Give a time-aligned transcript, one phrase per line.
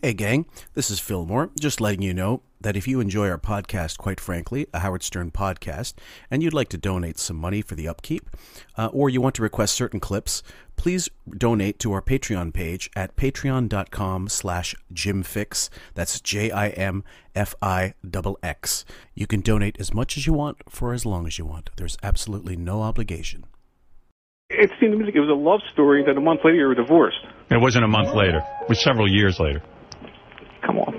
[0.00, 1.50] Hey, gang, this is Fillmore.
[1.58, 5.32] Just letting you know that if you enjoy our podcast, quite frankly, a Howard Stern
[5.32, 5.94] podcast,
[6.30, 8.30] and you'd like to donate some money for the upkeep,
[8.76, 10.44] uh, or you want to request certain clips,
[10.76, 15.68] please donate to our Patreon page at patreon.com slash jimfix.
[15.94, 17.04] That's J-I-M-F-I-X.
[19.14, 21.70] You can donate as much as you want for as long as you want.
[21.76, 23.46] There's absolutely no obligation.
[24.50, 26.66] It seemed to me like it was a love story that a month later you
[26.66, 27.26] were divorced.
[27.50, 28.38] It wasn't a month later.
[28.62, 29.62] It was several years later.
[30.64, 30.94] Come on.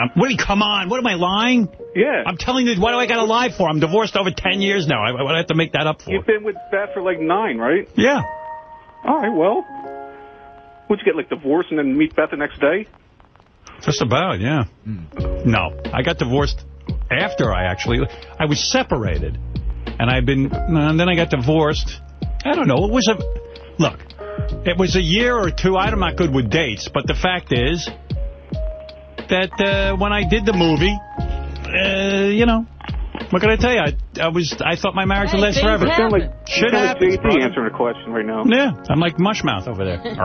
[0.00, 0.28] Um, what?
[0.28, 0.88] do you- Come on.
[0.88, 1.68] What am I lying?
[1.94, 2.22] Yeah.
[2.26, 3.68] I'm telling you, what do I got to lie for?
[3.68, 5.02] I'm divorced over 10 years now.
[5.02, 6.10] I, I have to make that up for.
[6.10, 7.88] You've been with Beth for like nine, right?
[7.96, 8.20] Yeah.
[9.04, 9.64] All right, well.
[10.88, 12.86] Would you get like divorced and then meet Beth the next day?
[13.82, 14.64] Just about, yeah.
[15.44, 16.64] No, I got divorced
[17.10, 18.00] after I actually,
[18.38, 19.38] I was separated.
[20.00, 22.00] And I've been, and then I got divorced.
[22.44, 23.16] I don't know, it was a,
[23.80, 23.98] look,
[24.64, 27.88] it was a year or two, I'm not good with dates, but the fact is
[29.28, 30.96] that uh, when I did the movie,
[31.68, 32.66] uh, you know,
[33.30, 33.80] what can I tell you?
[33.80, 35.86] I, I was, I thought my marriage would last forever.
[35.86, 38.44] You sound like, Shit sound like happens, JT answering a question right now.
[38.46, 39.98] Yeah, I'm like Mushmouth over there.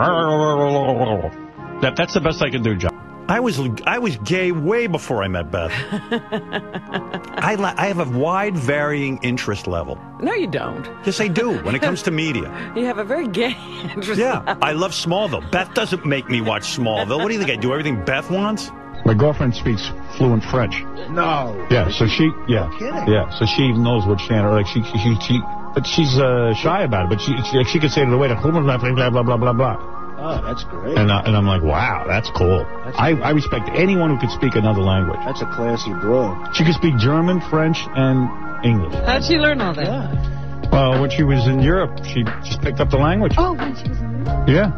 [1.81, 3.03] that, that's the best I can do, John.
[3.30, 5.72] I was I was gay way before I met Beth.
[5.72, 9.98] I li- I have a wide varying interest level.
[10.20, 10.86] No, you don't.
[11.06, 11.58] Yes, I do.
[11.64, 12.52] When it comes to media.
[12.76, 13.56] You have a very gay
[13.96, 14.20] interest.
[14.20, 15.50] Yeah, I love Smallville.
[15.52, 17.18] Beth doesn't make me watch Smallville.
[17.20, 17.52] What do you think?
[17.52, 18.72] I do everything Beth wants?
[19.06, 20.82] My girlfriend speaks fluent French.
[21.10, 21.68] No.
[21.70, 23.08] Yeah, so she, yeah, kidding.
[23.08, 24.52] yeah, so she knows what standard.
[24.52, 25.42] Like she, she, she, she
[25.74, 27.10] but she's uh, shy about it.
[27.10, 29.54] But she, she, she could say to the waiter, blah blah blah blah blah blah
[29.54, 30.03] blah.
[30.26, 30.98] Oh, that's great.
[30.98, 32.64] And, uh, and I'm like, wow, that's cool.
[32.96, 35.20] I, I respect anyone who could speak another language.
[35.26, 36.56] That's a classy broad.
[36.56, 38.32] She could speak German, French, and
[38.64, 38.94] English.
[39.06, 39.84] How'd she learn all that?
[39.86, 40.70] Yeah.
[40.72, 43.34] Well, when she was in Europe, she just picked up the language.
[43.38, 44.72] Oh, when she was in the Yeah,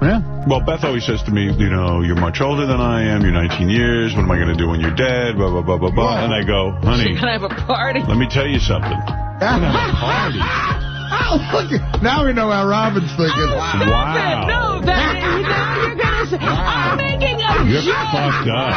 [0.00, 0.24] yeah.
[0.48, 3.20] Well, Beth always says to me, you know, you're much older than I am.
[3.20, 4.14] You're 19 years.
[4.16, 5.36] What am I going to do when you're dead?
[5.36, 6.24] Blah, blah, blah, blah, blah.
[6.24, 8.00] And I go, honey, You're gonna have a party.
[8.08, 8.96] let me tell you something.
[8.96, 10.80] Oh,
[11.38, 13.50] look at, now we know how Robin's thinking.
[13.50, 14.46] Oh, wow.
[14.48, 18.10] No, that now you're gonna say I'm making a You're joke.
[18.10, 18.70] fucked up.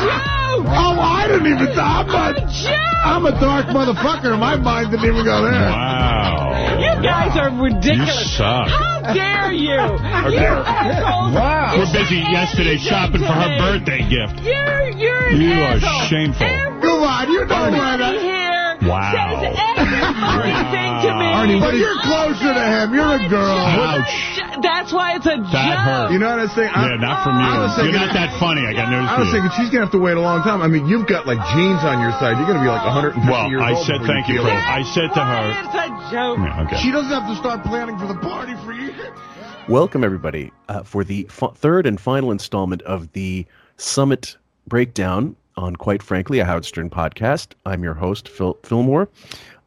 [0.00, 0.66] Joke.
[0.66, 3.04] Oh, I didn't even I'm A a, joke.
[3.04, 4.38] I'm a dark motherfucker.
[4.38, 5.52] My mind didn't even go there.
[5.72, 6.52] Wow.
[6.80, 8.36] You guys are ridiculous.
[8.36, 8.68] You suck.
[8.68, 9.78] How dare you?
[10.30, 11.32] You assholes.
[11.34, 11.74] Wow.
[11.78, 14.40] We're busy yesterday shopping for her birthday gift.
[14.44, 16.08] You're, you're an You are asshole.
[16.08, 16.46] shameful.
[16.46, 18.20] Come on, you know what Everybody I...
[18.20, 18.39] here
[18.82, 19.12] Wow.
[19.12, 20.52] says every
[21.04, 21.26] to me.
[21.32, 22.92] Arnie, but you're closer to him.
[22.94, 23.56] You're a girl.
[23.56, 24.60] Ouch.
[24.62, 25.80] That's why it's a That joke.
[25.84, 26.12] hurt.
[26.12, 26.68] You know what I'm saying?
[26.72, 27.48] I, Yeah, not from you.
[27.48, 28.60] I was You're not that funny.
[28.68, 29.40] I got news I for was you.
[29.40, 30.60] thinking she's going to have to wait a long time.
[30.60, 32.36] I mean, you've got like genes on your side.
[32.36, 33.86] You're going to be like 150 Well, years I old.
[33.86, 34.52] said thank you feel for.
[34.52, 35.44] I said to her.
[35.64, 36.38] It's a joke.
[36.44, 36.78] Yeah, okay.
[36.84, 38.92] She doesn't have to start planning for the party for you.
[39.68, 43.46] Welcome, everybody, uh, for the f- third and final installment of the
[43.76, 44.36] Summit
[44.66, 47.48] Breakdown on, quite frankly, a Howard Stern podcast.
[47.66, 49.08] I'm your host, Phil Fillmore,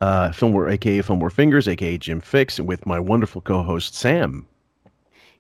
[0.02, 4.48] uh, Fillmore, aka Fillmore Fingers, aka Jim Fix, with my wonderful co-host Sam.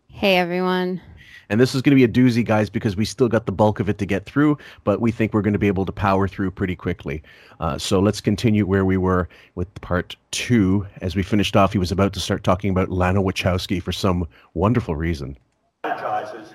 [0.10, 1.02] Hey, everyone.
[1.50, 3.80] And this is going to be a doozy, guys, because we still got the bulk
[3.80, 6.28] of it to get through, but we think we're going to be able to power
[6.28, 7.22] through pretty quickly.
[7.60, 10.88] Uh, so let's continue where we were with part two.
[11.02, 14.28] As we finished off, he was about to start talking about Lana Wachowski for some
[14.54, 15.36] wonderful reason.
[15.84, 16.53] strategizes on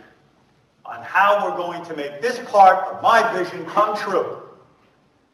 [1.19, 4.41] how we're going to make this part of my vision come true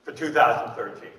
[0.03, 1.11] for 2013.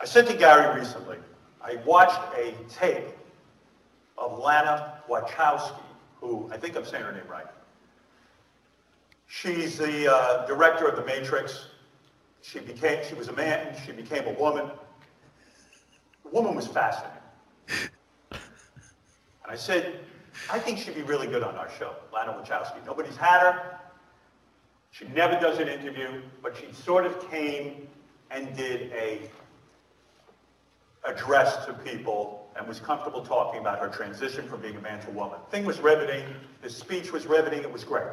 [0.00, 1.18] I said to Gary recently,
[1.62, 3.10] I watched a tape
[4.16, 5.80] of Lana Wachowski,
[6.20, 7.46] who I think I'm saying her name right.
[9.28, 11.66] She's the uh, director of The Matrix.
[12.42, 14.68] She became, she was a man, she became a woman.
[16.24, 17.12] The woman was fascinating.
[18.32, 18.40] And
[19.46, 20.00] I said,
[20.50, 22.84] I think she'd be really good on our show, Lana Wachowski.
[22.86, 23.78] Nobody's had her.
[24.90, 27.86] She never does an interview, but she sort of came
[28.30, 29.30] and did a
[31.04, 35.08] address to people and was comfortable talking about her transition from being a man to
[35.08, 35.38] a woman.
[35.50, 36.24] Thing was riveting.
[36.62, 37.60] The speech was riveting.
[37.60, 38.08] It was great.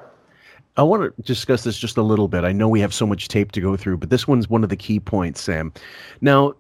[0.78, 2.44] I want to discuss this just a little bit.
[2.44, 4.70] I know we have so much tape to go through, but this one's one of
[4.70, 5.74] the key points, Sam.
[6.22, 6.54] Now,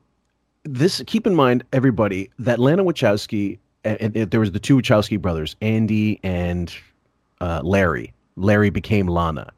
[0.64, 5.22] this keep in mind, everybody, that Lana Wachowski, and, and there was the two Wachowski
[5.22, 6.74] brothers, Andy and
[7.42, 8.14] uh, Larry.
[8.36, 9.52] Larry became Lana.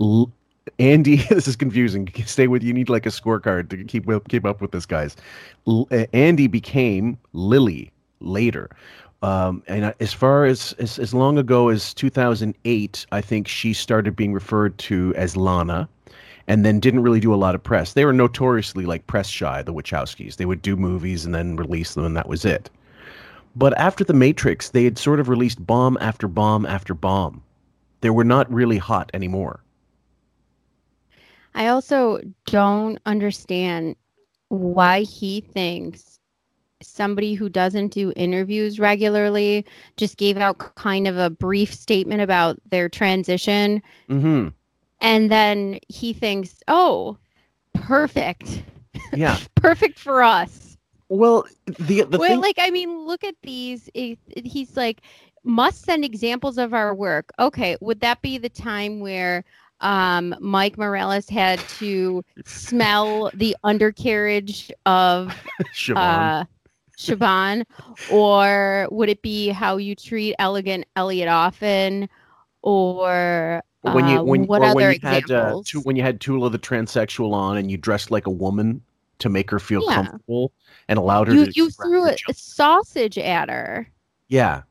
[0.00, 0.30] L-
[0.78, 2.08] Andy, this is confusing.
[2.26, 2.72] Stay with you.
[2.72, 5.16] Need like a scorecard to keep keep up with this, guys.
[5.66, 7.90] L- uh, Andy became Lily
[8.20, 8.70] later.
[9.22, 14.16] Um, and as far as, as as long ago as 2008, I think she started
[14.16, 15.88] being referred to as Lana,
[16.48, 17.92] and then didn't really do a lot of press.
[17.92, 20.36] They were notoriously like press shy, the Wachowskis.
[20.36, 22.68] They would do movies and then release them, and that was it.
[23.54, 27.42] But after The Matrix, they had sort of released bomb after bomb after bomb.
[28.00, 29.62] They were not really hot anymore.
[31.54, 33.96] I also don't understand
[34.48, 36.18] why he thinks
[36.82, 39.64] somebody who doesn't do interviews regularly
[39.96, 44.48] just gave out kind of a brief statement about their transition Mm-hmm.
[45.00, 47.18] and then he thinks, "Oh,
[47.74, 48.62] perfect.
[49.14, 49.38] Yeah.
[49.54, 50.71] perfect for us."
[51.12, 53.90] Well, the the well, thing, like I mean, look at these.
[53.92, 55.02] It- he's like,
[55.44, 57.30] must send examples of our work.
[57.38, 59.44] Okay, would that be the time where
[59.80, 65.36] um, Mike Morales had to smell the undercarriage of
[65.74, 65.96] Siobhan.
[65.98, 66.44] uh,
[66.98, 67.64] Siobhan,
[68.10, 72.08] or would it be how you treat elegant Elliot often,
[72.62, 75.68] or when you uh, when what other when you had uh, examples?
[75.68, 78.80] Tu- when you had Tula the transsexual on and you dressed like a woman
[79.22, 79.94] to make her feel Yeah.
[79.94, 80.52] comfortable
[80.88, 83.88] and allowed her you to you threw a, sausage at her.
[84.28, 84.62] Yeah.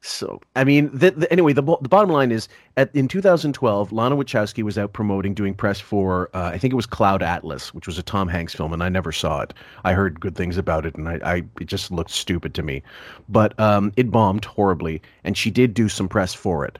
[0.00, 4.16] So I mean, the, the, anyway, the the bottom line is, at in 2012, Lana
[4.16, 7.88] Wachowski was out promoting, doing press for, uh, I think it was Cloud Atlas, which
[7.88, 9.52] was a Tom Hanks film, and I never saw it.
[9.84, 12.82] I heard good things about it, and I, I it just looked stupid to me,
[13.28, 16.78] but um, it bombed horribly, and she did do some press for it.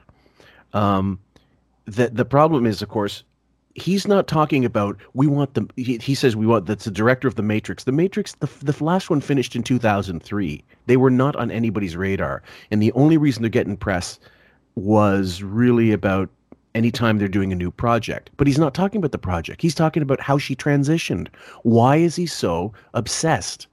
[0.73, 1.19] Um,
[1.85, 3.23] the the problem is, of course,
[3.75, 7.27] he's not talking about we want the he, he says we want that's the director
[7.27, 7.83] of the matrix.
[7.83, 12.41] The matrix the, the last one finished in 2003 they were not on anybody's radar.
[12.71, 14.19] And the only reason they're getting press
[14.75, 16.29] was really about
[16.75, 18.29] anytime they're doing a new project.
[18.37, 19.61] But he's not talking about the project.
[19.61, 21.27] He's talking about how she transitioned.
[21.63, 23.67] Why is he so obsessed?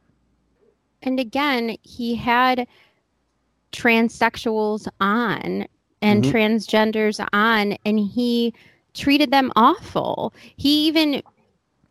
[1.02, 2.66] And again, he had
[3.72, 5.66] transsexuals on
[6.02, 6.31] and Mhm.
[6.32, 8.52] transgenders on, and he
[8.96, 10.32] treated them awful.
[10.56, 11.22] He even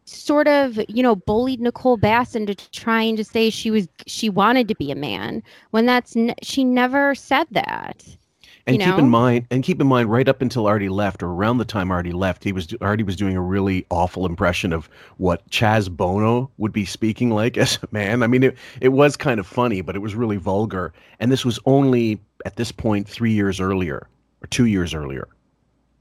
[0.06, 4.68] sort of, you know, bullied Nicole Bass into trying to say she was she wanted
[4.68, 5.42] to be a man
[5.72, 8.04] when that's n- she never said that.
[8.68, 9.12] And you keep in know?
[9.12, 12.14] mind, and keep in mind, right up until Artie left, or around the time Artie
[12.14, 16.74] left, he was Artie was doing a really awful impression of what Chaz Bono would
[16.74, 18.24] be speaking like as a man.
[18.24, 20.94] I mean, it it was kind of funny, but it was really vulgar.
[21.20, 24.08] And this was only at this point three years earlier
[24.42, 25.28] or two years earlier.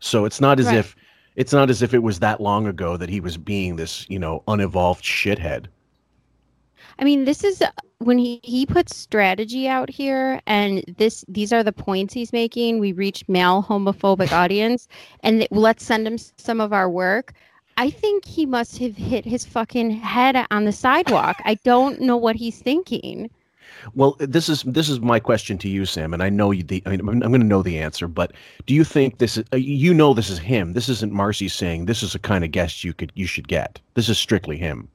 [0.05, 0.79] So it's not as Right.
[0.79, 0.95] if
[1.35, 4.19] it's not as if it was that long ago that he was being this, you
[4.19, 5.67] know, unevolved shithead.
[6.99, 11.53] I mean, this is uh, when he he puts strategy out here, and this these
[11.53, 12.79] are the points he's making.
[12.81, 14.89] We reach male homophobic audience,
[15.21, 17.33] and th- let's send him some of our work.
[17.79, 21.41] I think he must have hit his fucking head on the sidewalk.
[21.45, 23.31] I don't know what he's thinking.
[23.94, 26.62] Well, this is this is my question to you, Sam, and I know you.
[26.62, 28.32] The, I mean, I'm, I'm going to know the answer, but
[28.67, 29.44] do you think this is?
[29.53, 30.73] Uh, you know, this is him.
[30.73, 33.81] This isn't Marci saying this is the kind of guest you could you should get.
[33.94, 34.88] This is strictly him.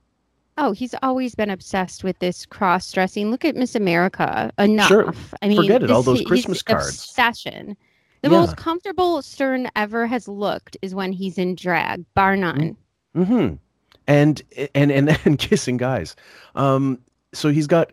[0.57, 3.31] Oh, he's always been obsessed with this cross dressing.
[3.31, 4.51] Look at Miss America.
[4.57, 4.87] Enough.
[4.89, 5.13] Sure.
[5.41, 6.89] I mean, Forget it, all those Christmas cards.
[6.89, 7.77] Obsession.
[8.23, 8.39] The Yeah.
[8.41, 12.75] most comfortable Stern ever has looked is when he's in drag, bar none.
[13.15, 13.55] Mm-hmm.
[14.07, 14.41] And
[14.75, 16.15] and and and kissing guys.
[16.55, 16.99] Um.
[17.31, 17.91] So he's got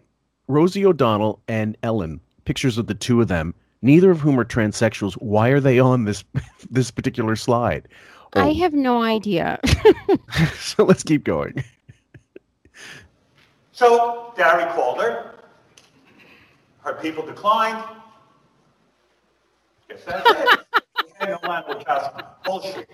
[0.48, 2.20] Rosie O'Donnell and Ellen.
[2.44, 3.54] Pictures of the two of them.
[3.82, 5.14] Neither of whom are transsexuals.
[5.14, 6.24] Why are they on this
[6.70, 7.88] this particular slide?
[8.34, 9.58] I Oh, have no idea.
[10.58, 11.62] so let's keep going.
[13.72, 15.34] So Gary called her.
[16.80, 17.82] Her people declined.
[19.88, 20.58] Guess that's it.
[21.18, 22.26] Okay, no Lana Wachowski.
[22.44, 22.90] Bullshit.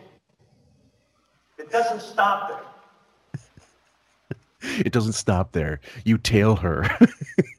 [1.59, 2.61] It doesn't stop there.
[4.78, 5.81] It doesn't stop there.
[6.04, 6.85] You tail her.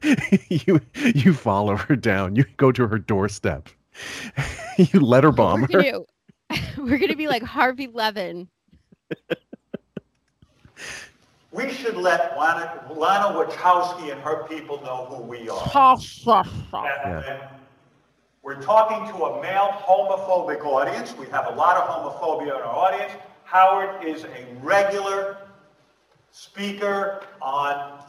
[0.48, 2.34] you you follow her down.
[2.34, 3.68] You go to her doorstep.
[4.78, 5.92] you letter bomb we're her.
[6.50, 8.48] gonna, we're gonna be like Harvey Levin.
[11.52, 15.70] We should let Lana, Lana Wachowski and her people know who we are.
[16.84, 17.50] Yeah.
[18.42, 21.14] We're talking to a male homophobic audience.
[21.16, 23.12] We have a lot of homophobia in our audience.
[23.44, 25.36] Howard is a regular
[26.34, 28.02] speaker on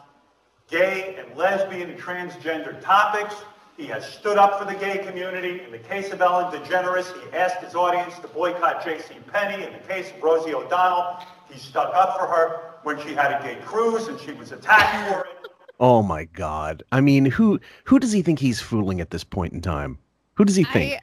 [0.68, 3.36] gay and lesbian and transgender topics.
[3.78, 5.62] He has stood up for the gay community.
[5.64, 9.14] In the case of Ellen DeGeneres, he asked his audience to boycott J.C.
[9.32, 9.64] Penney.
[9.64, 13.44] In the case of Rosie O'Donnell, he stuck up for her when she had a
[13.44, 15.52] gay cruise and she was attacked for it.
[15.80, 16.82] Oh my god.
[16.92, 20.00] I mean, who who does he think he's fooling at this point in time?
[20.34, 20.94] Who does he think?
[20.94, 21.00] I,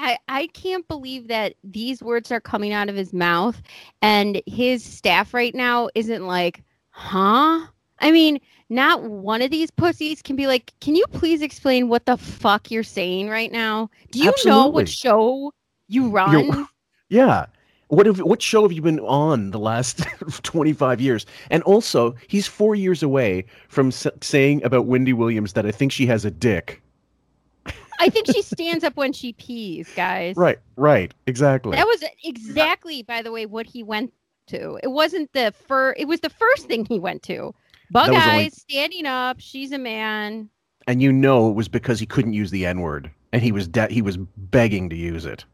[0.00, 3.60] I, I, can't believe that these words are coming out of his mouth
[4.00, 7.66] and his staff right now isn't like, huh?
[7.98, 8.40] I mean,
[8.70, 12.70] not one of these pussies can be like, can you please explain what the fuck
[12.70, 13.90] you're saying right now?
[14.10, 14.72] Do you know Absolutely.
[14.72, 15.52] what show
[15.88, 16.66] you run?
[17.10, 17.46] Yeah.
[17.88, 20.04] What have what show have you been on the last
[20.44, 21.26] 25 years?
[21.50, 25.90] And also, he's 4 years away from s- saying about Wendy Williams that I think
[25.90, 26.80] she has a dick.
[28.00, 30.34] I think she stands up when she pees, guys.
[30.36, 31.76] Right, right, exactly.
[31.76, 34.12] That was exactly, by the way, what he went
[34.48, 34.78] to.
[34.82, 35.92] It wasn't the fur.
[35.96, 37.54] It was the first thing he went to.
[37.90, 39.36] Bug That eyes, only- standing up.
[39.40, 40.48] She's a man.
[40.86, 43.92] and you know it was because he couldn't use the N-word and he was de-
[43.92, 45.44] he was begging to use it.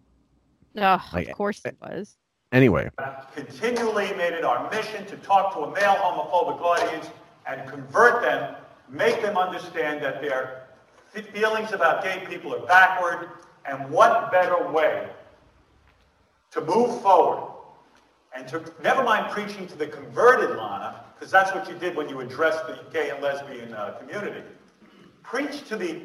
[0.76, 2.16] Oh, Like- of course it eh, was.
[2.52, 2.88] Anyway,
[3.34, 7.08] continually made it our mission to talk to a male homophobic audience
[7.46, 8.54] and convert them,
[8.88, 10.65] make them understand that their f-
[11.22, 13.30] feelings about gay people are backward,
[13.68, 15.08] and what better way
[16.52, 17.52] to move forward
[18.34, 22.08] and to never mind preaching to the converted Lana, because that's what you did when
[22.08, 24.42] you addressed the gay and lesbian uh, community.
[25.22, 26.02] Preach to the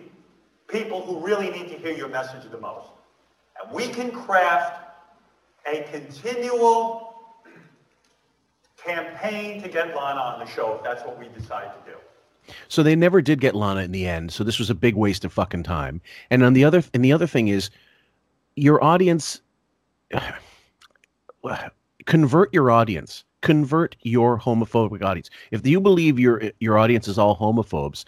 [0.67, 2.87] people who really need to hear your message the most.
[3.61, 4.81] And we can craft
[5.65, 7.15] a continual
[8.77, 11.97] campaign to get Lana on the show if that's what we decide to do.
[12.67, 14.31] So they never did get Lana in the end.
[14.31, 16.01] So this was a big waste of fucking time.
[16.29, 17.69] And on the other and the other thing is
[18.55, 19.41] your audience
[22.05, 23.23] convert your audience.
[23.41, 25.29] Convert your homophobic audience.
[25.49, 28.05] If you believe your your audience is all homophobes,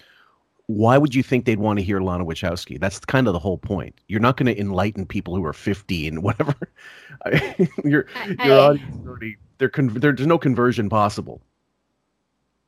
[0.68, 2.80] why would you think they'd want to hear Lana Wachowski?
[2.80, 3.96] That's kind of the whole point.
[4.08, 6.56] You're not going to enlighten people who are 50 and whatever.
[7.84, 11.42] Your I- your audience already they're con- there's no conversion possible.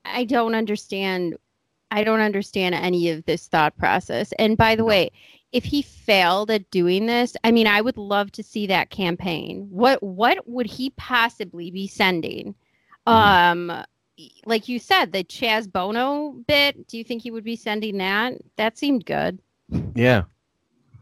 [0.05, 1.35] I don't understand.
[1.95, 4.33] I don't understand any of this thought process.
[4.37, 5.11] And by the way,
[5.53, 9.67] if he failed at doing this, I mean, I would love to see that campaign.
[9.71, 12.53] What what would he possibly be sending?
[13.07, 13.71] Um,
[14.45, 16.85] like you said, the Chaz Bono bit.
[16.89, 18.33] Do you think he would be sending that?
[18.57, 19.39] That seemed good.
[19.95, 20.23] Yeah.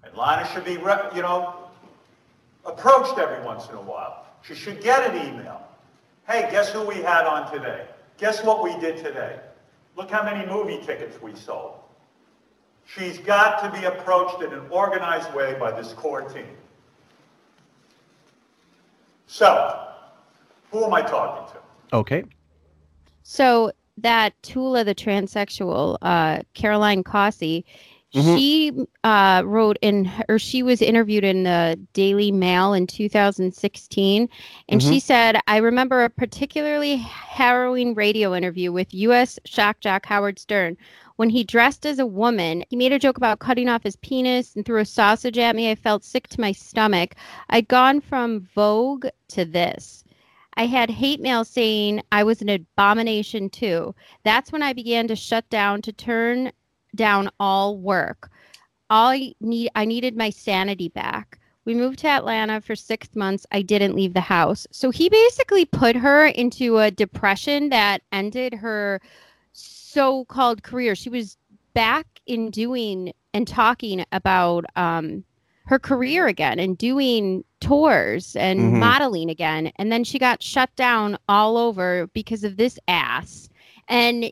[0.04, 1.56] And Lana should be, re- you know,
[2.68, 4.28] approached every once in a while.
[4.44, 5.60] She should get an email.
[6.28, 7.88] Hey, guess who we had on today?
[8.20, 9.40] Guess what we did today?
[9.96, 11.76] Look how many movie tickets we sold.
[12.86, 16.48] She's got to be approached in an organized way by this core team.
[19.28, 19.88] So,
[20.72, 21.98] who am I talking to?
[21.98, 22.24] Okay.
[23.24, 27.66] So that Tula, the transsexual, uh, Caroline Cossey,
[28.14, 28.38] Mhm.
[28.38, 28.72] she
[29.04, 34.30] uh, wrote in, or she was interviewed in the Daily Mail in 2016,
[34.70, 35.02] and she Mhm.
[35.02, 39.40] said, "I remember a particularly harrowing radio interview with U.S.
[39.46, 40.78] shock jock Howard Stern."
[41.16, 44.56] When he dressed as a woman, he made a joke about cutting off his penis
[44.56, 45.70] and threw a sausage at me.
[45.72, 47.16] I felt sick to my stomach.
[47.50, 50.04] I'd gone from Vogue to this.
[50.56, 53.96] I had hate mail saying I was an abomination too.
[54.24, 56.52] That's when I began to shut down to turn
[56.96, 58.30] down all work.
[58.90, 61.40] All I need I needed my sanity back.
[61.66, 63.46] We moved to Atlanta for 6 months.
[63.52, 64.68] I didn't leave the house.
[64.72, 69.00] So he basically put her into a depression that ended her
[69.54, 70.96] so-called career.
[70.96, 71.38] She was
[71.74, 75.24] back in doing and talking about um
[75.66, 78.80] her career again and doing tours and Mhm.
[78.80, 79.72] modeling again.
[79.78, 83.48] And then she got shut down all over because of this ass.
[83.88, 84.32] And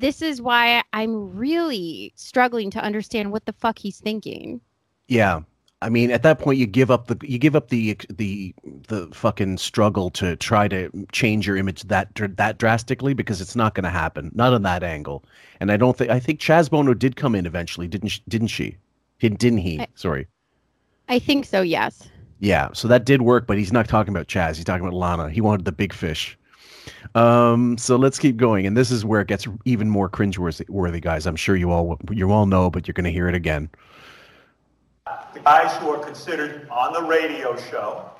[0.00, 4.60] this is why I'm really struggling to understand what the fuck he's thinking.
[5.08, 5.42] Yeah.
[5.82, 8.54] I mean, at that point, you give up the you give up the the
[8.88, 13.74] the fucking struggle to try to change your image that that drastically because it's not
[13.74, 15.24] going to happen, not on that angle.
[15.58, 18.48] And I don't think I think Chaz Bono did come in eventually, didn't she, didn't
[18.48, 18.76] she?
[19.20, 19.80] Didn't didn't he?
[19.80, 20.26] I- Sorry.
[21.08, 22.08] I think so, yes.
[22.38, 24.56] Yeah, so that did work, but he's not talking about Chaz.
[24.56, 25.28] He's talking about Lana.
[25.28, 26.38] He wanted the big fish.
[27.14, 31.00] Um, so let's keep going, and this is where it gets even more cringeworthy, worthy,
[31.00, 31.26] guys.
[31.26, 33.70] I'm sure you all you all know, but you're going to hear it again.
[35.34, 38.10] The guys who are considered on the radio show,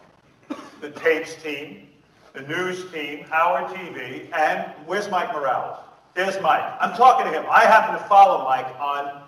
[0.81, 1.89] the tapes team,
[2.33, 5.79] the news team, Howard TV, and where's Mike Morales?
[6.15, 6.65] There's Mike.
[6.81, 7.47] I'm talking to him.
[7.51, 9.23] I happen to follow Mike on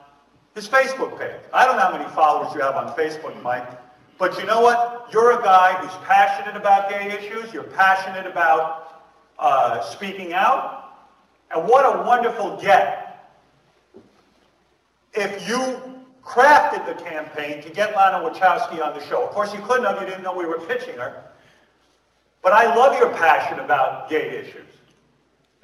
[0.55, 1.41] his Facebook page.
[1.53, 3.69] I don't know how many followers you have on Facebook, Mike,
[4.19, 5.09] but you know what?
[5.13, 7.53] You're a guy who's passionate about gay issues.
[7.53, 8.92] You're passionate about
[9.43, 10.79] uh, speaking out.
[11.55, 13.31] And what a wonderful get
[15.13, 15.81] if you
[16.25, 19.27] crafted the campaign to get Lana Wachowski on the show.
[19.27, 20.01] Of course, you couldn't have.
[20.01, 21.25] You didn't know we were pitching her.
[22.43, 24.67] But I love your passion about gay issues.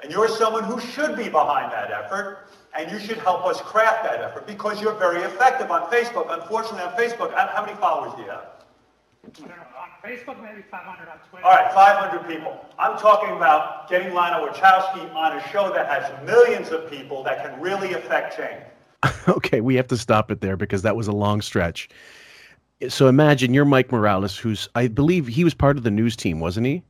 [0.02, 4.04] And you're someone who should be behind that effort, and you should help us craft
[4.04, 6.32] that effort because you're very effective on Facebook.
[6.32, 9.67] Unfortunately, on Facebook, how how many followers do you have?
[10.08, 11.44] I don't know, on Facebook, maybe 500 on Twitter.
[11.44, 12.64] All right, 500 people.
[12.78, 17.42] I'm talking about getting Lana Wachowski on a show that has millions of people that
[17.42, 18.62] can really affect change.
[19.28, 21.88] okay, we have to stop it there because that was a long stretch.
[22.88, 26.40] So imagine you're Mike Morales, who's I believe he was part of the news team,
[26.40, 26.82] wasn't he?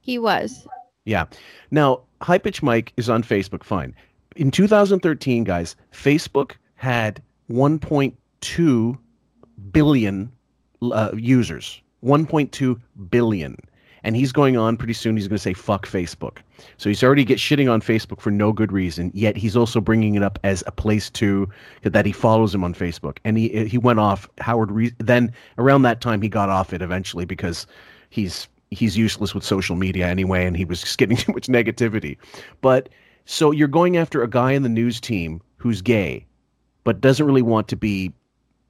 [0.00, 0.66] He was.
[1.04, 1.26] Yeah.
[1.70, 3.64] Now, High Pitch Mike is on Facebook.
[3.64, 3.94] Fine.
[4.36, 8.98] In 2013, guys, Facebook had 1.2
[9.72, 10.32] billion
[10.90, 11.82] uh, users.
[12.04, 12.80] 1.2
[13.10, 13.56] billion.
[14.04, 15.16] And he's going on pretty soon.
[15.16, 16.38] He's going to say fuck Facebook.
[16.76, 19.12] So he's already get shitting on Facebook for no good reason.
[19.14, 21.48] Yet he's also bringing it up as a place to
[21.84, 23.18] that he follows him on Facebook.
[23.24, 24.72] And he he went off Howard.
[24.72, 27.64] Re- then around that time he got off it eventually because
[28.10, 32.16] he's he's useless with social media anyway, and he was just getting too much negativity.
[32.60, 32.88] But
[33.24, 36.26] so you're going after a guy in the news team who's gay,
[36.84, 38.12] but doesn't really want to be,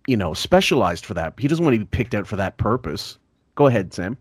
[0.07, 1.35] you know, specialized for that.
[1.39, 3.19] He doesn't want to be picked out for that purpose.
[3.55, 4.17] Go ahead, Sam.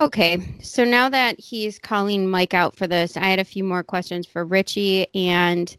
[0.00, 3.82] Okay, so now that he's calling Mike out for this, I had a few more
[3.82, 5.76] questions for Richie and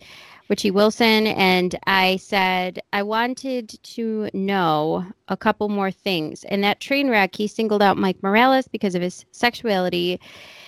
[0.50, 6.43] Richie Wilson, and I said I wanted to know a couple more things.
[6.45, 10.19] And that train wreck, he singled out Mike Morales because of his sexuality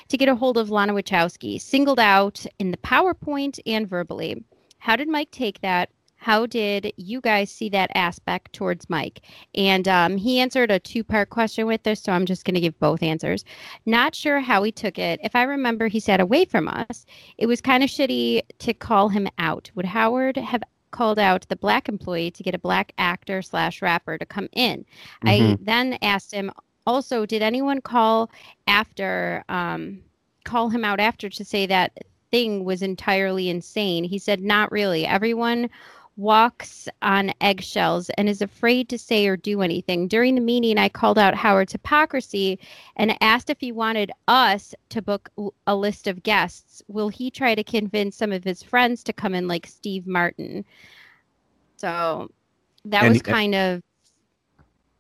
[0.08, 4.46] to get a hold of Lana Wachowski, singled out in the PowerPoint and verbally.
[4.78, 5.90] How did Mike take that?
[6.22, 9.22] How did you guys see that aspect towards Mike?
[9.56, 12.62] And um, he answered a two part question with this, so I'm just going to
[12.62, 13.44] give both answers.
[13.88, 15.20] Not sure how he took it.
[15.24, 17.08] If I remember, he sat away from us.
[17.40, 19.72] It was kind of shitty to call him out.
[19.74, 20.62] Would Howard have
[20.92, 24.86] called out the black employee to get a black actor slash rapper to come in?
[25.24, 25.66] I Mhm.
[25.66, 26.52] then asked him
[26.86, 28.30] also, did anyone call
[28.68, 30.02] after, um,
[30.44, 31.98] call him out after to say that
[32.30, 34.04] thing was entirely insane?
[34.04, 35.08] He said, not really.
[35.08, 35.68] Everyone
[36.22, 40.08] walks on eggshells and is afraid to say or do anything.
[40.08, 42.60] During the meeting, I called out Howard's hypocrisy
[42.96, 45.30] and asked if he wanted us to book
[45.66, 46.84] a list of guests.
[46.88, 50.64] Will he try to convince some of his friends to come in, like Steve Martin?
[51.78, 52.30] So
[52.86, 53.84] that And was he- uh, kind of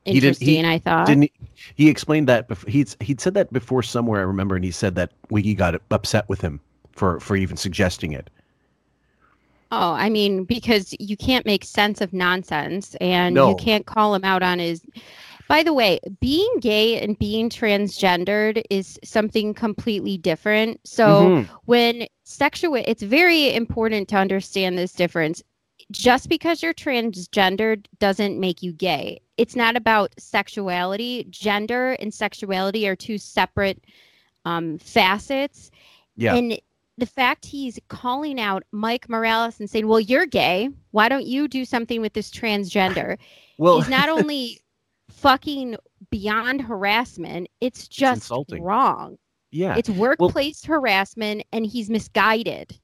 [0.05, 1.05] He didn't- he- interesting, I thought.
[1.05, 1.31] Didn't he,
[1.75, 4.95] he explained that before, he'd he'd said that before somewhere I remember, and he said
[4.95, 6.59] that Wiggy got upset with him
[6.93, 8.31] for for even suggesting it.
[9.71, 13.49] Oh, I mean, because you can't make sense of nonsense and No.
[13.49, 14.81] you can't call him out on his.
[15.47, 20.79] By the way, being gay and being transgendered is something completely different.
[20.85, 21.49] So Mhm.
[21.65, 25.41] when sexual, it's very important to understand this difference.
[25.89, 29.19] Just because you're transgendered doesn't make you gay.
[29.37, 31.25] It's not about sexuality.
[31.29, 33.83] Gender and sexuality are two separate
[34.45, 35.69] um, facets.
[36.15, 36.35] Yeah.
[36.35, 36.59] And
[37.01, 40.69] the fact he's calling out Mike Morales and saying, "Well, you're gay.
[40.91, 43.17] Why don't you do something with this transgender?"
[43.57, 44.59] Well- he's not only
[45.09, 45.77] fucking
[46.11, 48.63] beyond harassment; it's just insulting.
[48.63, 49.17] wrong.
[49.49, 49.75] Yeah.
[49.77, 52.79] It's workplace harassment, and he's misguided.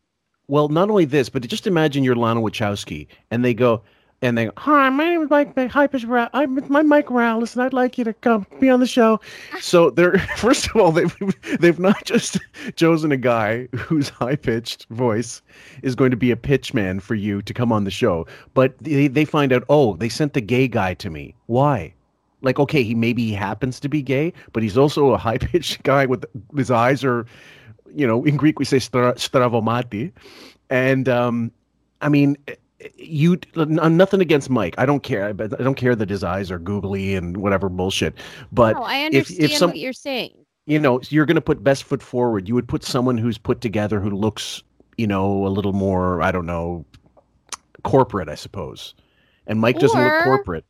[0.47, 3.83] Well, not only this, but just imagine you're Lana Wachowski, and they go,
[4.21, 5.55] and they go, "Hi, my name is Mike.
[5.55, 6.29] Morales.
[6.33, 9.19] I'm my Mike Morales, and I'd like you to come be on the show."
[9.59, 11.15] So they're first of all, they've
[11.59, 12.39] they've not just
[12.75, 15.41] chosen a guy whose high pitched voice
[15.83, 18.77] is going to be a pitch man for you to come on the show, but
[18.79, 21.35] they they find out, oh, they sent the gay guy to me.
[21.47, 21.93] Why?
[22.41, 25.83] Like, okay, he maybe he happens to be gay, but he's also a high pitched
[25.91, 26.25] guy with
[26.55, 27.25] his eyes are
[27.93, 30.11] you know, in Greek we say stra- stravomati,
[30.69, 31.51] and um,
[32.01, 32.37] I mean,
[32.95, 34.75] you nothing against Mike.
[34.77, 35.25] I don't care.
[35.25, 38.13] I, I don't care that his eyes are googly and whatever bullshit.
[38.51, 40.45] But no, I understand if some, what you're saying.
[40.65, 42.47] you know, you're going to put best foot forward.
[42.47, 44.61] You would put someone who's put together, who looks,
[44.97, 46.85] you know, a little more, I don't know,
[47.83, 48.93] corporate, I suppose.
[49.47, 50.65] And Mike doesn't look corporate.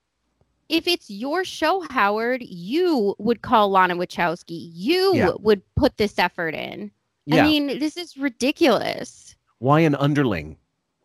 [0.70, 4.70] If it's your show, Howard, you would call Lana Wachowski.
[4.74, 5.30] You Yeah.
[5.40, 6.92] would put this effort in.
[7.26, 7.44] Yeah.
[7.44, 9.36] I mean, this is ridiculous.
[9.60, 10.58] Why an underling?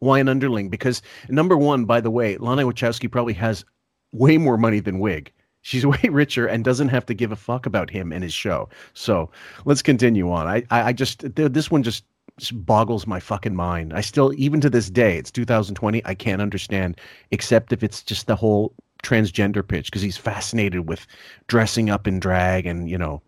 [0.02, 0.68] Why an underling?
[0.68, 3.64] Because number one, by the way, Lana Wachowski probably has
[4.10, 5.30] way more money than Wig.
[5.60, 8.68] She's way richer and doesn't have to give a fuck about him and his show.
[8.94, 9.30] So
[9.64, 10.48] let's continue on.
[10.48, 12.04] I, I, I just this one just,
[12.52, 13.92] boggles my fucking mind.
[13.92, 16.04] I still, even to this day, it's 2020.
[16.04, 16.98] I can't understand,
[17.30, 18.72] except if it's just the whole
[19.04, 21.06] transgender pitch because he's fascinated with
[21.46, 23.22] dressing up in drag and you know,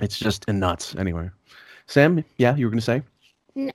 [0.00, 0.96] it's just nuts.
[0.96, 1.30] Anyway,
[1.86, 3.02] Sam, yeah, you were gonna say.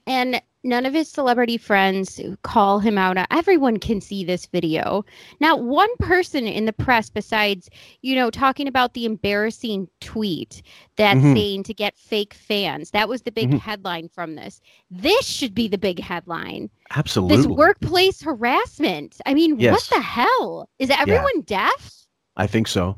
[0.08, 3.17] And none of his celebrity friends call him out.
[3.32, 5.06] Everyone can see this video.
[5.39, 7.70] Not one person in the press, besides,
[8.02, 10.62] you know, talking about the embarrassing tweet
[10.96, 11.34] that's Mhm.
[11.34, 12.91] saying to get fake fans.
[12.91, 13.60] That was the big Mhm.
[13.60, 14.60] headline from this.
[14.91, 16.70] This should be the big headline.
[16.96, 17.38] Absolutely.
[17.38, 19.17] This workplace harassment.
[19.26, 19.74] I mean, Yes.
[19.74, 20.70] what the hell?
[20.80, 21.93] Is everyone deaf?
[22.36, 22.98] I think so.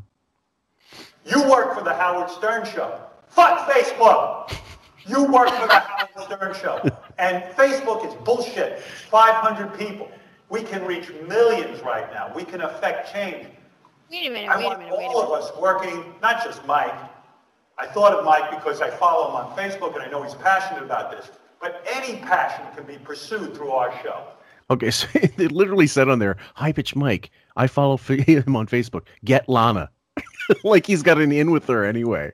[1.25, 2.99] You work for the Howard Stern Show.
[3.27, 4.55] Fuck Facebook.
[5.07, 6.89] You work for the Howard Stern Show.
[7.17, 8.79] And Facebook is bullshit.
[8.81, 10.11] 500 people.
[10.49, 12.31] We can reach millions right now.
[12.35, 13.47] We can affect change.
[14.11, 15.37] Wait a minute, I wait a want minute, wait a all minute.
[15.37, 16.95] of us working, not just Mike.
[17.77, 20.83] I thought of Mike because I follow him on Facebook and I know he's passionate
[20.83, 21.29] about this.
[21.61, 24.23] But any passion can be pursued through our show.
[24.71, 29.03] Okay, so it literally said on there, "High pitch Mike." I follow him on Facebook.
[29.23, 29.89] Get Lana,
[30.63, 32.31] like he's got an in with her anyway.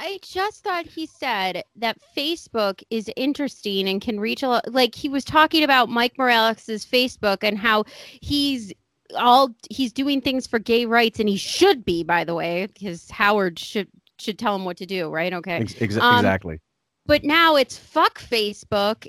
[0.00, 4.72] I just thought he said that Facebook is interesting and can reach a lot.
[4.72, 7.84] Like he was talking about Mike Morales's Facebook and how
[8.20, 8.72] he's
[9.16, 13.10] all he's doing things for gay rights and he should be, by the way, because
[13.10, 13.88] Howard should
[14.20, 15.32] should tell him what to do, right?
[15.32, 15.56] Okay.
[15.80, 16.60] Ex- Um, exactly.
[17.06, 19.06] But now it's fuck Facebook,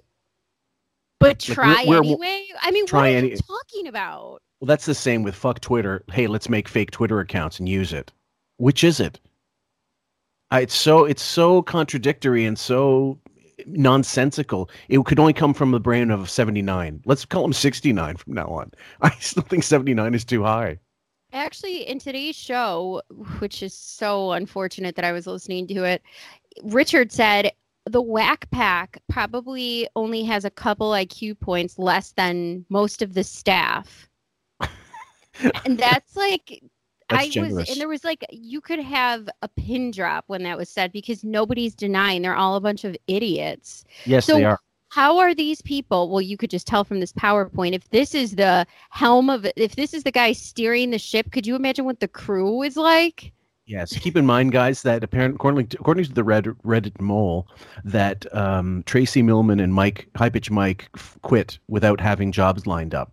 [1.20, 2.48] but Like, try we're- we're- anyway.
[2.62, 4.42] I mean, try what are any- you talking about?
[4.60, 6.04] Well, that's the same with fuck Twitter.
[6.12, 8.12] Hey, let's make fake Twitter accounts and use it.
[8.58, 9.20] Which is it?
[10.52, 13.20] It's so it's so contradictory and so
[13.68, 14.70] nonsensical.
[14.88, 17.02] It could only come from the brain of 79.
[17.06, 18.72] Let's call him 69 from now on.
[19.02, 20.80] I still think 79 is too high.
[21.32, 23.04] Actually, in today's show,
[23.38, 26.02] which is so unfortunate that I was listening to it,
[26.64, 27.52] Richard said
[27.86, 33.24] the Wack Pack probably only has a couple IQ points less than most of the
[33.24, 34.10] staff.
[35.66, 36.64] and that's like
[37.10, 40.58] That's I was and there was like you could have a pin drop when that
[40.58, 43.84] was said because nobody's denying they're all a bunch of idiots.
[44.06, 44.60] Yes, So they are.
[44.90, 46.10] how are these people?
[46.10, 47.74] Well, you could just tell from this PowerPoint.
[47.74, 51.48] If this is the helm of, if this is the guy steering the ship, could
[51.48, 53.32] you imagine what the crew is like?
[53.66, 53.96] Yes.
[54.00, 57.48] Keep in mind, guys, that apparently, according to, according to the Red, Reddit mole,
[57.84, 62.96] that um, Tracy Millman and Mike, High Pitch Mike, f- quit without having jobs lined
[62.96, 63.12] up.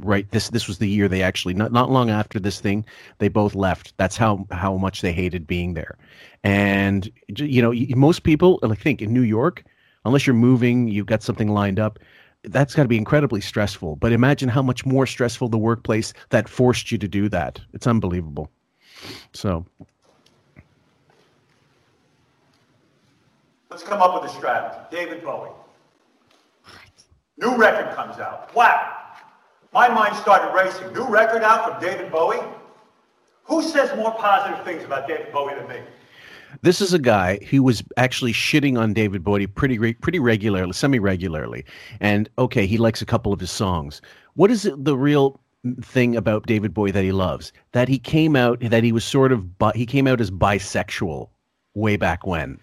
[0.00, 0.28] Right.
[0.30, 2.84] This this was the year they actually not not long after this thing
[3.18, 3.94] they both left.
[3.98, 5.96] That's how how much they hated being there.
[6.42, 9.64] And you know, most people, uh, I think in New York,
[10.04, 11.98] unless you're moving, you've got something lined up.
[12.42, 13.96] That's got to be incredibly stressful.
[13.96, 17.60] But imagine how much more stressful the workplace that forced you to do that.
[17.72, 18.50] It's unbelievable.
[19.32, 19.64] So
[23.76, 24.78] Let's come up with a strategy.
[24.90, 25.50] David Bowie.
[27.36, 28.54] New record comes out.
[28.54, 29.05] Wow.
[29.76, 30.90] My mind started racing.
[30.94, 32.40] New record out from David Bowie?
[33.44, 35.76] Who says more positive things about David Bowie than me?
[36.62, 40.72] This is a guy who was actually shitting on David Bowie pretty re- pretty regularly,
[40.72, 41.62] semi regularly.
[42.00, 44.00] And okay, he likes a couple of his songs.
[44.32, 45.38] What is it, the real
[45.82, 47.52] thing about David Bowie that he loves?
[47.72, 51.28] That he came out that he was sort of bi- he came out as bisexual
[51.74, 52.58] way back when,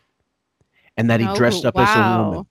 [0.98, 2.48] and that he Oh, dressed up as a woman.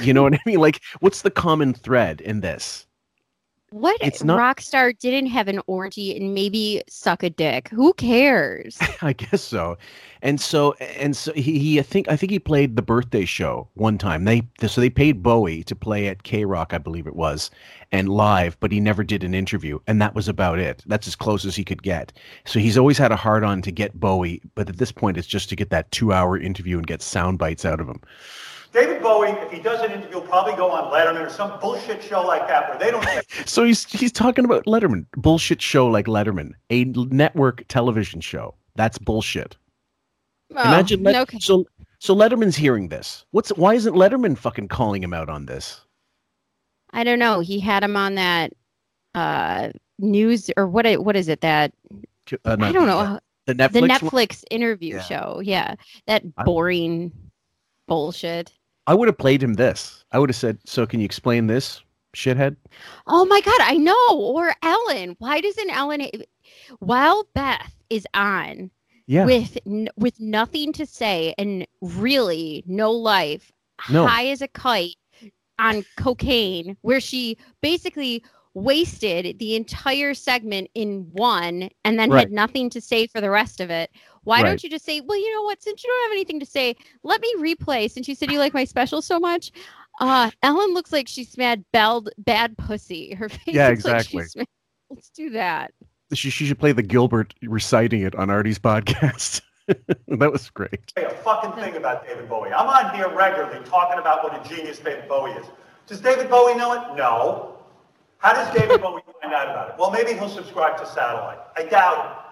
[0.00, 0.58] You know what I mean?
[0.58, 2.85] Like, what's the common thread in this?
[3.70, 7.68] What It's not- rock star didn't have an orgy and maybe suck a dick?
[7.70, 8.78] Who cares?
[9.02, 9.76] I guess so.
[10.22, 13.68] And so and so he, he I think I think he played the birthday show
[13.74, 14.24] one time.
[14.24, 17.50] They so they paid Bowie to play at K Rock, I believe it was,
[17.92, 20.82] and live, but he never did an interview, and that was about it.
[20.86, 22.12] That's as close as he could get.
[22.44, 25.26] So he's always had a hard on to get Bowie, but at this point it's
[25.26, 28.00] just to get that two hour interview and get sound bites out of him.
[28.76, 32.02] David Bowie, if he does an interview, will probably go on Letterman or some bullshit
[32.02, 33.06] show like that where they don't
[33.48, 38.54] So he's he's talking about Letterman, bullshit show like Letterman, a network television show.
[38.74, 39.56] That's bullshit.
[40.50, 41.38] Imagine Let- okay.
[41.40, 41.64] so
[42.00, 43.24] so Letterman's hearing this.
[43.30, 45.80] What's why isn't Letterman fucking calling him out on this?
[46.92, 47.40] I don't know.
[47.40, 48.52] He had him on that
[49.14, 51.72] uh news or what what is it that
[52.44, 53.72] Uh, I don't know The Netflix.
[53.72, 53.80] the?
[53.80, 55.02] Netflix interview Yeah.
[55.02, 55.40] show.
[55.42, 55.76] Yeah.
[56.06, 57.10] That I- boring
[57.88, 58.52] bullshit.
[58.86, 60.04] I would have played him this.
[60.12, 61.82] I would have said, "So can you explain this,
[62.14, 62.56] shithead?"
[63.06, 64.08] Oh my god, I know.
[64.12, 65.16] Or Ellen.
[65.18, 66.08] Why doesn't Ellen
[66.78, 68.70] while Beth is on
[69.06, 69.24] Yeah.
[69.24, 73.52] with n- with nothing to say and really no life,
[73.90, 74.06] No.
[74.06, 74.96] high as a kite
[75.58, 78.22] on cocaine, where she basically
[78.54, 82.20] wasted the entire segment in one and then Right.
[82.20, 83.90] had nothing to say for the rest of it.
[84.26, 84.48] Why Right.
[84.48, 85.62] don't you just say, well, you know what?
[85.62, 87.88] Since you don't have anything to say, let me replay.
[87.90, 89.52] Since you said you like my special so much,
[90.00, 93.14] uh, Ellen looks like she's mad, bad, bad pussy.
[93.14, 94.46] Her face Yeah, looks like she exactly.
[94.90, 95.72] Let's do that.
[96.12, 99.42] She, she should play the Gilbert reciting it on Artie's podcast.
[100.08, 100.92] that was great.
[100.96, 102.52] a fucking thing about David Bowie.
[102.52, 105.46] I'm on here regularly talking about what a genius David Bowie is.
[105.86, 106.96] Does David Bowie know it?
[106.96, 107.58] No.
[108.18, 109.74] How does David Bowie find out about it?
[109.78, 111.38] Well, maybe he'll subscribe to satellite.
[111.56, 112.24] I doubt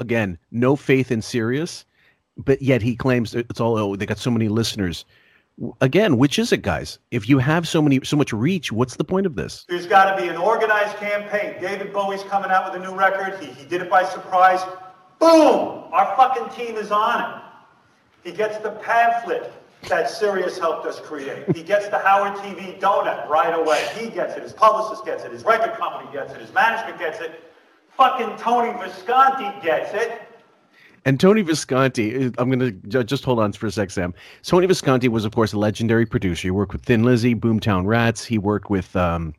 [0.00, 1.84] Again, no faith in Sirius,
[2.36, 3.78] but yet he claims it's all.
[3.78, 5.04] Oh, they got so many listeners.
[5.80, 6.98] Again, which is it, guys?
[7.12, 9.64] If you have so many, so much reach, what's the point of this?
[9.68, 11.60] There's got to be an organized campaign.
[11.60, 13.38] David Bowie's coming out with a new record.
[13.40, 14.60] He, he did it by surprise.
[15.20, 15.84] Boom!
[15.92, 17.42] Our fucking team is on it.
[18.24, 19.52] He gets the pamphlet
[19.88, 21.44] that Sirius helped us create.
[21.54, 23.86] He gets the Howard TV donut right away.
[23.96, 24.42] He gets it.
[24.42, 25.30] His publicist gets it.
[25.32, 26.40] His record company gets it.
[26.40, 27.53] His management gets it.
[27.96, 30.22] Fucking Tony Visconti gets it.
[31.04, 34.14] And Tony Visconti, uh, I'm going to just hold on for a sec, Sam.
[34.42, 36.48] Tony Visconti was, of course, a legendary producer.
[36.48, 38.24] He worked with Thin Lizzy, Boomtown Rats.
[38.24, 39.34] He worked with um,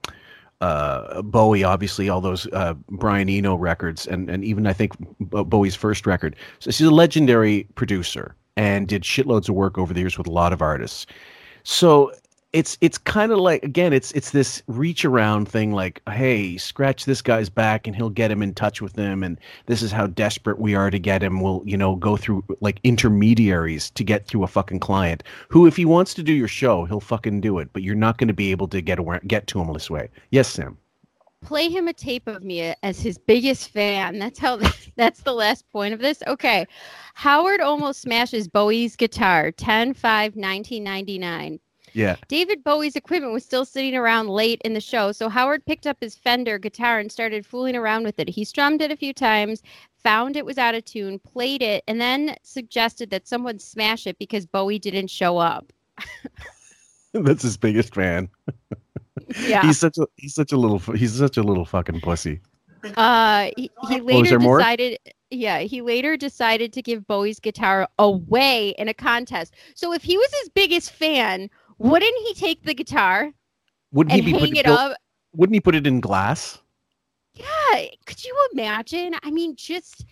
[0.61, 5.75] uh, Bowie, obviously, all those uh, Brian Eno records, and, and even I think Bowie's
[5.75, 6.35] first record.
[6.59, 10.31] So she's a legendary producer and did shitloads of work over the years with a
[10.31, 11.07] lot of artists.
[11.63, 12.13] So
[12.55, 17.03] it's it's kind of like again it's it's this reach around thing like hey scratch
[17.03, 20.07] this guy's back and he'll get him in touch with them and this is how
[20.07, 24.25] desperate we are to get him we'll you know go through like intermediaries to get
[24.25, 27.59] through a fucking client who if he wants to do your show he'll fucking do
[27.59, 29.89] it but you're not going to be able to get aware, get to him this
[29.89, 30.77] way yes sam
[31.41, 34.17] play him a tape of me as his biggest fan.
[34.17, 34.59] That's how
[34.95, 36.23] that's the last point of this.
[36.25, 36.65] Okay.
[37.13, 41.59] Howard almost smashes Bowie's guitar 10 5 1999.
[41.95, 45.87] Yeah David Bowie's equipment was still sitting around late in the show, so Howard picked
[45.87, 48.29] up his Fender guitar and started fooling around with it.
[48.29, 49.63] He strummed it a few times,
[50.03, 54.19] found it was out of tune, played it, and then suggested that someone smash it
[54.19, 55.71] because Bowie didn't show up.
[57.13, 58.29] that's his biggest fan
[59.47, 59.61] Yeah.
[59.61, 62.41] he's such a he's such a little he's such a little fucking pussy
[62.97, 64.59] Uh, he, he was later more?
[64.59, 64.99] decided.
[65.31, 69.55] Yeah, he later decided to give Bowie's guitar away in a contest.
[69.73, 73.31] So if he was his biggest fan, wouldn't he take the guitar
[73.91, 74.97] wouldn't and he be hang it up?
[75.33, 76.59] wouldn't he put it in glass
[77.33, 79.15] Yeah, could you imagine?
[79.23, 80.05] I mean, just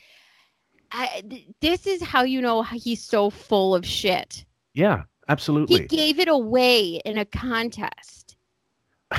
[0.92, 4.46] I, th- this is how you know he's so full of shit.
[4.74, 8.36] yeah absolutely He gave it away in a contest.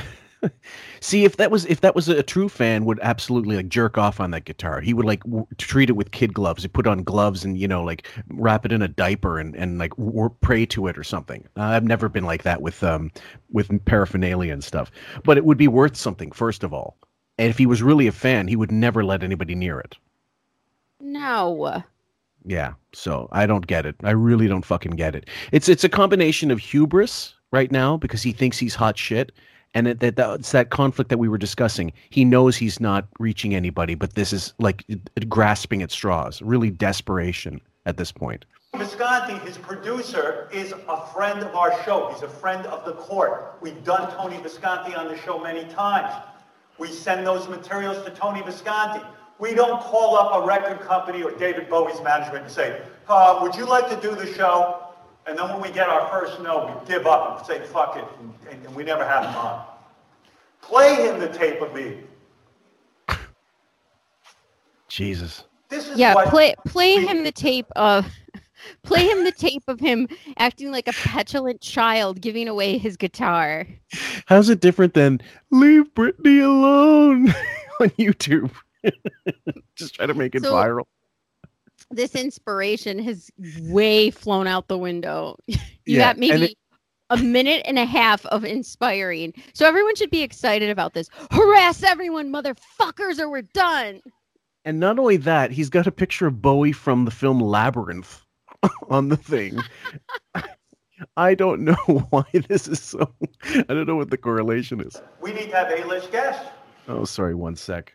[0.99, 4.19] See, if that was if that was a true fan, would absolutely like jerk off
[4.19, 4.81] on that guitar.
[4.81, 6.63] He would like w- treat it with kid gloves.
[6.63, 9.77] He put on gloves and you know like wrap it in a diaper and and
[9.77, 11.47] like w- pray to it or something.
[11.57, 13.11] Uh, I've never been like that with um
[13.51, 14.91] with paraphernalia and stuff.
[15.23, 16.97] But it would be worth something first of all.
[17.37, 19.97] And if he was really a fan, he would never let anybody near it.
[20.99, 21.83] No.
[22.45, 22.73] Yeah.
[22.93, 23.95] So I don't get it.
[24.03, 25.29] I really don't fucking get it.
[25.51, 29.31] It's it's a combination of hubris right now because he thinks he's hot shit,
[29.75, 31.93] and it, that that's that conflict that we were discussing.
[32.09, 34.83] He knows he's not reaching anybody, but this is like
[35.29, 36.41] grasping at straws.
[36.41, 38.45] Really desperation at this point.
[38.75, 42.09] Visconti, his producer, is a friend of our show.
[42.11, 43.57] He's a friend of the court.
[43.61, 46.13] We've done Tony Visconti on the show many times.
[46.77, 49.05] We send those materials to Tony Visconti.
[49.39, 53.55] We don't call up a record company or David Bowie's management and say, uh, would
[53.55, 54.81] you like to do the show?
[55.27, 58.05] And then when we get our first no, we give up and say, fuck it,
[58.19, 59.65] and, and we never have him on.
[60.61, 61.97] Play him the tape of me.
[64.87, 65.43] Jesus.
[65.69, 68.05] This is Yeah, what play play him the tape of
[68.83, 73.65] play him the tape of him acting like a petulant child giving away his guitar.
[74.27, 77.29] How's it different than "Leave Britney Alone"
[77.81, 78.51] on YouTube?
[79.75, 80.83] Just try to make it So- viral.
[81.91, 83.29] This inspiration has
[83.61, 85.37] way flown out the window.
[85.45, 86.57] you Yeah, got maybe it-
[87.09, 89.33] a minute and a half of inspiring.
[89.53, 91.09] So everyone should be excited about this.
[91.31, 94.01] Harass everyone, motherfuckers, or we're done.
[94.63, 98.21] And not only that, he's got a picture of Bowie from the film Labyrinth
[98.89, 99.59] on the thing.
[101.17, 101.75] I don't know
[102.09, 103.13] why this is so.
[103.43, 104.99] I don't know what the correlation is.
[105.21, 106.49] we need to have A-list guests.
[106.87, 107.93] Oh, sorry, one sec.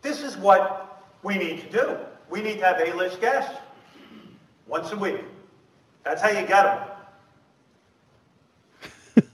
[0.00, 1.96] This is what we need to do.
[2.30, 3.58] We need to have A-list guests
[4.66, 5.20] once a week.
[6.04, 6.88] That's how you get them.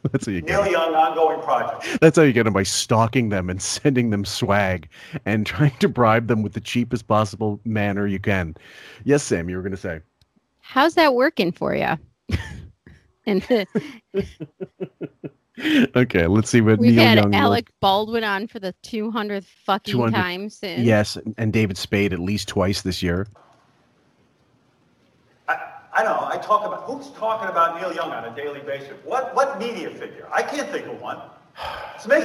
[0.12, 0.50] That's how you get.
[0.50, 0.72] Neil 'em.
[0.72, 2.00] Young ongoing project.
[2.00, 4.88] That's how you get them by stalking them and sending them swag
[5.24, 8.56] and trying to bribe them with the cheapest possible manner you can.
[9.04, 10.00] Yes, Sam, you were going to say.
[10.60, 11.98] How's that working for you?
[13.26, 13.66] and
[15.94, 17.34] Okay, let's see what we've Neil had Young.
[17.34, 20.80] Alec Baldwin on for the 200th fucking 200 time since.
[20.80, 23.28] Yes, and David Spade at least twice this year.
[25.94, 26.26] I know.
[26.28, 28.92] I talk about who's talking about Neil Young on a daily basis.
[29.04, 30.28] What what media figure?
[30.32, 31.18] I can't think of one.
[31.94, 32.24] It's me.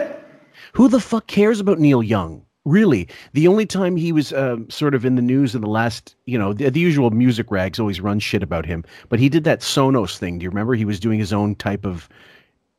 [0.74, 2.44] Who the fuck cares about Neil Young?
[2.66, 6.16] Really, the only time he was um, sort of in the news in the last,
[6.26, 9.44] you know, the, the usual music rags always run shit about him, but he did
[9.46, 10.38] that Sonos thing.
[10.38, 10.76] Do you remember?
[10.76, 12.10] He was doing his own type of,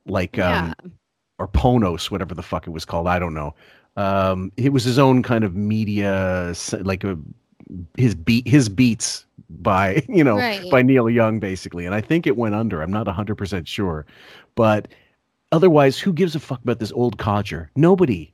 [0.06, 0.74] like, um,
[1.38, 3.08] or Ponos, whatever the fuck it was called.
[3.08, 3.54] I don't know.
[3.96, 7.18] Um, it was his own kind of media, like a
[7.96, 10.70] his beat, his beats by you know Right.
[10.70, 12.82] by Neil Young basically, and I think it went under.
[12.82, 14.06] I'm not 100 percent sure,
[14.54, 14.88] but
[15.52, 17.70] otherwise, who gives a fuck about this old codger?
[17.76, 18.32] Nobody.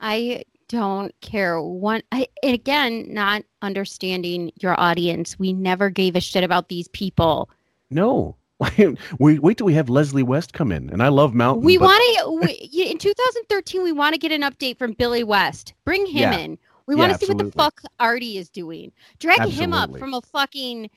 [0.00, 6.42] I don't care one I, again not understanding your audience we never gave a shit
[6.42, 7.50] about these people
[7.90, 8.36] No.
[9.18, 11.64] we wait till we have Leslie West come in, and I love Mountain.
[11.64, 13.82] We but- want to in 2013.
[13.82, 15.74] We want to get an update from Billy West.
[15.84, 16.38] Bring him Yeah.
[16.38, 16.58] in.
[16.86, 18.92] We Yeah, want to see what the fuck Artie is doing.
[19.18, 20.90] Drag him up from a fucking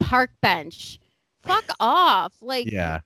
[0.00, 0.98] park bench.
[1.42, 2.32] Fuck off.
[2.40, 3.00] Like Yeah,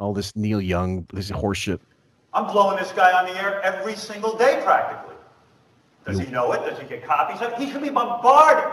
[0.00, 1.80] all this Neil Young, this horseshit.
[2.34, 5.16] I'm blowing this guy on the air every single day practically.
[6.06, 6.68] Does he know it?
[6.68, 7.58] Does he get copies of it?
[7.58, 8.72] He should be bombarded.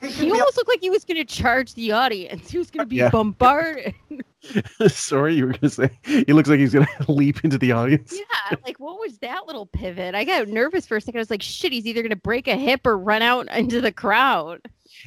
[0.00, 2.50] He he be almost looked like he was going to charge the audience.
[2.50, 3.10] He was going to be Yeah.
[3.10, 3.94] bombarded.
[4.88, 5.90] Sorry, you were gonna say.
[6.04, 8.12] He looks like he's gonna leap into the audience.
[8.14, 10.14] yeah, like what was that little pivot?
[10.14, 11.18] I got nervous for a second.
[11.18, 13.80] I was like, shit, he's either going to break a hip or run out into
[13.80, 14.60] the crowd.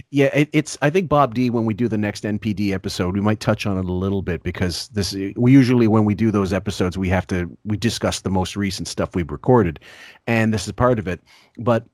[0.09, 0.77] Yeah, it, it's.
[0.81, 1.49] I think Bob D.
[1.49, 4.43] When we do the next NPD episode, we might touch on it a little bit
[4.43, 5.15] because this.
[5.35, 8.87] We usually when we do those episodes, we have to we discuss the most recent
[8.87, 9.79] stuff we've recorded,
[10.25, 11.21] and this is part of it.
[11.57, 11.85] But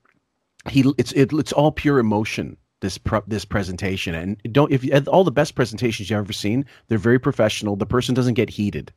[0.70, 2.58] he, it's it, it's all pure emotion.
[2.84, 6.66] This pro, this presentation, and don't if you, all the best presentations you've ever seen,
[6.90, 7.78] they're very professional.
[7.78, 8.92] The person doesn't get heated.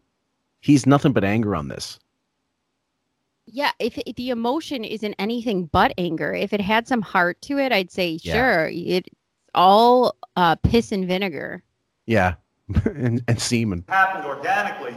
[0.58, 2.00] He's nothing but anger on this.
[3.46, 7.58] Yeah, if, if the emotion isn't anything but anger, if it had some heart to
[7.58, 8.32] it, I'd say Yeah.
[8.34, 8.70] sure.
[8.72, 9.08] It's
[9.54, 11.62] all uh, piss and vinegar.
[12.06, 12.34] Yeah,
[12.86, 13.84] and and semen.
[13.88, 14.96] happened organically,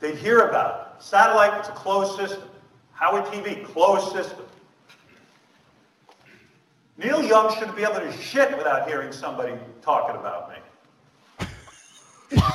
[0.00, 1.02] they'd hear about it.
[1.02, 2.50] Satellite, it's a closed system.
[2.92, 4.44] Howard TV, closed system.
[6.96, 10.56] Neil Young shouldn't be able to shit without hearing somebody talking about me.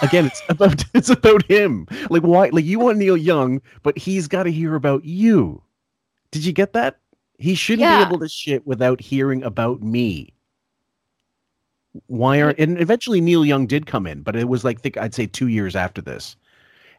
[0.01, 1.87] Again, it's about it's about him.
[2.09, 2.49] Like why?
[2.49, 5.61] Like you want Neil Young, but he's got to hear about you.
[6.31, 6.99] Did you get that?
[7.37, 8.03] He shouldn't Yeah.
[8.03, 10.33] be able to shit without hearing about me.
[12.07, 12.59] Why aren't?
[12.59, 15.47] And eventually Neil Young did come in, but it was like think I'd say two
[15.47, 16.35] years after this,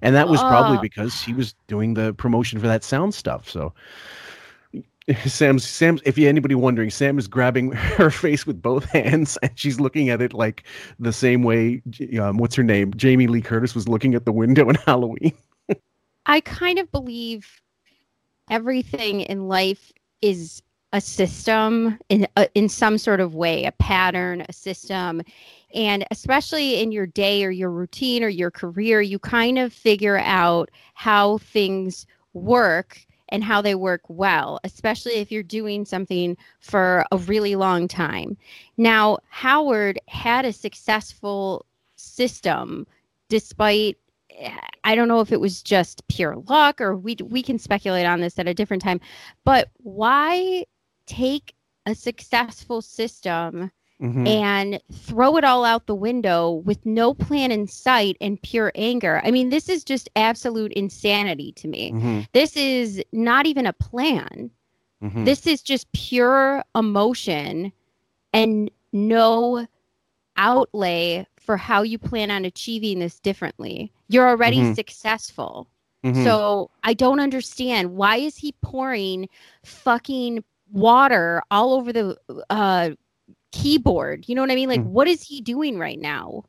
[0.03, 0.83] and that was probably Uh.
[0.83, 3.48] because he was doing the promotion for that sound stuff.
[3.48, 3.72] So.
[5.26, 9.80] Sam's Sam's if anybody wondering, Sam is grabbing her face with both hands and she's
[9.80, 10.64] looking at it like
[10.98, 11.82] the same way
[12.20, 12.92] um, what's her name?
[12.94, 15.32] Jamie Lee Curtis was looking at the window in Halloween.
[16.26, 17.60] I kind of believe
[18.50, 24.44] everything in life is a system in a, in some sort of way, a pattern,
[24.48, 25.22] a system.
[25.72, 30.18] And especially in your day or your routine or your career, you kind of figure
[30.18, 37.04] out how things work and how they work well, especially if you're doing something for
[37.12, 38.36] a really long time.
[38.76, 41.66] Now, Howard had a successful
[41.96, 42.86] system
[43.28, 43.96] despite
[44.84, 48.20] I don't know if it was just pure luck or we we can speculate on
[48.20, 49.00] this at a different time.
[49.44, 50.64] But why
[51.06, 51.54] take
[51.86, 54.26] a successful system Mhm.
[54.26, 59.20] and throw it all out the window with no plan in sight and pure anger?
[59.24, 61.92] I mean, this is just absolute insanity to me.
[61.92, 62.26] Mhm.
[62.32, 64.50] This is not even a plan.
[65.02, 65.24] Mhm.
[65.24, 67.72] This is just pure emotion
[68.32, 69.66] and no
[70.36, 73.92] outlay for how you plan on achieving this differently.
[74.08, 74.74] You're already Mhm.
[74.74, 75.68] successful.
[76.04, 76.24] Mhm.
[76.24, 79.28] So I don't understand why is he pouring
[79.64, 82.16] fucking water all over the
[82.48, 82.90] uh
[83.52, 84.24] keyboard?
[84.28, 84.68] You know what I mean?
[84.68, 84.86] Like Mm.
[84.86, 86.44] what is he doing right now?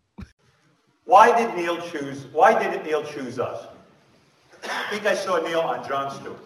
[1.05, 3.67] Why did Neil choose, why didn't Neil choose us?
[4.63, 6.37] I think I saw Neil on Jon Stewart.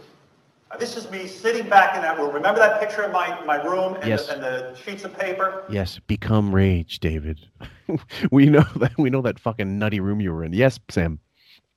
[0.71, 2.33] Uh, This is me sitting back in that room.
[2.33, 4.27] Remember that picture in my, my room and, Yes.
[4.27, 5.63] the, and the sheets of paper?
[5.69, 7.39] Yes, become rage, David.
[8.31, 10.53] we know that we know that fucking nutty room you were in.
[10.53, 11.19] Yes, Sam.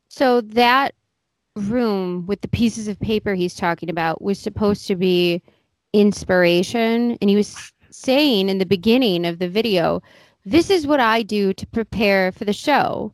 [0.09, 0.95] So that
[1.57, 5.43] room with the pieces of paper he's talking about was supposed to be
[5.93, 10.03] inspiration and he was saying in the beginning of the video
[10.45, 13.13] this is what I do to prepare for the show.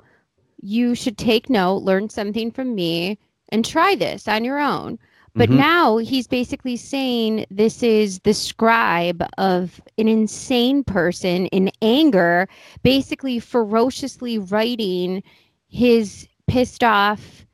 [0.61, 3.19] You should take note, learn something from me
[3.49, 4.99] and try this on your own.
[5.35, 5.57] But Mhm.
[5.57, 12.49] now he's basically saying this is the scribe of an insane person in anger,
[12.83, 15.25] basically ferociously writing
[15.67, 17.47] his pissed off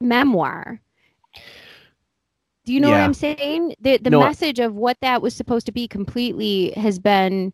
[0.00, 0.80] memoir.
[2.64, 3.74] Do you know what I'm saying?
[3.80, 7.52] The the No, message of what that was supposed to be completely has been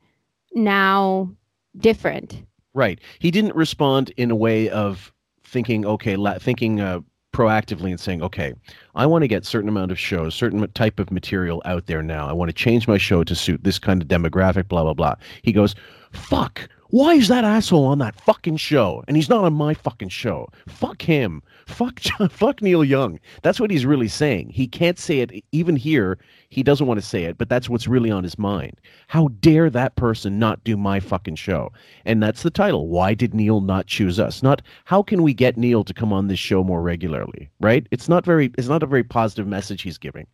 [0.55, 1.31] now
[1.79, 2.43] different.
[2.75, 3.01] Right.
[3.19, 7.01] He didn't respond in a way of thinking, okay, la- thinking uh,
[7.33, 8.55] proactively and saying, okay,
[8.95, 12.29] I want to get certain amount of shows, certain type of material out there now.
[12.29, 15.15] I want to change my show to suit this kind of demographic, blah, blah, blah.
[15.43, 15.75] He goes,
[16.13, 19.05] fuck, why is that asshole on that fucking show?
[19.07, 20.49] And he's not on my fucking show.
[20.69, 21.43] Fuck him.
[21.71, 23.19] Fuck, Jon, fuck Neil Young.
[23.43, 24.51] That's what he's really saying.
[24.51, 25.45] He can't say it.
[25.53, 26.19] Even here,
[26.49, 28.81] he doesn't want to say it, but that's what's really on his mind.
[29.09, 31.73] How dare that person not do my fucking show?
[32.05, 32.89] And that's the title.
[32.89, 34.43] Why did Neil not choose us?
[34.43, 37.87] Not how can we get Neil to come on this show more regularly, right?
[37.91, 40.27] It's not very it's not a very positive message he's giving.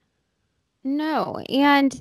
[0.84, 2.00] No, and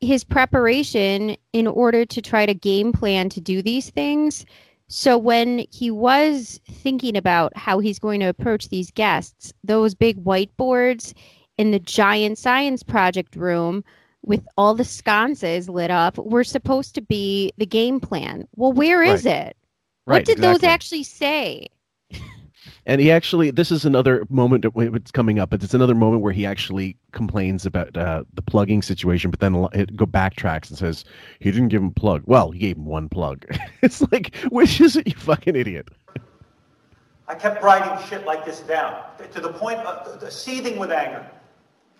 [0.00, 4.44] his preparation in order to try to game plan to do these things
[4.88, 10.22] So when he was thinking about how he's going to approach these guests, those big
[10.22, 11.14] whiteboards
[11.56, 13.84] in the giant science project room
[14.22, 18.46] with all the sconces lit up were supposed to be the game plan.
[18.56, 19.56] Well, where is it?
[20.06, 21.68] Right, what did those actually say?
[22.86, 26.32] And he actually, this is another moment it's coming up, but it's another moment where
[26.32, 31.04] he actually complains about uh, the plugging situation, but then it go backtracks and says
[31.40, 32.22] he didn't give him a plug.
[32.26, 33.46] Well, he gave him one plug.
[33.82, 35.88] it's like, which is it, you fucking idiot?
[37.26, 41.26] I kept writing shit like this down to the point of seething with anger.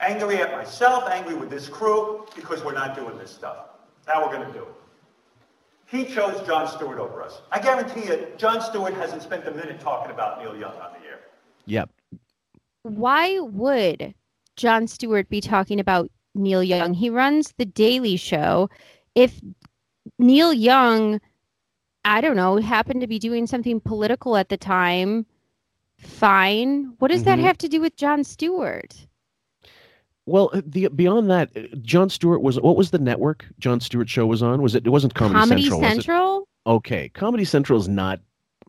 [0.00, 3.68] Angry at myself, angry with this crew, because we're not doing this stuff.
[4.06, 4.74] Now we're going to do it.
[5.86, 7.42] He chose Jon Stewart over us.
[7.52, 11.06] I guarantee you, Jon Stewart hasn't spent a minute talking about Neil Young on the
[11.06, 11.20] air.
[11.66, 11.90] Yep.
[12.82, 14.14] Why would
[14.56, 16.94] Jon Stewart be talking about Neil Young?
[16.94, 18.70] He runs The Daily Show.
[19.14, 19.40] If
[20.18, 21.20] Neil Young,
[22.04, 25.26] I don't know, happened to be doing something political at the time,
[25.98, 26.94] fine.
[26.98, 27.42] What does that Mhm.
[27.42, 29.06] have to do with Jon Stewart?
[30.26, 34.08] Well, uh, the beyond that, uh, Jon Stewart was what was the network Jon Stewart
[34.08, 34.62] show was on?
[34.62, 34.86] Was it?
[34.86, 35.90] It wasn't Comedy, Comedy Central.
[35.90, 36.48] Central?
[36.66, 38.20] Okay, Comedy Central is not.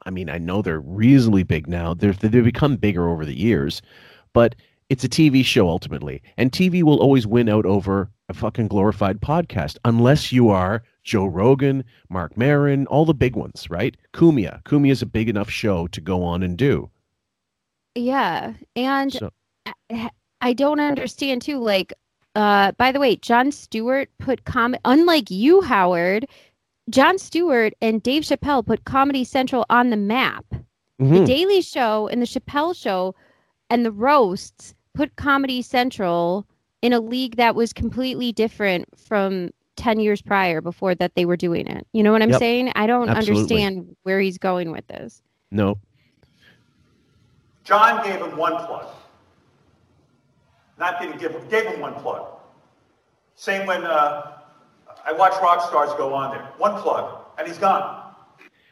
[0.06, 1.94] I mean, I know they're reasonably big now.
[1.94, 3.82] They're, they've become bigger over the years,
[4.34, 4.54] but
[4.90, 9.20] it's a TV show ultimately, and TV will always win out over a fucking glorified
[9.22, 13.96] podcast, unless you are Joe Rogan, Marc Maron, all the big ones, right?
[14.14, 16.90] Cumia, Cumia is a big enough show to go on and do.
[17.96, 18.54] Yeah.
[18.76, 19.32] And So-
[20.46, 21.58] I- I don't understand too.
[21.60, 21.94] Like,
[22.36, 26.28] uh, by the way, Jon Stewart put com unlike you, Howard,
[26.90, 30.46] Jon Stewart and Dave Chappelle put Comedy Central on the map.
[31.00, 31.26] The Mhm.
[31.26, 33.16] Daily Show and the Chappelle Show
[33.70, 36.46] and the roasts put Comedy Central
[36.82, 41.36] in a league that was completely different from 10 years prior before that they were
[41.36, 41.86] doing it.
[41.92, 42.40] You know what I'm Yep.
[42.40, 42.72] saying?
[42.76, 43.64] I don't Absolutely.
[43.64, 45.22] understand where he's going with this.
[45.52, 45.78] No,
[47.64, 48.88] Jon gave him one plug.
[50.78, 52.28] Not didn't give gave him one plug.
[53.36, 54.38] Same when uh,
[55.06, 56.46] I watch rock stars go on there.
[56.58, 58.02] One plug, and he's gone.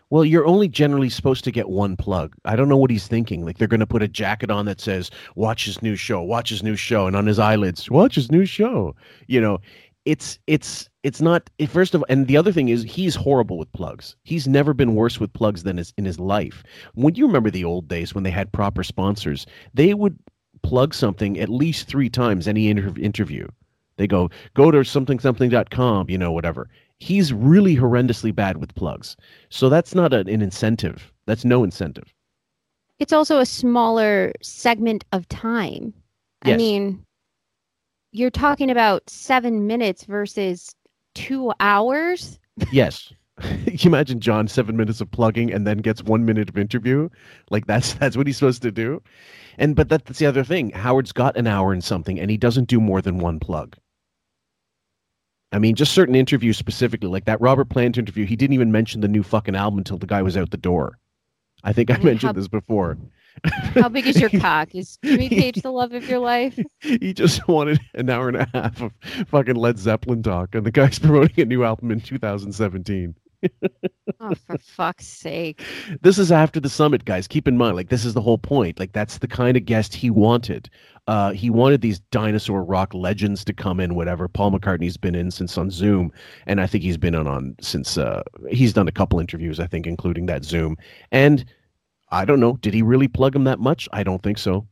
[0.10, 2.36] Well, you're only generally supposed to get one plug.
[2.46, 3.46] I don't know what he's thinking.
[3.46, 6.50] Like they're going to put a jacket on that says "Watch his new show," "Watch
[6.50, 8.96] his new show," and on his eyelids, "Watch his new show."
[9.28, 9.60] You know,
[10.06, 11.50] it's it's it's not.
[11.68, 14.16] First of all, and the other thing is he's horrible with plugs.
[14.24, 16.64] He's never been worse with plugs than his in his life.
[16.94, 20.18] When you remember the old days when they had proper sponsors, they would
[20.64, 23.48] plug something at least three times any inter- interview.
[23.98, 26.70] They go go to something something.com, you know, whatever.
[27.00, 29.16] He's really horrendously bad with plugs.
[29.50, 31.12] So that's not an, an incentive.
[31.26, 32.14] That's no incentive.
[33.00, 35.94] It's also a smaller segment of time.
[36.44, 37.06] I mean,
[38.12, 40.76] you're talking about seven minutes versus
[41.16, 42.40] two hours.
[42.72, 43.12] Yes.
[43.66, 47.10] you imagine Jon seven minutes of plugging and then gets one minute of interview.
[47.50, 49.02] Like that's that's what he's supposed to do.
[49.58, 50.72] And but that's the other thing.
[50.72, 53.78] Howard's got an hour and something, and he doesn't do more than one plug.
[55.52, 59.02] I mean, just certain interviews specifically, like that Robert Plant interview, he didn't even mention
[59.02, 60.98] the new fucking album until the guy was out the door.
[61.64, 62.98] I think I mean, mentioned how- this before.
[63.74, 64.76] How big is your cock?
[64.76, 66.58] Is Jimmy Page the love of your life?
[66.82, 68.92] he just wanted an hour and a half of
[69.28, 73.16] fucking Led Zeppelin talk, and the guy's promoting a new album in 2017.
[74.20, 75.62] Oh, for fuck's sake.
[76.02, 77.28] This is after the summit, guys.
[77.28, 78.80] Keep in mind, like this is the whole point.
[78.80, 80.70] Like that's the kind of guest he wanted.
[81.08, 83.96] Uh, he wanted these dinosaur rock legends to come in.
[83.96, 84.28] Whatever.
[84.28, 86.12] Paul McCartney's been in since on Zoom,
[86.48, 89.60] and I think he's been on on since uh, he's done a couple interviews.
[89.60, 90.78] I think, including that Zoom.
[91.12, 91.44] And
[92.14, 93.90] I don't know, did he really plug him that much?
[93.92, 94.68] I don't think so.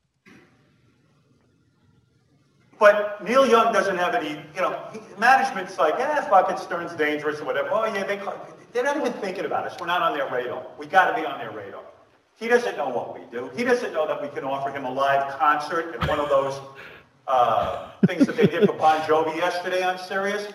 [2.80, 4.80] But Neil Young doesn't have any, you know,
[5.18, 7.70] management's like, yeah, fuck it, Stern's dangerous or whatever.
[7.72, 9.76] Oh, yeah, they, call- they're not even thinking about us.
[9.80, 10.66] We're not on their radar.
[10.78, 11.84] We got to be on their radar.
[12.40, 13.52] He doesn't know what we do.
[13.56, 16.60] He doesn't know that we can offer him a live concert at one of those
[17.28, 20.52] uh, things that they did for Bon Jovi yesterday on Sirius.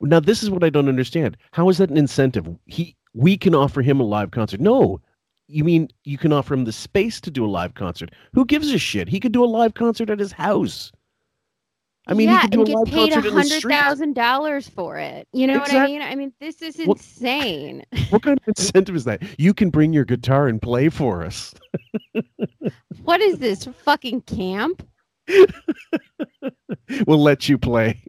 [0.00, 1.36] Now this is what I don't understand.
[1.52, 2.48] How is that an incentive?
[2.66, 4.60] He we can offer him a live concert.
[4.60, 5.00] No.
[5.46, 8.10] You mean you can offer him the space to do a live concert?
[8.32, 9.08] Who gives a shit?
[9.08, 10.90] He could do a live concert at his house.
[12.06, 13.40] I mean, yeah, he could do and a get live paid a concert in the
[13.40, 13.72] hundred street.
[13.72, 15.26] thousand dollars for it.
[15.32, 16.02] You know what I mean?
[16.02, 17.82] I mean, this is What- insane.
[18.10, 19.22] What kind of incentive is that?
[19.38, 21.54] You can bring your guitar and play for us.
[23.04, 24.86] what is this fucking camp?
[27.06, 28.02] we'll let you play.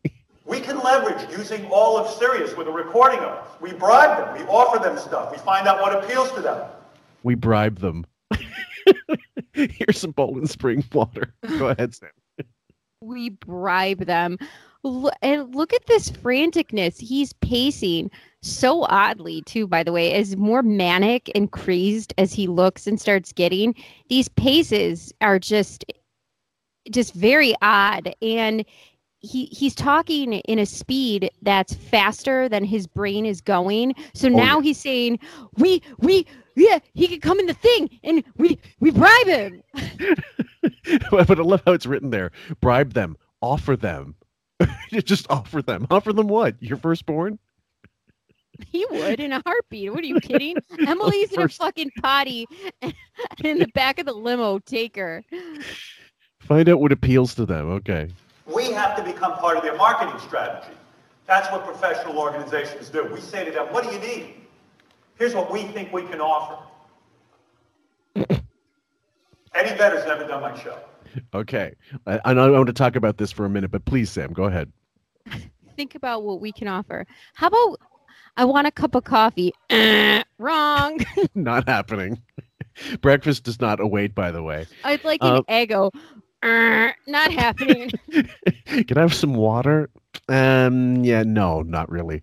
[0.45, 3.47] We can leverage using all of Sirius with a recording of us.
[3.61, 4.35] We bribe them.
[4.37, 5.31] We offer them stuff.
[5.31, 6.67] We find out what appeals to them.
[7.23, 8.05] We bribe them.
[9.53, 11.33] Here's some Poland Spring water.
[11.57, 12.09] Go ahead, Sam.
[13.05, 14.37] We bribe them.
[14.83, 16.99] Lo- and look at this franticness.
[16.99, 22.47] He's pacing so oddly, too, by the way, as more manic and crazed as he
[22.47, 23.75] looks and starts getting.
[24.09, 25.85] These paces are just
[26.91, 28.13] just very odd.
[28.21, 28.63] And
[29.19, 33.95] he he's talking in a speed that's faster than his brain is going.
[34.13, 35.19] So oh, now he's saying,
[35.57, 39.61] We we yeah, he could come in the thing and we we bribe him.
[41.11, 42.31] but I love how it's written there.
[42.61, 43.17] Bribe them.
[43.41, 44.15] Offer them.
[44.91, 45.87] Just offer them.
[45.89, 46.61] Offer them what?
[46.61, 47.39] Your firstborn?
[48.71, 49.91] He would in a heartbeat.
[49.93, 50.55] What are you kidding?
[50.87, 52.47] Emily's in a fucking potty
[53.43, 54.59] in the back of the limo.
[54.59, 55.23] Take her.
[56.39, 57.69] Find out what appeals to them.
[57.71, 58.09] Okay.
[58.45, 60.73] We have to become part of their marketing strategy.
[61.27, 63.03] That's what professional organizations do.
[63.05, 64.35] We say to them, what do you need?
[65.17, 66.57] Here's what we think we can offer.
[68.15, 70.77] Eddie Vedder's never done my show.
[71.33, 71.73] Okay.
[72.05, 74.45] I, I know want to talk about this for a minute, but please, Sam, go
[74.45, 74.71] ahead.
[75.77, 77.05] Think about what we can offer.
[77.33, 77.79] How about
[78.37, 79.53] I want a cup of coffee?
[79.69, 80.99] Eh, wrong.
[81.35, 82.21] not happening.
[83.01, 84.67] Breakfast does not await, by the way.
[84.83, 85.91] I'd like an Um, Eggo.
[86.43, 87.89] Eh, not happening.
[88.67, 89.89] Can I have some water?
[90.27, 92.21] Um, yeah, no, not really.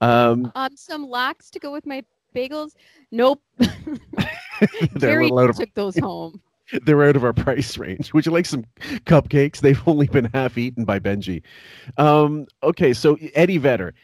[0.00, 2.04] Um, um, some lox to go with my
[2.34, 2.72] bagels.
[3.10, 3.42] Nope.
[3.60, 6.40] out of took those home.
[6.84, 8.12] they're out of our price range.
[8.12, 8.64] Would you like some
[9.06, 9.60] cupcakes?
[9.60, 11.42] They've only been half eaten by Benji.
[11.98, 13.94] Um, okay, so Eddie Vedder,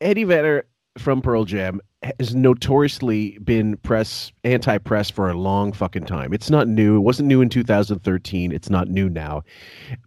[0.00, 0.66] Eddie Vedder
[0.98, 1.80] from Pearl Jam
[2.18, 6.32] has notoriously been press anti-press for a long fucking time.
[6.32, 6.96] It's not new.
[6.96, 8.52] It wasn't new in 2013.
[8.52, 9.42] It's not new now.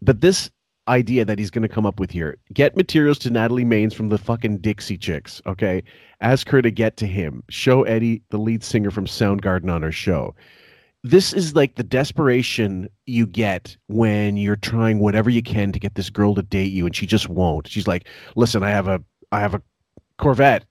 [0.02, 0.50] But this
[0.88, 4.10] idea that he's going to come up with here, get materials to Natalie Maines from
[4.10, 5.84] the fucking Dixie Chicks, okay?
[6.22, 7.44] Ask her to get to him.
[7.50, 10.36] Show Eddie, the lead singer from Soundgarden, on her show.
[11.06, 15.96] This is like the desperation you get when you're trying whatever you can to get
[15.96, 17.68] this girl to date you and she just won't.
[17.68, 18.08] She's like
[18.38, 19.04] listen i have a
[19.34, 19.62] i have a
[20.18, 20.64] corvette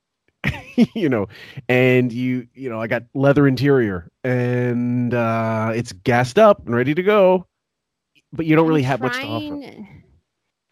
[0.95, 1.29] you know?
[1.69, 6.95] And you you know i got leather interior and uh it's gassed up and ready
[6.95, 7.47] to go.
[8.33, 9.49] But you don't really have much to offer.
[9.49, 10.02] Trying-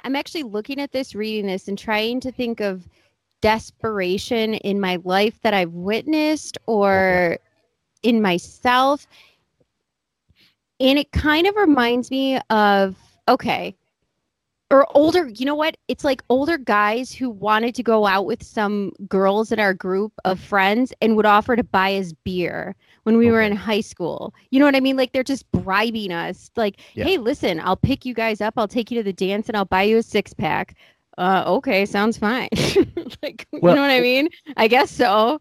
[0.05, 2.89] I'm actually looking at this, reading this, and trying to think of
[3.41, 7.39] desperation in my life that I've witnessed or
[8.03, 9.07] in myself.
[10.79, 12.97] And it kind of reminds me of,
[13.29, 13.75] okay,
[14.71, 15.77] or older, you know what?
[15.89, 20.13] It's like older guys who wanted to go out with some girls in our group
[20.25, 20.43] of mm.
[20.43, 24.35] friends and would offer to buy us beer when we were in high school.
[24.51, 24.97] You know what I mean?
[24.97, 26.51] Like they're just bribing us.
[26.57, 27.05] Like, Yeah.
[27.05, 28.55] hey, listen, I'll pick you guys up.
[28.57, 30.77] I'll take you to the dance and I'll buy you a six pack.
[31.19, 32.49] Uh, okay, sounds fine.
[33.23, 34.29] like, Well, you know what I mean?
[34.57, 35.41] I guess so.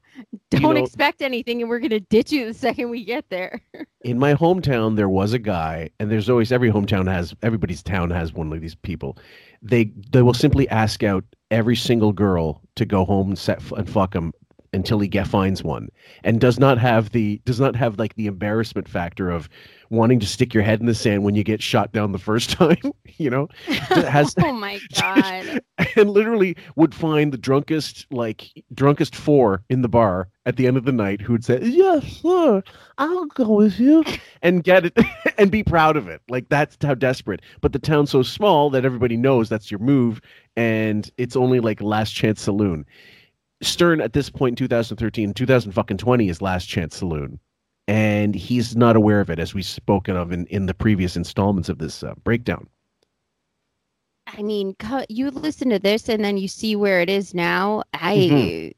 [0.50, 3.62] Don't know- expect anything, and we're gonna ditch you the second we get there.
[4.04, 8.10] in my hometown there was a guy and there's always every hometown has everybody's town
[8.10, 9.18] has one of these people
[9.62, 13.90] they they will simply ask out every single girl to go home and set and
[13.90, 14.32] fuck him
[14.74, 15.90] until he get finds one
[16.24, 19.50] and does not have the does not have like the embarrassment factor of
[19.90, 22.50] wanting to stick your head in the sand when you get shot down the first
[22.52, 22.78] time
[23.18, 23.48] you know?
[23.68, 25.62] It has oh my god!
[25.96, 30.78] and literally would find the drunkest like drunkest four in the bar at the end
[30.78, 32.64] of the night who would say yes sir
[32.98, 34.04] i'll go with you
[34.42, 34.98] and get it
[35.38, 36.22] and be proud of it.
[36.30, 37.42] Like that's how desperate.
[37.62, 40.22] But the town's so small that everybody knows that's your move
[40.56, 42.86] and it's only like last chance saloon
[43.62, 47.40] stern at this point in 2013 2020 is last chance saloon
[47.88, 51.70] and he's not aware of it as we've spoken of in, in the previous installments
[51.70, 52.68] of this uh, breakdown
[54.38, 54.76] I mean,
[55.10, 57.82] you listen to this and then you see where it is now.
[57.94, 58.72] I, Mhm.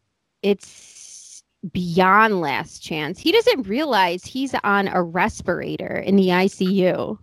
[0.43, 3.19] it's beyond last chance.
[3.19, 7.17] He doesn't realize he's on a respirator in the ICU.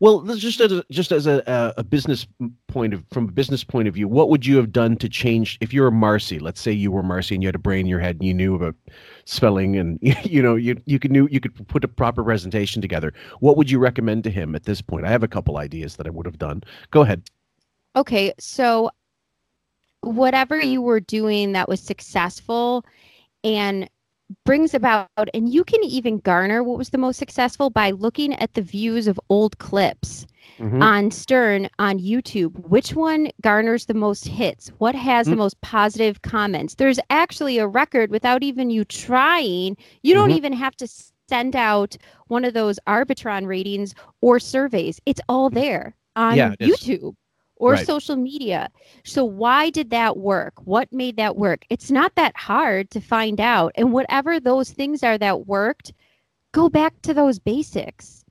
[0.00, 2.26] Well, just as a, just as a, a, a business
[2.68, 5.58] point of from a business point of view, what would you have done to change
[5.60, 6.40] if you were Marci?
[6.40, 8.34] Let's say you were Marci and you had a brain in your head and you
[8.34, 8.74] knew about
[9.24, 13.12] spelling and you know you you could knew you could put a proper presentation together.
[13.40, 15.06] What would you recommend to him at this point?
[15.06, 16.62] I have a couple ideas that I would have done.
[16.90, 17.22] Go ahead.
[17.96, 18.90] Okay, so
[20.00, 22.84] whatever you were doing that was successful
[23.42, 23.88] and
[24.44, 28.54] brings about, and you can even garner what was the most successful by looking at
[28.54, 30.26] the views of old clips
[30.58, 30.82] Mhm.
[30.82, 32.68] on Stern on YouTube.
[32.68, 34.68] Which one garners the most hits?
[34.78, 35.38] What has the Mm.
[35.38, 36.74] most positive comments?
[36.76, 39.76] There's actually a record without even you trying.
[40.02, 40.36] You don't Mhm.
[40.36, 40.88] even have to
[41.28, 41.96] send out
[42.28, 45.00] one of those Arbitron ratings or surveys.
[45.06, 46.54] It's all there on Yeah.
[46.60, 47.14] YouTube
[47.56, 47.86] or Right.
[47.86, 48.68] social media.
[49.04, 50.54] So why did that work?
[50.64, 51.64] What made that work?
[51.70, 53.72] It's not that hard to find out.
[53.76, 55.92] And whatever those things are that worked,
[56.52, 58.24] go back to those basics.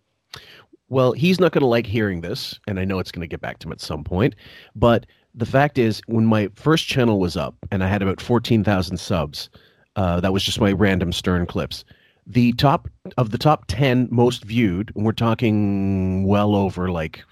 [0.89, 3.41] Well, he's not going to like hearing this, and I know it's going to get
[3.41, 4.35] back to him at some point.
[4.75, 8.97] But the fact is, when my first channel was up and I had about 14,000
[8.97, 9.49] subs,
[9.95, 11.83] uh, that was just my random Stern clips.
[12.27, 17.23] The top of the top 10 most viewed, and we're talking well over like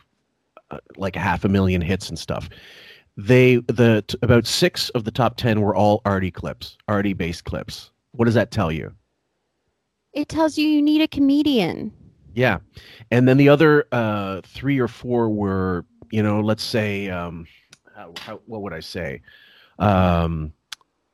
[0.97, 2.49] like half a million hits and stuff.
[3.17, 7.43] They the t- about six of the top 10 were all Artie clips, Artie based
[7.43, 7.91] clips.
[8.11, 8.93] What does that tell you?
[10.13, 11.93] It tells you you need a comedian.
[12.33, 12.59] Yeah,
[13.09, 17.45] and then the other uh, three or four were, you know, let's say, um,
[17.93, 19.21] how, how, what would I say,
[19.79, 20.53] um,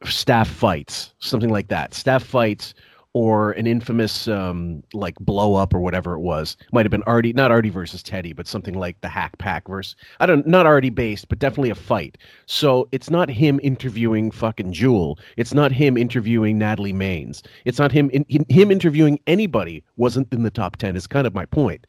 [0.06, 1.96] staff fights, something like that.
[1.96, 2.76] Staff fights
[3.14, 6.58] or an infamous um, like blow up or whatever it was.
[6.72, 9.96] Might have been Artie, not Artie versus Teddy, but something like the Wack Pack versus
[10.20, 12.18] I don't not Artie based, but definitely a fight.
[12.46, 15.20] So it's not him interviewing fucking Jewel.
[15.38, 17.42] It's not him interviewing Natalie Maines.
[17.66, 20.96] It's not him in, him interviewing anybody wasn't in the top ten.
[20.96, 21.88] Is kind of my point.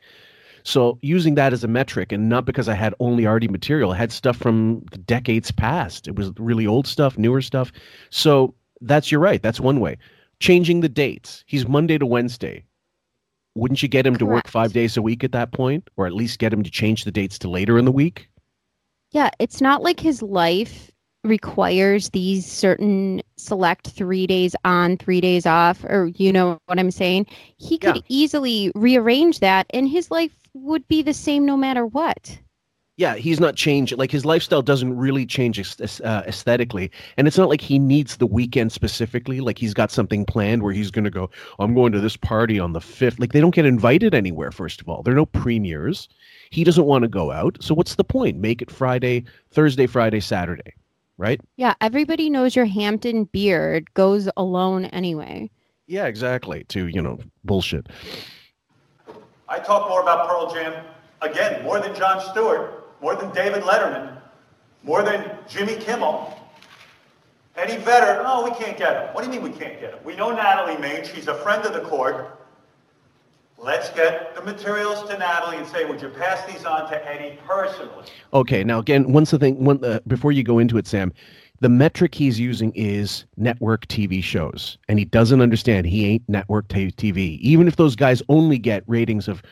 [0.64, 3.96] So using that as a metric, and not because I had only Artie material, I
[3.96, 6.08] had stuff from decades past.
[6.08, 7.72] It was really old stuff, newer stuff.
[8.10, 9.42] So that's you're right.
[9.42, 9.96] That's one way
[10.40, 11.44] changing the dates.
[11.46, 12.64] He's Monday to Wednesday.
[13.54, 16.12] Wouldn't you get him to work five days a week at that point, or at
[16.14, 18.28] least get him to change the dates to later in the week?
[19.10, 20.92] Yeah, it's not like his life
[21.24, 26.92] requires these certain select three days on, three days off, or you know what I'm
[26.92, 27.26] saying?
[27.56, 28.02] He could Yeah.
[28.08, 32.38] easily rearrange that and his life would be the same no matter what.
[32.98, 33.96] Yeah, he's not changed.
[33.96, 38.26] Like his lifestyle doesn't really change uh, aesthetically, and it's not like he needs the
[38.26, 39.40] weekend specifically.
[39.40, 41.30] Like he's got something planned where he's going to go.
[41.60, 43.20] I'm going to this party on the fifth.
[43.20, 44.50] Like they don't get invited anywhere.
[44.50, 46.08] First of all, there are no premieres.
[46.50, 47.56] He doesn't want to go out.
[47.60, 48.38] So what's the point?
[48.38, 50.74] Make it Friday, Thursday, Friday, Saturday,
[51.18, 51.40] right?
[51.56, 55.52] Yeah, everybody knows your Hampton beard goes alone anyway.
[55.86, 56.64] Yeah, exactly.
[56.70, 57.86] To you know bullshit.
[59.48, 60.84] I talk more about Pearl Jam,
[61.22, 64.16] again, more than Jon Stewart, more than David Letterman,
[64.82, 66.34] more than Jimmy Kimmel.
[67.56, 69.14] Eddie Vedder, oh, we can't get him.
[69.14, 69.98] What do you mean we can't get him?
[70.04, 71.04] We know Natalie Maine.
[71.04, 72.38] She's a friend of the court.
[73.60, 77.36] Let's get the materials to Natalie and say, would you pass these on to Eddie
[77.44, 78.06] personally?
[78.32, 81.12] Okay, now again, once the thing, one uh, before you go into it, Sam,
[81.60, 86.68] the metric he's using is network TV shows, and he doesn't understand he ain't network
[86.68, 87.38] t- TV.
[87.40, 89.42] Even if those guys only get ratings of,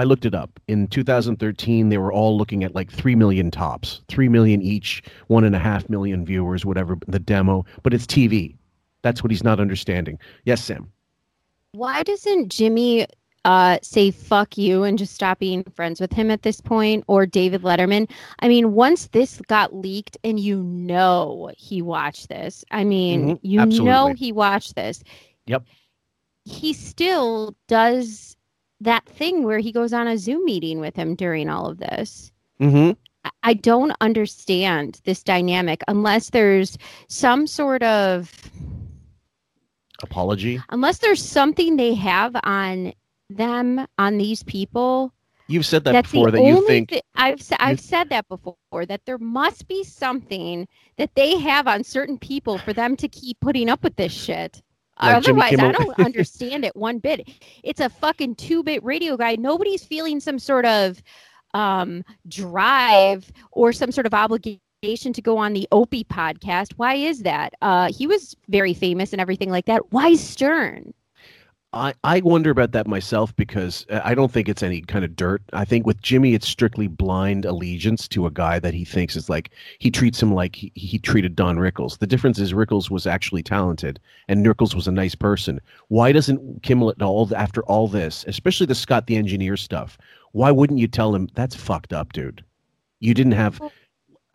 [0.00, 4.00] I looked it up in 2013, they were all looking at like three million tops,
[4.08, 8.56] three million each, one and a half million viewers, whatever the demo, but it's TV.
[9.02, 10.18] That's what he's not understanding.
[10.46, 10.90] Yes, Sam.
[11.72, 13.08] Why doesn't Jimmy
[13.44, 17.26] uh, say fuck you and just stop being friends with him at this point or
[17.26, 18.10] David Letterman?
[18.38, 23.40] I mean, once this got leaked and you know he watched this, I mean, Mhm,
[23.42, 25.04] you know he watched this.
[25.46, 25.64] Yep.
[26.46, 28.34] He still does
[28.80, 32.32] that thing where he goes on a Zoom meeting with him during all of this.
[32.60, 32.92] Mm-hmm.
[33.42, 36.78] I- don't understand this dynamic unless there's
[37.08, 38.50] some sort of
[40.02, 40.58] Apology.
[40.70, 42.94] unless there's something they have on
[43.28, 45.12] them on these people
[45.46, 49.02] You've said that that's before that you think thi- I've I've said that before that
[49.04, 50.66] there must be something
[50.96, 54.62] that they have on certain people for them to keep putting up with this shit.
[55.02, 57.28] Like Otherwise, I don't understand it one bit.
[57.62, 59.36] It's a fucking two-bit radio guy.
[59.36, 61.02] Nobody's feeling some sort of
[61.54, 66.74] um, drive or some sort of obligation to go on the Opie podcast.
[66.76, 67.54] Why is that?
[67.62, 69.92] Uh, he was very famous and everything like that.
[69.92, 70.92] Why Stern?
[71.72, 75.14] I, I wonder about that myself because uh, I don't think it's any kind of
[75.14, 75.40] dirt.
[75.52, 79.28] I think with Jimmy, it's strictly blind allegiance to a guy that he thinks is
[79.28, 81.98] like he treats him like he, he treated Don Rickles.
[81.98, 85.60] The difference is Rickles was actually talented and Rickles was a nice person.
[85.88, 89.96] Why doesn't Kimmel at all after all this, especially the Scott the engineer stuff?
[90.32, 92.44] Why wouldn't you tell him that's fucked up, dude?
[92.98, 93.60] You didn't have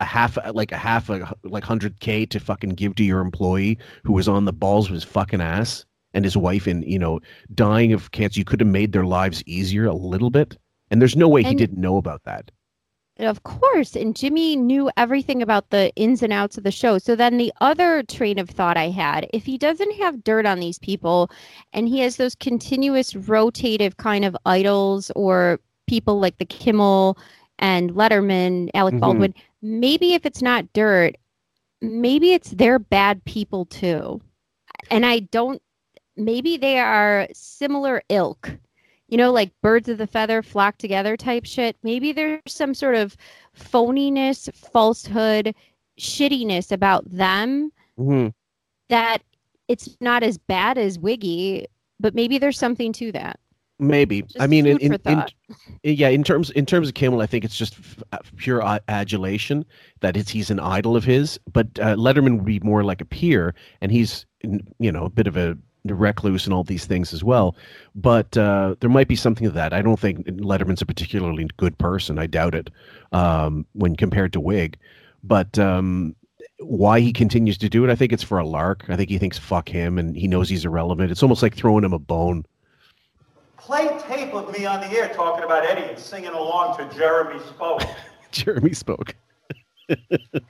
[0.00, 3.78] a half like a half a like hundred k to fucking give to your employee
[4.04, 5.84] who was on the balls of his fucking ass
[6.16, 7.20] and his wife and you know
[7.54, 10.56] dying of cancer you could have made their lives easier a little bit
[10.90, 12.50] and there's no way he didn't know about that
[13.18, 13.96] Of course.
[13.96, 16.98] And Jimmy knew everything about the ins and outs of the show.
[16.98, 20.60] So then the other train of thought I had if he doesn't have dirt on
[20.60, 21.30] these people
[21.72, 27.16] and he has those continuous rotative kind of idols or people like the Kimmel
[27.58, 29.00] and Letterman, Alec Mhm.
[29.00, 31.16] Baldwin, maybe if it's not dirt,
[31.80, 34.20] maybe it's they're bad people too.
[34.90, 35.62] And I don't,
[36.16, 38.50] maybe they are similar ilk
[39.08, 41.76] you know, like birds of the feather flock together type shit.
[41.82, 43.16] Maybe there's some sort of
[43.56, 45.54] phoniness, falsehood,
[45.98, 48.34] shittiness about them Mhm.
[48.88, 49.18] that
[49.68, 51.66] it's not as bad as Wiggy,
[52.00, 53.38] but maybe there's something to that.
[53.78, 54.24] Maybe.
[54.40, 55.24] I mean, in, in, in
[55.82, 58.80] yeah, in terms in terms of Kimmel, I think it's just f- uh, pure a-
[58.88, 59.66] adulation
[60.00, 61.38] that it's, he's an idol of his.
[61.52, 64.24] But uh, Letterman would be more like a peer, and he's
[64.78, 65.58] you know a bit of a
[65.94, 67.56] recluse and all these things as well.
[67.94, 69.72] But uh, there might be something to that.
[69.72, 72.18] I don't think Letterman's a particularly good person.
[72.18, 72.70] I doubt it
[73.12, 74.76] um, when compared to Wig.
[75.22, 76.14] But um,
[76.58, 78.84] why he continues to do it, I think it's for a lark.
[78.88, 81.10] I think he thinks fuck him, and he knows he's irrelevant.
[81.10, 82.46] It's almost like throwing him a bone.
[83.58, 87.40] Play tape of me on the air talking about Eddie and singing along to Jeremy
[87.48, 87.82] Spoke.
[88.30, 89.14] Jeremy spoke.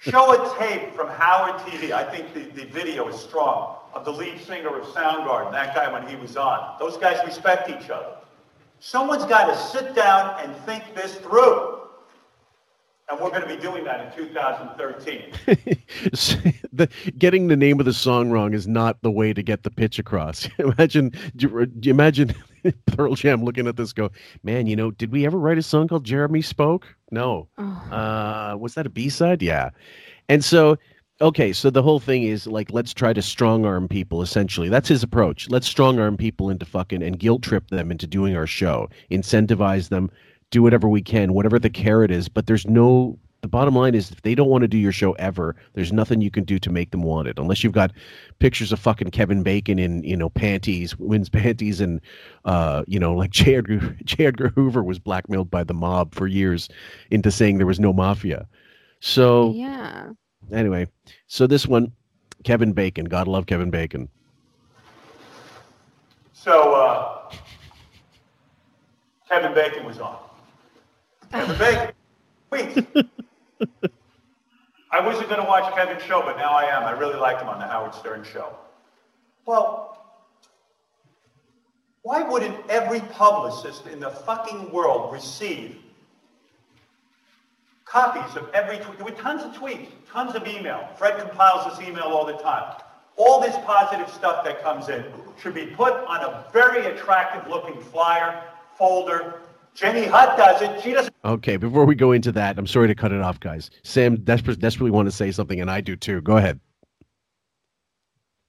[0.01, 1.93] Show a tape from Howard TV.
[1.93, 5.93] I think the, the video is strong of the lead singer of Soundgarden, that guy
[5.93, 6.76] when he was on.
[6.78, 8.16] Those guys respect each other.
[8.80, 11.80] Someone's got to sit down and think this through.
[13.09, 15.32] And we're going to be doing that in 2013.
[16.72, 19.70] the, getting the name of the song wrong is not the way to get the
[19.70, 20.49] pitch across.
[20.59, 21.12] imagine,
[21.82, 22.34] imagine
[22.87, 24.11] Pearl Jam looking at this, go,
[24.43, 26.87] man, you know, did we ever write a song called Jeremy Spoke?
[27.11, 27.49] No.
[27.59, 29.43] Uh, was that a B side?
[29.43, 29.71] Yeah.
[30.29, 30.77] And so,
[31.21, 34.23] okay, so the whole thing is like, let's try to strong arm people.
[34.23, 35.49] Essentially, that's his approach.
[35.49, 39.89] Let's strong arm people into fucking and guilt trip them into doing our show, incentivize
[39.89, 40.11] them,
[40.51, 42.29] do whatever we can, whatever the carrot is.
[42.29, 43.19] But there's no.
[43.47, 46.21] The bottom line is, if they don't want to do your show ever, there's nothing
[46.21, 47.93] you can do to make them want it, unless you've got
[48.41, 52.01] pictures of fucking Kevin Bacon in you know panties, women's panties, and
[52.45, 53.55] uh, you know like J.
[53.55, 54.27] Edgar, J.
[54.27, 56.69] Edgar Hoover was blackmailed by the mob for years
[57.13, 58.49] into saying there was no mafia.
[58.99, 60.09] So Yeah.
[60.51, 60.89] anyway,
[61.29, 61.93] so this one,
[62.43, 64.09] Kevin Bacon, God love Kevin Bacon.
[66.33, 67.31] So, uh,
[69.29, 70.19] Kevin Bacon was on.
[71.31, 71.93] Kevin Bacon.
[72.51, 72.87] Wait.
[74.91, 76.85] I wasn't going to watch Kevin's show, but now I am.
[76.85, 78.57] I really liked him on the Howard Stern show.
[79.45, 79.93] Well,
[82.03, 85.77] why wouldn't every publicist in the fucking world receive
[87.85, 88.99] copies of every tweet?
[88.99, 90.89] There were tons of tweets, tons of email.
[90.97, 92.81] Fred compiles this email all the time.
[93.17, 95.05] All this positive stuff that comes in
[95.41, 98.43] should be put on a very attractive looking flyer,
[98.79, 99.41] folder.
[99.77, 100.83] Jenny Hutt does it.
[100.83, 101.14] She doesn't.
[101.24, 103.70] Okay, before we go into that, I'm sorry to cut it off, guys.
[103.83, 106.20] Sam desper- desperately want to say something, and I do too.
[106.22, 106.59] Go ahead.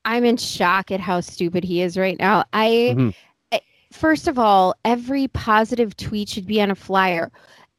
[0.06, 2.46] I'm in shock at how stupid he is right now.
[2.54, 3.14] I, Mhm.
[3.52, 3.60] I
[3.92, 7.30] first of all, every positive tweet should be on a flyer.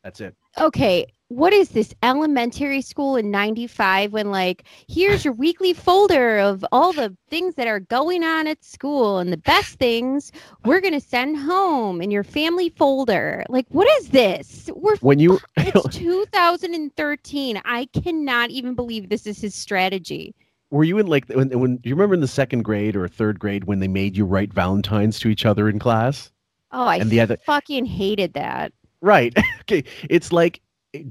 [0.05, 0.35] That's it.
[0.59, 6.65] Okay, what is this elementary school in 95 when like here's your weekly folder of
[6.73, 10.33] all the things that are going on at school and the best things
[10.65, 13.45] we're going to send home in your family folder.
[13.51, 14.71] Like what is this?
[14.75, 17.61] We're When you it's 2013.
[17.65, 20.35] I cannot even believe this is his strategy.
[20.71, 23.39] were you in like when when do you remember in the second grade or third
[23.39, 26.31] grade when they made you write Valentines to each other in class?
[26.73, 28.73] Oh, I And the other- fucking hated that.
[29.03, 29.37] Right.
[29.63, 29.85] okay.
[30.09, 30.61] It's like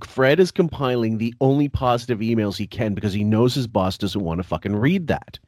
[0.03, 4.23] Fred is compiling the only positive emails he can because he knows his boss doesn't
[4.23, 5.39] want to fucking read that.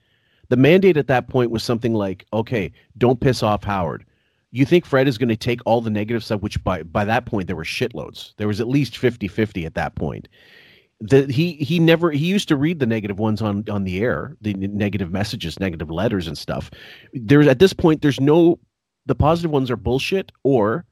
[0.49, 4.05] The mandate at that point was something like, okay, don't piss off Howard.
[4.51, 7.25] You think Fred is going to take all the negative stuff, which by, by that
[7.25, 8.33] point there were shitloads.
[8.37, 10.27] There was at least 50 50 at that point.
[11.01, 14.35] The, he he never he used to read the negative ones on on the air,
[14.41, 16.69] the negative messages, negative letters and stuff.
[17.13, 18.59] There's at this point there's no
[19.05, 20.83] the positive ones are bullshit or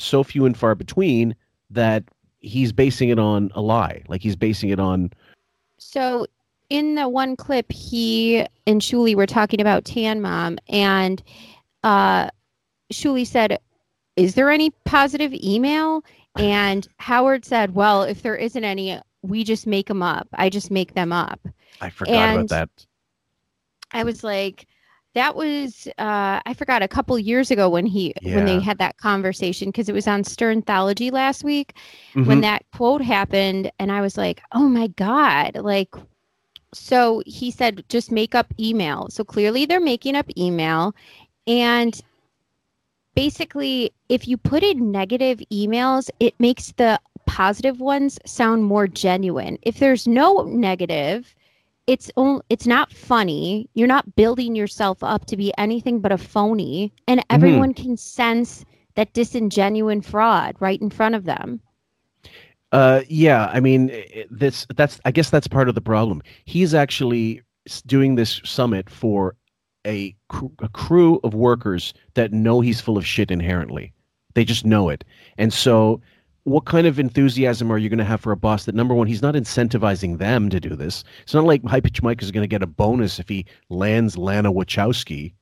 [0.00, 1.36] so few and far between
[1.70, 2.02] that
[2.42, 4.02] he's basing it on a lie.
[4.08, 5.10] Like he's basing it on
[5.78, 6.26] So
[6.68, 11.22] in the one clip, he and Shuli were talking about Tan Mom, and
[11.84, 12.28] uh,
[12.92, 13.58] Shuli said,
[14.16, 16.04] "Is there any positive email?"
[16.36, 20.28] And Howard said, "Well, if there isn't any, we just make them up.
[20.34, 21.40] I just make them up."
[21.80, 22.68] I forgot about And- that.
[23.94, 24.66] I was like,
[25.14, 28.96] that was uh, I forgot a couple years ago when he when they had that
[28.98, 31.74] conversation because it was on Sternthology last week
[32.24, 32.42] when Mhm.
[32.42, 35.94] that quote happened, and I was like, oh my god, like.
[36.74, 39.08] So he said, just make up email.
[39.10, 40.94] So clearly they're making up email,
[41.46, 42.00] and
[43.14, 49.58] basically, if you put in negative emails, it makes the positive ones sound more genuine.
[49.62, 51.34] If there's no negative,
[51.86, 53.68] it's only it's not funny.
[53.74, 58.64] You're not building yourself up to be anything but a phony, and everyone can sense
[58.94, 61.60] that disingenuine fraud right in front of them.
[62.70, 63.92] Uh, yeah, I mean,
[64.30, 66.22] this that's I guess that's part of the problem.
[66.44, 67.42] He's actually
[67.86, 69.36] doing this summit for
[69.86, 73.92] a, cr- a crew of workers that know he's full of shit inherently.
[74.34, 75.04] They just know it,
[75.36, 76.00] and so
[76.44, 79.06] what kind of enthusiasm are you going to have for a boss that number one
[79.06, 82.42] he's not incentivizing them to do this it's not like high pitch mike is going
[82.42, 85.32] to get a bonus if he lands lana wachowski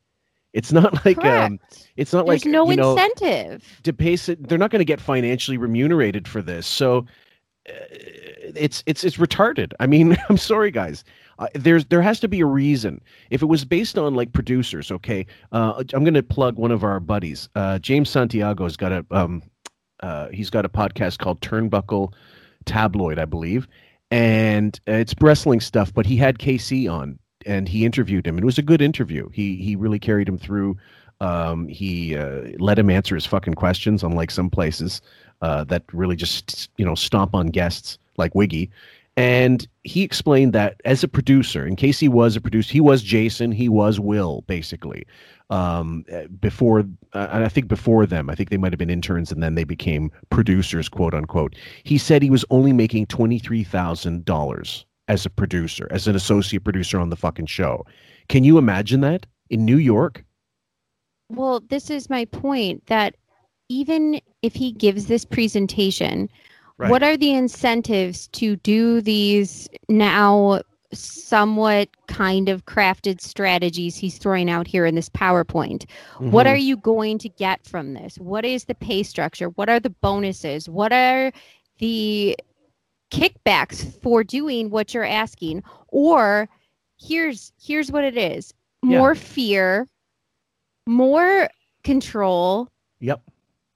[0.53, 1.59] It's not like um,
[1.97, 3.63] it's not There's like no you know, incentive.
[3.85, 4.15] to pay.
[4.15, 6.67] it- They're not going to get financially remunerated for this.
[6.67, 7.07] So
[7.69, 7.73] uh,
[8.57, 9.73] it's it's it's retarded.
[9.79, 11.05] I mean, I'm sorry, guys.
[11.39, 13.01] Uh, there's there has to be a reason.
[13.31, 15.25] If it was based on like producers, okay.
[15.53, 17.49] Uh, I'm going to plug one of our buddies.
[17.55, 19.43] Uh, James Santiago's got a um,
[20.03, 22.13] uh, he's got a podcast called Turnbuckle
[22.65, 23.69] Tabloid, I believe,
[24.11, 25.93] and uh, it's wrestling stuff.
[25.93, 28.39] But he had KC on, and he interviewed him.
[28.39, 29.29] It was a good interview.
[29.31, 30.77] He he really carried him through.
[31.21, 35.03] Um, he uh, let him answer his fucking questions, unlike some places
[35.43, 38.71] uh, that really just you know stomp on guests like Wiggy.
[39.21, 43.03] And he explained that as a producer, in case he was a producer, he was
[43.03, 45.07] Jason, he was Will, basically.
[45.51, 46.07] Um,
[46.41, 49.43] before, uh, and I think before them, I think they might have been interns, and
[49.43, 51.55] then they became producers, quote unquote.
[51.83, 56.17] He said he was only making twenty three thousand dollars as a producer, as an
[56.17, 57.85] associate producer on the fucking show.
[58.31, 60.25] Can you imagine that in New York?
[61.29, 63.17] Well, this is my point that
[63.69, 66.31] even if he gives this presentation,
[66.81, 66.91] Right.
[66.91, 70.63] what are the incentives to do these now
[70.93, 75.85] somewhat kind of crafted strategies he's throwing out here in this PowerPoint?
[76.19, 76.51] What Mhm.
[76.51, 78.17] are you going to get from this?
[78.17, 79.51] What is the pay structure?
[79.51, 80.69] What are the bonuses?
[80.71, 81.33] What are
[81.79, 82.35] the
[83.11, 85.63] kickbacks for doing what you're asking?
[85.89, 86.49] Or
[86.99, 88.55] here's here's what it is.
[88.83, 88.99] Yeah.
[88.99, 89.87] More fear,
[90.87, 91.49] more
[91.85, 92.69] control,
[93.01, 93.23] Yep.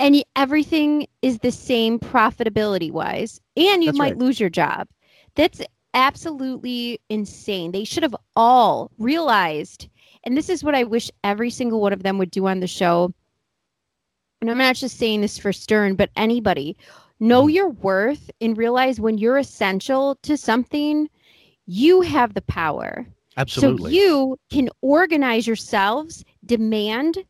[0.04, 4.18] And everything is the same profitability wise and you That's might right.
[4.18, 4.86] lose your job.
[5.34, 5.62] That's
[5.94, 7.72] absolutely insane.
[7.72, 9.88] They should have all realized
[10.24, 12.66] and this is what i wish every single one of them would do on the
[12.66, 13.12] show.
[14.42, 16.76] And i'm not just saying this for stern but anybody.
[17.18, 17.50] Know mm-hmm.
[17.50, 21.08] your worth and realize when you're essential to something
[21.66, 23.06] you have the power.
[23.38, 23.90] Absolutely.
[23.90, 27.24] so you can organize yourselves, demand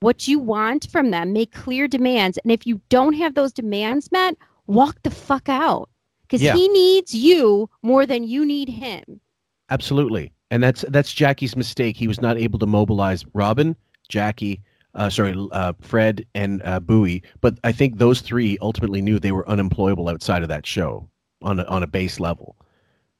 [0.00, 2.38] what you want from them, make clear demands.
[2.42, 4.36] And if you don't have those demands met,
[4.66, 5.88] walk the fuck out.
[6.22, 6.54] Because Yeah.
[6.54, 9.20] he needs you more than you need him.
[9.68, 11.96] Absolutely, and that's that's Jackie's mistake.
[11.96, 13.76] He was not able to mobilize Robin,
[14.08, 14.60] Jackie,
[14.94, 17.22] uh, sorry, uh, Fred, and uh, Bowie.
[17.40, 21.08] But I think those three ultimately knew they were unemployable outside of that show
[21.42, 22.56] on a, on a base level.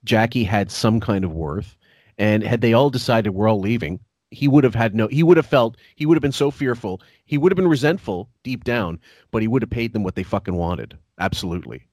[0.05, 1.77] Jackie had some kind of worth,
[2.19, 4.01] and had they all decided we're all leaving,
[4.31, 5.09] he would have had no.
[5.09, 5.77] He would have felt.
[5.97, 7.01] He would have been so fearful.
[7.25, 8.99] He would have been resentful deep down,
[9.31, 10.97] but he would have paid them what they fucking wanted.
[11.19, 11.87] Absolutely,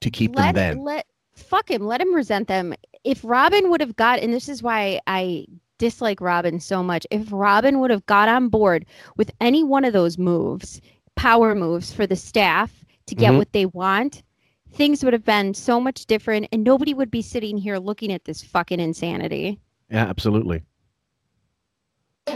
[0.00, 0.84] to keep them let, then.
[0.84, 1.82] let fuck him.
[1.86, 2.74] Let him resent them.
[3.04, 5.46] If Robin would have got, and this is why I
[5.78, 7.06] dislike Robin so much.
[7.10, 8.84] If Robin would have got on board
[9.16, 10.80] with any one of those moves,
[11.16, 13.38] power moves for the staff to get Mhm.
[13.38, 14.22] what they want,
[14.72, 18.24] things would have been so much different, and nobody would be sitting here looking at
[18.26, 19.58] this fucking insanity.
[19.90, 20.62] Yeah, absolutely.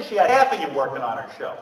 [0.03, 1.57] She had half of you working on her show.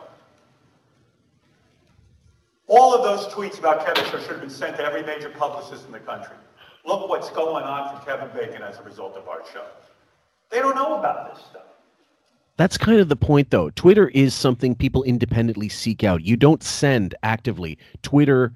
[2.68, 5.85] All of those tweets about Kevin Show should have been sent to every major publicist
[5.87, 6.37] in the country.
[6.85, 9.64] Look what's going on for Kevin Bacon as a result of our show.
[10.51, 11.62] They don't know about this stuff.
[12.57, 13.70] That's kind of the point, though.
[13.70, 16.22] Twitter is something people independently seek out.
[16.22, 18.53] You don't send actively Twitter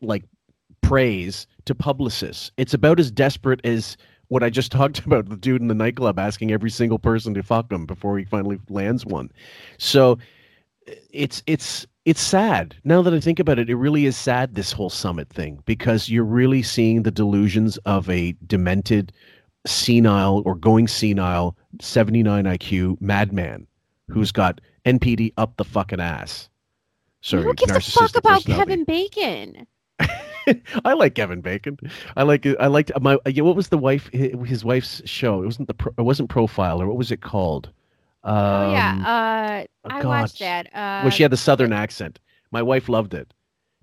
[0.00, 0.24] like
[0.80, 2.50] praise to publicists.
[2.56, 3.96] It's about as desperate as
[4.28, 7.42] what I just talked about the dude in the nightclub asking every single person to
[7.42, 9.30] fuck him before he finally lands one.
[9.78, 10.18] So
[11.10, 12.76] it's it's it's sad.
[12.84, 16.08] Now that I think about it, it really is sad this whole summit thing because
[16.08, 19.12] you're really seeing the delusions of a demented,
[19.66, 23.66] senile or going senile 79 IQ madman
[24.08, 26.48] who's got NPD up the fucking ass.
[27.22, 28.44] Sorry, Who gives a fuck about.
[28.44, 29.66] Kevin Bacon?
[30.84, 31.78] I like Kevin Bacon.
[32.16, 35.42] I like I liked my what was the wife his wife's show?
[35.42, 37.70] It wasn't the pro, it wasn't Profile or what was it called?
[38.24, 40.08] Um, oh yeah, uh, I God.
[40.08, 40.66] watched that.
[40.74, 42.18] Uh, well, she had the southern accent.
[42.50, 43.32] My wife loved it.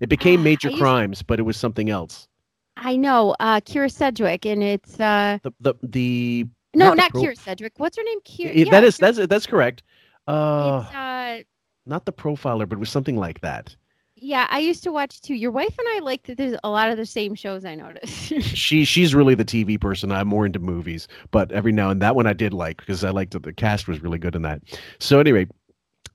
[0.00, 2.28] It became Major used- Crimes, but it was something else.
[2.76, 7.38] I know, uh, Kyra Sedgwick, and it's uh, The the the no, not pro- Kyra
[7.38, 7.72] Sedgwick.
[7.78, 8.20] What's her name?
[8.22, 8.54] Kyra.
[8.54, 9.82] Yeah, that is Kyra- that's that's correct.
[10.26, 11.42] Uh, It's, uh,
[11.86, 13.76] not the profiler, but it was something like that.
[14.24, 15.34] Yeah, I used to watch too.
[15.34, 16.38] Your wife and I like that.
[16.38, 17.66] There's a lot of the same shows.
[17.66, 18.14] I noticed.
[18.40, 20.10] she she's really the TV person.
[20.10, 23.10] I'm more into movies, but every now and that one I did like because I
[23.10, 24.62] liked that the cast was really good in that.
[24.98, 25.46] So anyway,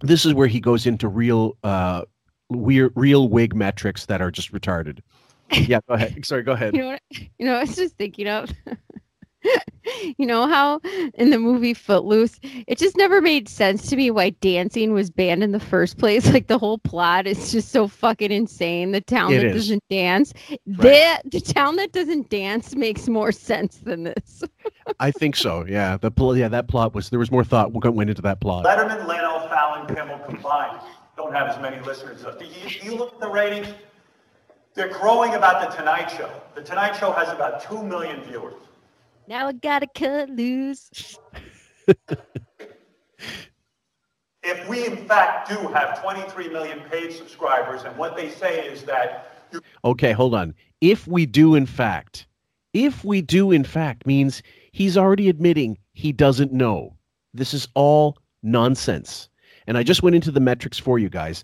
[0.01, 2.03] this is where he goes into real uh
[2.49, 4.99] weird real wig metrics that are just retarded.
[5.51, 6.23] Yeah, go ahead.
[6.27, 6.75] Sorry, go ahead.
[6.75, 7.01] you know what?
[7.11, 8.51] You know, I was just thinking of.
[10.19, 10.79] You know how
[11.15, 15.41] in the movie Footloose, it just never made sense to me why dancing was banned
[15.43, 16.29] in the first place.
[16.33, 18.91] Like the whole plot is just so fucking insane.
[18.91, 19.53] The town It that is.
[19.55, 20.33] doesn't dance,
[20.67, 24.43] the the town that doesn't dance makes more sense than this.
[24.99, 25.65] I think so.
[25.67, 28.65] Yeah, the pl- yeah that plot was there was more thought went into that plot.
[28.65, 30.81] Letterman, Leno, Fallon, Kimmel combined
[31.19, 32.21] don't have as many listeners.
[32.21, 33.67] Do you, do you look at the ratings?
[34.73, 36.31] They're growing about The Tonight Show.
[36.55, 38.53] The Tonight Show has about 2 million viewers.
[39.29, 40.89] Now I gotta cut loose.
[44.41, 48.83] If we, in fact, do have 23 million paid subscribers, and what they say is
[48.83, 50.55] that you Okay, hold on.
[50.81, 52.25] If we do, in fact,
[52.73, 56.95] if we do, in fact, means he's already admitting he doesn't know.
[57.33, 59.29] This is all nonsense.
[59.67, 61.43] And I just went into the metrics for you guys.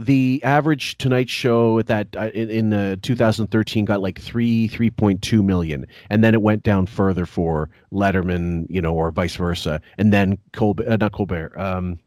[0.00, 5.44] The average Tonight Show at that uh, in, in uh, 2013 got like three, 3.2
[5.44, 10.12] million, and then it went down further for Letterman, you know, or vice versa, and
[10.12, 12.00] then Colbert, uh, not Colbert, um,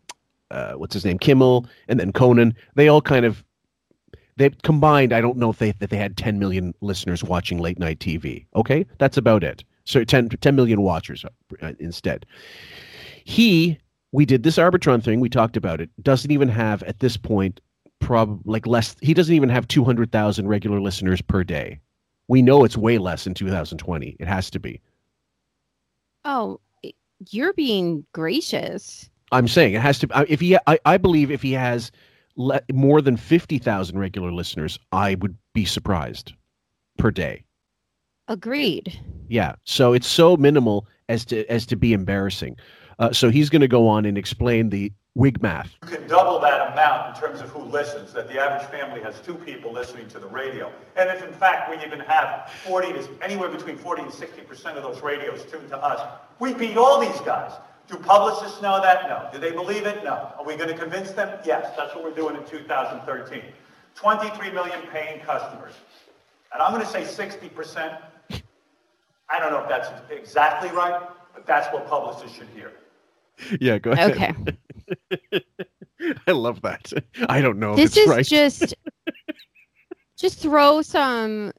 [0.52, 2.54] uh, what's his name, Kimmel, and then Conan.
[2.76, 3.44] They all kind of
[4.38, 7.80] they combined i don't know if they that they had 10 million listeners watching late
[7.80, 8.86] night tv okay?
[9.00, 9.64] That's about it.
[9.86, 12.26] So 10, 10 million watchers uh, instead.
[13.24, 13.78] He
[14.12, 17.60] we did this arbitron thing we talked about it doesn't even have at this point
[18.00, 21.80] prob like less he doesn't even have 200000 regular listeners per day
[22.28, 24.80] we know it's way less in 2020 it has to be
[26.26, 26.60] Oh,
[27.32, 29.10] you're being gracious.
[29.32, 31.92] i'm saying it has to I- if he i, I believe if he has
[32.36, 36.34] le- more than 50000 regular listeners i would be surprised
[36.98, 37.44] per day
[38.30, 39.00] Agreed.
[39.30, 39.56] Yeah.
[39.64, 42.58] So it's so minimal as to as to be embarrassing.
[43.00, 45.76] Uh, so he's going to go on and explain the wig math.
[45.82, 49.20] You can double that amount in terms of who listens, that the average family has
[49.20, 50.72] two people listening to the radio.
[50.96, 54.84] And if in fact we even have 40 to anywhere between 40 and 60% of
[54.84, 56.08] those radios tuned to us,
[56.40, 57.52] we beat all these guys.
[57.88, 59.10] Do publicists know that?
[59.10, 59.28] No.
[59.34, 60.04] Do they believe it?
[60.04, 60.34] No.
[60.38, 61.40] Are we going to convince them?
[61.44, 61.74] Yes.
[61.76, 63.42] That's what we're doing in 2013.
[63.96, 65.74] 23 million paying customers.
[66.54, 67.98] And I'm going to say 60%.
[69.30, 71.02] I don't know if that's exactly right,
[71.34, 72.72] but that's what publicists should hear.
[73.60, 74.12] Yeah, go ahead.
[74.12, 74.34] Okay.
[76.28, 76.92] I love that.
[77.30, 78.26] I don't know this if it's is right.
[78.26, 78.76] just
[80.18, 81.52] just throw some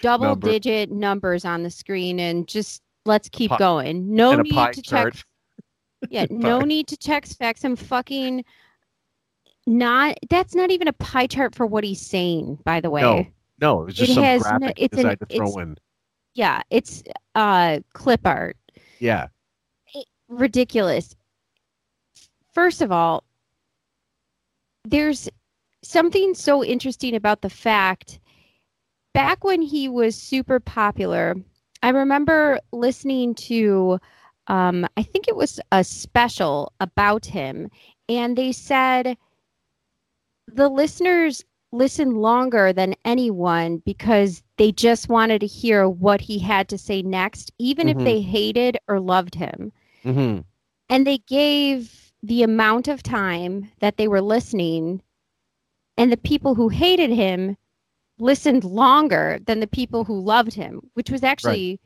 [0.00, 0.48] double Number.
[0.50, 4.14] digit numbers on the screen and just let's keep Pi- going.
[4.14, 5.14] No and need to chart.
[5.14, 5.24] check
[6.10, 7.26] Yeah, no need to check.
[7.64, 8.44] I'm fucking
[9.66, 13.02] not that's not even a pie chart for what he's saying, by the way.
[13.02, 13.26] No,
[13.60, 15.76] no, it was just It some has graphic it's an- to throw it's- in.
[16.34, 17.02] Yeah, it's
[17.34, 18.56] uh clip art.
[18.98, 19.28] Yeah.
[20.28, 21.14] ridiculous.
[22.52, 23.24] First of all,
[24.84, 25.28] there's
[25.82, 28.20] something so interesting about the fact
[29.14, 31.34] back when he was super popular,
[31.82, 33.98] I remember listening to
[34.48, 37.70] um, I think it was a special about him,
[38.08, 39.16] and they said
[40.46, 46.68] the listeners listened longer than anyone because they just wanted to hear what he had
[46.68, 47.90] to say next, even Mhm.
[47.90, 49.72] if they hated or loved him.
[50.02, 50.40] hmm
[50.88, 55.02] And they gave the amount of time that they were listening,
[55.96, 57.56] and the people who hated him
[58.18, 61.80] listened longer than the people who loved him, which was actually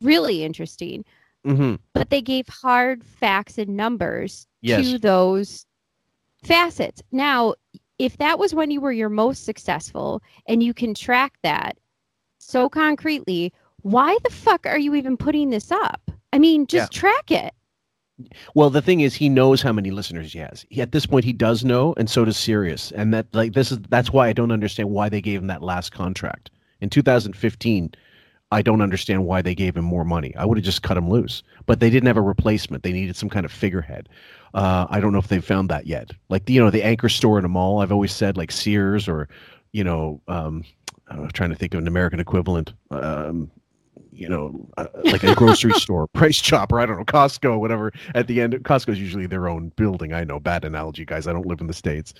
[0.00, 1.04] really interesting.
[1.44, 4.86] hmm But they gave hard facts and numbers Yes.
[4.92, 5.66] to those
[6.44, 7.02] facets.
[7.10, 7.54] Now,
[7.98, 11.78] if that was when you were your most successful and you can track that
[12.38, 13.52] so concretely,
[13.82, 16.10] why the fuck are you even putting this up?
[16.32, 17.52] I mean, just track it.
[18.54, 20.66] Well, the thing is, he knows how many listeners he has.
[20.68, 22.92] He, at this point, he does know, and so does Sirius.
[22.92, 25.62] And that, like, this is that's why I don't understand why they gave him that
[25.62, 26.50] last contract
[26.80, 27.94] in 2015.
[28.52, 30.36] I don't understand why they gave him more money.
[30.36, 31.42] I would have just cut him loose.
[31.64, 32.82] But they didn't have a replacement.
[32.82, 34.10] They needed some kind of figurehead.
[34.52, 36.10] Uh, I don't know if they've found that yet.
[36.28, 37.80] Like you know, the anchor store in a mall.
[37.80, 39.28] I've always said like Sears or,
[39.72, 40.64] you know, um,
[41.08, 42.74] I'm trying to think of an American equivalent.
[42.90, 43.50] Um,
[44.12, 47.92] you know, uh, like a grocery store, Price Chopper, I don't know, Costco, whatever.
[48.14, 50.12] At the end, Costco's usually their own building.
[50.12, 51.26] I know, bad analogy, guys.
[51.26, 52.12] I don't live in the states,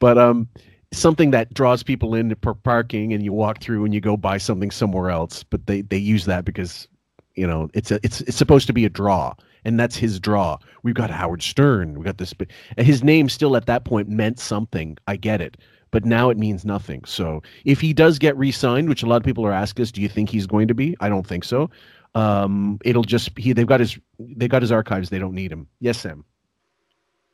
[0.00, 0.48] but um,
[0.92, 4.38] something that draws people in for parking, and you walk through and you go buy
[4.38, 5.44] something somewhere else.
[5.44, 6.88] But they they use that because
[7.34, 9.34] you know it's a it's it's supposed to be a draw,
[9.64, 10.58] and that's his draw.
[10.82, 11.96] We've got Howard Stern.
[11.98, 12.34] We got this.
[12.76, 14.98] His name still at that point meant something.
[15.06, 15.56] I get it.
[15.92, 17.04] But now it means nothing.
[17.04, 20.02] So if he does get re-signed, which a lot of people are asking us, do
[20.02, 20.96] you think he's going to be?
[21.00, 21.70] I don't think so.
[22.14, 25.10] Um, it'll just he they've got his they got his archives.
[25.10, 25.68] They don't need him.
[25.80, 26.24] Yes, Sam.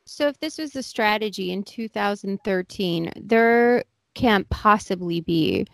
[0.05, 3.83] So if this was the strategy in 2013, there
[4.13, 5.65] can't possibly be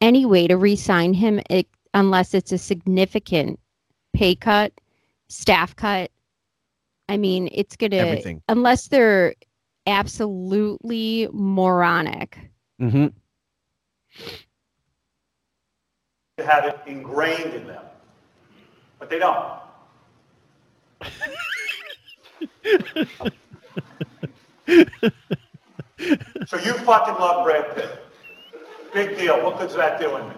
[0.00, 3.60] any way to re-sign him it, unless it's a significant
[4.14, 4.72] pay cut,
[5.28, 6.10] staff cut.
[7.08, 8.42] I mean, it's gonna Everything.
[8.48, 9.34] unless they're
[9.86, 12.38] absolutely moronic.
[12.80, 13.06] Mm-hmm.
[16.38, 17.84] to have it ingrained in them.
[18.98, 19.60] But they don't.
[26.46, 28.04] so you fucking love Brad Pitt.
[28.92, 29.42] Big deal.
[29.44, 30.34] What good's that doing me?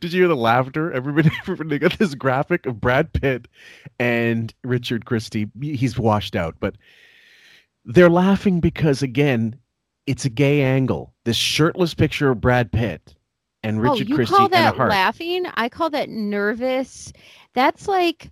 [0.00, 0.92] Did you hear the laughter?
[0.92, 3.48] Everybody, everybody got this graphic of Brad Pitt
[3.98, 5.48] and Richard Christie.
[5.60, 6.76] He's washed out, but
[7.84, 9.58] they're laughing because again,
[10.06, 11.14] it's a gay angle.
[11.24, 13.14] This shirtless picture of Brad Pitt
[13.62, 15.46] and oh, Richard oh, you Christie call that laughing?
[15.54, 17.12] I call that nervous.
[17.54, 18.30] That's like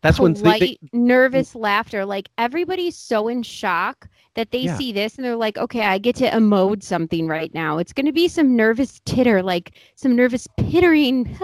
[0.00, 2.04] That's when they, polite, they, nervous laughter.
[2.04, 4.76] Like everybody's so in shock that they Yeah.
[4.78, 7.78] see this and they're like, okay, I get to emote something right now.
[7.78, 11.26] It's going to be some nervous titter, like some nervous pittering.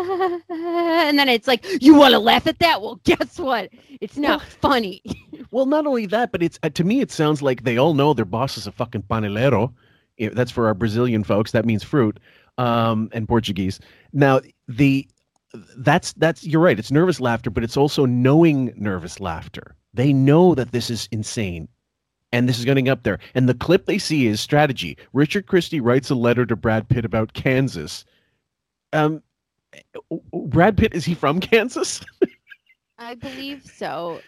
[0.49, 2.81] and then it's like, you want to laugh at that?
[2.81, 3.71] Well, guess what?
[4.01, 5.03] It's not funny.
[5.51, 8.15] well, not only that, but it's uh, to me it sounds like they all know
[8.15, 9.73] their boss is a fucking panelero.
[10.33, 11.53] That's for our Brazilian folks.
[11.53, 12.19] That means fruit,
[12.59, 13.79] um, and Portuguese.
[14.13, 15.07] Now the
[15.79, 16.79] that's that's you're right.
[16.79, 19.77] It's nervous laughter, but it's also knowing nervous laughter.
[19.95, 21.69] They know that this is insane.
[22.33, 23.19] And this is getting up there.
[23.35, 24.99] And the clip they see is strategy.
[25.13, 28.05] Richard Christie writes a letter to Brad Pitt about Kansas.
[28.93, 29.23] Um,
[30.33, 32.05] Brad Pitt is he from Kansas?
[32.99, 34.21] I believe so.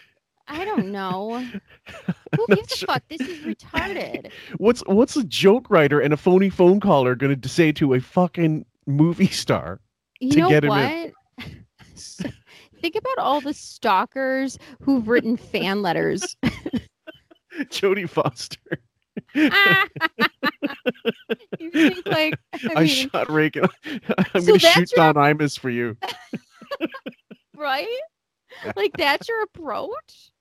[0.47, 1.45] I don't know.
[2.35, 3.03] Who gives a fuck?
[3.07, 4.31] This is retarded.
[4.57, 7.99] What's what's a joke writer and a phony phone caller going to say to a
[7.99, 9.79] fucking movie star
[10.19, 10.91] You to know get him what?
[11.45, 12.33] in?
[12.81, 16.35] Think about all the stalkers who've written fan letters.
[17.69, 18.57] Jodie Foster.
[21.59, 23.65] you think like I, I, shot Reagan.
[24.33, 25.97] I'm So going to shoot your- Don Imus for you.
[27.55, 27.87] right?
[28.75, 30.31] Like that's your approach?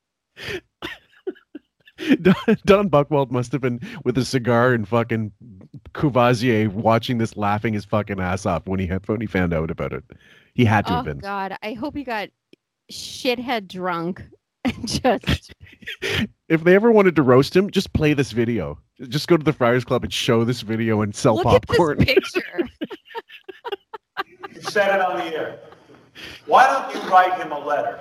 [2.22, 2.34] Don,
[2.64, 5.32] Don Buchwald must have been with a cigar and fucking
[5.92, 9.70] Courvoisier watching this, laughing his fucking ass off when he had when he found out
[9.70, 10.04] about it.
[10.54, 11.18] He had to Oh have been.
[11.18, 12.30] God, I hope he got
[12.90, 14.22] shithead drunk
[14.64, 15.52] and just
[16.48, 18.78] If they ever wanted to roast him, just play this video.
[19.08, 22.00] Just go to the Friars Club and show this video and sell look popcorn.
[22.02, 22.60] at this picture.
[24.54, 25.58] You said it on the air.
[26.46, 28.00] Why don't you write him a letter?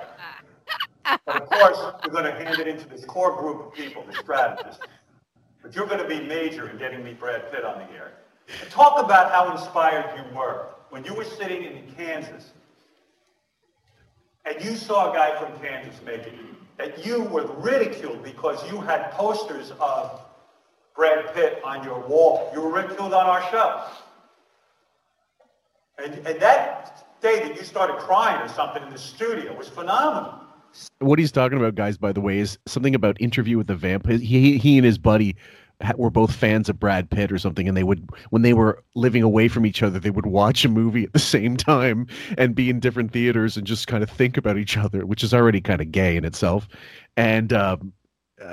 [1.24, 4.14] But of course, you're going to hand it into this core group of people, the
[4.14, 4.82] strategists.
[5.62, 8.12] But you're going to be major in getting me Brad Pitt on the air.
[8.60, 12.50] And talk about how inspired you were when you were sitting in Kansas
[14.44, 16.34] and you saw a guy from Kansas make it,
[16.78, 20.22] that you were ridiculed because you had posters of
[20.96, 22.50] Brad Pitt on your wall.
[22.54, 23.82] You were ridiculed on our show.
[26.02, 30.40] And, and that day that you started crying or something in the studio was phenomenal.
[31.00, 34.08] what he's talking about, guys, by the way, is something about Interview with the Vamp.
[34.08, 35.36] He he and his buddy
[35.96, 39.22] were both fans of Brad Pitt or something, and they would when they were living
[39.22, 42.06] away from each other, they would watch a movie at the same time
[42.38, 45.34] and be in different theaters and just kind of think about each other, which is
[45.34, 46.68] already kind of gay in itself.
[47.16, 47.92] And um,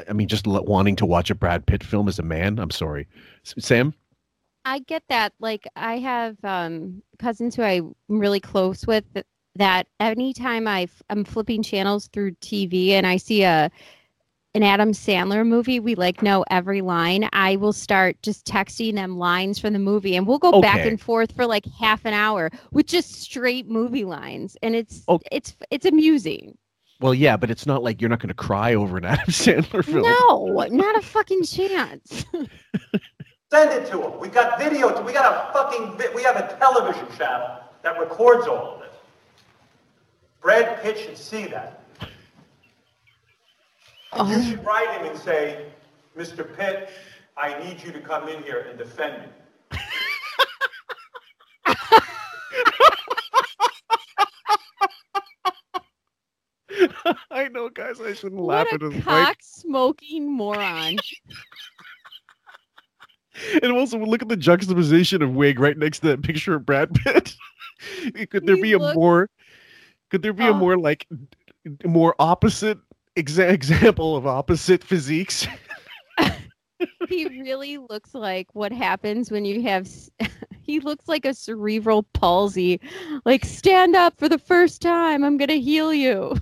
[0.10, 2.60] I mean, just wanting to watch a Brad Pitt film as a man.
[2.60, 3.08] I'm sorry,
[3.44, 3.94] Sam.
[4.66, 5.34] I get that.
[5.40, 9.06] Like I have um cousins who I'm really close with
[9.58, 13.72] that, anytime I f- I'm flipping channels through TV and I see a
[14.58, 17.30] an Adam Sandler movie, we like know every line.
[17.32, 21.00] I will start just texting them lines from the movie and we'll go back and
[21.00, 25.20] forth for like half an hour with just straight movie lines and it's Oh.
[25.32, 26.58] it's it's amusing.
[27.00, 29.86] Well, yeah, but it's not like you're not going to cry over an Adam Sandler
[29.86, 30.02] film.
[30.02, 32.26] No, not a fucking chance.
[32.34, 34.20] Send it to him.
[34.20, 35.02] We got video.
[35.04, 35.98] We got a fucking.
[35.98, 38.90] vi- We have a television channel that records all of this.
[40.42, 41.84] Brad Pitt should see that.
[44.14, 45.66] And you should write him and say,
[46.18, 46.56] Mr.
[46.58, 46.90] Pitt,
[47.36, 49.28] I need you to come in here and defend me.
[57.32, 58.02] I know, guys.
[58.02, 59.04] I shouldn't what laugh at his mic.
[59.04, 60.98] cock smoking moron.
[63.62, 66.92] And also look at the juxtaposition of Wig right next to that picture of Brad
[66.96, 67.36] Pitt.
[68.32, 69.30] could there He be a looks- more
[70.10, 70.54] could there be a Oh.
[70.56, 71.06] more like
[71.86, 72.80] more opposite
[73.18, 75.48] exa- example of opposite physiques?
[77.10, 79.88] he really looks like what happens when you have
[80.68, 82.80] he looks like a cerebral palsy.
[83.26, 85.24] Like, stand up for the first time.
[85.24, 86.36] I'm gonna heal you.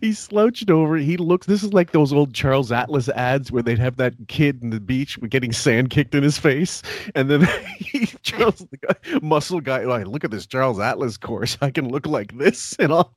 [0.00, 0.96] He slouched over.
[0.96, 1.46] He looks.
[1.46, 4.80] This is like those old Charles Atlas ads where they'd have that kid in the
[4.80, 6.82] beach getting sand kicked in his face,
[7.14, 7.48] and then
[7.78, 11.58] he, Charles, the guy, muscle guy, like, look at this Charles Atlas course.
[11.60, 13.14] I can look like this, and I'll,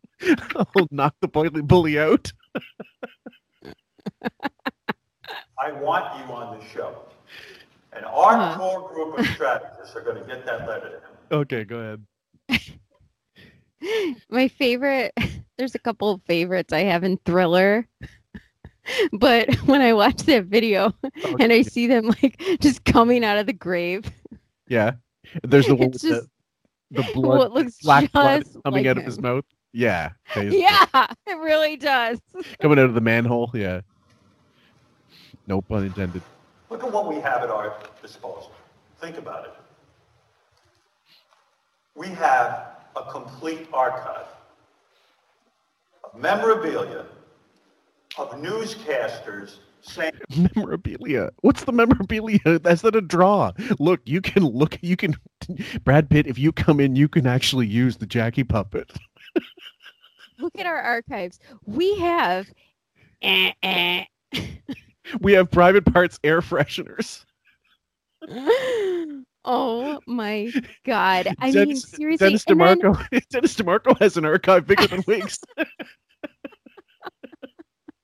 [0.56, 2.34] I'll knock the bully, bully out.
[5.58, 7.06] I want you on the show.
[7.96, 8.58] And our Uh-huh.
[8.60, 11.02] core group of strategists are going to get that letter to him.
[11.32, 11.78] Okay, go
[12.50, 12.76] ahead.
[14.30, 15.14] My favorite,
[15.58, 17.88] there's a couple of favorites I have in Thriller.
[19.14, 20.94] But when I watch that video
[21.40, 24.06] and I see them like just coming out of the grave,
[24.68, 24.92] Yeah,
[25.42, 26.28] there's the one with It's the,
[26.92, 29.44] the blood, what looks black blood coming like out of his mouth.
[29.74, 30.86] Yeah, there's- yeah,
[31.26, 32.20] it really does.
[32.62, 33.50] coming out of the manhole.
[33.56, 33.82] Yeah,
[35.48, 36.22] no pun intended.
[36.70, 38.52] Look at what we have at our disposal.
[39.00, 39.54] Think about it.
[41.96, 44.28] We have a complete archive
[46.04, 47.06] of memorabilia,
[48.18, 50.14] of newscasters saying,
[50.56, 51.30] memorabilia.
[51.42, 52.40] What's the memorabilia?
[52.60, 53.52] That's not a draw.
[53.80, 54.78] Look, you can look.
[54.82, 55.16] You can,
[55.84, 56.28] Brad Pitt.
[56.28, 58.92] If you come in, you can actually use the Jackie puppet.
[60.40, 61.40] Look at our archives.
[61.66, 62.48] We have
[63.22, 64.06] eh, eh.
[65.22, 67.26] We have private parts air fresheners.
[69.48, 70.52] Oh my
[70.86, 71.28] god.
[71.40, 72.18] I mean seriously.
[72.18, 73.28] Dennis and then- DeMarco.
[73.30, 75.40] Dennis DeMarco has an archive bigger than Wigs.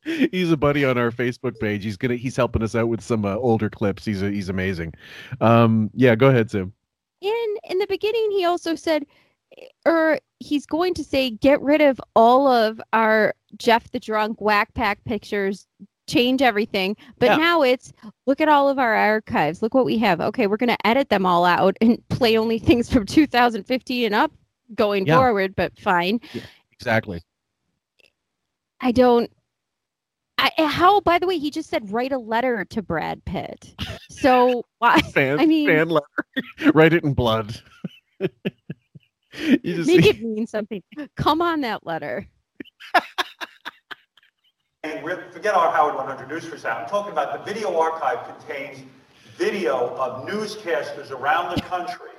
[0.04, 1.84] he's a buddy on our Facebook page.
[1.84, 2.16] He's gonna.
[2.16, 4.06] He's helping us out with some uh, older clips.
[4.06, 4.94] He's a, he's amazing.
[5.42, 6.74] Um, yeah, go ahead, Sim.
[7.22, 9.06] in in the beginning he also said
[9.86, 14.74] or he's going to say get rid of all of our jeff the drunk Wack
[14.74, 15.68] Pack pictures
[16.12, 17.38] change everything but Yeah.
[17.38, 17.94] now it's
[18.28, 21.10] look at all of our archives look what we have okay we're going to edit
[21.10, 24.32] them all out and play only things from 2015 and up
[24.76, 25.18] going Yeah.
[25.18, 26.20] forward but fine
[26.74, 27.22] Exactly.
[28.82, 29.32] i don't
[30.38, 33.76] I, eh, how by the way he just said write a letter to brad pitt
[34.10, 36.06] so why Fan, i mean fan letter.
[36.74, 37.62] Write it in blood.
[38.20, 40.82] you just make it mean something
[41.16, 42.28] come on that letter
[44.84, 46.84] and forget our Howard 100 News for a second.
[46.84, 48.84] I'm talking about the video archive contains
[49.38, 52.10] video of newscasters around the country.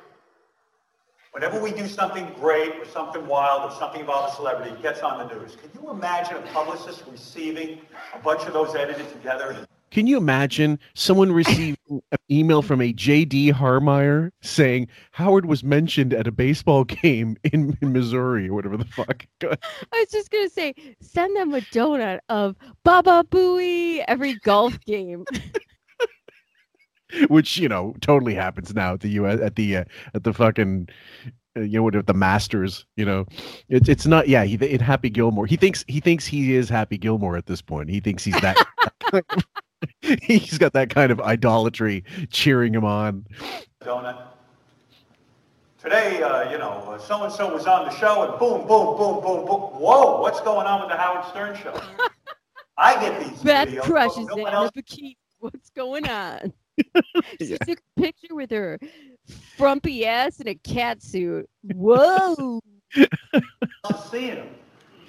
[1.32, 5.00] Whenever we do something great or something wild or something about a celebrity, it gets
[5.00, 5.56] on the news.
[5.56, 7.80] Can you imagine a publicist receiving
[8.14, 9.66] a bunch of those edited together?
[9.92, 13.52] Can you imagine someone receiving an email from a J.D.
[13.52, 18.86] Harmeyer saying Howard was mentioned at a baseball game in, in Missouri or whatever the
[18.86, 19.26] fuck?
[19.42, 19.56] I
[19.92, 25.24] was just gonna say, send them a donut of Baba Booey every golf game.
[27.28, 29.38] Which you know totally happens now at the U.S.
[29.40, 30.88] at the uh, at the fucking
[31.54, 32.86] uh, you know what at the Masters.
[32.96, 33.26] You know,
[33.68, 34.44] it's it's not yeah.
[34.44, 35.44] He in Happy Gilmore.
[35.44, 37.90] He thinks he thinks he is Happy Gilmore at this point.
[37.90, 38.56] He thinks he's that.
[40.22, 43.26] he's got that kind of idolatry cheering him on.
[43.82, 44.20] Donut.
[45.80, 49.20] Today, uh, you know, so and so was on the show, and boom, boom, boom,
[49.20, 49.60] boom, boom.
[49.80, 51.80] Whoa, what's going on with the Howard Stern show?
[52.78, 53.82] I get these Beth videos.
[53.82, 55.16] crushes no in one a else bikini.
[55.40, 56.52] What's going on?
[57.40, 57.56] she Yeah.
[57.58, 58.78] took a picture with her
[59.56, 61.48] frumpy ass in a cat suit.
[61.74, 62.60] Whoa!
[62.94, 63.08] is
[64.10, 64.48] seeing them.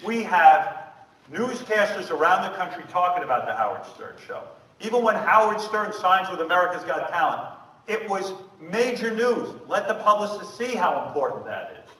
[0.03, 0.87] We have
[1.31, 4.41] newscasters around the country talking about the Howard Stern show.
[4.83, 7.49] Even when Howard Stern signs with America's Got Talent,
[7.87, 9.49] it was major news.
[9.67, 11.91] Let the publicists see how important that is.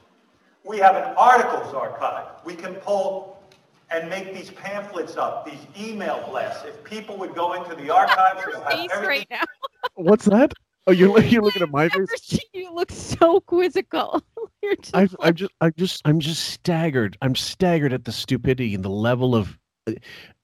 [0.66, 2.28] We have an articles archive.
[2.46, 3.42] We can pull
[3.90, 6.66] and make these pamphlets up, these email blasts.
[6.66, 9.08] If people would go into the archives, Your they'll have everything.
[9.08, 9.44] right now.
[9.96, 10.54] What's that?
[10.88, 12.08] Oh, you're you're looking at my face.
[12.22, 14.22] Seen you look so quizzical.
[14.62, 17.18] You're just I've, like, I'm just, I'm just, I'm just staggered.
[17.22, 19.58] I'm staggered at the stupidity and the level of
[19.88, 19.94] uh,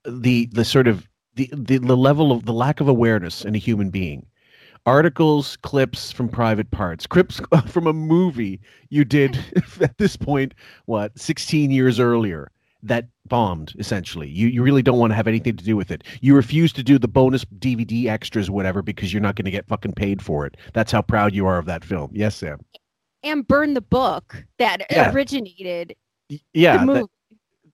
[0.05, 1.07] the, the sort of
[1.39, 4.25] the, the, the level of the lack of awareness in a human being.
[4.85, 8.59] Articles, clips from private parts, clips from a movie
[8.89, 9.37] you did
[9.81, 10.53] at this point,
[10.85, 12.51] what, 16 years earlier
[12.83, 14.27] that bombed essentially.
[14.29, 16.03] You, you really don't want to have anything to do with it.
[16.21, 19.67] You refuse to do the bonus DVD extras, whatever, because you're not going to get
[19.67, 20.55] fucking paid for it.
[20.73, 22.09] That's how proud you are of that film.
[22.13, 22.59] Yes, Sam.
[23.23, 25.11] and burn the book that Yeah.
[25.13, 25.95] originated
[26.53, 26.73] Yeah.
[26.73, 27.11] the that- movie.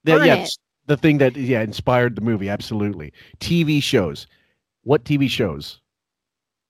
[0.04, 0.58] Yeah, Burn yeah, it.
[0.88, 3.14] The thing that yeah inspired the movie absolutely.
[3.40, 4.28] TV shows.
[4.84, 5.82] What TV shows?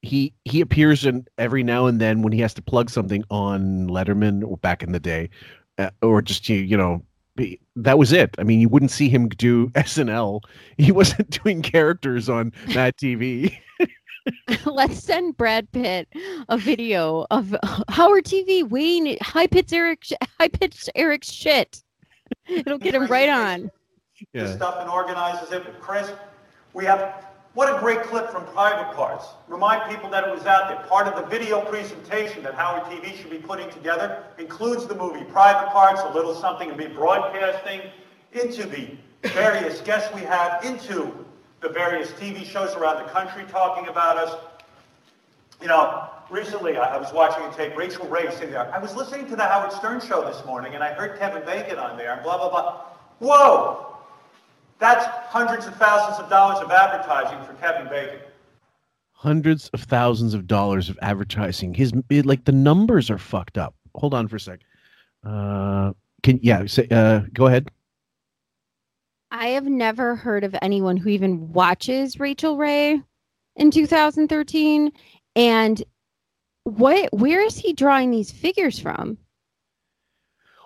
[0.01, 3.87] He he appears in every now and then when he has to plug something on
[3.87, 5.29] Letterman or back in the day,
[5.77, 7.03] uh, or just you you know
[7.75, 8.35] that was it.
[8.37, 10.41] I mean, you wouldn't see him do SNL.
[10.77, 13.57] He wasn't doing characters on Mad TV.
[14.65, 16.07] Let's send Brad Pitt
[16.49, 17.55] a video of
[17.89, 20.03] Howard TV Wayne high pitched Eric
[20.39, 21.83] high pitched Eric's shit.
[22.47, 23.69] It'll get him right on.
[24.33, 26.11] This stuff and organizes it with Chris.
[26.73, 29.27] We have what a great clip from Private Parts.
[29.47, 30.85] Remind people that it was out there.
[30.87, 35.23] Part of the video presentation that Howard TV should be putting together includes the movie
[35.25, 37.81] Private Parts, a little something to be broadcasting
[38.33, 38.89] into the
[39.29, 41.13] various guests we have, into
[41.61, 44.37] the various TV shows around the country talking about us.
[45.61, 48.73] You know, recently I I was watching a tape, Rachael Ray sitting there.
[48.73, 51.79] I was listening to the Howard Stern show this morning and I heard Kevin Bacon
[51.79, 52.81] on there and blah, blah, blah.
[53.19, 53.94] Whoa!
[54.79, 58.19] That's hundreds of thousands of dollars of advertising for Kevin Bacon.
[59.11, 61.73] Hundreds of thousands of dollars of advertising.
[61.73, 63.73] His it, like the numbers are fucked up.
[63.95, 64.59] Hold on for a sec.
[65.23, 67.69] Uh, can yeah, say, uh, go ahead.
[69.31, 73.01] I have never heard of anyone who even watches Rachael Ray
[73.55, 74.91] in 2013.
[75.35, 75.83] And
[76.63, 79.17] what where is he drawing these figures from?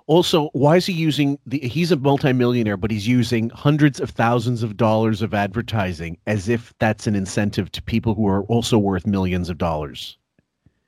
[0.10, 1.60] Also, why is he using the?
[1.60, 6.74] He's a multimillionaire, but he's using hundreds of thousands of dollars of advertising as if
[6.80, 10.18] that's an incentive to people who are also worth millions of dollars.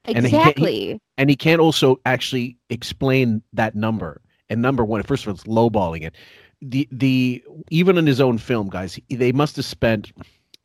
[0.05, 0.99] And he Exactly.
[1.19, 4.23] and he can't also actually explain that number.
[4.49, 6.15] And number one, first of all, it's lowballing it.
[6.63, 10.11] The the even in his own film, guys, they must have spent.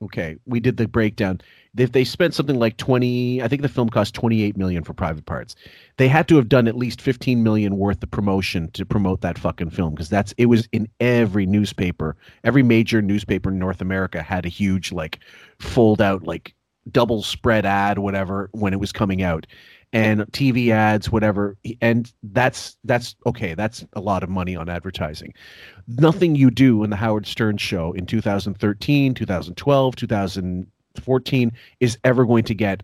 [0.00, 1.42] Okay, we did the breakdown.
[1.76, 4.94] If they spent something like twenty, I think the film cost twenty eight million for
[4.94, 5.54] Private Parts.
[5.96, 9.38] They had to have done at least fifteen million worth of promotion to promote that
[9.38, 12.16] fucking film because that's it was in every newspaper.
[12.44, 15.20] Every major newspaper in North America had a huge like
[15.58, 16.54] fold out like
[16.90, 19.46] double spread ad whatever when it was coming out
[19.92, 25.32] and TV ads whatever and that's that's okay that's a lot of money on advertising
[25.88, 29.96] nothing you do in the Howard Stern show in 2013 2012
[30.97, 32.82] 2014 is ever going to get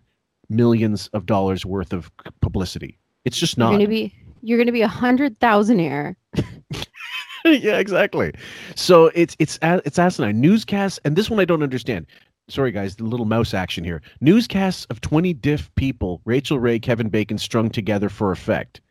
[0.49, 2.11] millions of dollars worth of
[2.41, 6.15] publicity it's just You're not gonna be you're gonna be a hundred thousandaire.
[7.45, 8.33] yeah, exactly.
[8.75, 12.05] So it's it's it's asinine newscasts, and this one I don't understand.
[12.49, 14.01] Sorry, guys, the little mouse action here.
[14.19, 18.81] Newscasts of twenty diff people, Rachael Ray, Kevin Bacon, strung together for effect.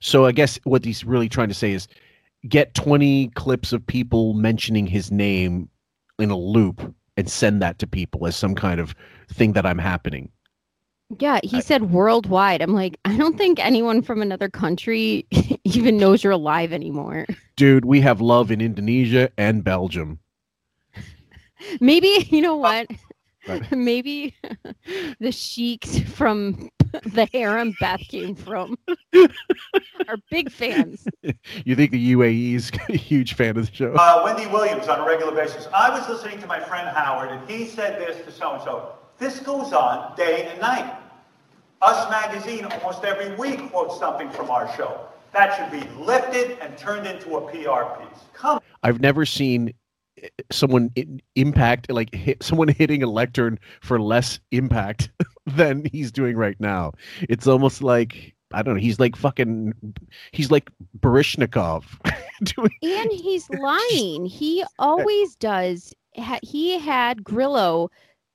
[0.00, 1.86] So I guess what he's really trying to say is
[2.48, 5.68] get twenty clips of people mentioning his name
[6.18, 8.94] in a loop and send that to people as some kind of
[9.28, 10.30] thing that I'm happening.
[11.18, 12.62] Yeah, he said worldwide.
[12.62, 15.26] I'm like, I don't think anyone from another country
[15.64, 17.26] even knows you're alive anymore.
[17.56, 20.20] Dude, we have love in Indonesia and Belgium.
[21.80, 22.88] Maybe you know what?
[23.48, 23.72] Right.
[23.72, 24.36] Maybe
[25.18, 26.70] the sheiks from
[27.12, 28.76] the harem Beth came from
[30.08, 31.06] are big fans.
[31.64, 33.94] You think the UAE's a huge fan of the show?
[33.94, 35.68] Uh, Wendy Williams on a regular basis.
[35.74, 38.92] I was listening to my friend Howard, and he said this to so and so.
[39.18, 40.94] This goes on day and night.
[41.82, 45.00] Us Magazine almost every week quotes something from our show.
[45.32, 48.22] That should be lifted and turned into a PR piece.
[48.32, 49.74] Come I've never seen
[50.50, 50.90] someone
[51.36, 55.10] impact like hit, someone hitting a lectern for less impact
[55.46, 56.92] than he's doing right now.
[57.28, 58.80] It's almost like I don't know.
[58.80, 59.74] He's like fucking.
[60.32, 60.70] He's like
[61.00, 61.84] Baryshnikov.
[62.42, 64.26] doing, And he's lying.
[64.26, 65.92] He always does.
[66.42, 67.90] He had Grillo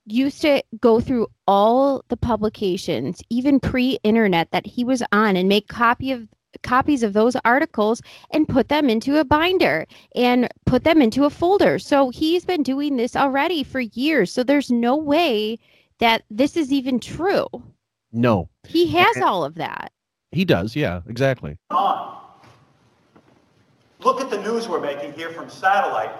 [0.05, 5.67] used to go through all the publications, even pre-internet that he was on, and make
[5.67, 6.27] copy of
[6.61, 8.01] copies of those articles
[8.31, 9.85] and put them into a binder
[10.15, 11.79] and put them into a folder.
[11.79, 14.31] So he's been doing this already for years.
[14.31, 15.59] So there's no way
[15.99, 17.47] that this is even true.
[18.11, 19.91] no, He has all of that.
[20.31, 20.75] he does.
[20.75, 21.57] Yeah, exactly.
[21.69, 22.11] on.
[23.99, 26.11] Look at the news we're making here from satellite,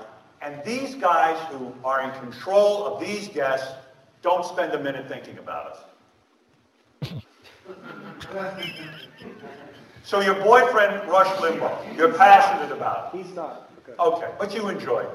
[0.41, 3.73] and these guys who are in control of these guests
[4.21, 5.79] don't spend a minute thinking about
[7.01, 7.11] us.
[10.03, 13.15] So your boyfriend, Rush Limbaugh, you're passionate about.
[13.15, 13.71] He's not.
[13.99, 15.05] Okay, but you enjoy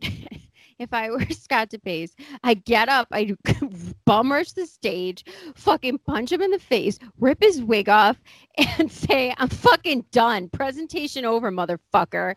[0.00, 0.42] it.
[0.78, 2.10] if I were Scott DePace,
[2.42, 3.36] I'd get up, I'd
[4.04, 5.24] bum rush the stage,
[5.54, 8.20] fucking punch him in the face, rip his wig off,
[8.78, 10.48] and say, I'm fucking done.
[10.48, 12.34] Presentation over, motherfucker.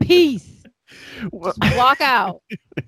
[0.00, 0.62] Peace.
[1.42, 2.42] Just walk out.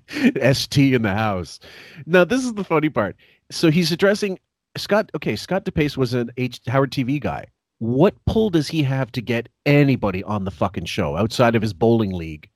[0.09, 1.59] ST in the house.
[2.05, 3.17] Now, this is the funny part.
[3.51, 4.39] So he's addressing
[4.77, 5.09] Scott.
[5.15, 7.47] Okay, Scott DePace was an H Howard TV guy.
[7.79, 11.73] What pull does he have to get anybody on the fucking show outside of his
[11.73, 12.49] bowling league?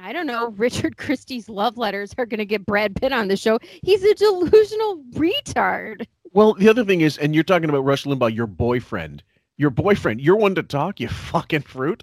[0.00, 0.48] I don't know.
[0.56, 3.58] Richard Christie's love letters are going to get Brad Pitt on the show.
[3.82, 6.06] He's a delusional retard.
[6.32, 9.22] Well, the other thing is, and you're talking about Rush Limbaugh, your boyfriend.
[9.56, 12.02] Your boyfriend, you're one to talk, you fucking fruit.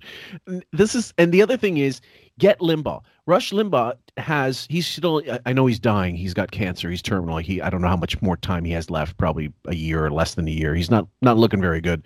[0.71, 1.99] This is, and the other thing is,
[2.41, 3.03] Get Limbaugh.
[3.27, 6.15] Rush Limbaugh has he's still I- know he's dying.
[6.15, 6.89] He's got cancer.
[6.89, 7.37] He's terminal.
[7.37, 9.15] He I don't know how much more time he has left.
[9.17, 10.73] Probably a year or less than a year.
[10.73, 12.03] He's not not looking very good.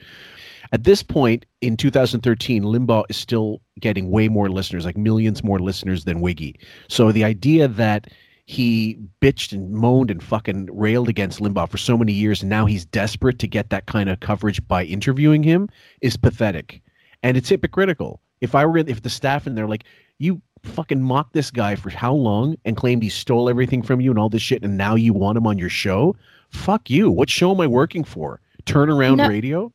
[0.73, 5.59] At this point in 2013, Limbaugh is still getting way more listeners, like millions more
[5.59, 6.59] listeners than Wiggy.
[6.89, 8.07] So the idea that
[8.45, 12.65] he bitched and moaned and fucking railed against Limbaugh for so many years, and now
[12.65, 15.69] he's desperate to get that kind of coverage by interviewing him
[16.01, 16.81] is pathetic,
[17.23, 18.19] and it's hypocritical.
[18.41, 19.85] If I were if the staff in there like
[20.19, 24.09] you fucking mocked this guy for how long and claimed he stole everything from you
[24.09, 26.15] and all this shit, and now you want him on your show?
[26.49, 27.11] Fuck you.
[27.11, 28.39] What show am I working for?
[28.65, 29.27] Turnaround No.
[29.29, 29.71] radio?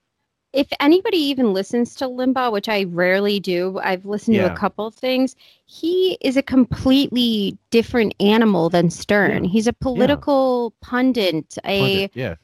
[0.53, 4.85] if anybody even listens to Limbaugh, which I rarely do, I've listened to a couple
[4.87, 5.37] of things.
[5.67, 9.45] He is a completely different animal than Stern.
[9.45, 12.35] He's a political pundit, a Pundit, yeah.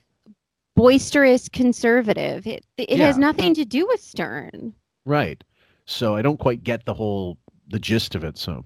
[0.76, 2.46] boisterous conservative.
[2.46, 4.72] It, it has nothing to do with Stern.
[5.04, 5.42] Right.
[5.86, 8.38] So I don't quite get the whole the gist of it.
[8.38, 8.64] So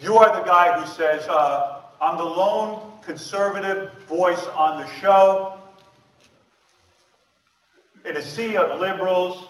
[0.00, 5.58] You are the guy who says, uh, I'm the lone conservative voice on the show.
[8.04, 9.48] In a sea of liberals,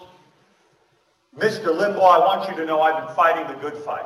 [1.37, 1.65] Mr.
[1.65, 4.05] Limbaugh, I want you to know I've been fighting the good fight.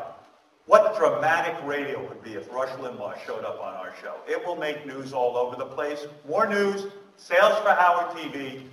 [0.66, 4.16] What dramatic radio would be if Rush Limbaugh showed up on our show?
[4.28, 6.06] It will make news all over the place.
[6.28, 6.88] More news,
[7.18, 8.64] sales for Howard TV,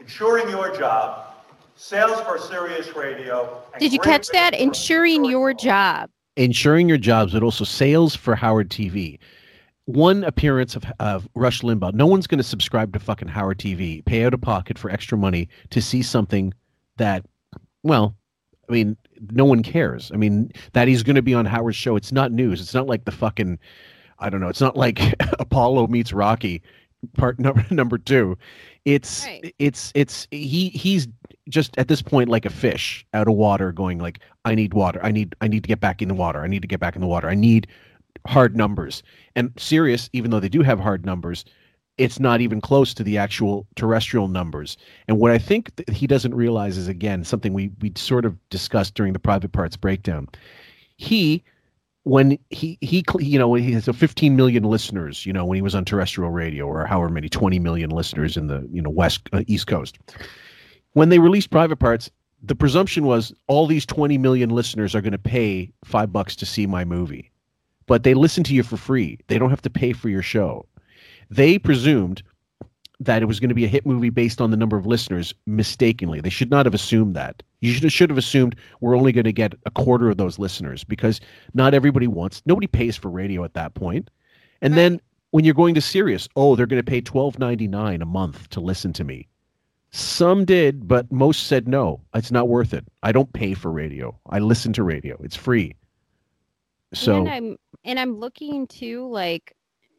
[0.00, 1.35] ensuring your job,
[1.76, 3.62] sales for Sirius Radio.
[3.78, 4.52] Did you catch that?
[4.52, 6.10] radio Ensuring your job.
[6.36, 9.18] ensuring your jobs, but also sales for Howard TV.
[9.86, 11.94] One appearance of, of Rush Limbaugh.
[11.94, 15.16] No one's going to subscribe to fucking Howard TV, pay out of pocket for extra
[15.16, 16.52] money to see something
[16.96, 17.24] that,
[17.84, 18.16] well,
[18.68, 18.96] I mean,
[19.30, 20.10] no one cares.
[20.12, 21.94] I mean, that he's going to be on Howard's show.
[21.96, 22.60] It's not news.
[22.60, 23.58] It's not like the fucking,
[24.18, 24.48] I don't know.
[24.48, 25.00] It's not like
[25.38, 26.62] Apollo meets Rocky,
[27.16, 28.36] part number number two.
[28.86, 29.26] It's
[29.58, 31.08] it's it's he he's
[31.48, 35.00] just at this point like a fish out of water, going like, I need water.
[35.02, 36.40] I need I need to get back in the water.
[36.40, 37.28] I need to get back in the water.
[37.28, 37.66] I need
[38.28, 39.02] hard numbers.
[39.34, 41.44] And Sirius, even though they do have hard numbers,
[41.98, 44.76] it's not even close to the actual terrestrial numbers.
[45.08, 48.36] And what I think that he doesn't realize is again something we we sort of
[48.50, 50.28] discussed during the private parts breakdown.
[50.96, 51.42] He
[52.06, 55.62] when he he you know he has a 15 million listeners, you know, when he
[55.62, 59.28] was on terrestrial radio or however many 20 million listeners in the, you know, west
[59.32, 59.98] uh, east coast.
[60.92, 62.08] When they released private parts,
[62.40, 66.46] the presumption was all these 20 million listeners are going to pay 5 bucks to
[66.46, 67.32] see my movie.
[67.86, 69.18] But they listen to you for free.
[69.26, 70.64] They don't have to pay for your show
[71.30, 72.22] they presumed
[73.00, 75.34] that it was going to be a hit movie based on the number of listeners
[75.46, 76.20] mistakenly.
[76.20, 77.42] They should not have assumed that.
[77.60, 80.84] You should, should have assumed we're only going to get a quarter of those listeners
[80.84, 81.20] because
[81.52, 84.10] not everybody wants, nobody pays for radio at that point.
[84.62, 85.00] And then
[85.30, 88.48] when you're going to Sirius, oh, they're going to pay twelve ninety nine a month
[88.50, 89.28] to listen to me.
[89.90, 92.00] Some did, but most said no.
[92.14, 92.84] It's not worth it.
[93.02, 94.18] I don't pay for radio.
[94.30, 95.18] I listen to radio.
[95.22, 95.74] It's free.
[96.94, 99.55] So and I'm and I'm looking to like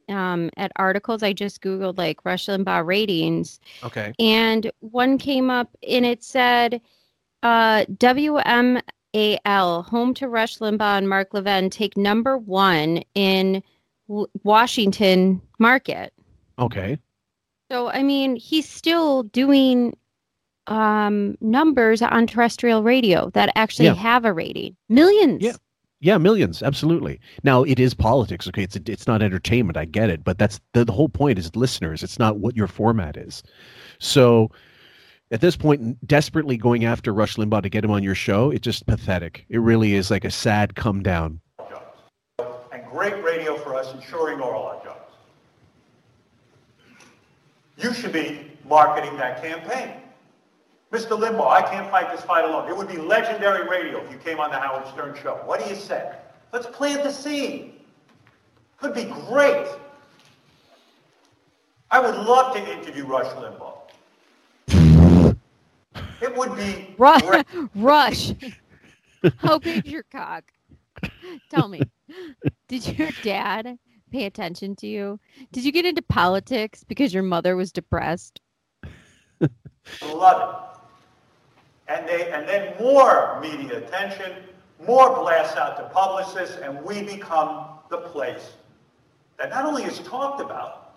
[0.10, 4.14] um at articles I just googled like Rush Limbaugh ratings okay.
[4.20, 6.82] and one came up and it said
[7.44, 13.64] uh WMAL home to Rush Limbaugh and Mark Levin take number 1 in
[14.08, 16.14] W- Washington market.
[16.60, 16.98] Okay.
[17.70, 19.96] So I mean he's still doing
[20.68, 23.94] um numbers on terrestrial radio that actually Yeah.
[23.96, 24.76] have a rating.
[24.90, 25.42] Millions.
[25.44, 25.54] Yeah.
[26.00, 27.20] Yeah, millions, absolutely.
[27.44, 28.64] Now it is politics, okay?
[28.64, 29.78] It's it's not entertainment.
[29.78, 32.04] I get it, but that's the, the whole point is listeners.
[32.04, 33.42] It's not what your format is.
[34.00, 34.52] So
[35.32, 38.64] at this point, desperately going after Rush Limbaugh to get him on your show, it's
[38.64, 39.46] just pathetic.
[39.50, 41.42] It really is like a sad come down.
[42.72, 45.14] and great radio for us ensuring all our jobs.
[47.78, 50.02] You should be marketing that campaign.
[50.92, 51.20] Mr.
[51.20, 52.70] Limbaugh, I can't fight this fight alone.
[52.70, 55.36] It would be legendary radio if you came on the Howard Stern show.
[55.46, 56.14] What do you say?
[56.54, 57.74] Let's plant the seed.
[58.78, 59.68] Could be great.
[61.92, 63.74] I would love to interview Rush Limbaugh.
[66.22, 67.22] It would be Rush.
[67.22, 67.46] great.
[67.76, 68.34] Rush.
[69.38, 70.52] How big's your cock?
[71.50, 71.82] Tell me.
[72.68, 73.78] Did your dad
[74.12, 75.20] pay attention to you?
[75.52, 78.40] Did you get into politics because your mother was depressed?
[80.02, 80.77] Love it.
[81.90, 84.34] And they and then more media attention,
[84.86, 88.54] more blasts out to publicists, and we become the place
[89.38, 90.96] that not only is talked about,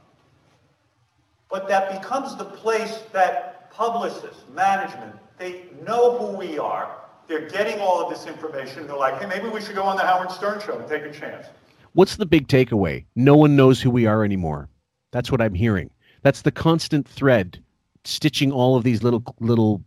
[1.50, 6.96] but that becomes the place that publicists, management, they know who we are.
[7.28, 8.86] They're getting all of this information.
[8.86, 11.12] They're like, hey, maybe we should go on the Howard Stern show and take a
[11.12, 11.46] chance.
[11.92, 13.04] What's the big takeaway?
[13.16, 14.68] No one knows who we are anymore.
[15.12, 15.90] That's what I'm hearing.
[16.22, 17.62] That's the constant thread
[18.04, 19.82] stitching all of these little little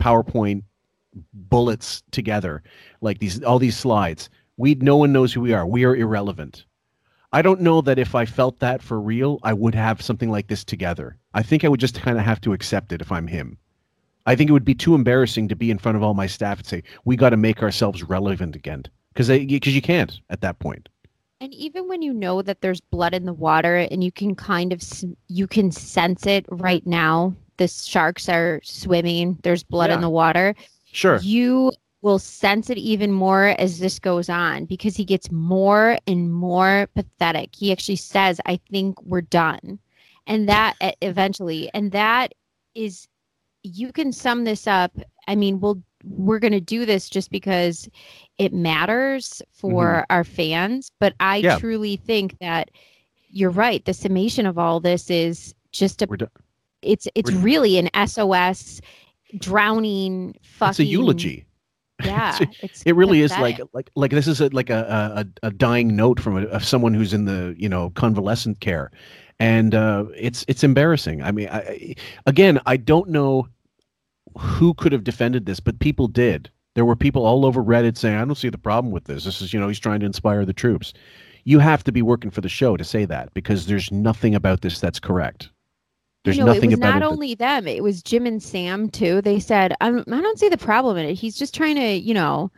[0.00, 0.62] PowerPoint
[1.32, 2.62] bullets together,
[3.00, 4.28] like these all these slides.
[4.56, 5.66] We no one knows who we are.
[5.66, 6.64] We are irrelevant.
[7.32, 10.48] I don't know that if I felt that for real, I would have something like
[10.48, 11.18] this together.
[11.34, 13.58] I think I would just kind of have to accept it if I'm him.
[14.26, 16.58] I think it would be too embarrassing to be in front of all my staff
[16.58, 20.58] and say, "We got to make ourselves relevant again," because because you can't at that
[20.58, 20.88] point.
[21.40, 24.72] And even when you know that there's blood in the water and you can kind
[24.72, 24.82] of
[25.28, 30.54] you can sense it right now, the sharks are swimming, there's blood in the water.
[30.92, 31.18] Sure.
[31.18, 31.72] You
[32.02, 36.88] will sense it even more as this goes on because he gets more and more
[36.94, 37.54] pathetic.
[37.54, 39.78] He actually says, "I think we're done."
[40.26, 42.34] And that eventually and that
[42.74, 43.08] is
[43.62, 44.96] you can sum this up.
[45.26, 47.88] I mean, we'll we're going to do this just because
[48.38, 50.12] it matters for mm-hmm.
[50.12, 51.58] our fans, but I Yeah.
[51.58, 52.70] truly think that
[53.28, 53.84] you're right.
[53.84, 56.28] The summation of all this is just a We're done.
[56.86, 58.80] It's it's really an SOS
[59.38, 61.42] drowning fucking It's a eulogy.
[62.04, 65.50] Yeah, it's it really is like like like this is a, like a, a a
[65.50, 68.90] dying note from a, of someone who's in the you know convalescent care,
[69.40, 71.22] and uh, it's it's embarrassing.
[71.22, 71.94] I mean, I-
[72.26, 73.48] again, I don't know
[74.36, 76.50] who could have defended this, but people did.
[76.74, 79.24] There were people all over Reddit saying, "I don't see the problem with this.
[79.24, 80.92] This is you know he's trying to inspire the troops."
[81.44, 84.60] You have to be working for the show to say that because there's nothing about
[84.60, 85.48] this that's correct.
[86.26, 87.00] There's you know, nothing it was about not it.
[87.00, 89.22] that- only them; it was Jim and Sam too.
[89.22, 91.14] They said, I don't, "I don't see the problem in it.
[91.14, 92.50] He's just trying to, you know,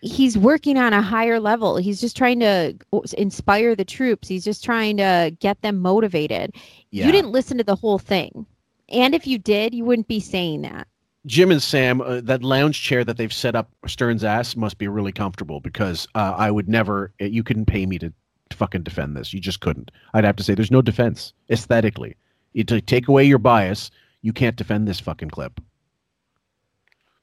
[0.00, 1.76] he's working on a higher level.
[1.76, 2.74] He's just trying to
[3.18, 4.28] inspire the troops.
[4.28, 6.54] He's just trying to get them motivated."
[6.90, 7.06] Yeah.
[7.06, 8.46] You didn't listen to the whole thing,
[8.88, 10.86] and if you did, you wouldn't be saying that.
[11.26, 14.88] Jim and Sam, uh, that lounge chair that they've set up Stern's ass must be
[14.88, 17.12] really comfortable because uh, I would never.
[17.20, 18.10] uh, You couldn't pay me to
[18.52, 19.34] fucking defend this.
[19.34, 19.90] You just couldn't.
[20.14, 22.16] I'd have to say there's no defense aesthetically.
[22.52, 23.90] You to take away your bias,
[24.22, 25.60] you can't defend this fucking clip.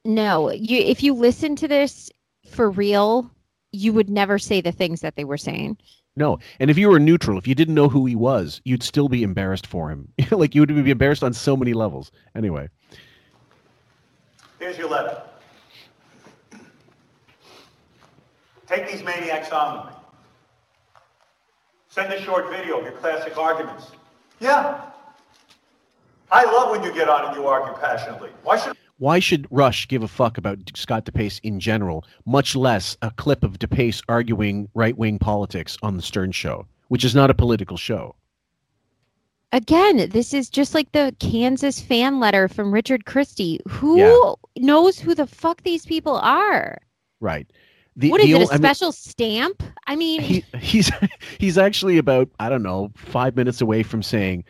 [0.04, 2.10] No, you if you listen to this
[2.48, 3.30] for real,
[3.72, 5.76] you would never say the things that they were saying.
[6.16, 9.08] No, and if you were neutral, if you didn't know who he was, you'd still
[9.08, 10.12] be embarrassed for him.
[10.30, 12.10] like you would be embarrassed on so many levels.
[12.34, 12.68] Anyway,
[14.58, 15.22] Here's your letter.
[18.66, 20.00] Take these maniacs on with me.
[21.88, 23.92] Send a short video of your classic arguments.
[24.40, 24.90] Yeah.
[26.30, 28.30] I love when you get on and you argue passionately.
[28.42, 32.96] Why should why should Rush give a fuck about Scott DePace in general, much less
[33.00, 37.34] a clip of DePace arguing right-wing politics on the Stern Show, which is not a
[37.34, 38.16] political show?
[39.52, 43.60] Again, this is just like the Kansas fan letter from Richard Christie.
[43.68, 44.32] Who Yeah.
[44.64, 46.76] knows who the fuck these people are?
[47.20, 47.46] Right.
[47.96, 49.62] The, what is the it, a ol- I mean, special stamp?
[49.86, 50.90] I mean, he, he's
[51.38, 54.44] he's actually about I don't know five minutes away from saying,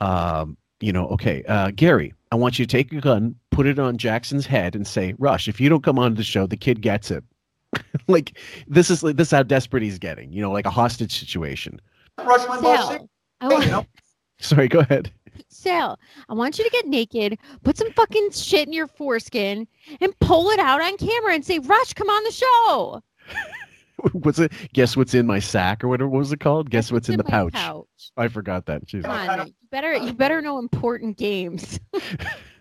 [0.00, 3.78] um, you know, okay, uh, Gary, I want you to take a gun, put it
[3.78, 6.80] on Jackson's head, and say, Rush, if you don't come on the show, the kid
[6.82, 7.22] gets it.
[8.08, 8.36] like
[8.66, 10.32] this is like this is how desperate he's getting.
[10.32, 11.80] You know, like a hostage situation.
[12.18, 13.08] Rush Limbaugh Sal, sing?
[13.40, 13.86] I want, You know,
[14.40, 15.10] Sorry, go ahead.
[15.48, 15.98] Sal,
[16.28, 19.66] I want you to get naked, put some fucking shit in your foreskin,
[20.00, 23.02] and pull it out on camera and say, Rush, come on the show.
[24.12, 24.52] what's it?
[24.72, 26.08] Guess what's in my sack or whatever.
[26.08, 26.70] What was it called?
[26.70, 27.52] Guess what's in the pouch.
[27.52, 27.86] pouch.
[28.16, 28.84] I forgot that.
[28.84, 29.06] Jesus.
[29.06, 31.78] Come on, you better you better know important games.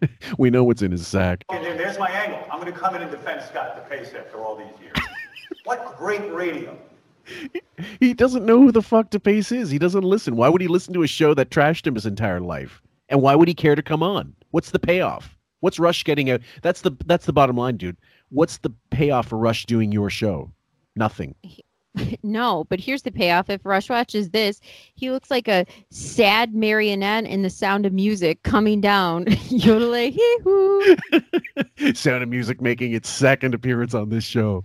[0.38, 1.44] We know what's in his sack.
[1.52, 2.40] and then there's my angle.
[2.52, 4.98] I'm going to come in and defend Scott DePace after all these years.
[5.66, 6.76] what great radio.
[8.00, 9.70] He doesn't know who the fuck DePace is.
[9.70, 10.36] He doesn't listen.
[10.36, 12.82] Why would he listen to a show that trashed him his entire life?
[13.10, 14.36] And why would he care to come on?
[14.52, 15.38] What's the payoff?
[15.60, 16.42] What's Rush getting out?
[16.64, 17.98] That's the that's the bottom line, dude.
[18.30, 20.52] What's the payoff for Rush doing your show?
[20.96, 21.36] Nothing.
[22.24, 23.50] no, but here's the payoff.
[23.50, 24.60] If Rush watches this,
[24.96, 29.26] he looks like a sad marionette in the sound of music coming down.
[29.50, 30.96] Yodeling, hee hoo.
[31.94, 34.64] Sound of Music making its second appearance on this show.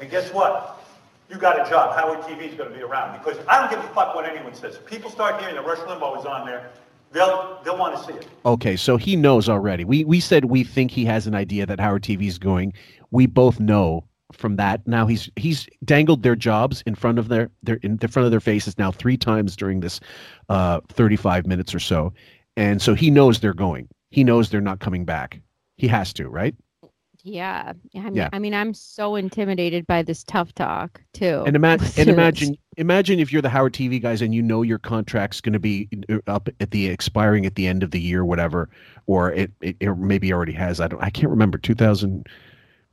[0.00, 0.84] And guess what?
[1.28, 1.94] You got a job.
[1.94, 4.54] Howard TV is going to be around because I don't give a fuck what anyone
[4.54, 4.76] says.
[4.76, 6.70] If people start hearing that Rush Limbaugh is on there,
[7.12, 8.26] they'll they'll want to see it.
[8.46, 9.84] Okay, so he knows already.
[9.84, 12.72] We we said we think he has an idea that Howard TV is going.
[13.10, 14.86] We both know from that.
[14.86, 18.30] Now he's he's dangled their jobs in front of their their in the front of
[18.30, 20.00] their faces now three times during this
[20.48, 22.12] uh 35 minutes or so.
[22.56, 23.88] And so he knows they're going.
[24.10, 25.40] He knows they're not coming back.
[25.76, 26.54] He has to, right?
[27.22, 27.72] Yeah.
[27.94, 28.28] I mean, Yeah.
[28.32, 31.42] I mean, I'm so intimidated by this tough talk too.
[31.46, 34.78] And imagine and imagine imagine if you're the Howard TV guys and you know your
[34.78, 38.24] contract's going to be uh, up at the expiring at the end of the year,
[38.24, 38.68] whatever,
[39.06, 40.80] or it, it, it maybe already has.
[40.80, 41.02] I don't.
[41.02, 41.58] I can't remember.
[41.58, 42.26] 2000.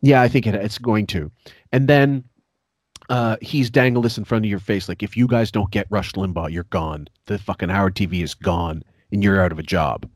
[0.06, 1.32] Yeah, I think it, it's going to.
[1.72, 2.24] And then
[3.10, 5.88] uh, he's dangled this in front of your face, like if you guys don't get
[5.90, 7.08] Rush Limbaugh, you're gone.
[7.26, 10.08] The fucking Howard TV is gone, and you're out of a job.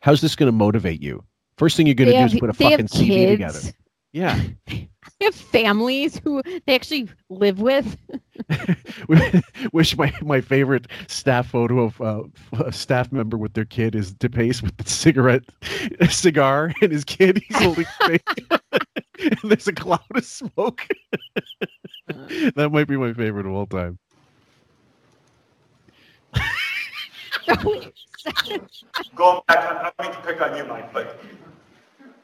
[0.00, 1.22] How's this going to motivate you?
[1.56, 3.30] First thing you're gonna do have- is put a fucking CV kids.
[3.32, 3.76] together.
[4.12, 4.40] Yeah.
[5.18, 7.96] They have families who they actually live with.
[9.72, 12.22] Wish my my favorite staff photo of uh,
[12.64, 15.44] a staff member with their kid is DePace with the cigarette
[16.10, 17.40] cigar and his kid.
[17.46, 18.28] He's holding fake.
[19.20, 20.86] and there's a cloud of smoke.
[22.08, 23.98] that might be my favorite of all time.
[29.14, 31.20] Going back, I don't mean to pick on you, Mike, but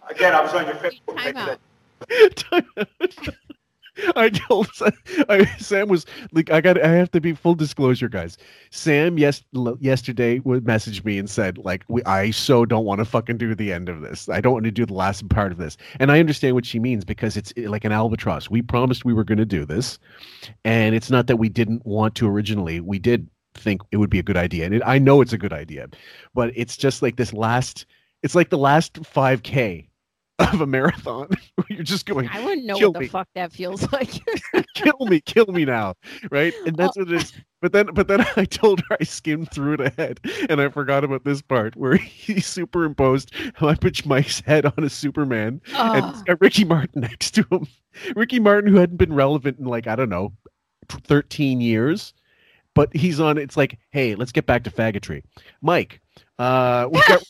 [0.09, 1.59] again, I was on your Facebook page.
[4.17, 4.69] I told
[5.29, 8.39] I, Sam was like, I got, I have to be full disclosure, guys.
[8.71, 9.43] Sam, yes,
[9.81, 13.55] yesterday would message me and said, like, we, I so don't want to fucking do
[13.55, 14.29] the end of this.
[14.29, 15.77] I don't want to do the last part of this.
[15.99, 18.51] And I understand what she means because it's like an albatross.
[18.51, 19.99] We promised we were going to do this,
[20.65, 22.81] and it's not that we didn't want to originally.
[22.81, 25.39] We did think it would be a good idea, and it, I know it's a
[25.39, 25.89] good idea,
[26.35, 27.87] but it's just like this last.
[28.23, 29.88] It's like the last 5K
[30.39, 31.29] of a marathon.
[31.57, 32.29] where You're just going.
[32.33, 34.11] I wouldn't know what the me fuck that feels like.
[34.75, 35.95] kill me, kill me now,
[36.31, 36.55] right?
[36.67, 37.33] And that's what it is.
[37.61, 41.03] But then, but then I told her I skimmed through it ahead, and I forgot
[41.05, 43.33] about this part where he superimposed
[43.81, 46.11] Pitch Mike's head on a Superman, and Oh.
[46.11, 47.67] it's got Ricky Martin next to him.
[48.15, 50.33] Ricky Martin, who hadn't been relevant in like I don't know,
[50.89, 52.15] thirteen years,
[52.75, 53.39] but he's on.
[53.39, 55.23] It's like, hey, let's get back to faggotry,
[55.61, 56.01] Mike.
[56.39, 57.23] Uh, we got.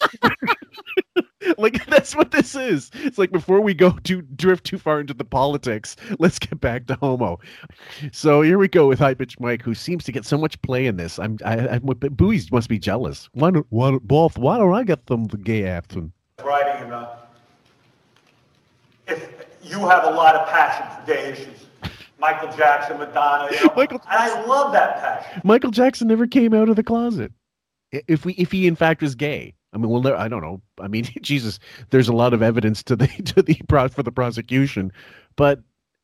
[1.58, 2.90] like that's what this is.
[2.94, 6.86] It's like before we go to drift too far into the politics, let's get back
[6.86, 7.38] to homo.
[8.12, 10.86] So here we go with high pitch Mike, who seems to get so much play
[10.86, 11.18] in this.
[11.18, 13.28] I'm, I, I'm, but Booey must be jealous.
[13.32, 14.38] Why don't, why both?
[14.38, 16.12] Why don't I get them the gay action?
[16.44, 17.16] writing uh,
[19.06, 19.28] if
[19.62, 21.66] you have a lot of passion for gay issues,
[22.18, 25.42] Michael Jackson, Madonna, you know, Michael and I love that passion.
[25.44, 27.32] Michael Jackson never came out of the closet.
[27.92, 30.60] If we, if he in fact was gay, I mean, well, there- I don't know.
[30.80, 31.58] I mean, Jesus,
[31.90, 33.54] there's a lot of evidence to the to the
[33.90, 34.92] for the prosecution,
[35.36, 35.60] but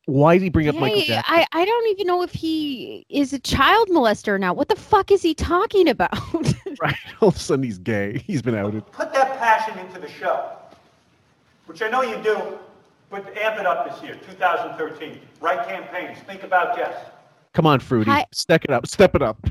[0.07, 1.35] why did he bring up Michael Jackson?
[1.35, 4.55] I, I don't even know if he is a child molester or not.
[4.55, 6.13] What the fuck is he talking about?
[6.81, 8.19] right, all of a sudden he's gay.
[8.19, 8.85] He's been outed.
[8.91, 10.51] Put that passion into the show,
[11.65, 12.59] which I know you do,
[13.09, 15.19] but amp it up this year, 2013.
[15.41, 16.19] Write campaigns.
[16.27, 16.95] Think about Jess.
[17.53, 19.47] Come on, Fruity, Hi- step it up, step it up.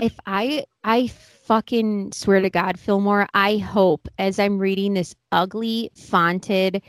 [0.00, 1.08] if I I
[1.48, 6.82] fucking swear to God, Fillmore, I hope as I'm reading this ugly, fonted,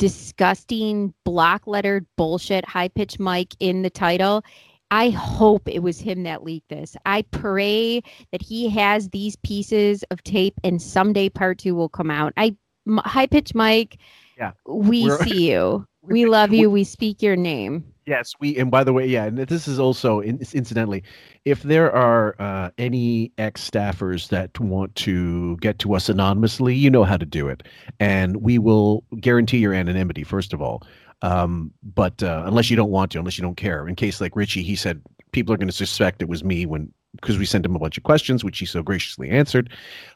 [0.00, 4.42] disgusting, block lettered bullshit, high pitched mic in the title.
[4.90, 6.96] I hope it was him that leaked this.
[7.06, 12.10] I pray that he has these pieces of tape and someday part two will come
[12.10, 12.32] out.
[12.36, 12.56] I
[12.88, 13.98] m- high pitched Mike,
[14.36, 15.86] Yeah, we We're- see you.
[16.02, 16.70] We love you.
[16.70, 17.84] We speak your name.
[18.06, 21.04] Yes, we and by the way, yeah, and this is also in, incidentally,
[21.44, 26.90] if there are uh, any ex staffers that want to get to us anonymously, you
[26.90, 27.62] know how to do it,
[28.00, 30.82] and we will guarantee your anonymity first of all.
[31.22, 34.34] Um, but uh, unless you don't want to, unless you don't care, in case like
[34.34, 35.02] Richie, he said
[35.32, 37.96] people are going to suspect it was me when because we sent him a bunch
[37.96, 39.70] of questions, which he so graciously answered.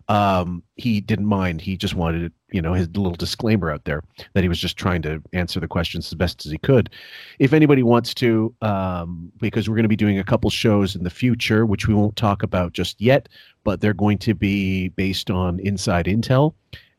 [0.08, 1.60] Um, he didn't mind.
[1.60, 4.02] He just wanted, you know, his little disclaimer out there
[4.32, 6.90] that he was just trying to answer the questions as best as he could.
[7.38, 11.02] If anybody wants to, um, because we're going to be doing a couple shows in
[11.02, 13.28] the future, which we won't talk about just yet,
[13.64, 16.54] but they're going to be based on inside intel,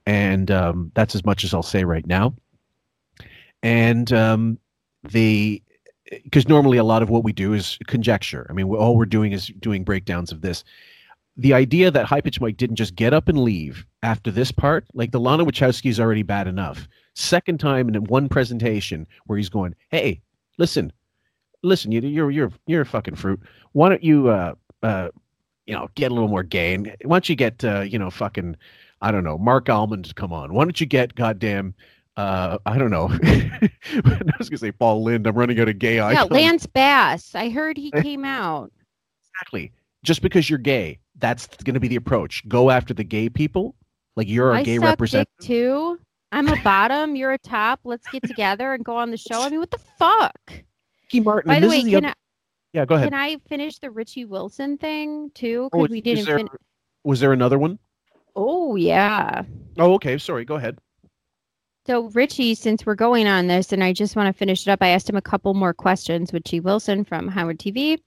[0.05, 2.34] and um, that's as much as I'll say right now.
[3.63, 4.59] And um,
[5.03, 5.61] the
[6.23, 8.45] because normally a lot of what we do is conjecture.
[8.49, 10.64] I mean, all we're doing is doing breakdowns of this.
[11.38, 14.86] The idea that High Pitch Mike didn't just get up and leave after this part,
[14.94, 16.88] like the Lana Wachowski is already bad enough.
[17.14, 20.22] Second time in one presentation where he's going, "Hey,
[20.57, 20.94] listen,
[21.65, 23.41] listen, you, you're you're you're a fucking fruit.
[23.73, 25.10] Why don't you uh uh
[25.65, 26.73] you know get a little more gay?
[26.73, 28.56] And why don't you get uh you know fucking
[29.02, 30.53] I don't know Marc Almond to come on?
[30.53, 31.73] Why don't you get goddamn
[32.17, 33.69] uh I don't know I
[34.39, 35.27] was gonna say Paul Lynde.
[35.27, 36.31] I'm running out of gay Yeah, icons.
[36.31, 37.35] Lance Bass.
[37.35, 38.71] I heard he came out.
[39.33, 39.71] exactly.
[40.03, 42.47] Just because you're gay, that's going to be the approach.
[42.47, 43.73] Go after the gay people.
[44.15, 45.33] Like you're a I gay representative.
[45.41, 45.99] too.
[46.31, 47.15] I'm a bottom.
[47.15, 47.79] You're a top.
[47.83, 49.41] Let's get together and go on the show.
[49.41, 50.37] I mean, what the fuck?
[51.03, 51.49] Ricky Martin.
[51.49, 52.13] By the way, the other- I
[52.73, 53.09] yeah, go ahead.
[53.09, 55.69] can I finish the Richie Wilson thing too?
[55.73, 56.25] Oh, Because we didn't.
[56.25, 56.49] there- fin-
[57.03, 57.79] was there another one?
[58.35, 59.43] oh yeah.
[59.79, 60.17] Oh, okay.
[60.17, 60.45] Sorry.
[60.45, 60.77] Go ahead.
[61.88, 64.82] So Richie, since we're going on this, and I just want to finish it up,
[64.82, 66.34] I asked him a couple more questions.
[66.34, 67.99] Richie Wilson from Howard TV.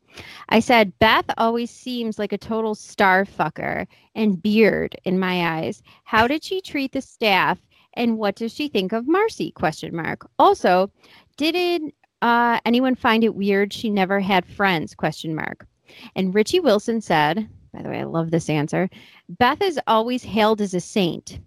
[0.49, 3.87] I said Beth always seems like a total star fucker
[4.17, 5.81] and beard in my eyes.
[6.03, 7.61] How did she treat the staff,
[7.95, 9.55] and what does she think of Marci?
[9.55, 10.29] Question mark.
[10.41, 10.91] Also,
[11.37, 14.93] did uh, anyone find it weird she never had friends?
[14.93, 15.69] Question mark.
[16.17, 18.91] And Richie Wilson said, by the way, I love this answer.
[19.29, 21.39] Beth is always hailed as a saint.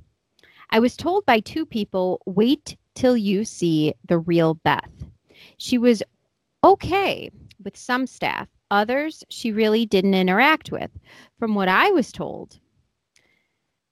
[0.71, 4.89] I was told by two people, wait till you see the real Beth.
[5.57, 6.01] She was
[6.63, 7.29] okay
[7.63, 10.91] with some staff, others she really didn't interact with.
[11.39, 12.59] From what I was told,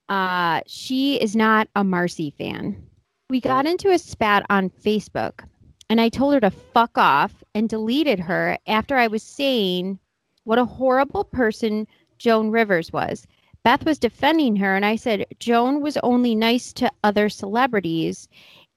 [0.07, 2.81] uh, she is not a Marci fan.
[3.29, 5.43] We got into a spat on Facebook,
[5.89, 9.99] and I told her to fuck off and deleted her after I was saying
[10.45, 11.87] what a horrible person
[12.17, 13.27] Joan Rivers was.
[13.63, 18.27] Beth was defending her, and I said Joan was only nice to other celebrities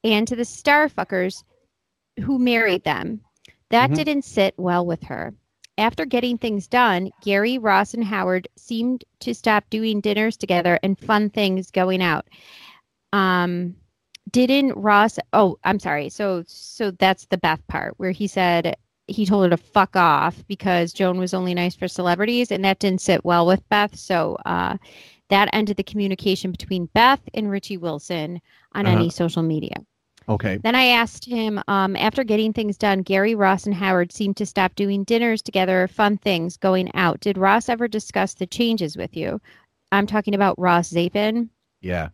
[0.04, 1.44] and to the starfuckers
[2.20, 3.20] who married them.
[3.70, 3.94] That Mhm.
[3.94, 5.34] didn't sit well with her.
[5.78, 10.98] After getting things done, Gary, Ross, and Howard seemed to stop doing dinners together and
[10.98, 12.28] fun things going out.
[13.12, 13.76] Um,
[14.30, 15.18] didn't Ross?
[15.32, 16.08] Oh, I'm sorry.
[16.10, 18.76] So, so that's the Beth part where he said
[19.12, 22.78] he told her to fuck off because Joan was only nice for celebrities, and that
[22.80, 23.94] didn't sit well with Beth.
[23.96, 24.76] So, uh,
[25.28, 28.40] that ended the communication between Beth and Richie Wilson
[28.74, 28.96] on Uh-huh.
[28.96, 29.76] any social media.
[30.28, 30.58] Okay.
[30.58, 34.46] Then I asked him, um, after getting things done, Gary, Ross, and Howard seemed to
[34.46, 37.18] stop doing dinners together, fun things, going out.
[37.20, 39.40] Did Ross ever discuss the changes with you?
[39.90, 42.10] I'm talking about Ross Zapin Yeah.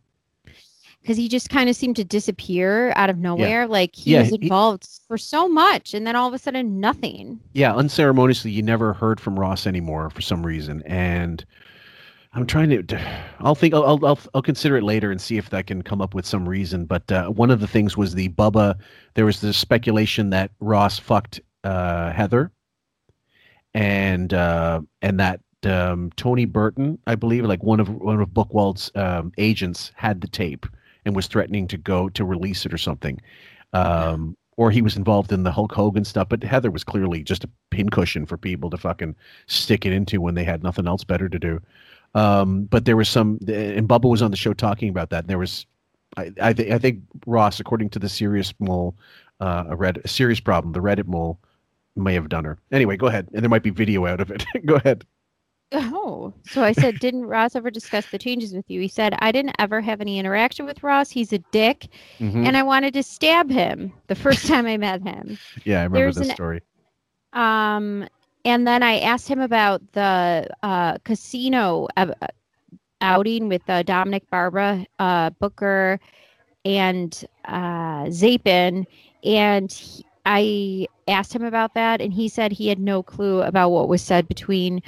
[1.09, 3.67] Because he just kind of seemed to disappear out of nowhere.
[3.67, 6.81] Like he Yeah, was he- involved for so much, and then all of a sudden,
[6.81, 7.41] nothing.
[7.55, 11.43] Yeah, unceremoniously, you never heard from Ross anymore for some reason, and
[12.35, 13.01] I'm trying to.
[13.41, 13.73] I'll think.
[13.73, 14.05] I'll.
[14.05, 14.19] I'll.
[14.35, 16.85] I'll, consider it later and see if that can come up with some reason.
[16.85, 18.75] But uh, one of the things was the Bubba.
[19.15, 22.53] There was the speculation that Ross fucked uh, Heather,
[23.73, 28.91] and uh, and that um, Tony Burton, I believe, like one of one of Buchwald's
[28.95, 30.67] um, agents, had the tape
[31.09, 33.21] and was threatening to go to release it or something.
[33.73, 37.45] Um, or he was involved in the Hulk Hogan stuff, but Heather was clearly just
[37.45, 39.15] a pincushion for people to fucking
[39.47, 41.61] stick it into when they had nothing else better to do.
[42.15, 45.21] Um, but there was some, and Bubba was on the show talking about that.
[45.25, 45.67] And there was,
[46.17, 48.97] I, I, th- I think Ross, according to the serious mole,
[49.41, 51.39] uh, a red a serious problem, the Reddit mole
[51.95, 52.59] may have done her.
[52.73, 54.45] Anyway, go ahead, and there might be video out of it.
[54.67, 55.05] go ahead.
[55.71, 58.81] Oh, so I said, didn't Ross ever discuss the changes with you?
[58.81, 61.11] He said, I didn't ever have any interaction with Ross.
[61.11, 61.89] He's a dick,
[62.21, 62.47] Mhm.
[62.47, 65.37] and I wanted to stab him the first time I met him.
[65.65, 66.63] Yeah, I remember There's this an- story.
[67.35, 68.09] Um,
[68.47, 72.15] and then I asked him about the uh, casino uh,
[73.03, 76.01] outing with uh, Dominic Barbara, uh, Booker,
[76.65, 78.87] and uh, Zapin,
[79.23, 83.71] and he, I asked him about that, and he said he had no clue about
[83.71, 84.83] what was said between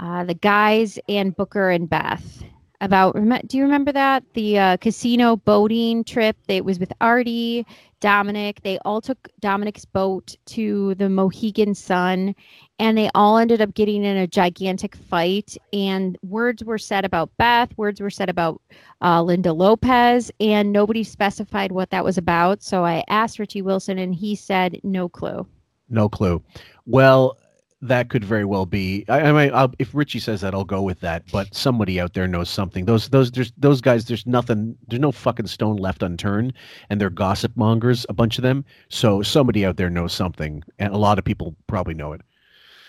[0.00, 2.42] uh, the guys and Booker and Beth.
[2.82, 3.14] About
[3.46, 6.34] do you remember that the uh, casino boating trip?
[6.48, 7.66] It was with Artie,
[8.00, 8.62] Dominic.
[8.62, 12.34] They all took Dominic's boat to the Mohegan Sun,
[12.78, 15.58] and they all ended up getting in a gigantic fight.
[15.74, 17.76] And words were said about Beth.
[17.76, 18.62] Words were said about
[19.02, 22.62] uh, Linda Lopez, and nobody specified what that was about.
[22.62, 25.46] So I asked Richie Wilson, and he said no clue.
[25.90, 26.42] No clue.
[26.86, 27.36] Well,
[27.82, 29.04] that could very well be.
[29.08, 31.24] I, I mean, I'll, if Richie says that, I'll go with that.
[31.32, 32.84] But somebody out there knows something.
[32.84, 34.04] Those, those, there's those guys.
[34.04, 34.76] There's nothing.
[34.88, 36.52] There's no fucking stone left unturned,
[36.90, 38.64] and they're gossip mongers, a bunch of them.
[38.88, 42.20] So somebody out there knows something, and a lot of people probably know it.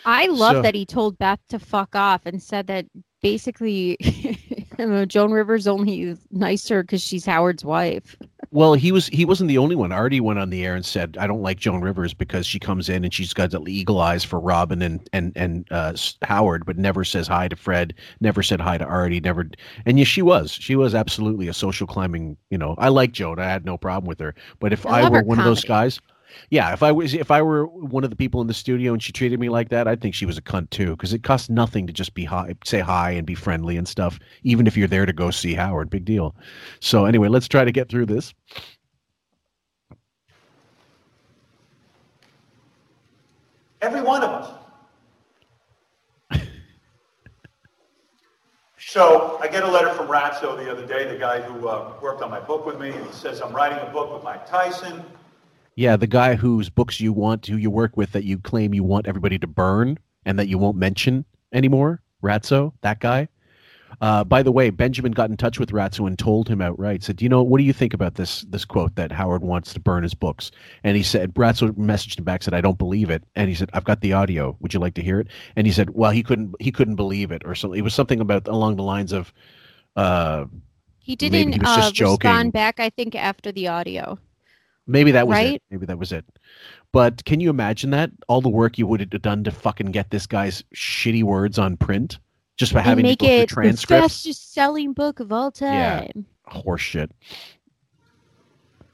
[0.05, 2.85] I love So- that he told Beth to fuck off and said that
[3.21, 3.97] basically
[5.07, 8.15] Joan Rivers only nice to because she's Howard's wife.
[8.53, 9.93] Well, he was he wasn't the only one.
[9.93, 12.89] Artie went on the air and said, "I don't like Joan Rivers because she comes
[12.89, 16.77] in and she's got the eagle eyes for Robin and and and uh, Howard, but
[16.77, 19.49] never says hi to Fred, never said hi to Artie, never."
[19.85, 22.35] And yes, she was she was absolutely a social climbing.
[22.49, 23.39] You know, I like Joan.
[23.39, 24.35] I had no problem with her.
[24.59, 26.01] But if I I, were one of those guys,
[26.49, 29.01] yeah, if I was if I were one of the people in the studio and
[29.01, 30.91] she treated me like that, I'd think she was a cunt too.
[30.91, 34.19] Because it costs nothing to just be hi, say hi and be friendly and stuff.
[34.43, 36.35] Even if you're there to go see Howard, big deal.
[36.79, 38.33] So anyway, let's try to get through this.
[43.81, 44.51] Every one of us.
[48.77, 52.21] so I get a letter from Ratso the other day, the guy who uh, worked
[52.21, 55.03] on my book with me, and he says, I'm writing a book with Mike Tyson.
[55.75, 58.83] Yeah, the guy whose books you want, who you work with, that you claim you
[58.83, 63.27] want everybody to burn and that you won't mention anymore, Ratso, that guy.
[63.99, 67.21] Uh, by the way, Benjamin got in touch with Ratso and told him outright, said,
[67.21, 70.03] "You know, what do you think about this this quote that Howard wants to burn
[70.03, 70.49] his books?"
[70.83, 73.69] And he said, Ratso messaged him back, said, "I don't believe it." And he said,
[73.73, 74.55] "I've got the audio.
[74.61, 77.31] Would you like to hear it?" And he said, "Well, he couldn't he couldn't believe
[77.31, 77.77] it, or something.
[77.77, 79.33] It was something about along the lines of."
[79.95, 80.45] Uh,
[80.99, 84.17] He didn't he uh, respond back, I think, after the audio.
[84.87, 85.55] Maybe that was Right?
[85.55, 85.63] it.
[85.69, 86.25] Maybe that was it.
[86.91, 88.11] But can you imagine that?
[88.27, 91.77] All the work you would have done to fucking get this guy's shitty words on
[91.77, 92.19] print
[92.57, 94.03] just by having make to go it through the transcripts.
[94.15, 95.73] fastest selling book of all time.
[95.73, 95.99] Yeah.
[95.99, 96.25] time.
[96.49, 97.09] Horseshit.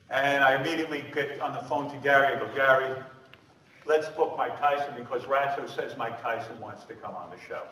[0.09, 2.35] And I immediately get on the phone to Gary.
[2.35, 2.95] I go, Gary,
[3.85, 7.63] let's book Mike Tyson because Ratso says Mike Tyson wants to come on the show.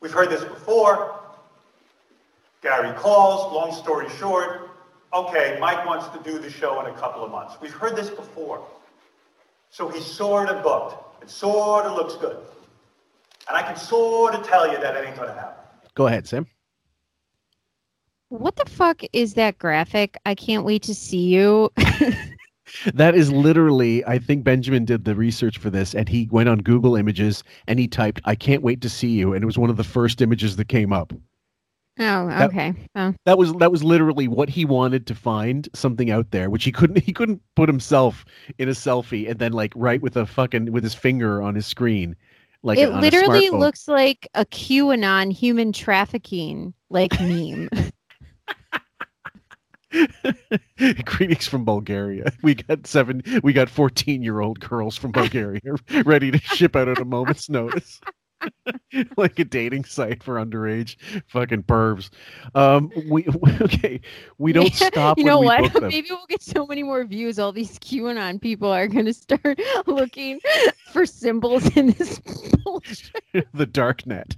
[0.00, 1.20] We've heard this before.
[2.62, 4.67] Gary calls, long story short,
[5.12, 7.56] okay, Mike wants to do the show in a couple of months.
[7.60, 8.66] We've heard this before.
[9.70, 11.22] So he's sort of booked.
[11.22, 12.38] It sort of looks good.
[13.48, 15.64] And I can sort of tell you that it ain't going to happen.
[15.94, 16.46] Go ahead, Sam.
[18.28, 20.16] What the fuck is that graphic?
[20.26, 21.70] I can't wait to see you.
[22.94, 26.58] That is literally, I think Benjamin did the research for this, and he went on
[26.58, 29.70] Google Images and he typed, "I can't wait to see you," and it was one
[29.70, 31.12] of the first images that came up.
[32.00, 32.74] Oh, That- okay.
[32.94, 33.14] Oh.
[33.24, 36.72] That was that was literally what he wanted to find something out there, which he
[36.72, 38.24] couldn't he couldn't put himself
[38.58, 41.66] in a selfie and then like right with a fucking with his finger on his
[41.66, 42.14] screen,
[42.62, 47.68] like it a literally looks like a QAnon human trafficking like meme.
[51.04, 52.30] Greetings from Bulgaria.
[52.42, 53.22] We got seven.
[53.42, 55.60] We got fourteen-year-old girls from Bulgaria
[56.04, 58.00] ready to ship out at a moment's notice,
[59.16, 60.96] like a dating site for underage
[61.28, 62.10] fucking pervs.
[62.54, 63.26] Um, we
[63.60, 64.00] okay.
[64.38, 65.18] We don't stop.
[65.18, 65.82] you know what?
[65.82, 67.38] Maybe we'll get so many more views.
[67.38, 70.40] All these QAnon people are going to start looking
[70.92, 72.20] for symbols in this
[72.64, 73.48] bullshit.
[73.52, 74.36] the dark net.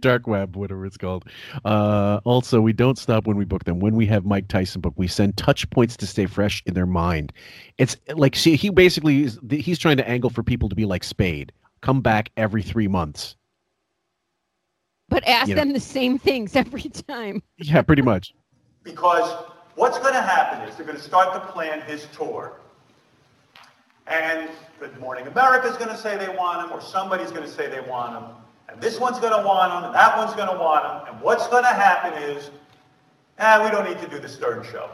[0.00, 1.24] dark web, whatever it's called.
[1.64, 3.78] Uh, also, we don't stop when we book them.
[3.78, 6.86] When we have Mike Tyson book, we send touch points to stay fresh in their
[6.86, 7.32] mind.
[7.78, 11.04] It's like, see, he basically is, he's trying to angle for people to be like
[11.04, 13.36] Spade, come back every three months.
[15.08, 15.62] But ask You know.
[15.62, 17.42] them the same things every time.
[17.56, 18.34] Yeah, pretty much.
[18.82, 19.44] Because
[19.74, 22.54] what's going to happen is they're going to start to plan his tour.
[24.06, 24.48] And
[24.80, 27.68] Good Morning America is going to say they want him, or somebody's going to say
[27.68, 28.30] they want him,
[28.68, 31.22] and this one's going to want him, and that one's going to want him, and
[31.22, 32.50] what's going to happen is,
[33.38, 34.88] ah, we don't need to do the Stern Show.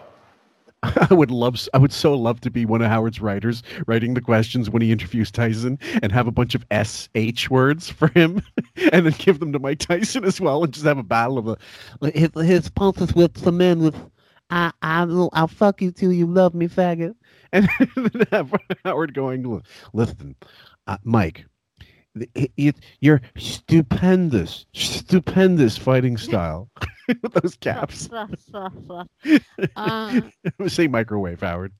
[1.11, 4.21] I would love, I would so love to be one of Howard's writers, writing the
[4.21, 8.43] questions when he interviews Tyson, and have a bunch of S H words for him,
[8.93, 11.49] and then give them to Mike Tyson as well, and just have a battle of
[11.49, 11.57] a.
[12.13, 13.97] His, his pulses with some men with,
[14.51, 15.03] I, I,
[15.33, 17.15] I'll fuck you till you love me, faggot,
[17.53, 18.53] and then have
[18.85, 19.63] Howard going,
[19.93, 20.35] listen,
[20.87, 21.47] uh, Mike.
[22.35, 26.69] It- it- you're stupendous, stupendous fighting style
[27.23, 28.09] with those caps.
[29.77, 30.21] Uh,
[30.69, 31.73] Say microwave, Howard.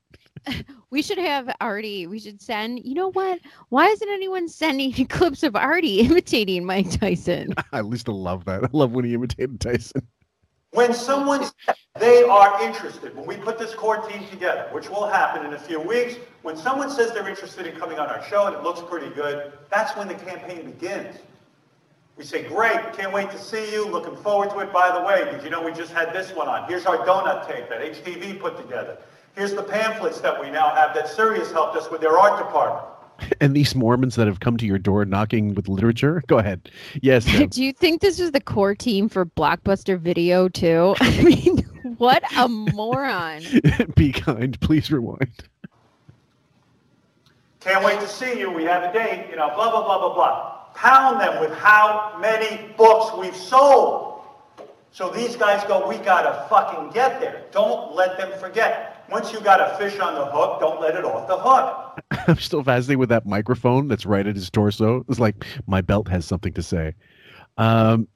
[0.91, 2.07] we should have Artie.
[2.07, 2.79] We should send.
[2.83, 3.39] You know what?
[3.69, 7.53] Why isn't anyone sending clips of Artie imitating Mike Tyson?
[7.71, 8.63] I used to love that.
[8.63, 10.05] I love when he imitated Tyson.
[10.75, 11.49] When someone
[11.97, 15.57] they are interested, when we put this core team together, which will happen in a
[15.57, 18.81] few weeks, when someone says they're interested in coming on our show and it looks
[18.81, 21.15] pretty good, that's when the campaign begins.
[22.17, 24.73] We say, great, can't wait to see you, looking forward to it.
[24.73, 26.67] By the way, did you know we just had this one on?
[26.67, 28.97] Here's our donut tape that HTV put together.
[29.33, 32.85] Here's the pamphlets that we now have that Sirius helped us with their art department.
[33.41, 36.23] And these Mormons that have come to your door knocking with literature.
[36.27, 36.69] Go ahead.
[37.01, 37.25] Yes.
[37.31, 37.47] Sam.
[37.47, 40.95] Do you think this is the core team for Blockbuster Video too?
[41.01, 41.57] I mean,
[41.97, 43.43] what a moron!
[43.95, 44.59] Be kind.
[44.61, 45.43] Please rewind.
[47.59, 48.51] Can't wait to see you.
[48.51, 50.51] We have a date, you know, blah, blah, blah, blah, blah.
[50.75, 54.21] Pound them with how many books we've sold.
[54.91, 57.43] So these guys go, we gotta fucking get there.
[57.51, 59.03] Don't let them forget.
[59.09, 61.84] Once you got a fish on the hook, don't let it off the hook.
[62.27, 65.03] I'm still fascinated with that microphone that's right at his torso.
[65.09, 66.93] It's like my belt has something to say.
[67.57, 68.07] Um,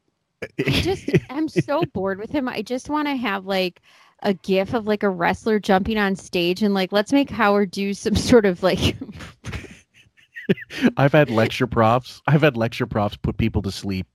[0.44, 2.48] I just I'm so bored with him.
[2.48, 3.82] I just want to have like
[4.22, 7.94] a gif of like a wrestler jumping on stage and like let's make Howard do
[7.94, 8.96] some sort of like
[10.98, 12.22] I've had lecture profs.
[12.28, 14.08] I've had lecture profs put people to sleep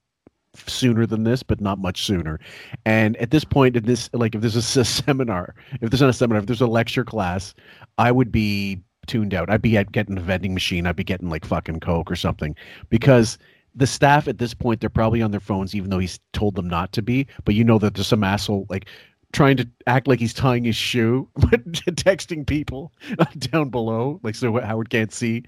[0.66, 2.38] sooner than this, but not much sooner.
[2.84, 6.10] And at this point in this, like if this is a seminar, if there's not
[6.10, 7.54] a seminar, if there's a lecture class,
[7.98, 9.50] I would be tuned out.
[9.50, 10.86] I'd be at getting a vending machine.
[10.86, 12.54] I'd be getting like fucking Coke or something
[12.90, 13.38] because
[13.74, 16.68] the staff at this point, they're probably on their phones, even though he's told them
[16.68, 17.26] not to be.
[17.44, 18.88] But you know that there's some asshole like
[19.32, 22.92] trying to act like he's tying his shoe, but texting people
[23.38, 25.42] down below, like so Howard can't see.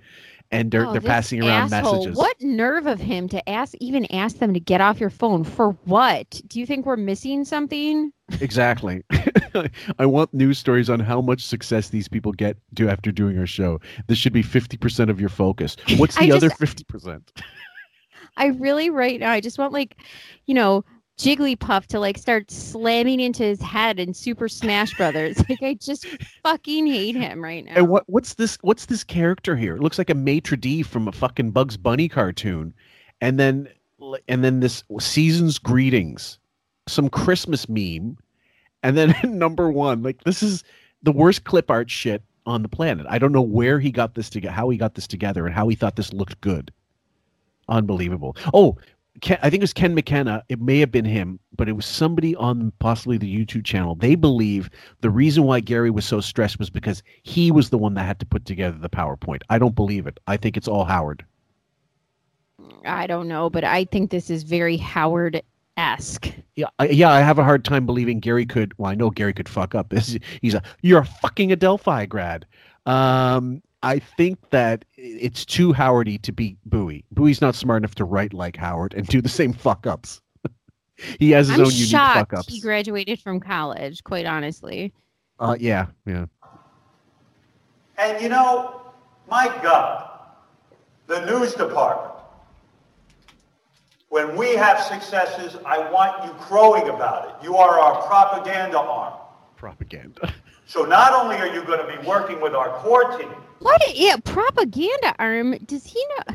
[0.53, 2.09] And they're Oh, they're passing around asshole.
[2.09, 2.17] messages.
[2.17, 5.71] What nerve of him to ask even ask them to get off your phone for
[5.85, 6.41] what?
[6.47, 8.13] Do you think we're missing something?
[8.41, 9.03] Exactly.
[9.99, 13.47] I want news stories on how much success these people get do after doing our
[13.47, 13.81] show.
[14.09, 15.77] This should be 50% of your focus.
[15.97, 17.23] What's the other 50%?
[18.37, 19.97] I really right now I just want like,
[20.47, 20.85] you know,
[21.19, 25.39] Jigglypuff to like start slamming into his head in Super Smash Brothers.
[25.49, 26.07] Like I just
[26.43, 27.73] fucking hate him right now.
[27.77, 29.77] And what what's this what's this character here?
[29.77, 32.75] It looks like a maitre d from a fucking Bugs Bunny cartoon.
[33.23, 33.69] And then
[34.29, 36.39] and then this season's greetings.
[36.87, 38.17] Some Christmas meme,
[38.83, 40.65] and then number one, like this is
[41.03, 43.07] the worst clip art shit on the planet.
[43.09, 45.69] I don't know where he got this together, how he got this together, and how
[45.69, 46.73] he thought this looked good.
[47.69, 48.37] Unbelievable.
[48.55, 48.77] Oh,
[49.21, 50.45] Ken, I think it was Ken McKenna.
[50.49, 53.95] It may have been him, but it was somebody on possibly the YouTube channel.
[53.95, 57.95] They believe the reason why Gary was so stressed was because he was the one
[57.95, 59.43] that had to put together the PowerPoint.
[59.49, 60.21] I don't believe it.
[60.27, 61.25] I think it's all Howard.
[62.85, 65.43] I don't know, but I think this is very Howard
[65.77, 66.33] esque.
[66.55, 67.11] Yeah, I, yeah.
[67.11, 68.77] I have a hard time believing Gary could.
[68.79, 69.91] Well, I know Gary could fuck up.
[69.91, 72.47] This He's a you're a fucking Adelphi grad.
[72.87, 77.05] Um, I think that it's too Howardy to beat Booey.
[77.15, 80.21] Booey's not smart enough to write like Howard and do the same fuck ups.
[81.19, 82.49] he has his I'm own unique fuck ups.
[82.49, 84.03] he graduated from college.
[84.05, 84.93] Quite honestly,
[85.39, 86.27] Uh, yeah, yeah.
[87.99, 88.81] And you know,
[89.31, 90.11] my God,
[91.07, 92.15] the news department,
[94.17, 97.45] when we have successes, I want you crowing about it.
[97.45, 99.13] You are our propaganda arm.
[99.57, 100.33] Propaganda.
[100.69, 103.29] So not only are you going to be working with our core team,
[103.61, 103.81] what?
[103.97, 105.57] Yeah, propaganda arm.
[105.59, 106.35] Does he know?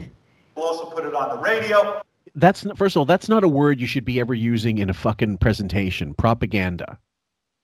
[0.56, 2.02] we'll also put it on the radio.
[2.36, 4.90] That's not, first of all, that's not a word you should be ever using in
[4.90, 6.14] a fucking presentation.
[6.14, 6.98] Propaganda.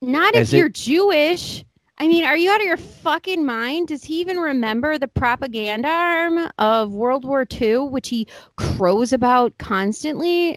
[0.02, 1.64] Not As if it- you're Jewish.
[2.00, 3.88] I mean, are you out of your fucking mind?
[3.88, 9.58] Does he even remember the propaganda arm of World War II, which he crows about
[9.58, 10.56] constantly?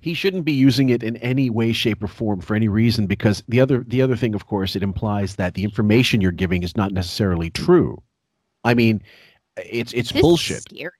[0.00, 3.42] He shouldn't be using it in any way, shape, or form for any reason because
[3.48, 6.76] the other the other thing, of course, it implies that the information you're giving is
[6.76, 8.02] not necessarily true.
[8.64, 9.02] I mean,
[9.56, 10.62] it's it's This is bullshit.
[10.62, 10.90] scary.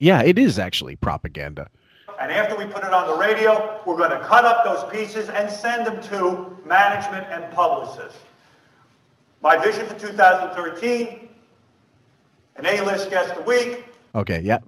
[0.00, 1.68] Yeah, it is actually propaganda.
[2.20, 5.28] And after we put it on the radio, we're going to cut up those pieces
[5.28, 8.18] and send them to management and publicists.
[9.40, 11.28] My vision for 2013,
[12.56, 13.84] an A-list guest a week,
[14.14, 14.58] Okay, yeah.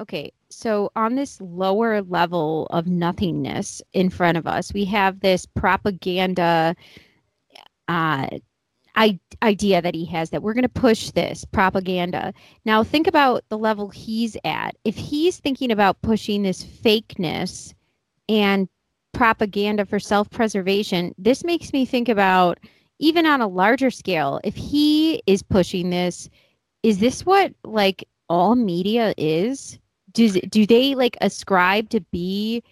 [0.00, 5.44] Okay, so on this lower level of nothingness in front of us, we have this
[5.46, 6.74] propaganda
[7.88, 8.26] uh,
[8.96, 12.32] I- idea that he has that we're going to push this propaganda.
[12.64, 14.76] Now, think about the level he's at.
[14.84, 17.74] If he's thinking about pushing this fakeness
[18.28, 18.68] and
[19.12, 22.58] propaganda for self preservation, this makes me think about
[23.02, 26.30] even on a larger scale, if he is pushing this,
[26.84, 29.78] is this what like all media is?
[30.12, 32.62] Does do they like ascribe to be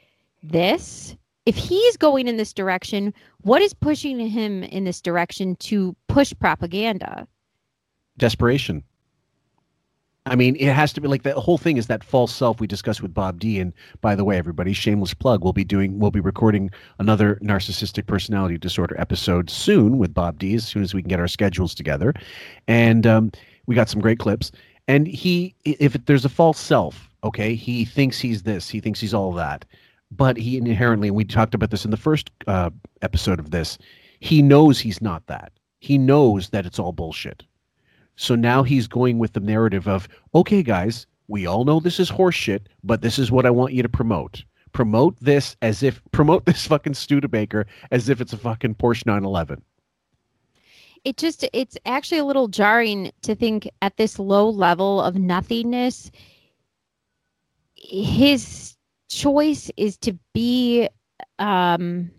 [0.43, 1.17] this?
[1.47, 6.33] If he's going in this direction, what is pushing him in this direction to push
[6.39, 7.27] propaganda?
[8.17, 8.85] Desperation.
[10.27, 12.67] I mean, it has to be like the whole thing is that false self we
[12.67, 13.59] discussed with Bob D.
[13.59, 18.07] And by the way, everybody, shameless plug, we'll be doing, we'll be recording another narcissistic
[18.07, 20.55] personality disorder episode soon with Bob D.
[20.55, 22.13] As soon as we can get our schedules together,
[22.69, 23.33] and um,
[23.67, 24.53] we got some great clips.
[24.89, 29.15] And he, if there's a false self, okay, he thinks he's this, he thinks he's
[29.15, 29.65] all that,
[30.11, 32.71] but he inherently, and we talked about this in the first uh,
[33.01, 33.79] episode of this,
[34.19, 35.53] he knows he's not that.
[35.79, 37.45] He knows that it's all bullshit.
[38.21, 42.11] So now he's going with the narrative of, okay, guys, we all know this is
[42.11, 44.45] horseshit, but this is what I want you to promote.
[44.73, 49.63] Promote this as if promote this fucking Studebaker as if it's a fucking Porsche 911.
[51.05, 56.11] It just it's actually a little jarring to think at this low level of nothingness
[57.75, 58.77] his
[59.09, 60.87] choice is to be
[61.39, 62.11] um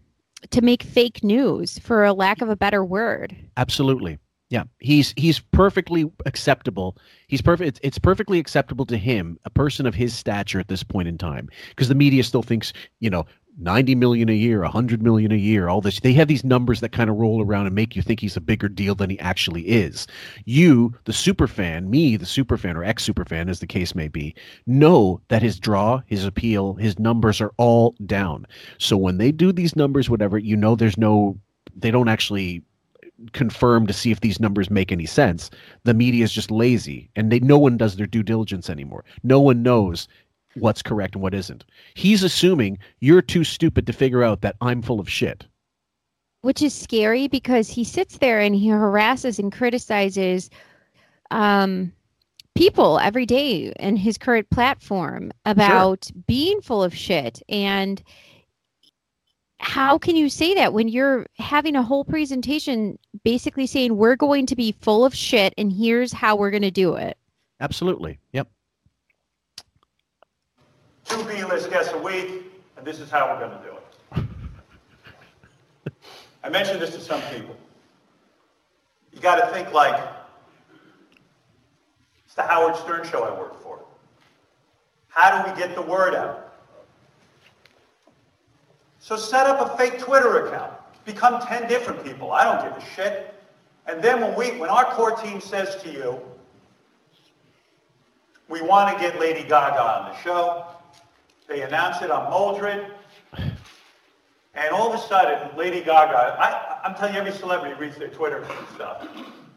[0.50, 3.36] to make fake news for a lack of a better word.
[3.56, 4.18] Absolutely.
[4.52, 6.98] Yeah, he's he's perfectly acceptable.
[7.30, 7.70] He's perfect.
[7.70, 11.18] It's, it's perfectly acceptable to him, a person of his stature at this point in
[11.18, 13.26] time, because the media still thinks, you know,
[13.58, 16.02] ninety million a year, hundred million a year, all this.
[16.02, 18.42] They have these numbers that kind of roll around and make you think he's a
[18.42, 20.06] bigger deal than he actually is.
[20.44, 23.96] You, the super fan, me, the super fan or ex super fan, as the case
[23.96, 24.36] may be,
[24.68, 28.46] know that his draw, his appeal, his numbers are all down.
[28.80, 31.40] So when they do these numbers, whatever, you know, there's no,
[31.74, 32.64] they don't actually
[33.34, 35.50] confirm to see if these numbers make any sense.
[35.84, 39.04] The media is just lazy, and they no one does their due diligence anymore.
[39.24, 40.08] No one knows
[40.56, 41.64] what's correct and what isn't.
[41.94, 45.46] He's assuming you're too stupid to figure out that I'm full of shit.
[46.42, 50.50] which is scary because he sits there and he harasses and criticizes
[51.30, 51.92] um,
[52.56, 58.02] people every day in his current platform about being full of shit and
[59.62, 64.46] how can you say that when you're having a whole presentation basically saying we're going
[64.48, 67.18] to be full of shit and here's how we're going to do it
[67.62, 68.18] Absolutely.
[68.34, 68.50] Yep.
[71.06, 73.78] two B-list guests a week, and this is how we're going to do it.
[76.44, 77.56] I mentioned this to some people.
[79.14, 80.02] You got to think like
[82.26, 83.80] it's the Howard Stern show I work for.
[85.10, 86.51] How do we get the word out?
[89.02, 90.74] So set up a fake Twitter account.
[91.06, 92.32] Become 10 different people.
[92.32, 93.34] I don't give a shit.
[93.88, 96.20] And then when we, when our core team says to you,
[98.48, 100.68] we want to get Lady Gaga on the show,
[101.48, 102.86] they announce it on Moldred,
[104.54, 108.10] and all of a sudden, Lady Gaga, I, I'm telling you, every celebrity reads their
[108.10, 109.08] Twitter and stuff.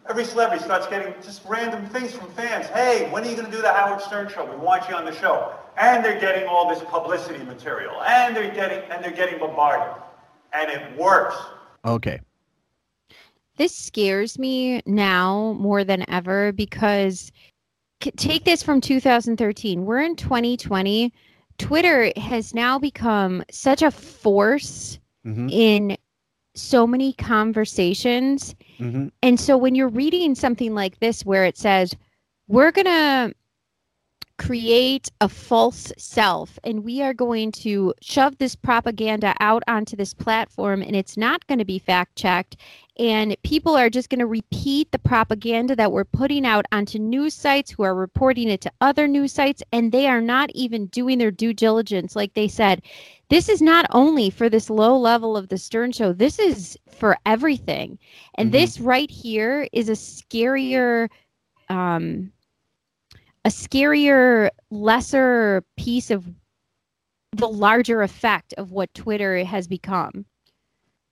[0.09, 2.67] Every celebrity starts getting just random things from fans.
[2.67, 4.45] Hey, when are you going to do the Howard Stern show?
[4.45, 5.53] We want you on the show.
[5.77, 10.03] And they're getting all this publicity material, and they're getting and they're getting bombarded,
[10.53, 11.37] and it works.
[11.85, 12.21] Okay.
[13.57, 17.31] This scares me now more than ever because
[18.01, 19.85] take this from 2013.
[19.85, 21.13] We're in 2020.
[21.59, 25.51] Twitter has now become such a force Mhm.
[25.51, 25.97] in
[26.55, 28.55] so many conversations.
[28.79, 29.11] Mhm.
[29.23, 31.95] And so when you're reading something like this where it says,
[32.49, 33.35] we're going to
[34.37, 36.59] create a false self.
[36.65, 41.47] And we are going to shove this propaganda out onto this platform and it's not
[41.47, 42.57] going to be fact checked
[42.99, 47.35] and people are just going to repeat the propaganda that we're putting out onto news
[47.35, 51.19] sites who are reporting it to other news sites and they are not even doing
[51.19, 52.17] their due diligence.
[52.17, 52.83] Like they said
[53.31, 57.17] this is not only for this low level of the stern show this is for
[57.25, 57.99] everything.
[58.35, 61.09] And this right here is a scarier
[61.69, 62.33] um
[63.45, 66.27] a scarier lesser piece of
[67.33, 70.25] the larger effect of what twitter has become.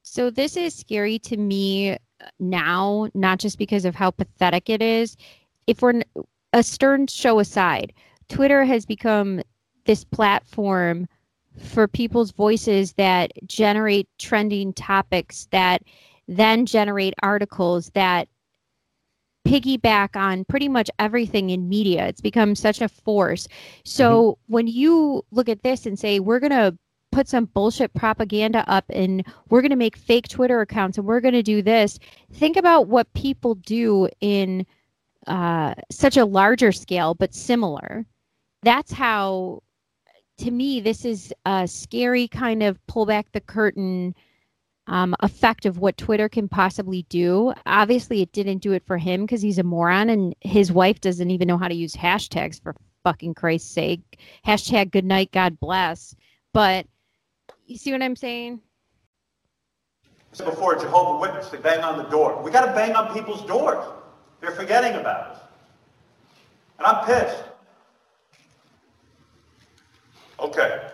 [0.03, 1.97] So this is scary to me
[2.39, 5.17] now not just because of how pathetic it is.
[5.67, 6.03] If we're
[6.53, 7.93] a stern show aside
[8.29, 9.43] twitter has become
[9.85, 11.09] this platform
[11.59, 15.83] for people's voices that generate trending topics that
[16.29, 18.29] then generate articles that
[19.47, 22.07] piggyback on pretty much everything in media.
[22.07, 23.49] It's become such a force.
[23.85, 26.77] So when you look at this and say, we're going to
[27.11, 31.21] put some bullshit propaganda up and we're going to make fake Twitter accounts and we're
[31.21, 31.99] going to do this,
[32.33, 34.67] think about what people do in
[35.27, 38.07] uh, such a larger scale, but similar.
[38.63, 39.63] That's how,
[40.39, 44.15] to me, this is a scary kind of pull back the curtain
[44.87, 47.53] um, effect of what Twitter can possibly do.
[47.67, 51.31] Obviously, it didn't do it for him because he's a moron and his wife doesn't
[51.31, 54.19] even know how to use hashtags for fucking Christ's sake.
[54.47, 56.15] Hashtag good night, God bless.
[56.53, 56.87] But
[57.67, 58.61] you see what I'm saying?
[60.33, 62.43] said before, Jehovah Witness, they bang on the door.
[62.43, 63.85] We got to bang on people's doors.
[64.41, 65.39] They're forgetting about us.
[66.79, 67.45] And I'm pissed.
[70.41, 70.89] Okay.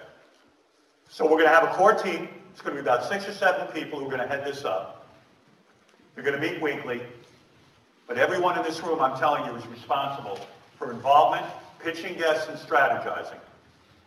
[1.08, 2.28] So we're going to have a core team.
[2.58, 4.64] It's going to be about six or seven people who are going to head this
[4.64, 5.06] up.
[6.12, 7.00] They're going to meet weekly.
[8.08, 10.40] But everyone in this room, I'm telling you, is responsible
[10.76, 11.46] for involvement,
[11.78, 13.38] pitching guests, and strategizing.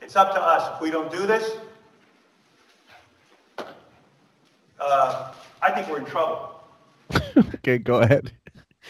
[0.02, 0.76] It's up to us.
[0.76, 1.50] If we don't do this,
[4.82, 6.60] uh, I think we're in trouble.
[7.38, 8.34] okay, go ahead.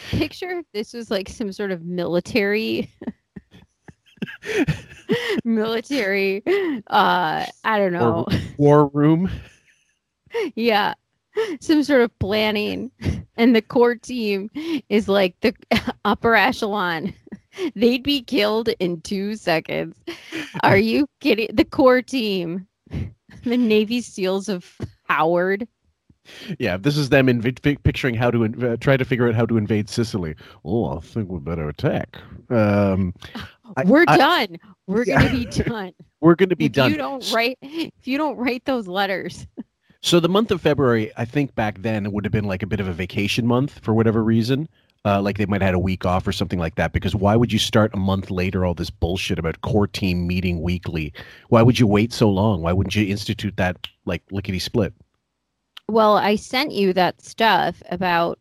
[0.09, 2.91] Picture if this was like some sort of military
[5.43, 6.43] military
[6.87, 8.25] uh I don't know.
[8.27, 9.29] War, war room.
[10.55, 10.93] yeah
[11.61, 12.91] some sort of planning
[13.37, 14.49] and the core team
[14.89, 15.53] is like the
[16.05, 17.13] upper echelon
[17.75, 19.97] they'd be killed in two seconds
[20.63, 22.67] are you kidding the core team
[23.43, 25.67] the navy seals of howard
[26.59, 29.45] Yeah, this is them inv- picturing how to in- uh, try to figure out how
[29.47, 30.35] to invade Sicily.
[30.63, 32.17] Oh, I think we better attack.
[32.49, 33.13] Um,
[33.77, 34.57] I- we're I- done
[34.87, 36.91] we're gonna be done We're going to be if done.
[36.91, 39.47] you don't write if you don't write those letters
[40.01, 42.67] So the month of February, I think back then it would have been like a
[42.67, 44.67] bit of a vacation month for whatever reason.
[45.05, 46.91] Uh, like they might have had a week off or something like that.
[46.93, 50.61] Because why would you start a month later all this bullshit about core team meeting
[50.61, 51.13] weekly?
[51.49, 52.61] Why would you wait so long?
[52.63, 54.93] Why wouldn't you institute that like lickety split?
[55.87, 58.39] Well, I sent you that stuff about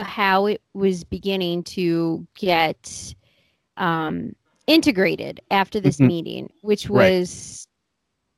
[0.00, 3.14] how it was beginning to get
[3.76, 4.34] um,
[4.66, 6.06] integrated after this Mhm.
[6.06, 7.10] meeting, which Right.
[7.12, 7.66] was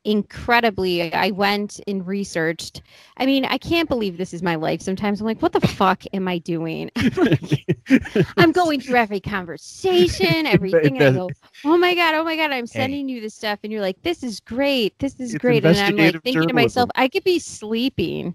[0.06, 1.12] incredibly.
[1.14, 2.82] I went and researched.
[3.16, 4.82] I mean, I can't believe this is my life.
[4.82, 6.90] Sometimes I'm like, what the fuck am I doing?
[8.36, 11.00] I'm going through every conversation, everything.
[11.00, 11.30] I go,
[11.64, 13.60] oh my God, oh my God, I'm sending you this stuff.
[13.64, 14.98] And you're like, this is great.
[14.98, 15.64] This is It's great.
[15.64, 16.90] And I'm like thinking to myself.
[16.94, 18.34] I could be sleeping.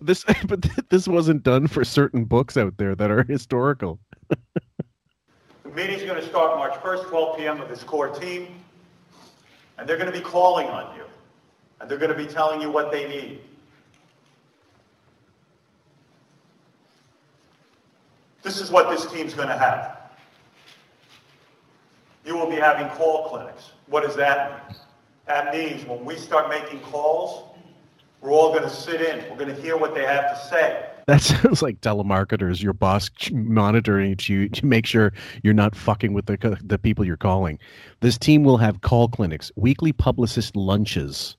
[0.00, 4.00] This, but this wasn't done for certain books out there that are historical.
[5.74, 7.58] Meeting's going to start March 1st, 12 p.m.
[7.58, 8.46] with this core team,
[9.76, 11.04] and they're going to be calling on you,
[11.80, 13.40] and they're going to be telling you what they need.
[18.42, 19.98] This is what this team's going to have.
[22.24, 23.72] You will be having call clinics.
[23.86, 24.78] What does that mean?
[25.26, 27.50] That means when we start making calls,
[28.20, 29.28] We're all going to sit in.
[29.28, 30.86] We're going to hear what they have to say.
[31.06, 32.62] That sounds like telemarketers.
[32.62, 35.12] Your boss monitoring you to make sure
[35.42, 37.58] you're not fucking with the the people you're calling.
[38.00, 41.36] This team will have call clinics, weekly publicist lunches.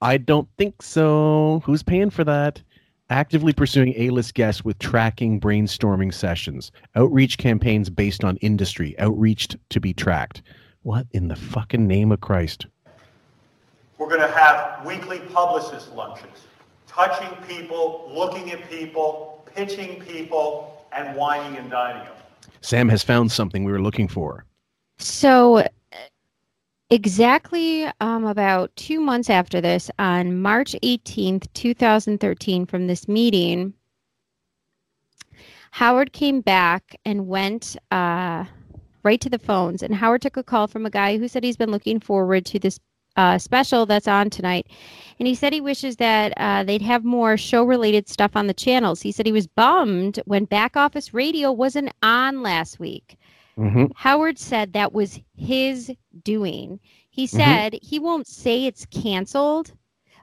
[0.00, 1.60] I don't think so.
[1.66, 2.62] Who's paying for that?
[3.10, 9.80] Actively pursuing A-list guests with tracking brainstorming sessions, outreach campaigns based on industry, outreach to
[9.80, 10.40] be tracked.
[10.84, 12.66] What in the fucking name of Christ?
[13.98, 16.46] We're going to have weekly publicist lunches,
[16.90, 22.14] touching people, looking at people, pitching people, and whining and dining them.
[22.62, 24.44] Sam has found something we were looking for.
[24.98, 25.66] So,
[26.90, 33.72] exactly um, about two months after this, on March 18th, 2013, from this meeting,
[35.70, 38.44] Howard came back and went uh,
[39.04, 39.82] right to the phones.
[39.82, 42.58] And Howard took a call from a guy who said he's been looking forward to
[42.58, 42.80] this
[43.16, 44.66] uh, special that's on tonight.
[45.18, 48.54] And he said he wishes that uh, they'd have more show related stuff on the
[48.54, 49.02] channels.
[49.02, 53.18] He said he was bummed when Back Office Radio wasn't on last week.
[53.58, 53.86] Mm-hmm.
[53.94, 55.92] Howard said that was his
[56.24, 56.80] doing.
[57.10, 57.30] He Mhm.
[57.30, 59.72] said he won't say it's canceled,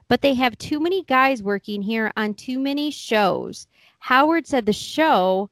[0.08, 3.66] but they have too many guys working here on too many shows.
[4.00, 5.50] Howard said the show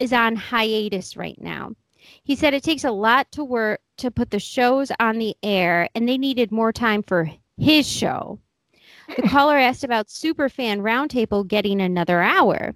[0.00, 1.72] is on hiatus right now.
[2.22, 5.88] He said it takes a lot to work to put the shows on the air,
[5.94, 8.38] and they needed more time for his show.
[9.16, 12.74] The caller asked about Superfan Roundtable getting another hour.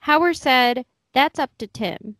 [0.00, 2.16] Howard said that's up to Tim.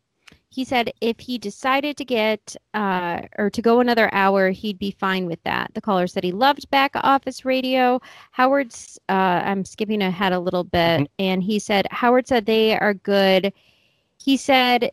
[0.49, 4.91] He said if he decided to get uh, or to go another hour, he'd be
[4.91, 5.71] fine with that.
[5.75, 8.01] The caller said he loved back office radio.
[8.31, 12.95] Howard's, uh, I'm skipping ahead a little bit, and he said Howard said they are
[12.95, 13.53] good.
[14.19, 14.91] He said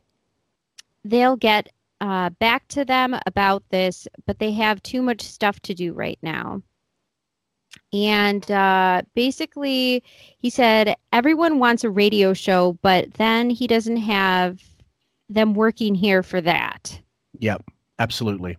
[1.05, 1.71] they'll get
[2.03, 6.19] uh, back to them about this, but they have too much stuff to do right
[6.21, 6.61] now.
[7.93, 10.03] And uh, basically,
[10.37, 14.61] he said everyone wants a radio show, but then he doesn't have
[15.29, 16.99] them working here for that.
[17.39, 17.63] Yep,
[17.99, 18.57] absolutely.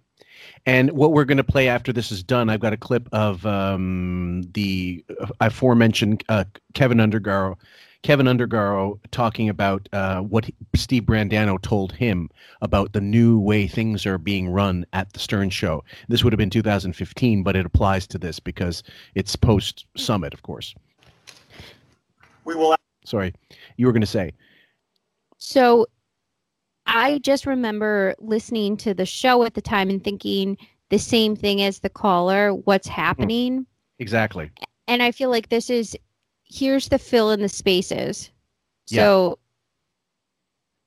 [0.64, 3.44] And what we're going to play after this is done, I've got a clip of
[3.44, 7.56] um, the uh, aforementioned uh, Kevin Undergaro,
[8.04, 12.28] Kevin Undergaro talking about uh, what he- Steve Brandano told him
[12.60, 15.82] about the new way things are being run at the Stern Show.
[16.08, 18.82] This would have been 2015, but it applies to this because
[19.14, 20.74] it's post Summit, of course.
[22.44, 22.76] We will
[23.06, 23.32] Sorry,
[23.78, 24.32] you were going to say.
[25.38, 25.86] So
[26.84, 30.58] I just remember listening to the show at the time and thinking
[30.90, 33.64] the same thing as the caller what's happening?
[33.98, 34.50] Exactly.
[34.88, 35.96] And I feel like this is
[36.54, 38.30] here's the fill in the spaces.
[38.88, 39.02] Yeah.
[39.02, 39.38] So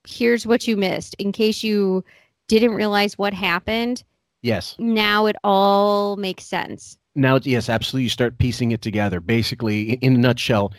[0.08, 2.04] here's what you missed in case you
[2.48, 4.04] didn't realize what happened.
[4.42, 4.76] Yes.
[4.80, 6.98] Now it all makes sense.
[7.16, 8.04] Now, yes, absolutely.
[8.04, 9.20] You start piecing it together.
[9.20, 10.72] Basically, in a nutshell,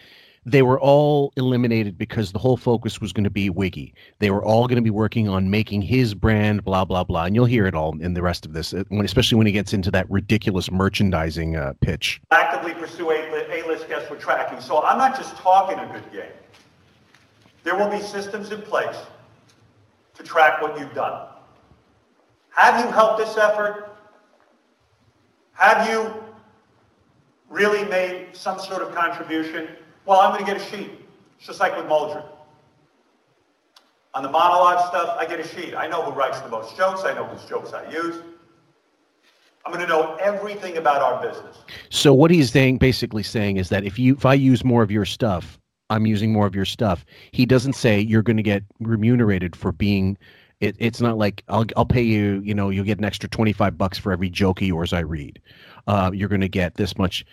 [0.50, 3.94] they were all eliminated because the whole focus was going to be Wiggy.
[4.18, 7.34] They were all going to be working on making his brand, blah blah blah, and
[7.34, 9.72] you'll hear it all in the rest of this, uh, when, especially when he gets
[9.72, 12.20] into that ridiculous merchandising uh, pitch.
[12.30, 14.60] actively pursue A-list guests with tracking.
[14.60, 16.32] So I'm not just talking a good game.
[17.64, 18.96] There will be systems in place
[20.14, 21.28] to track what you've done.
[22.50, 23.96] Have you helped this effort?
[25.52, 26.14] Have you
[27.48, 29.68] really made some sort of contribution?
[30.08, 30.90] Well, I'm going to get a sheet.
[31.36, 32.24] It's just like with Muldren.
[34.14, 35.74] On the monologue stuff, I get a sheet.
[35.74, 37.04] I know who writes the most jokes.
[37.04, 38.22] I know whose jokes I use.
[39.66, 41.58] I'm going to know everything about our business.
[41.90, 44.90] So what he's saying, basically saying, is that if you if I use more of
[44.90, 45.58] your stuff,
[45.90, 47.04] I'm using more of your stuff.
[47.32, 50.16] He doesn't say you're going to get remunerated for being.
[50.60, 52.40] It, it's not like I'll I'll pay you.
[52.42, 55.00] You know, you'll get an extra twenty five bucks for every joke of yours I
[55.00, 55.38] read.
[55.86, 57.26] Uh, you're going to get this much.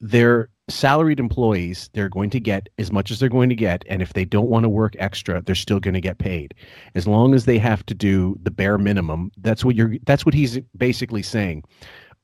[0.00, 1.90] They're salaried employees.
[1.92, 4.48] They're going to get as much as they're going to get, and if they don't
[4.48, 6.54] want to work extra, they're still going to get paid.
[6.94, 9.96] As long as they have to do the bare minimum, that's what you're.
[10.04, 11.64] That's what he's basically saying.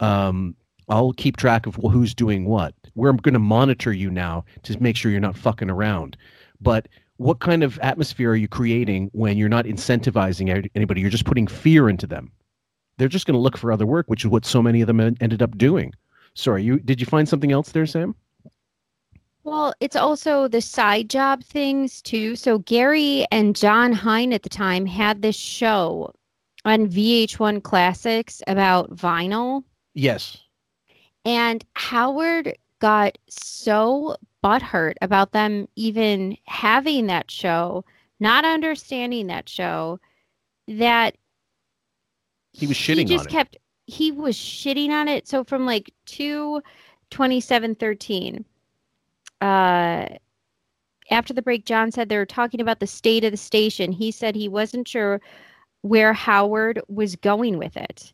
[0.01, 0.57] Um,
[0.89, 2.75] I'll keep track of who's doing what.
[2.97, 6.17] We're going to monitor you now to make sure you're not fucking around.
[6.61, 6.89] But
[7.19, 11.01] what kind of atmosphere are you creating when you're not incentivizing anybody?
[11.01, 12.33] You're just putting fear into them.
[12.99, 15.01] They're just going to look for other work, which is what so many of them
[15.01, 15.93] ended up doing.
[16.35, 18.15] Sorry, you did you find something else there, Sam?
[19.43, 22.37] Well, it's also the side job things too.
[22.37, 26.13] So Gary and Jon Hein at the time had this show
[26.65, 29.65] on VH1 Classics about vinyl.
[29.95, 30.37] Yes.
[31.25, 37.85] And Howard got so butthurt about them even having that show,
[38.21, 39.99] not understanding that show,
[40.69, 41.17] that
[42.53, 43.01] He was shitting.
[43.01, 43.31] he just on it.
[43.33, 43.57] kept
[43.91, 45.29] he was shitting on it.
[45.29, 46.63] So from like two
[47.11, 48.45] twenty seven thirteen
[49.41, 50.07] uh,
[51.11, 53.93] after the break, Jon said they were talking about the state of the station.
[53.93, 55.21] He said he wasn't sure
[55.83, 58.13] where Howard was going with it.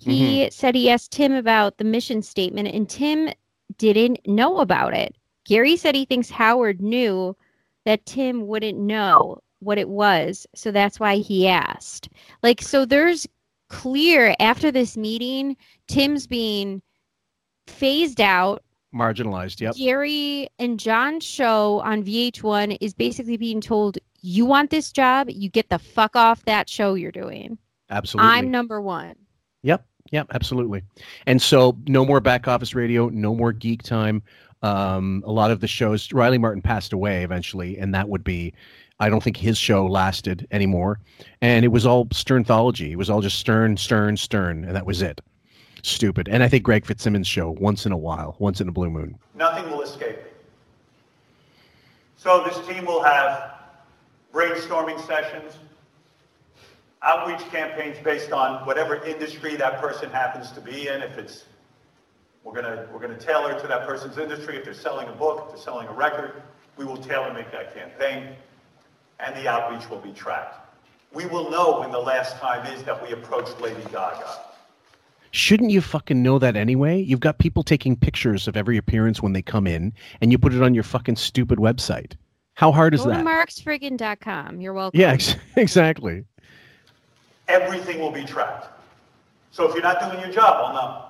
[0.00, 3.30] He said he asked Tim about the mission statement, and Tim
[3.78, 5.16] didn't know about it.
[5.44, 7.36] Gary said he thinks Howard knew
[7.84, 12.10] that Tim wouldn't know what it was, so that's why he asked.
[12.44, 13.26] Like, so there's
[13.68, 16.82] clear after this meeting, Tim's being
[17.66, 18.62] phased out.
[18.94, 19.60] Marginalized.
[19.60, 19.76] Yep.
[19.76, 25.48] Gary and Jon's show on VH1 is basically being told, you want this job, you
[25.48, 27.58] get the fuck off that show you're doing.
[27.90, 28.30] Absolutely.
[28.30, 29.14] I'm number one.
[29.62, 29.84] Yep.
[30.10, 30.28] Yep.
[30.32, 30.82] Absolutely.
[31.26, 33.08] And so, no more back office radio.
[33.10, 34.22] No more geek time.
[34.62, 36.12] Um, a lot of the shows.
[36.12, 38.54] Riley Martin passed away eventually, and that would be.
[39.00, 40.98] I don't think his show lasted anymore,
[41.40, 42.90] and it was all Sternthology.
[42.90, 45.20] It was all just Stern, Stern, Stern, and that was it.
[45.82, 46.28] Stupid.
[46.28, 49.16] And I think Greg Fitzsimmons' show once in a while, once in a blue moon.
[49.36, 50.30] Nothing will escape me.
[52.16, 53.54] So this team will have
[54.34, 55.58] brainstorming sessions,
[57.02, 61.02] outreach campaigns based on whatever industry that person happens to be in.
[61.02, 61.44] If it's,
[62.42, 64.56] we're gonna, we're gonna tailor to that person's industry.
[64.56, 66.42] If they're selling a book, if they're selling a record,
[66.76, 68.34] we will tailor make that campaign
[69.20, 70.56] and the outreach will be tracked.
[71.12, 74.40] We will know when the last time is that we approached Lady Gaga.
[75.30, 77.00] Shouldn't you fucking know that anyway?
[77.02, 80.54] You've got people taking pictures of every appearance when they come in, and you put
[80.54, 82.12] it on your fucking stupid website.
[82.54, 83.18] How hard is Go that?
[83.18, 84.60] to marksfriggin.com.
[84.60, 84.98] You're welcome.
[84.98, 86.24] yeah, ex- exactly.
[87.46, 88.66] Everything will be tracked.
[89.50, 91.04] So if you're not doing your job, I'll know.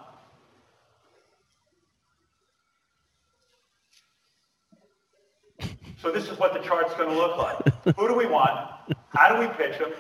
[6.01, 7.97] So this is what the chart's going to look like.
[7.97, 8.70] Who do we want?
[9.09, 9.93] How do we pitch them?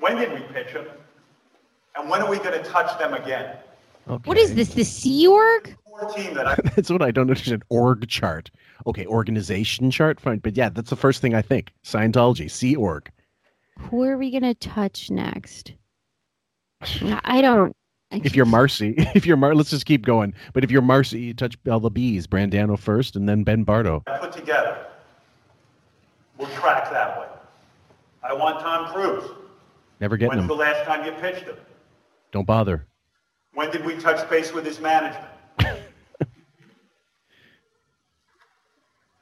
[0.00, 0.86] When did we pitch them?
[1.96, 3.56] And when are we going to touch them again?
[4.08, 4.28] Okay.
[4.28, 4.74] What is this?
[4.74, 5.76] The Sea Org?
[6.16, 7.62] Team that I That's what I don't understand.
[7.68, 8.50] Org chart.
[8.84, 10.38] Okay, organization chart, fine.
[10.38, 11.72] But yeah, that's the first thing I think.
[11.84, 13.10] Scientology, Sea Org.
[13.78, 15.72] Who are we gonna touch next?
[16.82, 17.74] I don't.
[18.10, 20.34] I If you're Marci, if you're Mar, let's just keep going.
[20.52, 22.26] But if you're Marci, you touch all the bees.
[22.26, 24.02] Brandano first, and then Ben Bardo.
[24.20, 24.84] put together
[26.44, 27.26] will track that way.
[28.22, 29.30] I want Tom Cruise.
[30.00, 31.56] Never getting When's the last time you pitched him?
[32.32, 32.86] Don't bother.
[33.52, 35.30] When did we touch base with his management?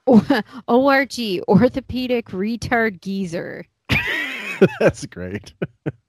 [0.69, 3.67] ORG, orthopedic retard geezer.
[4.81, 5.53] That's great.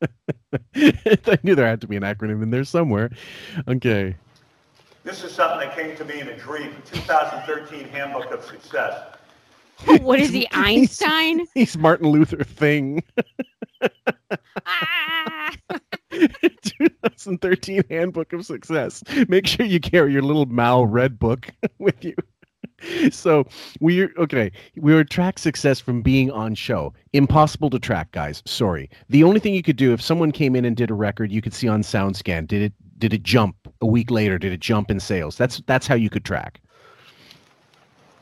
[0.76, 3.12] I knew there had to be an acronym in there somewhere.
[3.68, 4.16] Okay.
[5.04, 9.14] This is something that came to me in a dream, 2013 Handbook of Success.
[10.02, 11.46] what is he, Einstein?
[11.54, 13.04] He's Martin Luther Thing.
[14.66, 15.56] Ah!
[16.12, 19.04] 2013 Handbook of Success.
[19.28, 21.50] Make sure you carry your little Mao Red book
[21.80, 22.14] with you.
[23.12, 23.46] So
[23.80, 24.52] we okay.
[24.76, 26.94] We were track success from being on show.
[27.14, 28.44] Impossible to track, guys.
[28.46, 28.90] Sorry.
[29.10, 31.42] The only thing you could do if someone came in and did a record, you
[31.42, 32.46] could see on SoundScan.
[32.46, 34.38] Did it did it jump a week later?
[34.38, 35.38] Did it jump in sales?
[35.38, 36.60] That's that's how you could track.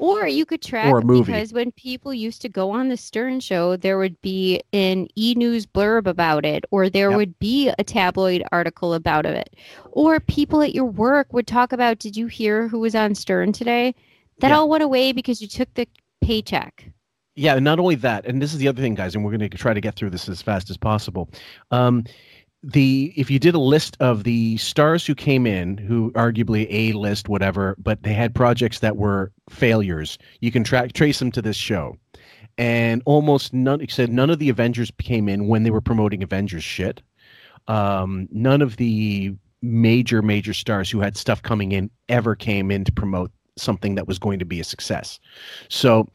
[0.01, 1.31] Or you could track Or a movie.
[1.31, 5.35] because when people used to go on the Stern show, there would be an e
[5.37, 7.17] news blurb about it, or there Yep.
[7.17, 9.55] would be a tabloid article about it,
[9.91, 13.51] or people at your work would talk about, "Did you hear who was on Stern
[13.51, 13.93] today?"
[14.39, 14.57] That Yeah.
[14.57, 15.87] all went away because you took the
[16.19, 16.85] paycheck.
[17.35, 19.49] Yeah, and not only that, and this is the other thing, guys, and we're going
[19.49, 21.29] to try to get through this as fast as possible.
[21.69, 22.03] Um,
[22.63, 26.93] the if you did a list of the stars who came in, who arguably a
[26.93, 31.41] list, whatever, but they had projects that were failures, you can track trace them to
[31.41, 31.95] this show,
[32.57, 36.63] and almost none said none of the Avengers came in when they were promoting Avengers
[36.63, 37.01] shit.
[37.67, 42.83] Um, none of the major major stars who had stuff coming in ever came in
[42.83, 45.19] to promote something that was going to be a success.
[45.69, 46.07] So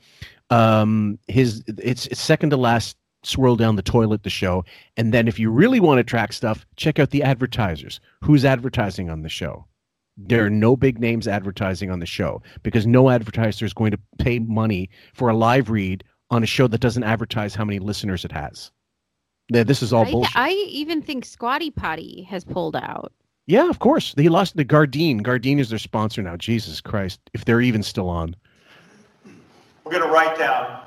[0.50, 2.96] um his it's, it's second to last
[3.26, 4.64] swirl down the toilet the show.
[4.96, 8.00] And then if you really want to track stuff check out the advertisers.
[8.22, 9.66] Who's advertising on the show?
[10.16, 13.98] There are no big names advertising on the show because no advertiser is going to
[14.18, 18.24] pay money for a live read on a show that doesn't advertise how many listeners
[18.24, 18.70] it has.
[19.50, 20.36] This is all I, bullshit.
[20.36, 23.12] I even think Squatty Potty has pulled out.
[23.46, 24.14] yeah of course.
[24.14, 26.36] They lost the gardine gardine is their sponsor now.
[26.36, 28.34] Jesus christ if they're even still on.
[29.84, 30.85] We're going to write down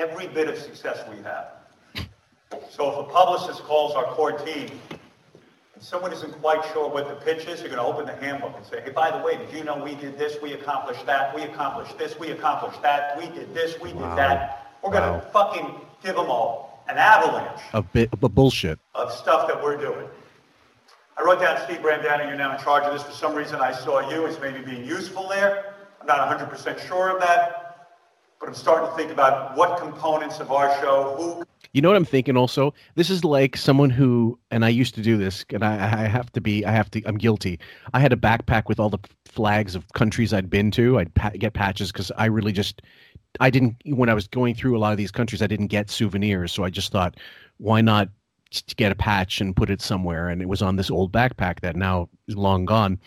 [0.00, 1.48] every bit of success we have.
[2.70, 4.70] So if a publicist calls our core team
[5.74, 8.54] and someone isn't quite sure what the pitch is, you're going to open the handbook
[8.56, 11.34] and say, hey, by the way, did you know we did this, we accomplished that,
[11.34, 14.16] we accomplished this, we accomplished that, we did this, we did Wow.
[14.16, 14.72] that.
[14.82, 15.30] We're going to Wow.
[15.32, 20.08] fucking give them all an avalanche a bit of bullshit of stuff that we're doing.
[21.18, 23.02] I wrote down Steve Brandano, you're now in charge of this.
[23.02, 25.74] For some reason, I saw you as maybe being useful there.
[26.00, 27.59] I'm not 100% sure of that,
[28.40, 31.96] but I'm starting to think about what components of our show, who You know what
[31.96, 32.72] I'm thinking also?
[32.94, 36.32] This is like someone who, and I used to do this, and I, I have
[36.32, 37.60] to be, I have to, I'm guilty.
[37.92, 40.98] I had a backpack with all the flags of countries I'd been to.
[40.98, 42.80] I'd pa- get patches because I really just,
[43.40, 45.90] I didn't, when I was going through a lot of these countries, I didn't get
[45.90, 46.50] souvenirs.
[46.50, 47.18] So I just thought,
[47.58, 48.08] why not
[48.76, 50.28] get a patch and put it somewhere?
[50.28, 52.98] And it was on this old backpack that now is long gone.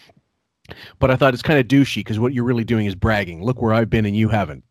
[1.00, 3.44] But I thought it's kind of douchey because what you're really doing is bragging.
[3.44, 4.64] Look where I've been and you haven't.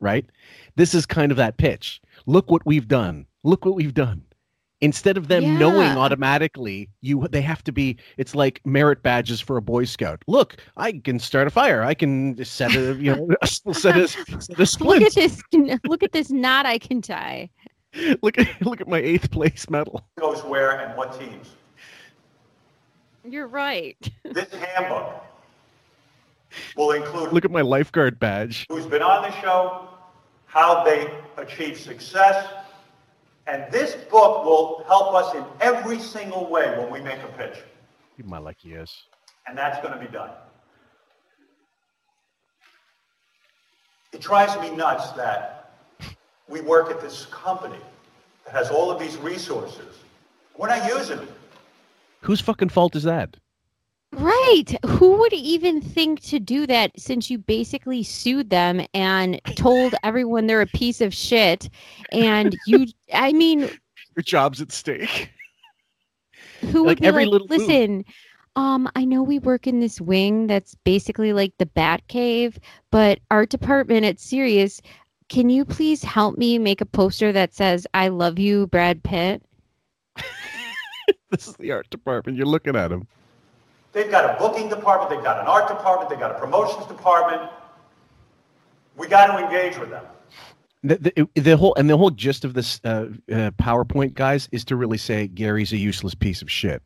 [0.00, 0.24] Right?
[0.76, 2.00] This is kind of that pitch.
[2.26, 3.26] Look what we've done.
[3.42, 4.22] Look what we've done.
[4.80, 7.96] Instead of them knowing automatically, you they have to be.
[8.16, 10.22] It's like merit badges for a Boy Scout.
[10.28, 11.82] Look, I can start a fire.
[11.82, 15.42] I can set a you know set a set a Look at this!
[15.84, 17.50] Look at this knot I can tie.
[18.22, 20.06] Look at look at my eighth place medal.
[20.18, 21.56] goes where and what teams.
[23.24, 23.96] You're right.
[24.24, 25.24] This handbook
[26.76, 28.66] will include Look at my lifeguard badge.
[28.68, 29.88] who's been on the show,
[30.46, 32.46] how they achieve success,
[33.46, 37.58] and this book will help us in every single way when we make a pitch,
[38.24, 38.90] My lucky is.
[39.46, 40.30] and that's going to be done.
[44.12, 45.70] It drives me nuts that
[46.48, 47.78] we work at this company
[48.46, 49.94] that has all of these resources.
[50.56, 51.28] We're not using them.
[52.22, 53.36] Whose fucking fault is that?
[54.12, 54.64] Right.
[54.86, 60.46] Who would even think to do that since you basically sued them and told everyone
[60.46, 61.68] they're a piece of shit?
[62.10, 63.60] And you, I mean,
[64.16, 65.30] Your job's at stake.
[66.72, 67.68] who would Like be every like, little move.
[67.68, 68.04] listen,
[68.56, 72.58] um, I know we work in this wing that's basically like the Bat Cave,
[72.90, 74.80] but art department at Sirius,
[75.28, 79.42] can you please help me make a poster that says "I love you, Brad Pitt"?
[81.30, 82.36] This is the art department.
[82.38, 83.06] You're looking at him.
[83.92, 87.50] They've got a booking department, they've got an art department, they've got a promotions department.
[88.96, 90.04] We got to engage with them.
[90.84, 94.64] The, the, the whole and the whole gist of this uh, uh, PowerPoint, guys, is
[94.66, 96.82] to really say Gary's a useless piece of shit.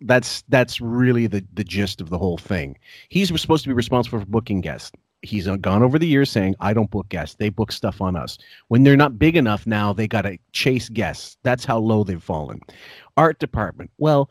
[0.00, 2.76] That's that's really the the gist of the whole thing.
[3.08, 4.90] He's supposed to be responsible for booking guests.
[5.22, 8.38] He's gone over the years saying, "I don't book guests; they book stuff on us."
[8.68, 11.38] When they're not big enough now, they got to chase guests.
[11.44, 12.60] That's how low they've fallen.
[13.16, 14.30] Art department, well,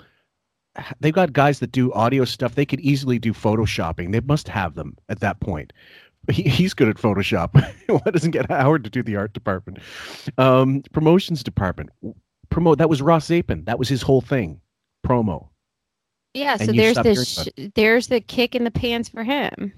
[1.00, 2.56] they've got guys that do audio stuff.
[2.56, 4.12] They could easily do photoshopping.
[4.12, 5.74] They must have them at that point.
[6.32, 7.54] He, he's good at Photoshop.
[7.88, 9.78] Why doesn't get Howard to do the art department?
[10.38, 11.92] Um, promotions department.
[12.50, 12.80] Promote.
[12.80, 13.64] That was Ross Zapin.
[13.66, 14.60] That was his whole thing.
[15.06, 15.50] Promo.
[16.34, 16.58] Yeah.
[16.60, 19.72] And So there's stopped the sh- there's the kick in the pants for him.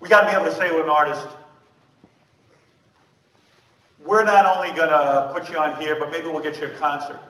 [0.00, 1.26] We got to be able to say to an artist,
[4.04, 6.70] we're not only going to put you on here, but maybe we'll get you a
[6.70, 7.20] concert.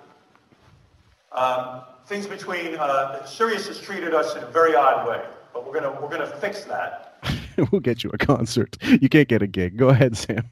[1.33, 5.23] Um, things between uh, Sirius has treated us in a very odd way,
[5.53, 7.19] but we're going to we're going to fix that.
[7.73, 8.77] we'll get you a concert.
[8.83, 9.77] You can't get a gig.
[9.77, 10.51] Go ahead, Sam.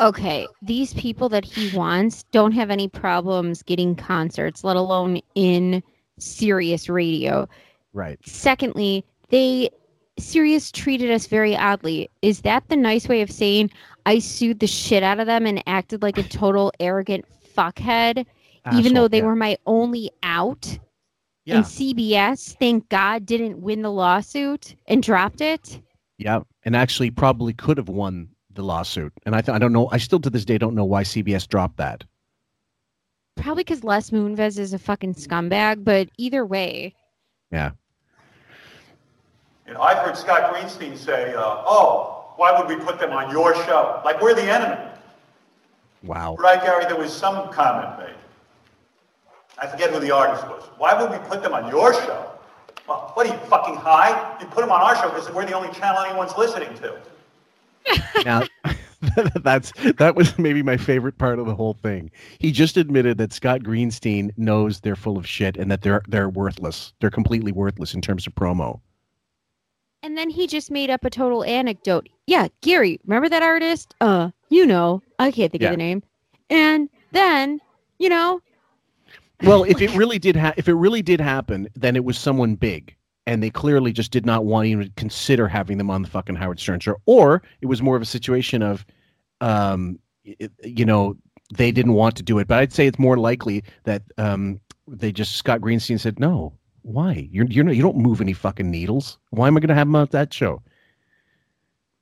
[0.00, 5.82] Okay, these people that he wants don't have any problems getting concerts, let alone in
[6.18, 7.48] Sirius radio.
[7.92, 8.18] Right.
[8.26, 9.70] Secondly, they
[10.18, 12.10] Sirius treated us very oddly.
[12.22, 13.70] Is that the nice way of saying
[14.06, 17.24] I sued the shit out of them and acted like a total arrogant
[17.56, 18.26] fuckhead,
[18.72, 19.24] even though they yeah.
[19.24, 20.78] were my only out?
[21.44, 21.56] Yeah.
[21.56, 25.80] And CBS, thank God, didn't win the lawsuit and dropped it.
[26.16, 29.12] Yeah, and actually probably could have won the lawsuit.
[29.26, 29.88] And I th- I don't know.
[29.92, 32.04] I still to this day don't know why CBS dropped that.
[33.36, 36.94] Probably because Les Moonves is a fucking scumbag, but either way,
[37.50, 37.72] Yeah.
[39.66, 43.54] And I've heard Scott Greenstein say, uh, "Oh, why would we put them on your
[43.64, 44.00] show?
[44.04, 44.90] Like we're the enemy."
[46.02, 46.36] Wow.
[46.38, 46.84] Right, Gary?
[46.84, 48.14] There was some comment made.
[49.60, 50.64] I forget who the artist was.
[50.78, 52.30] Why would we put them on your show?
[52.88, 54.36] Well, what are you fucking high?
[54.40, 56.98] You put them on our show because we're the only channel anyone's listening to.
[58.24, 58.42] Now
[59.42, 62.10] that's that was maybe my favorite part of the whole thing.
[62.38, 66.28] He just admitted that Scott Greenstein knows they're full of shit and that they're they're
[66.28, 66.92] worthless.
[67.00, 68.80] They're completely worthless in terms of promo.
[70.02, 72.08] And then he just made up a total anecdote.
[72.26, 73.94] Yeah, Gary, remember that artist?
[74.02, 75.68] Uh, you know, I can't think Yeah.
[75.70, 76.02] of the name.
[76.50, 77.60] And then,
[77.98, 78.40] you know,
[79.46, 82.54] Well, if it really did ha- if it really did happen, then it was someone
[82.54, 82.94] big,
[83.26, 86.36] and they clearly just did not want to even consider having them on the fucking
[86.36, 88.84] Howard Stern show, or it was more of a situation of,
[89.40, 91.16] um, it, you know,
[91.54, 92.48] they didn't want to do it.
[92.48, 96.52] But I'd say it's more likely that um, they just Scott Greenstein said, "No,
[96.82, 97.28] why?
[97.30, 99.18] You're you're not you don't move any fucking needles.
[99.30, 100.62] Why am I going to have them on that show?"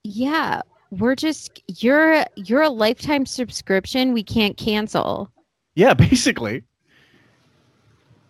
[0.05, 5.31] yeah, we're just you're you're a lifetime subscription we can't cancel.
[5.75, 6.65] Yeah, basically.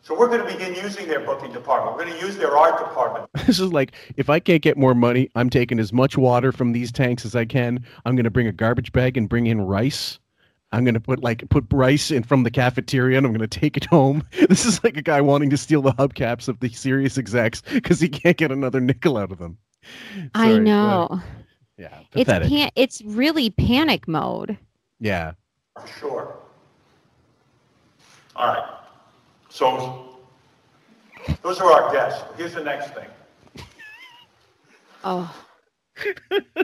[0.04, 1.96] So we're going to begin using their booking department.
[1.96, 3.28] We're going to use their art department.
[3.46, 6.72] This is like if I can't get more money, I'm taking as much water from
[6.72, 7.84] these tanks as I can.
[8.04, 10.18] I'm going to bring a garbage bag and bring in rice.
[10.72, 13.60] I'm going to put like put rice in from the cafeteria and I'm going to
[13.60, 14.26] take it home.
[14.48, 18.00] This is like a guy wanting to steal the hubcaps of the Sirius execs because
[18.00, 19.58] he can't get another nickel out of them.
[20.34, 21.08] I know.
[21.10, 21.20] but-
[21.78, 24.56] yeah, It's pan- It's really panic mode.
[25.00, 25.32] yeah.
[25.80, 26.36] For sure.
[28.36, 28.78] All right.
[29.52, 30.18] So
[31.42, 32.24] those are our guests.
[32.36, 33.08] Here's the next thing.
[35.04, 35.34] Oh,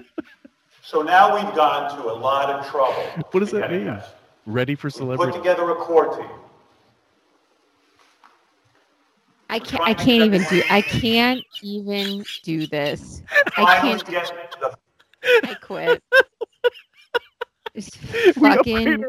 [0.88, 2.94] So now we've gone to a lot of trouble.
[3.32, 3.84] What does that get mean?
[3.84, 4.14] guest.
[4.46, 6.30] Ready for We put together a core team.
[9.50, 9.82] I can't.
[9.82, 10.62] I can't even do.
[10.70, 13.20] I can't even do this.
[13.58, 14.02] I can't.
[14.06, 14.32] get
[14.62, 14.74] the
[15.44, 16.02] I quit.
[18.36, 19.04] Fucking.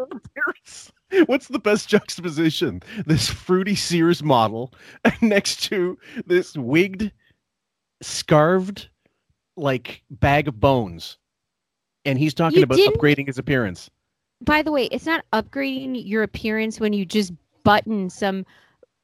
[1.12, 1.28] Upgrade our appearance.
[1.30, 2.82] What's the best juxtaposition?
[3.06, 4.74] This fruity Sears model
[5.22, 7.12] next to this wigged,
[8.02, 8.90] scarved,
[9.58, 11.18] like bag of bones.
[12.06, 13.90] And he's talking You about didn't- upgrading his appearance.
[14.42, 17.34] By the way, it's not upgrading your appearance when you just
[17.66, 18.46] button some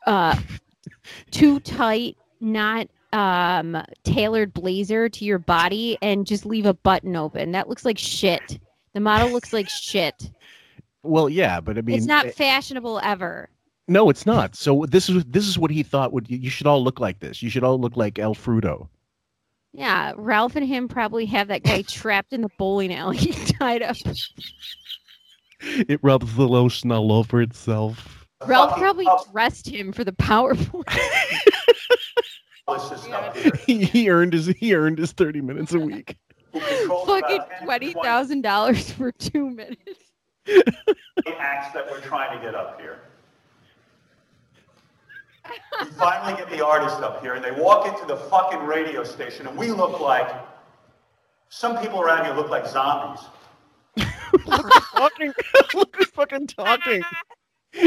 [0.08, 0.40] uh
[1.32, 7.52] too tight, not um tailored blazer to your body and just leave a button open.
[7.52, 8.60] That looks like shit.
[8.94, 10.32] The model looks like shit.
[11.06, 13.50] Well, yeah, but I mean, it's not eh, fashionable ever.
[13.88, 14.56] no, it's not.
[14.56, 17.42] So this is this is what he thought would you should all look like this.
[17.42, 18.88] You should all look like El Fruto.
[19.74, 23.18] Yeah, Ralph and him probably have that guy trapped in the bowling alley,
[23.60, 23.98] tied up.
[25.62, 28.26] It rubs the lotion all over itself.
[28.46, 30.86] Ralph probably dressed him for the PowerPoint.
[32.66, 36.18] publicist up here he, he earned his he earned his 30 minutes a week.
[36.54, 40.00] Fucking about 10 to twenty 20 thousand dollars for two minutes.
[41.40, 43.00] Acts that we're trying to get up here.
[45.80, 49.46] We finally get the artist up here, and they walk into the fucking radio station,
[49.46, 50.34] and we look like
[51.50, 53.24] some people around here look like zombies.
[54.46, 55.34] Look, talking.
[55.74, 57.04] Look who's fucking talking.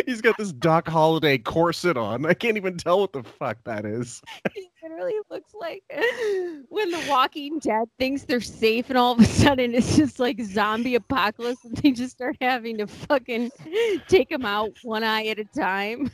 [0.06, 2.26] He's got this Doc Holliday corset on.
[2.26, 4.22] I can't even tell what the fuck that is.
[4.80, 5.82] It literally looks like
[6.70, 10.40] when the Walking Dead thinks they're safe, and all of a sudden it's just like
[10.40, 13.50] zombie apocalypse, and they just start having to fucking
[14.08, 16.10] take them out one eye at a time.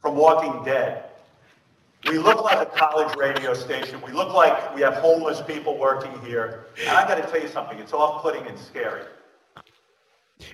[0.00, 1.04] from Walking Dead.
[2.08, 4.00] We look like a college radio station.
[4.00, 6.66] We look like we have homeless people working here.
[6.80, 9.02] And I got to tell you something, it's off-putting and scary.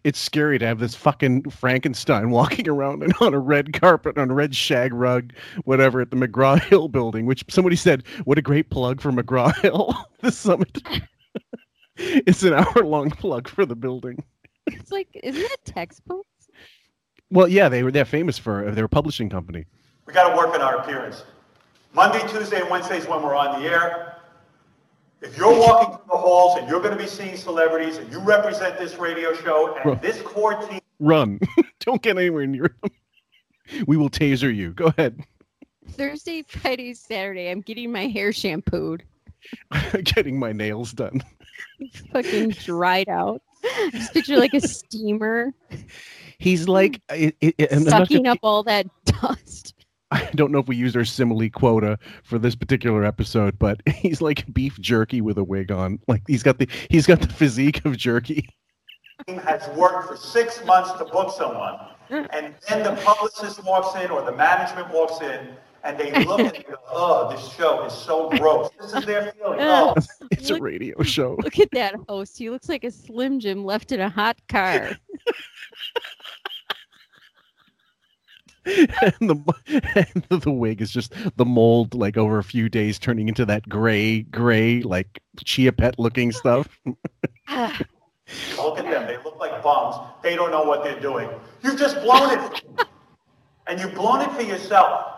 [0.04, 4.30] It's scary to have this fucking Frankenstein walking around and on a red carpet, on
[4.30, 5.32] a red shag rug,
[5.64, 9.54] whatever, at the McGraw Hill building, which somebody said, what a great plug for McGraw
[9.62, 10.82] Hill, the summit.
[11.96, 14.22] it's an hour long plug for the building.
[14.66, 16.26] It's like, isn't that textbooks?
[17.30, 19.66] Well, yeah, they were they're famous for uh, they're a publishing company.
[20.06, 21.24] We got to work on our appearance.
[21.92, 24.15] Monday, Tuesday, and Wednesdays when we're on the air.
[25.22, 28.18] If you're walking through the halls and you're going to be seeing celebrities and you
[28.20, 30.02] represent this radio show and Right.
[30.02, 31.38] this core team Run.
[31.80, 32.90] Don't get anywhere near them.
[33.86, 34.72] We will taser you.
[34.72, 35.20] Go ahead.
[35.90, 39.04] Thursday, Friday, Saturday, I'm getting my hair shampooed.
[40.04, 41.22] Getting my nails done.
[42.12, 43.40] Fucking dried out.
[43.92, 45.52] Just picture like a steamer
[46.38, 49.74] He's like, it, it, it- I'm not sucking gonna- up all that dust.
[50.10, 54.20] I don't know if we used our simile quota for this particular episode, but he's
[54.20, 55.98] like beef jerky with a wig on.
[56.06, 58.48] Like he's got the he's got the physique of jerky.
[59.28, 61.78] has worked for six months to book someone,
[62.10, 65.48] and then the publicist walks in or the management walks in,
[65.82, 68.70] and they look at it go, oh, this show is so gross.
[68.80, 69.58] This is their feeling.
[69.62, 69.94] Oh,
[70.32, 71.36] It's a radio show.
[71.42, 72.38] Look at that host.
[72.38, 74.90] He looks like a Slim Jim left in a hot car.
[79.20, 79.54] and the
[80.14, 83.68] and the wig is just the mold like over a few days turning into that
[83.68, 86.68] gray gray like chia pet looking stuff.
[87.48, 89.06] Look at them.
[89.06, 89.96] They look like bums.
[90.22, 91.30] They don't know what they're doing.
[91.62, 92.64] You've just blown it.
[93.68, 95.12] And you've blown it for yourself.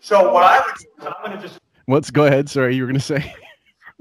[0.00, 2.48] So what I would do is I'm going to just Let's go ahead.
[2.48, 3.34] Sorry, you were gonna say.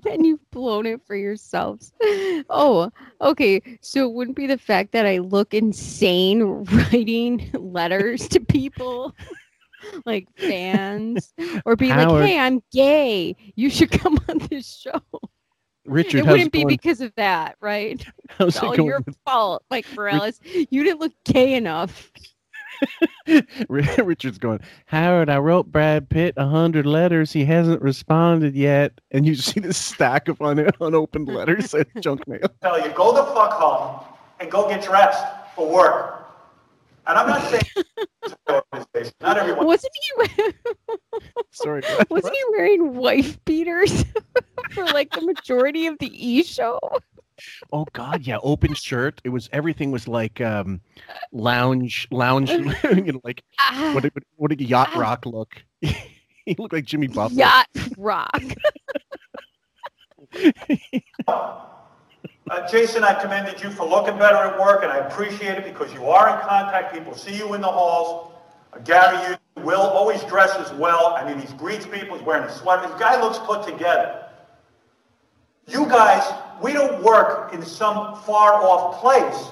[0.05, 1.93] And you've blown it for yourselves.
[2.49, 3.61] Oh, okay.
[3.81, 6.41] So it wouldn't be the fact that I look insane
[6.91, 9.15] writing letters to people,
[10.05, 11.33] like fans,
[11.65, 12.21] or be Howard.
[12.21, 13.35] like, "Hey, I'm gay.
[13.55, 15.01] You should come on this show."
[15.85, 18.05] Richard, it wouldn't it be because of that, right?
[18.29, 20.39] How's It's it all your fault, Mike Morales.
[20.43, 22.11] You didn't look gay enough.
[23.69, 27.31] Richard's going, Howard, I wrote Brad Pitt a hundred letters.
[27.31, 28.99] He hasn't responded yet.
[29.11, 32.41] And you see this stack of un- unopened letters at junk mail.
[32.61, 34.03] tell you, go the fuck home
[34.39, 35.23] and go get dressed
[35.55, 36.19] for work.
[37.05, 39.13] And I'm not saying it's an organization.
[39.19, 39.65] Not everyone.
[39.65, 40.53] Wasn't he?
[41.51, 41.81] Sorry.
[42.09, 44.05] Wasn't he wearing wife beaters
[44.71, 46.79] for like the majority of the E show?
[47.71, 49.21] Oh God, yeah, open shirt.
[49.23, 50.81] It was everything was like um,
[51.31, 52.49] lounge, lounge,
[52.83, 54.03] you know, like Ah, what?
[54.03, 55.63] Did, what did yacht rock look?
[55.81, 57.37] he looked like Jimmy Buffett.
[57.37, 57.67] yacht
[57.97, 58.41] rock.
[62.49, 65.93] Uh, Jason, I commended you for looking better at work, and I appreciate it because
[65.93, 66.93] you are in contact.
[66.93, 68.33] People see you in the halls.
[68.73, 71.15] Uh, Gary, you will always dresses well.
[71.15, 72.17] I mean, he greets people.
[72.17, 72.87] He's wearing a sweater.
[72.89, 74.22] The guy looks put together.
[75.67, 76.23] You guys,
[76.61, 79.51] we don't work in some far off place.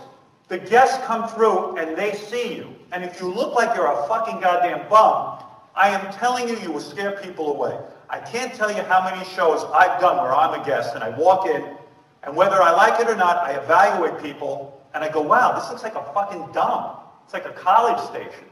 [0.50, 2.76] The guests come through and they see you.
[2.92, 5.44] And if you look like you're a fucking goddamn bum,
[5.76, 7.78] I am telling you, you will scare people away.
[8.10, 11.18] I can't tell you how many shows I've done where I'm a guest and I
[11.18, 11.66] walk in,
[12.24, 15.70] and whether I like it or not, I evaluate people and I go, wow, this
[15.70, 17.00] looks like a fucking dump.
[17.24, 18.46] It's like a college station.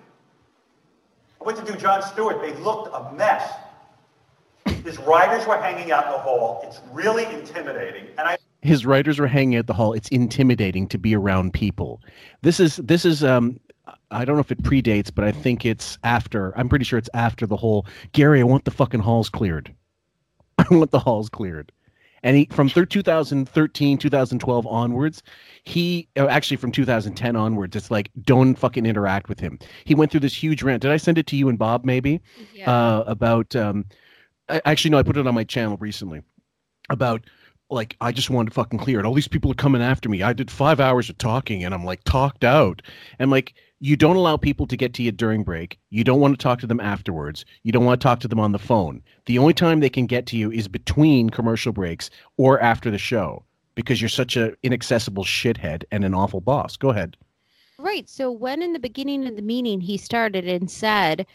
[1.42, 2.42] I went to do Jon Stewart.
[2.42, 3.52] They looked a mess.
[4.84, 6.62] His writers were hanging out in the hall.
[6.64, 8.06] It's really intimidating.
[8.18, 9.94] And I His writers were hanging at the hall.
[9.94, 12.02] It's intimidating to be around people.
[12.42, 13.60] This is this is um
[14.12, 16.58] I don't know if it predates, but I think it's after.
[16.58, 18.40] I'm pretty sure it's after the whole Gary.
[18.40, 19.74] I want the fucking halls cleared.
[20.58, 21.72] I want the halls cleared.
[22.22, 25.24] And he from thir- 2013, 2012 onwards,
[25.64, 29.58] he oh, actually from 2010 onwards, it's like don't fucking interact with him.
[29.86, 30.82] He went through this huge rant.
[30.82, 32.22] Did I send it to you and Bob maybe?
[32.54, 32.70] Yeah.
[32.70, 33.96] Uh, about um, I,
[34.50, 36.22] actually no, I put it on my channel recently
[36.90, 37.26] about
[37.70, 39.06] like I just wanted to fucking clear it.
[39.06, 40.24] All these people are coming after me.
[40.24, 42.82] I did five hours of talking and I'm like talked out.
[43.20, 45.80] And like you don't allow people to get to you during break.
[45.90, 47.46] You don't want to talk to them afterwards.
[47.64, 49.02] You don't want to talk to them on the phone.
[49.26, 52.98] The only time they can get to you is between commercial breaks or after the
[52.98, 53.44] show
[53.76, 56.76] because you're such a inaccessible shithead and an awful boss.
[56.76, 57.16] Go ahead.
[57.78, 58.10] Right.
[58.10, 61.26] So when in the beginning of the meeting he started and said,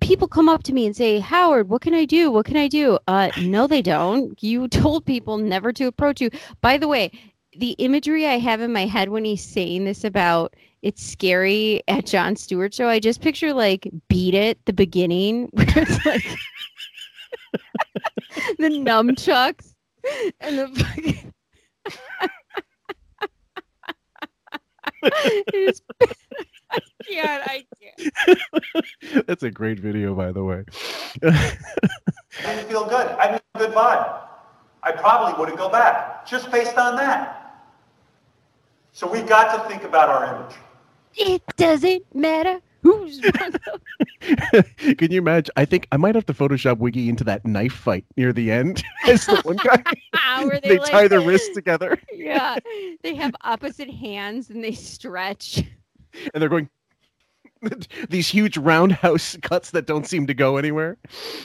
[0.00, 2.30] people come up to me and say, Howard, what can I do?
[2.30, 2.98] What can I do?
[3.08, 4.40] Uh, no, they don't.
[4.42, 6.30] You told people never to approach you.
[6.60, 7.10] By the way,
[7.58, 12.06] the imagery I have in my head when he's saying this about it's scary at
[12.06, 16.24] Jon Stewart show, I just picture like beat it the beginning where it's like
[18.58, 19.74] the nunchucks
[20.40, 21.32] and the fucking
[26.74, 27.66] I can't, I
[29.14, 29.26] can't.
[29.26, 30.64] That's a great video, by the way.
[31.22, 31.56] I
[32.44, 33.06] didn't feel good.
[33.06, 34.20] I didn't have a good vibe.
[34.82, 37.38] I probably wouldn't go back just based on that.
[38.92, 40.56] So we've got to think about our image.
[41.14, 43.20] It doesn't matter who's
[44.20, 45.52] Can you imagine?
[45.56, 48.82] I think I might have to Photoshop Wiggy into that knife fight near the end
[49.06, 49.82] as the one guy.
[50.42, 52.58] They, they like- tie their wrists together Yeah,
[53.02, 55.62] they have opposite hands and they stretch.
[56.32, 56.68] And they're going
[58.08, 60.96] these huge roundhouse cuts that don't seem to go anywhere.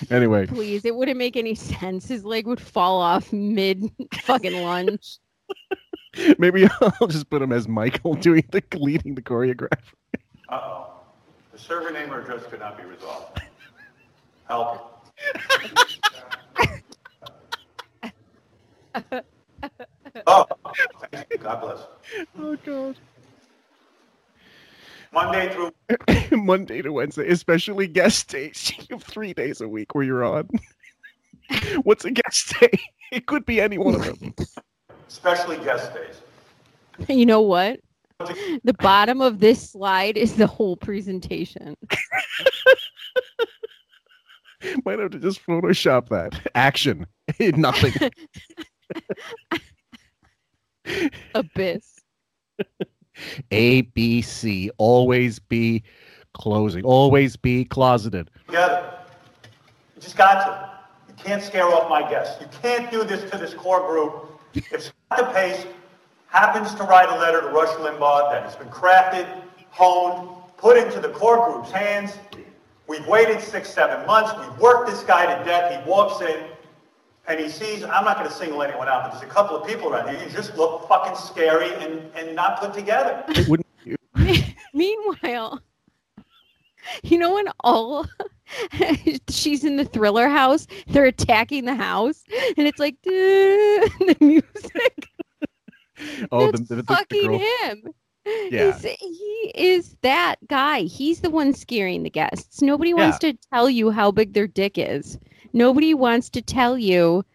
[0.09, 2.07] Anyway, Please, it wouldn't make any sense.
[2.07, 5.19] His leg would fall off mid fucking lunge.
[6.37, 9.93] maybe I'll just put him as Michael doing the leading the choreograph.
[10.49, 10.91] Uh-oh.
[11.51, 13.41] The server name or address could not be resolved.
[14.47, 14.93] Help.
[20.27, 20.45] oh.
[21.39, 21.79] God bless.
[22.39, 22.97] Oh god.
[25.13, 25.71] Monday through
[26.37, 28.71] Monday to Wednesday, especially guest days.
[28.89, 30.47] You have three days a week where you're on.
[31.83, 32.71] What's a guest day?
[33.11, 34.33] It could be any one of them.
[35.07, 36.21] especially guest days.
[37.09, 37.79] You know what?
[38.63, 41.75] The bottom of this slide is the whole presentation.
[44.85, 46.49] Might have to just Photoshop that.
[46.55, 47.05] Action.
[47.39, 47.93] Nothing.
[51.35, 51.99] Abyss.
[53.51, 54.69] A, B, C.
[54.77, 55.83] Always be
[56.33, 56.83] closing.
[56.83, 58.29] Always be closeted.
[58.45, 58.93] Together.
[59.95, 60.77] You just got to.
[61.09, 62.39] You can't scare off my guests.
[62.41, 64.39] You can't do this to this core group.
[64.53, 65.65] If Scott DePace
[66.27, 69.27] happens to write a letter to Rush Limbaugh that has been crafted,
[69.69, 72.17] honed, put into the core group's hands,
[72.87, 76.45] we've waited six, seven months, we've worked this guy to death, he walks in,
[77.27, 79.67] and he sees, I'm not going to single anyone out, but there's a couple of
[79.67, 83.23] people around here, you just look fucking scary and, and not put together.
[83.47, 83.95] Wouldn't you?
[84.73, 85.61] Meanwhile,
[87.03, 88.05] you know when all
[89.29, 92.23] she's in the thriller house, they're attacking the house,
[92.57, 95.09] and it's like the music.
[96.31, 97.39] Oh, That's the, the, the, the fucking girl.
[97.39, 97.83] him.
[98.25, 98.77] Yeah.
[98.77, 100.81] He's- he is that guy.
[100.81, 102.61] He's the one scaring the guests.
[102.61, 105.17] Nobody wants to tell you how big their dick is.
[105.57, 107.25] Nobody wants to tell you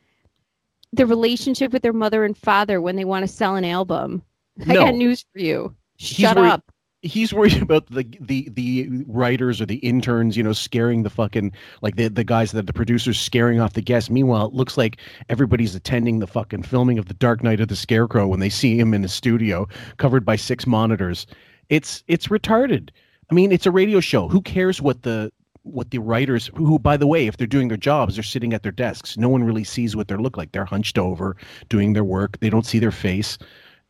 [0.92, 4.22] the relationship with their mother and father when they want to sell an album.
[4.60, 4.84] I No.
[4.84, 5.74] got news for you.
[5.96, 6.70] He's Shut worried- up.
[7.02, 11.52] he's worried about the the the writers or the interns, you know, scaring the fucking
[11.80, 14.08] like the the guys that the producers scaring off the guests.
[14.10, 17.76] Meanwhile, it looks like everybody's attending the fucking filming of the Dark Knight of the
[17.76, 21.26] Scarecrow when they see him in a studio covered by six monitors.
[21.70, 22.90] It's it's retarded.
[23.30, 24.28] I mean, it's a radio show.
[24.28, 25.32] Who cares what the
[25.64, 28.62] what the writers who by the way if they're doing their jobs they're sitting at
[28.62, 29.16] their desks.
[29.16, 30.52] No one really sees what they look like.
[30.52, 31.36] They're hunched over
[31.68, 32.38] doing their work.
[32.40, 33.38] They don't see their face.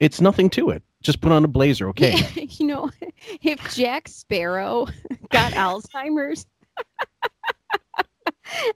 [0.00, 0.82] It's nothing to it.
[1.02, 2.22] Just put on a blazer okay?
[2.58, 2.90] You know,
[3.42, 4.86] if Jack Sparrow
[5.30, 6.46] got Alzheimer's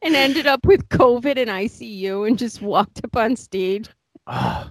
[0.02, 3.88] and ended up with COVID and ICU and just walked up on stage,
[4.26, 4.70] ah.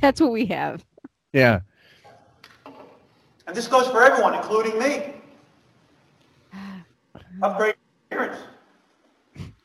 [0.00, 0.84] that's what we have.
[1.32, 1.60] yeah.
[3.46, 5.15] And this goes for everyone, including me.
[7.42, 7.74] Upgrade
[8.10, 8.38] appearance.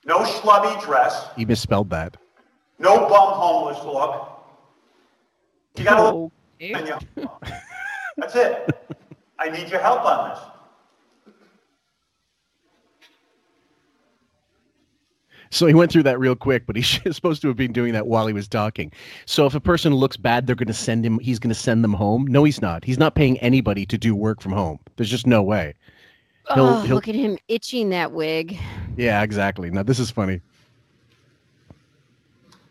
[0.05, 1.27] No schlubby dress.
[1.35, 2.17] he misspelled that
[2.79, 4.27] No bum homeless look.
[5.77, 6.15] You gotta look.
[6.15, 7.29] Oh, and you-
[8.17, 8.69] That's it.
[9.39, 10.39] I need your help on this.
[15.53, 18.07] So he went through that real quick, but he's supposed to have been doing that
[18.07, 18.91] while he was talking.
[19.25, 21.19] So if a person looks bad, they're going to send him.
[21.19, 22.25] He's going to send them home.
[22.27, 22.85] No, he's not.
[22.85, 24.79] He's not paying anybody to do work from home.
[24.95, 25.73] There's just no way.
[26.53, 28.57] He'll- oh, he'll- look at him itching that wig.
[28.97, 29.69] Yeah, exactly.
[29.69, 30.41] Now this is funny.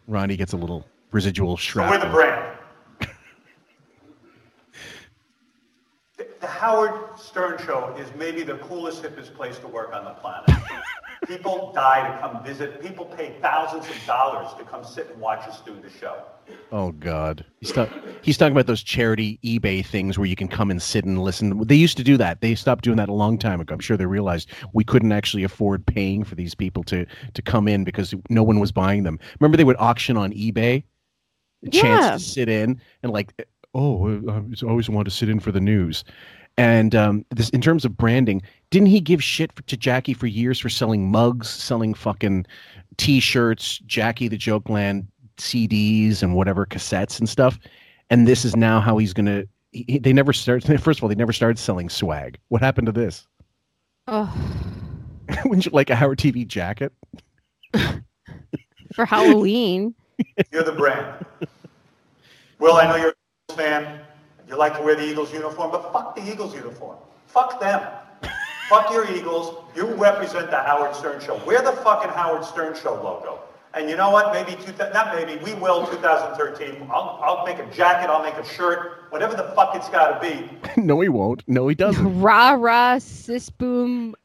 [0.08, 2.12] Ronnie gets a little residual So we're the shrapnel.
[2.12, 2.58] brand.
[6.16, 10.10] The- The Howard Stern Show is maybe the coolest, hippest place to work on the
[10.14, 10.50] planet.
[11.28, 12.82] People die to come visit.
[12.82, 16.24] People pay thousands of dollars to come sit and watch us do the show.
[16.72, 17.88] Oh God, he's, ta-
[18.22, 21.56] he's talking about those charity eBay things where you can come and sit and listen.
[21.68, 22.40] They used to do that.
[22.40, 23.74] They stopped doing that a long time ago.
[23.74, 27.68] I'm sure they realized we couldn't actually afford paying for these people to to come
[27.68, 29.20] in because no one was buying them.
[29.38, 30.82] Remember, they would auction on eBay
[31.64, 32.10] a chance Yeah.
[32.12, 33.32] to sit in and like,
[33.72, 36.02] oh, I I always want to sit in for the news.
[36.60, 40.26] And um, this, in terms of branding, didn't he give shit for, to Jackie for
[40.26, 42.44] years for selling mugs, selling fucking
[42.98, 45.06] T-shirts, Jackie the Jokeman
[45.38, 47.58] CDs and whatever cassettes and stuff?
[48.10, 49.44] And this is now how he's gonna.
[49.72, 50.82] He, he- they never started.
[50.82, 52.38] First of all, they never started selling swag.
[52.48, 53.26] What happened to this?
[54.06, 54.30] Oh,
[55.46, 56.92] Wouldn't you like a Howard TV jacket?
[58.94, 59.94] for Halloween.
[60.52, 61.24] You're the brand.
[62.58, 63.14] Will, I know you're a
[63.54, 64.00] Eagles fan.
[64.50, 66.96] You like to wear the Eagles uniform, but fuck the Eagles uniform.
[67.28, 67.80] Fuck them.
[68.68, 69.64] fuck your Eagles.
[69.76, 71.40] You represent the Howard Stern Show.
[71.46, 73.38] Wear the fucking Howard Stern Show logo.
[73.74, 74.32] And you know what?
[74.32, 76.88] Maybe, two, not maybe, we will 2013.
[76.90, 80.28] I'll, I'll make a jacket, I'll make a shirt, whatever the fuck it's got to
[80.28, 80.50] be.
[80.76, 81.44] no, he won't.
[81.46, 82.20] No, he doesn't.
[82.20, 84.16] Rah rah, sis boom,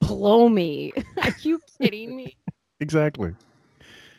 [0.00, 0.92] blow me.
[1.22, 2.36] Are you kidding me?
[2.80, 3.34] exactly.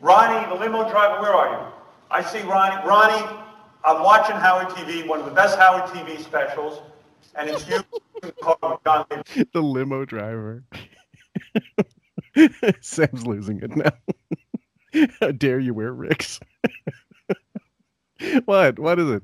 [0.02, 1.74] Ronnie, the limo driver, where are you?
[2.12, 2.86] I see Ronnie.
[2.86, 3.43] Ronnie,
[3.86, 6.82] I'm watching Howard TV, one of the best Howard TV specials,
[7.36, 7.84] and it's you in
[8.22, 9.44] the car with John Lithgow.
[9.54, 10.64] The limo driver.
[12.82, 13.92] Sam's losing it now.
[15.20, 16.40] How dare you wear Rick's?
[18.46, 18.80] what?
[18.80, 19.24] What is it?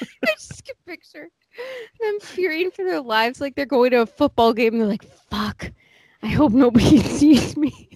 [0.00, 1.28] I just can picture
[2.00, 5.04] them fearing for their lives like they're going to a football game and they're like,
[5.30, 5.70] fuck,
[6.22, 7.88] I hope nobody sees me.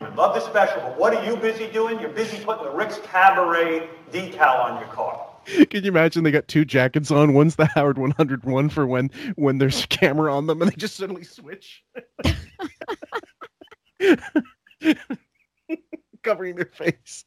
[0.00, 2.00] Love the special, but what are you busy doing?
[2.00, 5.28] You're busy putting the Rick's Cabaret decal on your car.
[5.46, 7.34] Can you imagine they got two jackets on?
[7.34, 10.96] One's the Howard 101 for when when there's a camera on them and they just
[10.96, 11.82] suddenly switch.
[16.22, 17.24] Covering their face.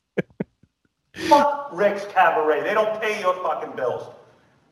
[1.14, 2.64] Fuck Rick's Cabaret.
[2.64, 4.14] They don't pay your fucking bills.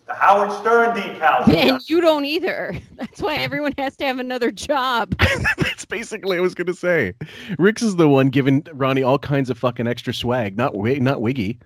[0.05, 1.47] The Howard Stern decals.
[1.53, 2.75] And you don't either.
[2.95, 5.15] That's why everyone has to have another job.
[5.57, 7.13] That's basically what I was gonna say.
[7.57, 11.21] Rick's is the one giving Ronnie all kinds of fucking extra swag, not Wi- not
[11.21, 11.57] Wiggy.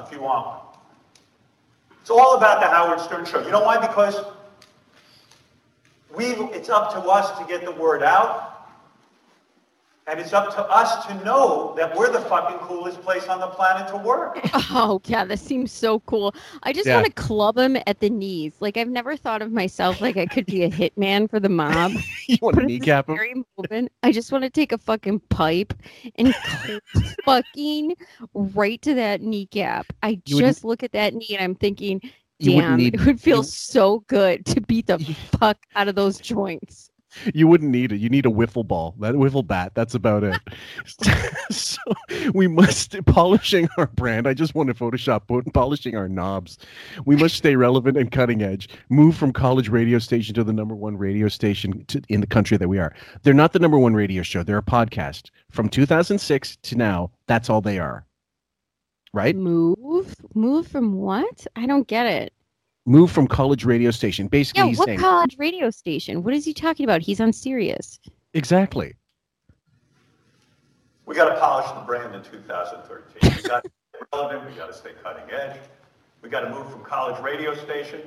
[0.00, 0.56] if you want one.
[2.00, 3.44] It's all about the Howard Stern Show.
[3.44, 3.78] You know why?
[3.78, 4.16] Because
[6.16, 8.59] we, it's up to us to get the word out.
[10.10, 13.46] And it's up to us to know that we're the fucking coolest place on the
[13.46, 14.40] planet to work.
[14.72, 16.34] Oh, yeah, that seems so cool.
[16.62, 16.94] I just Yeah.
[16.96, 18.52] want to club him at the knees.
[18.60, 21.92] Like, I've never thought of myself like I could be a hitman for the mob.
[22.28, 23.16] You want to But at this kneecap him?
[23.16, 25.74] very moment, I just want to take a fucking pipe
[26.16, 26.34] and
[27.24, 27.94] fucking
[28.34, 29.86] right to that kneecap.
[30.02, 32.00] I You wouldn't- just look at that knee and I'm thinking,
[32.40, 34.98] damn, need- it would feel you- so good to beat the
[35.38, 36.89] fuck out of those joints.
[37.34, 37.96] You wouldn't need it.
[37.96, 38.94] You need a wiffle ball.
[39.00, 39.72] That wiffle bat.
[39.74, 40.38] That's about it.
[41.50, 41.78] so
[42.34, 44.26] we must polishing our brand.
[44.28, 46.58] I just want to Photoshop polishing our knobs.
[47.06, 48.68] We must stay relevant and cutting edge.
[48.88, 52.56] Move from college radio station to the number one radio station to, in the country
[52.56, 52.94] that we are.
[53.22, 54.42] They're not the number one radio show.
[54.42, 55.30] They're a podcast.
[55.50, 58.06] From 2006 to now, that's all they are.
[59.12, 59.34] right?
[59.36, 60.14] Move?
[60.34, 61.46] Move from what?
[61.56, 62.32] I don't get it.
[62.86, 64.26] Move from college radio station.
[64.26, 66.22] Basically, Yeah, he's what saying college radio station?
[66.22, 67.02] What is he talking about?
[67.02, 68.00] He's on Sirius.
[68.34, 68.94] exactly.
[71.06, 73.42] We got to polish the brand in 2013.
[73.42, 74.48] We got to stay relevant.
[74.50, 75.58] We got to stay cutting edge.
[76.22, 78.02] We got to move from college radio station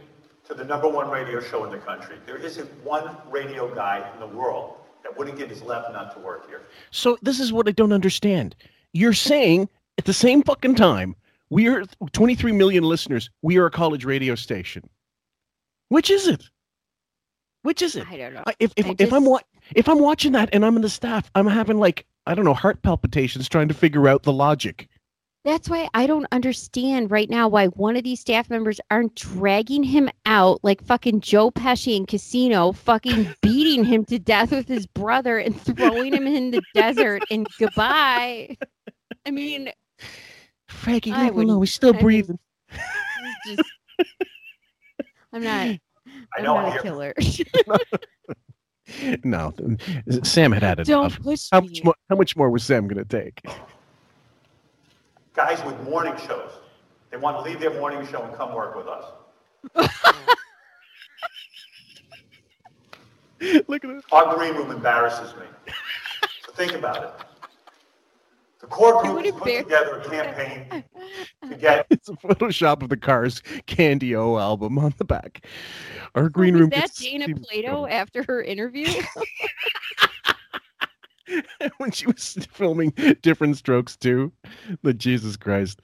[0.47, 2.15] to the number one radio show in the country.
[2.25, 6.19] There isn't one radio guy in the world that wouldn't get his left nut to
[6.21, 6.61] work here.
[6.91, 8.55] So this is what I don't understand.
[8.93, 11.15] You're saying at the same fucking time
[11.53, 11.83] we are
[12.13, 13.29] 23 million listeners.
[13.43, 14.89] We are a college radio station.
[15.89, 16.49] Which is it?
[17.61, 18.07] Which is it?
[18.09, 18.43] I don't know.
[18.59, 19.39] If if, I if I'm wa-
[19.75, 22.55] if I'm watching that and I'm in the staff, I'm having like I don't know
[22.55, 24.89] heart palpitations trying to figure out the logic.
[25.45, 29.83] That's why I don't understand right now why one of these staff members aren't dragging
[29.83, 34.87] him out like fucking Joe Pesci in Casino, fucking beating him to death with his
[34.87, 38.57] brother and throwing him in the desert and goodbye.
[39.25, 39.69] I mean,
[40.73, 41.47] Frankie, I leave him alone.
[41.47, 42.39] wouldn't- He's still I breathing.
[43.45, 43.61] just
[45.31, 45.79] I'm not I
[46.37, 46.79] I'm know not here.
[46.79, 47.13] a killer.
[49.23, 49.53] No,
[50.23, 51.19] Sam had had Don't enough.
[51.21, 51.69] push How me.
[51.69, 51.95] much more?
[52.09, 53.41] How much more was Sam going to take?
[55.33, 56.51] Guys with morning shows,
[57.09, 59.05] they want to leave their morning show and come work with us.
[63.67, 64.03] Look at this.
[64.11, 65.45] Our green room embarrasses me.
[66.45, 67.11] So think about it.
[68.63, 70.83] The core It group has put embar- together a campaign
[71.49, 75.45] to get It's a Photoshop of the Cars Candy O album on the back.
[76.15, 76.69] Our green Was room.
[76.69, 78.87] that gets Dana steamed Plato after her interview?
[81.77, 84.31] when she was filming Diff'rent Strokes too.
[84.81, 85.81] The Jesus Christ.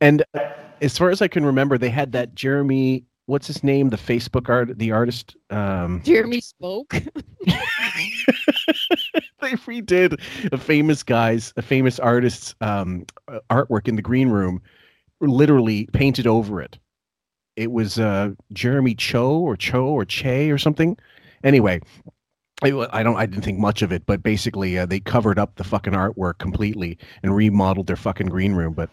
[0.00, 0.50] And uh,
[0.80, 3.06] as far as I can remember, they had that Jeremy.
[3.26, 3.90] What's his name?
[3.90, 5.34] The Facebook art, the artist.
[5.50, 6.94] Um, Jeremy spoke.
[9.42, 10.20] they redid
[10.52, 14.62] a famous guy's, a famous artist's um, uh, artwork in the green room,
[15.20, 16.78] literally painted over it.
[17.56, 20.96] It was uh, Jeremy Cho or Cho or Che or something.
[21.42, 21.80] Anyway,
[22.62, 25.56] I, I don't, I didn't think much of it, but basically uh, they covered up
[25.56, 28.74] the fucking artwork completely and remodeled their fucking green room.
[28.74, 28.90] But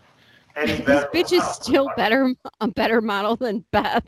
[0.58, 4.04] any This bitch is still better a better model than Beth.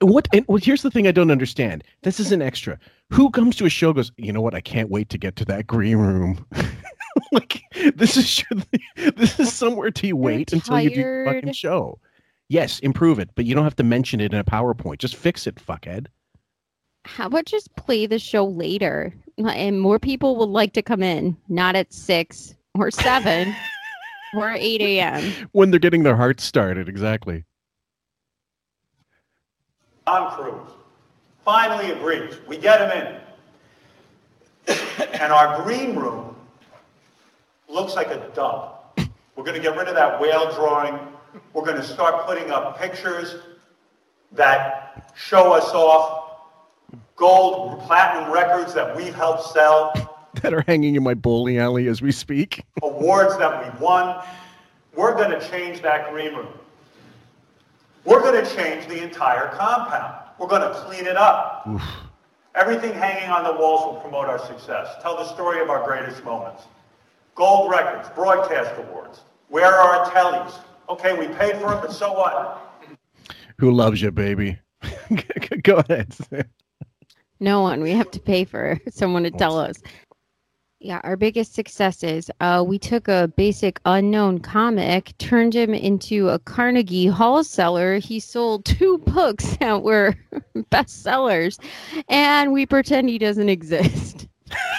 [0.00, 0.28] what?
[0.32, 1.84] And well, here's the thing I don't understand.
[2.02, 2.78] This is an extra.
[3.10, 4.54] Who comes to a show goes, you know what?
[4.54, 6.44] I can't wait to get to that green room.
[7.32, 7.62] like
[7.94, 8.44] this is
[9.16, 11.98] this is somewhere to you wait until you do the fucking show.
[12.48, 14.98] Yes, improve it, but you don't have to mention it in a PowerPoint.
[14.98, 16.06] Just fix it, fuckhead.
[17.06, 19.14] How about just play the show later?
[19.38, 23.54] And more people would like to come in, not at six or seven
[24.34, 25.48] or eight a.m.
[25.52, 27.44] When they're getting their hearts started, exactly.
[30.06, 30.70] Tom Cruise
[31.44, 32.38] finally agrees.
[32.46, 33.20] We get him
[34.68, 34.76] in.
[35.20, 36.36] and our green room
[37.68, 38.74] looks like a dump.
[39.36, 40.98] We're going to get rid of that whale drawing.
[41.52, 43.36] We're going to start putting up pictures
[44.32, 46.38] that show us off
[47.16, 52.02] gold, platinum records that we've helped sell, That are hanging in my bowling alley as
[52.02, 52.64] we speak.
[52.82, 54.22] awards that we've won.
[54.94, 56.48] We're going to change that green room.
[58.04, 60.16] We're going to change the entire compound.
[60.38, 61.66] We're going to clean it up.
[62.54, 64.88] Everything hanging on the walls will promote our success.
[65.02, 66.62] Tell the story of our greatest moments.
[67.34, 69.20] Gold records, broadcast awards.
[69.48, 70.54] Where are our tellies?
[70.88, 72.60] Okay, we paid for it, but so what?
[73.58, 74.58] Who loves you, baby?
[75.62, 76.14] Go ahead.
[77.40, 77.82] No one.
[77.82, 79.82] We have to pay for someone to tell us.
[80.84, 82.30] Yeah, our biggest successes.
[82.40, 87.96] Uh, we took a basic unknown comic, turned him into a Carnegie Hall seller.
[87.96, 90.14] He sold two books that were
[90.70, 91.58] bestsellers,
[92.10, 94.28] and we pretend he doesn't exist.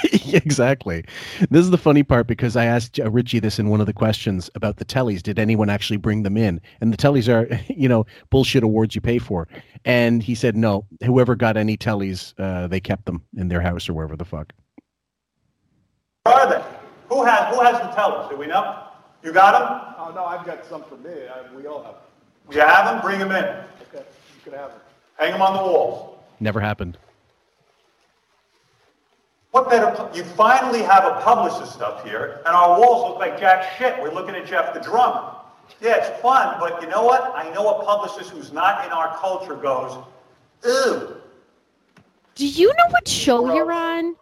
[0.31, 1.03] exactly.
[1.49, 4.47] This is the funny part because I asked Richie this in one of the questions
[4.53, 5.23] about the tellies.
[5.23, 6.61] Did anyone actually bring them in?
[6.81, 9.47] And the tellies are, you know, bullshit awards you pay for.
[9.85, 10.85] And he said no.
[11.03, 14.53] Whoever got any tellies, uh, they kept them in their house or wherever the fuck.
[16.25, 16.63] Where are they?
[17.09, 18.27] Who has, who has the tellers?
[18.29, 18.79] Do we know?
[19.23, 19.95] You got them?
[19.99, 21.11] Oh, no, I've got some for me.
[21.27, 21.93] I, we all have.
[21.93, 22.01] Them.
[22.51, 23.01] You have them?
[23.01, 23.43] Bring them in.
[23.43, 24.79] Okay, you can have them.
[25.19, 26.17] Hang them on the walls.
[26.39, 26.97] Never happened.
[29.51, 30.09] What better?
[30.15, 34.01] You finally have a publicist up here, and our walls look like jack shit.
[34.01, 35.31] We're looking at Jeff the drummer.
[35.79, 37.33] Yeah, it's fun, but you know what?
[37.35, 40.03] I know a publicist who's not in our culture goes,
[40.65, 41.21] ew.
[42.33, 44.15] Do you know what show you're on?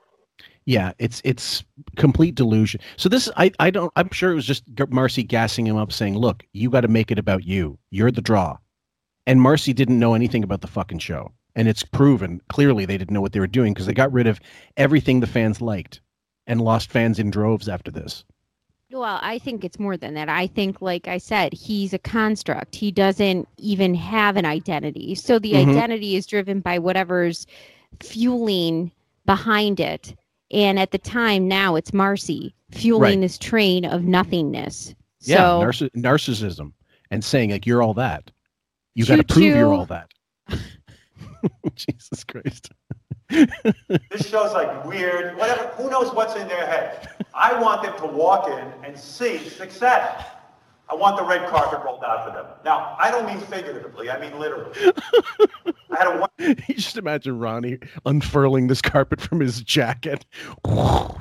[0.66, 1.64] Yeah, it's it's
[1.98, 2.80] complete delusion.
[2.98, 6.17] So this I I don't I'm sure it was just Marci gassing him up saying,
[6.17, 7.77] "Look, you got to make it about you.
[7.92, 8.58] You're the draw."
[9.25, 11.32] And Marci didn't know anything about the fucking show.
[11.56, 14.25] And it's proven clearly they didn't know what they were doing because they got rid
[14.27, 14.40] of
[14.75, 16.01] everything the fans liked
[16.48, 18.25] and lost fans in droves after this.
[18.92, 20.30] Well, I think it's more than that.
[20.30, 22.75] I think, like I said, he's a construct.
[22.75, 25.16] He doesn't even have an identity.
[25.16, 25.69] So the Mhm.
[25.69, 27.48] identity is driven by whatever's
[28.01, 28.92] fueling
[29.25, 30.16] behind it.
[30.53, 33.22] And at the time now, it's Marci fueling Right.
[33.22, 34.93] this train of nothingness.
[35.22, 36.73] Yeah, so narciss- narcissism
[37.11, 38.30] and saying like you're all that.
[38.95, 40.11] You got to prove you're all that.
[41.75, 42.69] Jesus Christ.
[43.30, 47.09] This show's like weird, whatever, who knows what's in their head?
[47.33, 50.23] I want them to walk in and see success.
[50.90, 52.45] I want the red carpet rolled out for them.
[52.66, 54.72] Now, I don't mean figuratively, I mean literally.
[55.92, 56.30] I had a one
[56.68, 60.26] you just imagine Ronnie unfurling this carpet from his jacket.
[60.66, 61.18] all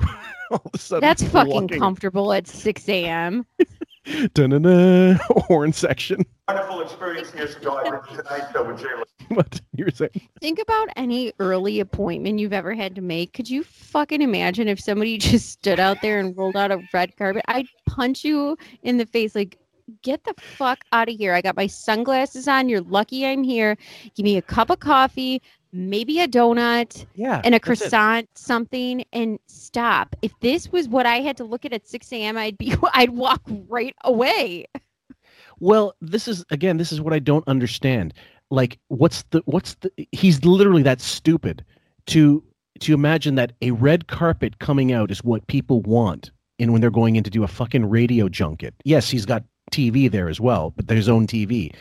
[0.51, 3.45] of a sudden, that's fucking walking- comfortable at 6 a.m.
[4.33, 6.25] Dun-dun-dun, horn section.
[6.47, 7.77] wonderful experience years ago.
[7.77, 8.87] I did the Tonight Show with Jay
[9.29, 10.11] What you were saying?
[10.41, 13.33] Think about any early appointment you've ever had to make.
[13.33, 17.15] Could you fucking imagine if somebody just stood out there and rolled out a red
[17.15, 17.43] carpet?
[17.47, 19.57] I'd punch you in the face like,
[20.01, 21.33] get the fuck out of here.
[21.33, 22.69] I got my sunglasses on.
[22.69, 23.77] You're lucky I'm here.
[24.15, 25.41] Give me a cup of coffee,
[25.73, 27.61] maybe a donut, Yeah, and a it.
[27.63, 30.15] croissant, something, and stop.
[30.21, 33.09] If this was what I had to look at at 6 a.m., I'd be, I'd
[33.09, 34.65] walk right away.
[35.59, 38.13] Well, this is again, this is what I don't understand.
[38.49, 39.91] Like, what's the what's the?
[40.11, 41.63] He's literally that stupid
[42.07, 42.43] to
[42.79, 46.91] to imagine that a red carpet coming out is what people want, and when they're
[46.91, 48.73] going in to do a fucking radio junket.
[48.83, 51.73] Yes, he's got TV there as well, but there's own TV.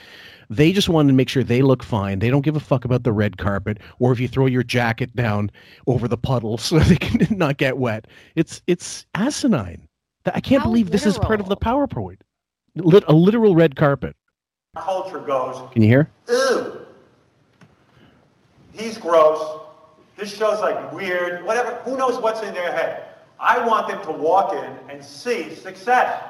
[0.52, 2.18] They just want to make sure they look fine.
[2.18, 5.16] They don't give a fuck about the red carpet or if you throw your jacket
[5.16, 5.50] down
[5.86, 8.06] over the puddle so they can not get wet.
[8.36, 9.88] It's it's asinine.
[10.26, 12.20] I can't How believe this is part of the PowerPoint.
[12.76, 14.14] Lit, a literal red carpet.
[14.76, 16.10] Culture goes, Can you hear?
[16.28, 16.80] ew.
[18.72, 19.60] He's gross.
[20.16, 23.04] This show's like weird, whatever, who knows what's in their head?
[23.40, 26.22] I want them to walk in and see success.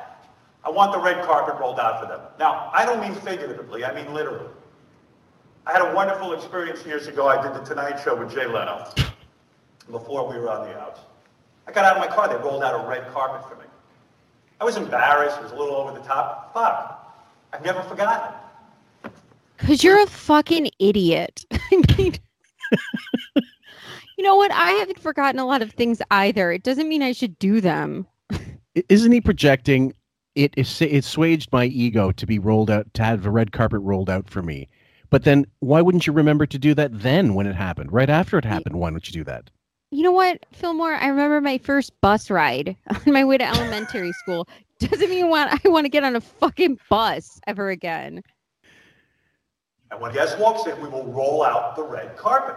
[0.64, 2.20] I want the red carpet rolled out for them.
[2.38, 4.48] Now, I don't mean figuratively, I mean literally.
[5.66, 7.28] I had a wonderful experience years ago.
[7.28, 8.88] I did the Tonight Show with Jay Leno
[9.90, 11.00] before we were on the outs.
[11.66, 13.66] I got out of my car, they rolled out a red carpet for me.
[14.60, 16.52] I was embarrassed, it was a little over the top.
[16.54, 17.14] Fuck,
[17.52, 18.34] I've never forgotten.
[19.58, 21.44] Because you're a fucking idiot.
[21.52, 22.14] I mean,
[24.16, 24.50] you know what?
[24.50, 26.50] I haven't forgotten a lot of things either.
[26.50, 28.06] It doesn't mean I should do them.
[28.88, 29.94] Isn't he projecting?
[30.34, 33.80] It is it swaged my ego to be rolled out to have the red carpet
[33.82, 34.68] rolled out for me.
[35.10, 37.92] But then why wouldn't you remember to do that then when it happened?
[37.92, 39.50] Right after it happened, why don't you do that?
[39.90, 40.94] You know what, Fillmore?
[40.94, 44.48] I remember my first bus ride on my way to elementary school.
[44.78, 48.22] Doesn't mean want I want to get on a fucking bus ever again.
[49.90, 52.56] And when guest walks in, we will roll out the red carpet.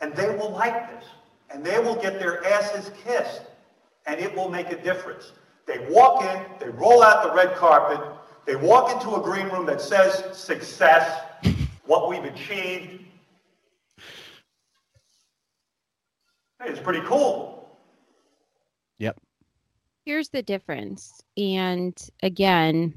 [0.00, 1.08] And they will like this.
[1.50, 3.42] And they will get their asses kissed.
[4.06, 5.30] And it will make a difference.
[5.66, 8.00] They walk in, they roll out the red carpet,
[8.46, 11.20] they walk into a green room that says success,
[11.86, 13.04] what we've achieved.
[16.60, 17.78] Hey, it's pretty cool.
[18.98, 19.20] Yep.
[20.04, 21.22] Here's the difference.
[21.36, 22.94] And again,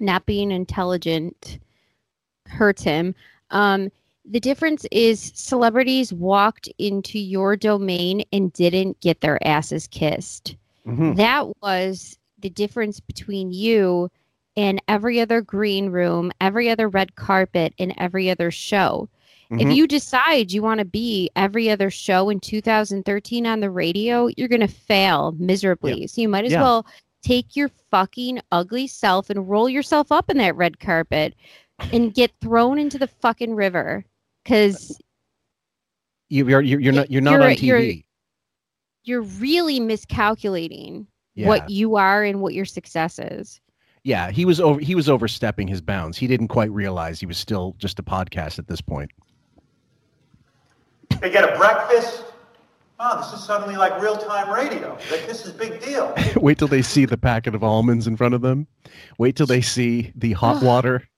[0.00, 1.58] not being intelligent
[2.46, 3.14] hurts him.
[3.50, 3.90] Um,
[4.24, 10.56] the difference is celebrities walked into your domain and didn't get their asses kissed.
[10.88, 11.16] Mhm.
[11.16, 14.08] That was the difference between you
[14.56, 19.08] and every other green room, every other red carpet, and every other show.
[19.50, 19.74] If Mhm.
[19.76, 24.48] you decide you want to be every other show in 2013 on the radio, you're
[24.48, 26.06] going to fail miserably.
[26.06, 26.62] So you might as Yeah.
[26.62, 26.86] well
[27.22, 31.34] take your fucking ugly self and roll yourself up in that red carpet
[31.92, 34.04] and get thrown into the fucking river
[34.44, 35.00] because
[36.28, 38.04] You, you're you're, you're not you're not You're- on TV.
[39.04, 41.48] You're- you're really miscalculating Yeah.
[41.48, 43.60] what you are and what your success is.
[44.04, 46.16] Yeah, he was over he was overstepping his bounds.
[46.16, 49.10] He didn't quite realize he was still just a podcast at this point.
[51.20, 52.24] They get a breakfast.
[53.00, 54.92] Oh, this is suddenly like real-time radio.
[55.10, 56.14] Like, this is big deal.
[56.36, 58.66] Wait till they see the packet of almonds in front of them.
[59.18, 61.08] Wait till they see the hot water.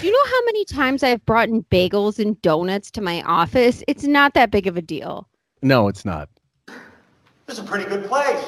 [0.00, 3.84] Do you know how many times I've brought in bagels and donuts to my office?
[3.86, 5.28] It's not that big of a deal.
[5.62, 6.28] No, it's not.
[7.46, 8.44] This is a pretty good place.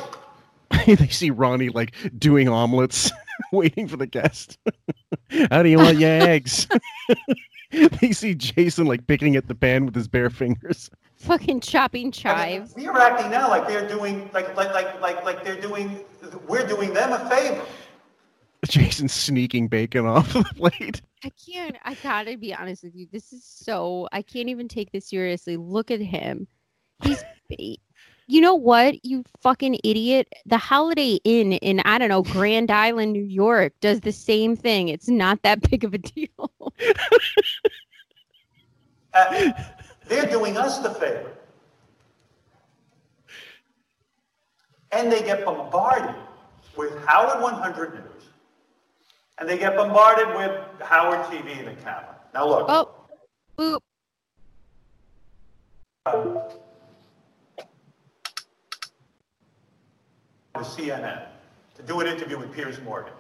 [0.86, 3.10] they see Ronnie like doing omelets,
[3.52, 4.59] waiting for the guest.
[5.51, 6.67] How do you want your eggs?
[7.70, 10.91] they see Jason like picking at the pan with his bare fingers.
[11.17, 12.75] Fucking chopping chives.
[12.77, 16.05] We are acting now like they're doing, like, like, like, like, like they're doing,
[16.47, 17.65] we're doing them a favor.
[18.67, 21.02] Jason sneaking bacon off the plate.
[21.25, 21.77] I can't.
[21.85, 23.07] I gotta be honest with you.
[23.12, 24.09] This is so.
[24.12, 25.57] I can't even take this seriously.
[25.57, 26.47] Look at him.
[27.02, 27.23] He's.
[28.29, 30.29] You know what, you fucking idiot?
[30.45, 34.89] The Holiday Inn in I don't know Grand Island, New York, does the same thing.
[34.89, 36.53] It's not that big of a deal.
[39.15, 39.51] Uh,
[40.07, 41.33] they're doing us the favor.
[44.93, 46.15] And they get bombarded
[46.77, 48.05] with Howard 100 News.
[49.39, 52.17] And they get bombarded with Howard TV and the camera.
[52.35, 52.67] Now look.
[52.69, 52.91] Oh,
[53.57, 53.81] boop.
[60.59, 61.27] To CNN
[61.77, 63.12] to do an interview with Piers Morgan.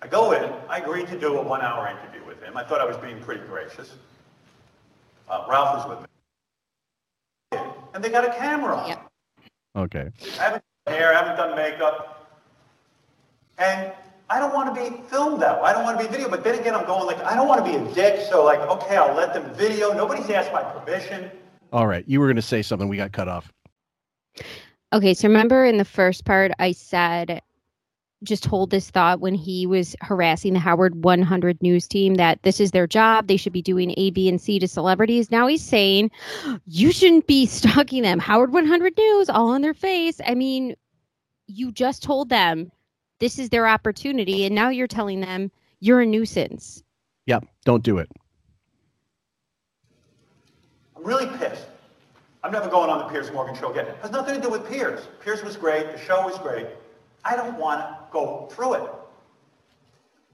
[0.00, 2.56] I go in, I agreed to do a one hour interview with him.
[2.56, 3.94] I thought I was being pretty gracious.
[5.28, 6.06] Uh, Ralph was with me.
[7.94, 8.96] And they got a camera on.
[9.76, 10.10] Okay.
[10.38, 12.38] I haven't done hair, I haven't done makeup.
[13.58, 13.92] And
[14.30, 15.70] I don't want to be filmed that way.
[15.70, 16.28] I don't want to be video.
[16.28, 18.20] But then again, I'm going like, I don't want to be a dick.
[18.30, 19.92] So like, okay, I'll let them video.
[19.92, 21.30] Nobody's asked my permission.
[21.72, 22.04] All right.
[22.06, 22.88] You were going to say something.
[22.88, 23.50] We got cut off.
[24.92, 27.42] Okay, so remember in the first part, I said,
[28.24, 32.58] just hold this thought when he was harassing the Howard 100 news team that this
[32.58, 33.26] is their job.
[33.26, 35.30] They should be doing A, B, and C to celebrities.
[35.30, 36.10] Now he's saying,
[36.66, 38.18] you shouldn't be stalking them.
[38.18, 40.20] Howard 100 News, all in their face.
[40.26, 40.74] I mean,
[41.46, 42.72] you just told them
[43.20, 45.50] this is their opportunity, and now you're telling them
[45.80, 46.82] you're a nuisance.
[47.26, 47.44] Yep.
[47.64, 48.08] Don't do it.
[50.96, 51.66] I'm really pissed.
[52.42, 53.86] I'm never going on the Piers Morgan show again.
[53.86, 55.06] It has nothing to do with Piers.
[55.20, 55.90] Piers was great.
[55.92, 56.66] The show was great.
[57.24, 58.90] I don't want to go through it.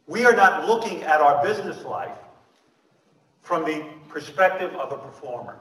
[0.07, 2.19] We are not looking at our business life
[3.43, 5.59] from the perspective of a performer.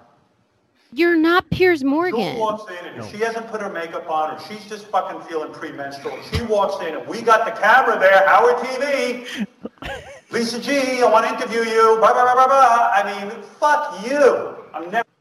[0.91, 2.37] You're not Piers Jewel Morgan.
[2.37, 5.51] walks in and if she hasn't put her makeup on or she's just fucking feeling
[5.51, 9.47] premenstrual, she walks in and we got the camera there, Howard TV.
[10.31, 11.97] Lisa G, I want to interview you.
[11.97, 12.91] Blah, blah, blah, blah, blah.
[12.93, 14.55] I mean, fuck you.
[14.73, 15.12] I'm never.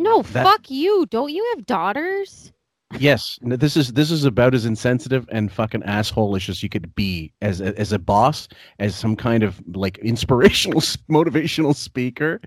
[0.00, 1.06] No, That- fuck you.
[1.10, 2.52] Don't you have daughters?
[2.98, 7.32] Yes, this is this is about as insensitive and fucking assholish as you could be
[7.40, 8.48] as a, as a boss,
[8.80, 12.40] as some kind of like inspirational, motivational speaker,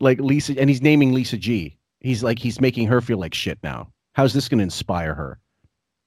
[0.00, 1.78] like Lisa, and he's naming Lisa G.
[2.00, 3.88] He's like he's making her feel like shit now.
[4.12, 5.38] How's this going to inspire her?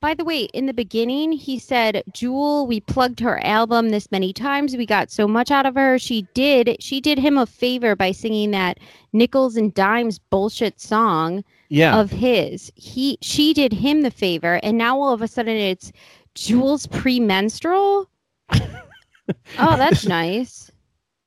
[0.01, 4.33] By the way, in the beginning, he said, Jewel, we plugged her album this many
[4.33, 4.75] times.
[4.75, 5.99] We got so much out of her.
[5.99, 8.80] She did she did him a favor by singing that
[9.13, 11.99] nickels and dimes bullshit song Yeah.
[11.99, 12.71] of his.
[12.75, 15.91] He she did him the favor, and now all of a sudden it's
[16.33, 18.09] Jewel's premenstrual.
[18.49, 20.71] oh, that's nice.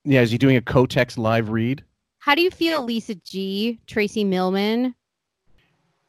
[0.04, 1.84] Yeah, is he doing a Kotex live read?
[2.18, 4.94] How do you feel, Lisa G, Tracy Millman?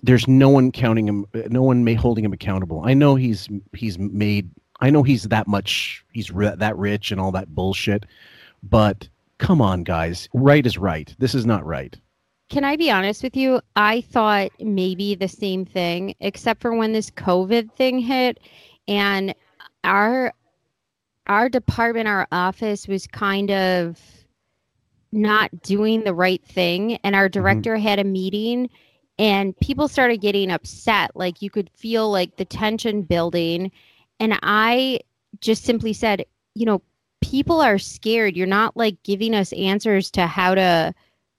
[0.06, 2.82] There's no one counting him, no one may holding him accountable.
[2.86, 4.50] I know he's he's made.
[4.82, 6.06] I know he's that much.
[6.14, 8.06] He's ri- that rich and all that bullshit.
[8.62, 11.14] But come on, guys, right is right.
[11.18, 11.98] This is not right.
[12.50, 13.62] Can I be honest with you?
[13.76, 18.40] I thought maybe the same thing, except for when this COVID thing hit
[18.88, 19.34] and
[19.84, 20.34] our
[21.28, 24.00] our department, our office was kind of
[25.12, 27.40] not doing the right thing and our mm-hmm.
[27.40, 28.70] director had a meeting
[29.18, 33.72] and people started getting upset like you could feel like the tension building
[34.20, 35.00] and I
[35.42, 36.82] just simply said, you know,
[37.22, 38.36] people are scared.
[38.36, 40.94] You're not like giving us answers to how to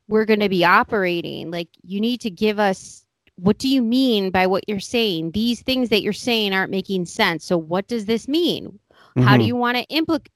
[0.08, 1.50] we're going to be operating.
[1.50, 3.04] Like, you need to give us
[3.36, 5.32] what do you mean by what you're saying?
[5.32, 7.44] These things that you're saying aren't making sense.
[7.44, 8.78] So, what does this mean?
[9.18, 10.28] How do you want to implement?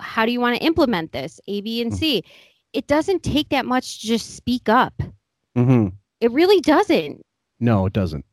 [0.00, 1.40] How do you want to implement this?
[1.48, 2.24] A, B, and C.
[2.72, 5.02] It doesn't take that much to just speak up.
[5.54, 5.88] hmm
[6.22, 7.26] It really doesn't.
[7.58, 8.24] No, it doesn't.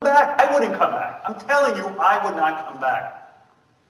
[0.00, 0.40] back.
[0.40, 1.20] I wouldn't come back.
[1.26, 3.42] I'm telling you, I would not come back.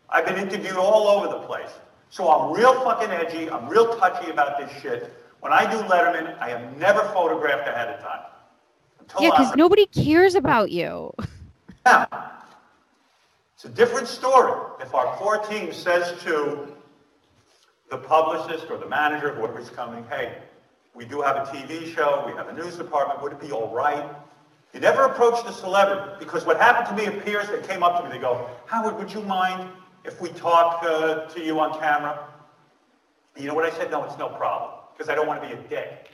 [0.09, 1.69] I've been interviewed all over the place.
[2.09, 3.51] So I'm real fucking edgy.
[3.51, 5.15] I'm real touchy about this shit.
[5.41, 8.23] When I do Letterman, I am never photographed ahead of time.
[8.99, 11.13] Until Yeah, because nobody cares about you.
[11.85, 12.09] Now,
[13.55, 16.67] it's a different story if our core team says to
[17.91, 20.39] the publicist or the manager, whoever's coming, hey,
[20.95, 23.73] we do have a TV show, we have a news department, would it be all
[23.73, 24.05] right?
[24.73, 28.09] You never approach the celebrity because what happened to me appears, they came up to
[28.09, 29.69] me, they go, Howard, would you mind
[30.05, 32.27] if we talk uh, to you on camera?
[33.35, 33.91] And you know what I said?
[33.91, 36.11] No, it's no problem because I don't want to be a dick.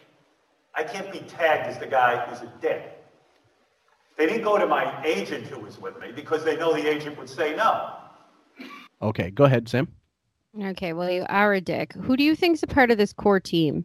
[0.75, 2.93] I can't be tagged as the guy who's a dick.
[4.17, 7.19] They didn't go to my agent who was with me because they know the agent
[7.19, 7.93] would say no.
[9.03, 9.89] Okay, go ahead, Sam.
[10.63, 11.93] Okay, well, you are a dick.
[11.93, 13.85] Who do you think's a part of this core team?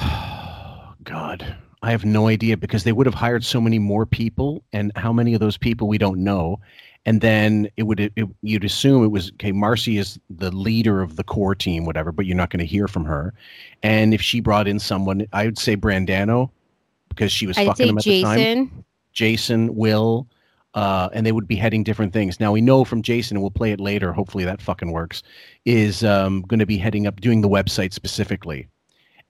[1.04, 4.92] God, I have no idea because they would have hired so many more people, and
[4.96, 6.60] how many of those people we don't know.
[7.06, 8.12] and then it would it,
[8.42, 9.52] you'd assume it was okay.
[9.52, 12.88] Marci is the leader of the core team, whatever, but you're not going to hear
[12.88, 13.32] from her.
[13.82, 16.50] And if she brought in someone, I would say Brandano
[17.08, 18.38] because she was I'd fucking him at the time.
[18.38, 18.84] Jason.
[19.12, 20.28] Jason, Will,
[20.74, 22.38] uh, and they would be heading different things.
[22.38, 24.12] Now we know from Jason, and we'll play it later.
[24.12, 25.22] Hopefully that fucking works.
[25.64, 28.68] Is um, going to be heading up doing the website specifically,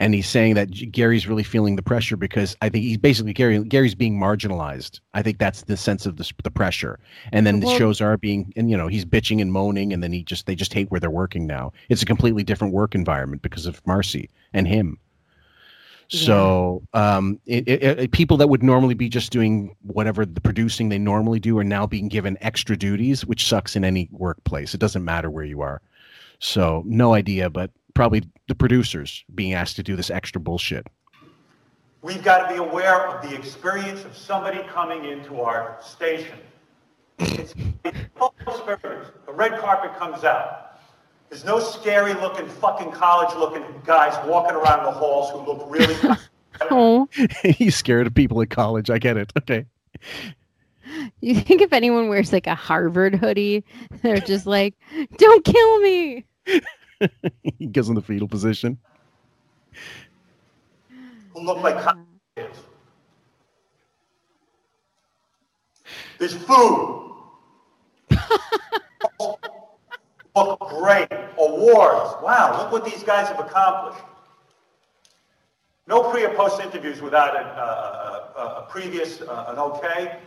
[0.01, 3.62] and he's saying that Gary's really feeling the pressure because I think he's basically Gary.
[3.65, 5.01] Gary's being marginalized.
[5.15, 6.99] I think that's the sense of the the pressure,
[7.33, 10.02] and then the Well- shows are being, and you know, he's bitching and moaning, and
[10.02, 11.73] then he just they just hate where they're working now.
[11.89, 14.99] It's a completely different work environment because of Marci and him.
[16.10, 20.89] So, um, it, it, it- people that would normally be just doing whatever the producing
[20.89, 24.73] they normally do are now being given extra duties, which sucks in any workplace.
[24.73, 25.83] It doesn't matter where you are.
[26.39, 30.86] So, no idea, but probably the producers being asked to do this extra bullshit.
[32.01, 36.39] We've got to be aware of the experience of somebody coming into our station.
[37.18, 39.09] It's it's full experience.
[39.27, 40.78] The red carpet comes out.
[41.28, 45.97] There's no scary looking, fucking college looking guys walking around the halls who look really.
[46.73, 47.09] Oh,
[47.44, 48.91] He's scared of people at college.
[48.91, 49.33] I get it.
[49.39, 49.65] Okay.
[51.20, 53.65] you think if anyone wears like a Harvard hoodie,
[54.02, 54.75] they're just like,
[55.18, 56.25] "Don't kill me."
[57.59, 58.78] he goes in the fetal position.
[61.35, 61.97] who look like college
[62.36, 62.59] kids.
[66.18, 67.15] There's food.
[70.36, 71.09] look great.
[71.39, 72.15] Awards.
[72.23, 74.05] Wow, look what these guys have accomplished.
[75.86, 80.18] No pre or post interviews without a, a, a, a previous, uh, an okay.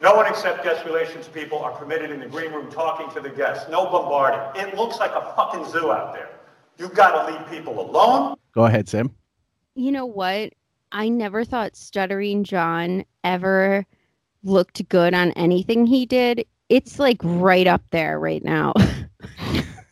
[0.00, 3.34] No one except guest relations people are permitted in the green room talking to the
[3.34, 3.68] guests.
[3.68, 4.62] No bombarding.
[4.62, 6.28] It looks like a fucking zoo out there.
[6.78, 8.36] You've got to leave people alone.
[8.52, 9.12] Go ahead, Sam.
[9.74, 10.52] You know what?
[10.92, 13.84] I never thought Stuttering John ever
[14.44, 16.46] looked good on anything he did.
[16.68, 18.74] It's like right up there right now.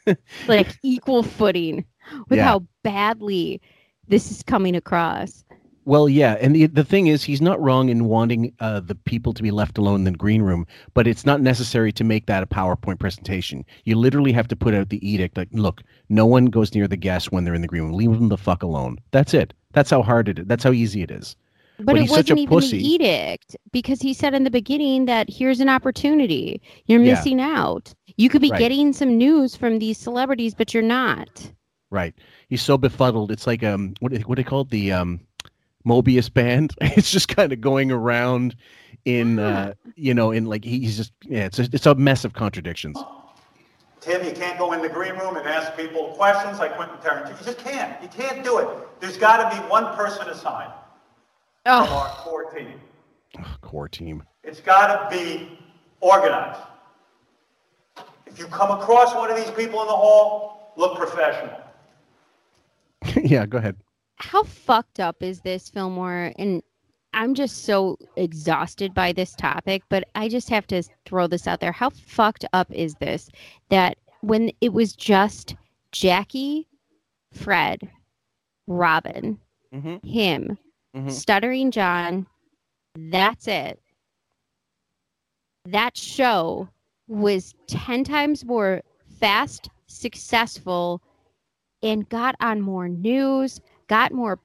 [0.46, 1.84] like equal footing
[2.28, 2.44] with Yeah.
[2.44, 3.60] how badly
[4.06, 5.44] this is coming across.
[5.86, 9.32] Well, yeah, and the the thing is, he's not wrong in wanting uh, the people
[9.32, 12.42] to be left alone in the green room, but it's not necessary to make that
[12.42, 13.64] a PowerPoint presentation.
[13.84, 16.96] You literally have to put out the edict, like, look, no one goes near the
[16.96, 17.92] guests when they're in the green room.
[17.92, 18.98] Leave them the fuck alone.
[19.12, 19.54] That's it.
[19.74, 20.46] That's how hard it is.
[20.46, 21.36] That's how easy it is.
[21.78, 22.78] But, it he's wasn't a even pussy.
[22.78, 26.60] the edict because he said in the beginning that here's an opportunity.
[26.86, 27.12] You're Yeah.
[27.12, 27.94] missing out.
[28.16, 28.58] You could be Right.
[28.58, 31.52] getting some news from these celebrities, but you're not.
[31.90, 32.14] Right.
[32.48, 33.30] He's so befuddled.
[33.30, 34.70] It's like um, what what do they call it?
[34.70, 35.20] The um,
[35.86, 36.74] Mobius band.
[36.80, 38.56] It's just kind of going around
[39.04, 41.46] in uh, you know, in like he's just yeah.
[41.46, 42.98] It's a, it's a mess of contradictions.
[44.00, 47.38] Tim, you can't go in the green room and ask people questions like Quentin Tarantino.
[47.38, 48.00] You just can't.
[48.02, 48.68] You can't do it.
[49.00, 50.72] There's got to be one person assigned
[51.64, 52.80] from our core team.
[53.62, 54.22] Core team.
[54.44, 55.58] It's got to be
[56.00, 56.60] organized.
[58.26, 61.60] If you come across one of these people in the hall, look professional.
[63.22, 63.46] yeah.
[63.46, 63.76] Go ahead.
[64.16, 66.32] How fucked up is this, Fillmore?
[66.38, 66.62] And
[67.12, 71.60] I'm just so exhausted by this topic, but I just have to throw this out
[71.60, 71.72] there.
[71.72, 73.30] How fucked up is this
[73.70, 75.54] that when it was just
[75.92, 76.66] Jackie,
[77.32, 77.88] Fred,
[78.66, 79.38] Robin,
[79.74, 80.06] Mm-hmm.
[80.06, 80.58] him,
[81.10, 82.26] Stuttering John,
[82.94, 83.78] that's it.
[85.66, 86.68] That show
[87.08, 88.82] was 10 times more
[89.20, 91.02] fast, successful,
[91.86, 94.38] and got on more news, got more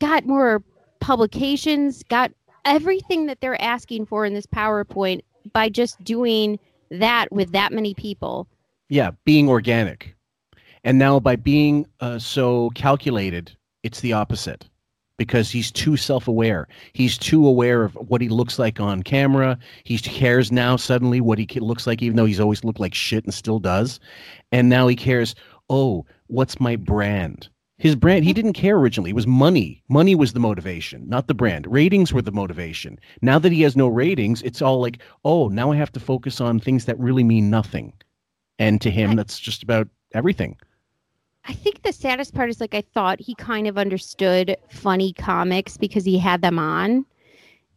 [0.00, 0.62] got more
[1.00, 2.32] publications, got
[2.64, 5.20] everything that they're asking for in this PowerPoint
[5.52, 6.58] by just doing
[6.90, 8.46] that with that many people.
[8.88, 10.14] Yeah, being organic.
[10.84, 14.66] And now by being uh, so calculated, it's the opposite
[15.18, 16.68] because he's too self-aware.
[16.92, 19.58] He's too aware of what he looks like on camera.
[19.84, 23.24] He cares now suddenly what he looks like, even though he's always looked like shit
[23.24, 23.98] and still does.
[24.52, 25.34] And now he cares.
[25.70, 27.48] Oh, what's my brand?
[27.78, 28.24] His brand.
[28.24, 29.10] He didn't care originally.
[29.10, 29.82] It was money.
[29.88, 31.66] Money was the motivation, not the brand.
[31.68, 32.98] Ratings were the motivation.
[33.22, 36.40] Now that he has no ratings, it's all like, oh, now I have to focus
[36.40, 37.92] on things that really mean nothing.
[38.58, 40.56] And to him, that's just about everything.
[41.44, 45.76] I think the saddest part is like I thought he kind of understood funny comics
[45.76, 47.06] because he had them on,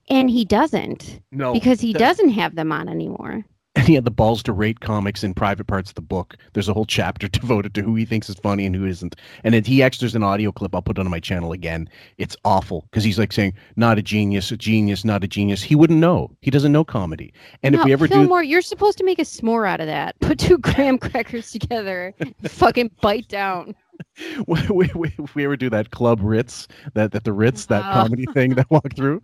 [0.10, 1.22] and he doesn't.
[1.32, 3.46] No, because he that- doesn't have them on anymore.
[3.76, 6.36] And he had the balls to rate comics in private parts of the book.
[6.54, 9.16] There's a whole chapter devoted to who he thinks is funny and who isn't.
[9.44, 10.76] And it, he actually there's an audio clip.
[10.76, 11.90] I'll put on my channel again.
[12.18, 15.76] It's awful because he's like saying, "Not a genius, a genius, not a genius." He
[15.76, 16.36] wouldn't know.
[16.42, 17.34] He doesn't know comedy.
[17.64, 20.20] And if we ever do, Fillmore, you're supposed to make a s'more out of that.
[20.20, 23.76] Put two graham crackers together, fucking bite down.
[24.48, 27.86] we, we, we, if we ever do that club Ritz, that that the Ritz, that
[27.86, 27.94] Oh.
[27.94, 29.22] comedy thing that walked through.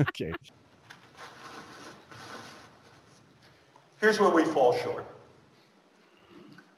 [0.00, 0.32] okay.
[4.00, 5.04] Here's where we fall short.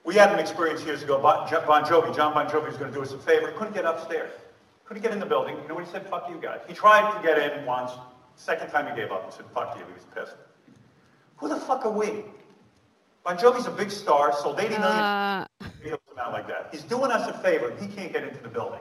[0.05, 1.21] We had an experience years ago.
[1.21, 3.49] Bon, Jo- Jovi, Jon Bon Jovi was going to do us a favor.
[3.51, 4.33] He couldn't get upstairs.
[4.85, 5.57] Couldn't get in the building.
[5.61, 6.07] You know what he said?
[6.09, 6.61] Fuck you guys.
[6.67, 7.93] He tried to get in once.
[8.37, 9.85] Second time he gave up and said, fuck you.
[9.85, 10.37] He was pissed.
[11.37, 12.25] Who the fuck are we?
[13.25, 15.47] Bon Jovi's a big star, sold 80 million Uh,
[15.85, 16.69] videos out like that.
[16.73, 17.75] He's doing us a favor.
[17.79, 18.81] He can't get into the building.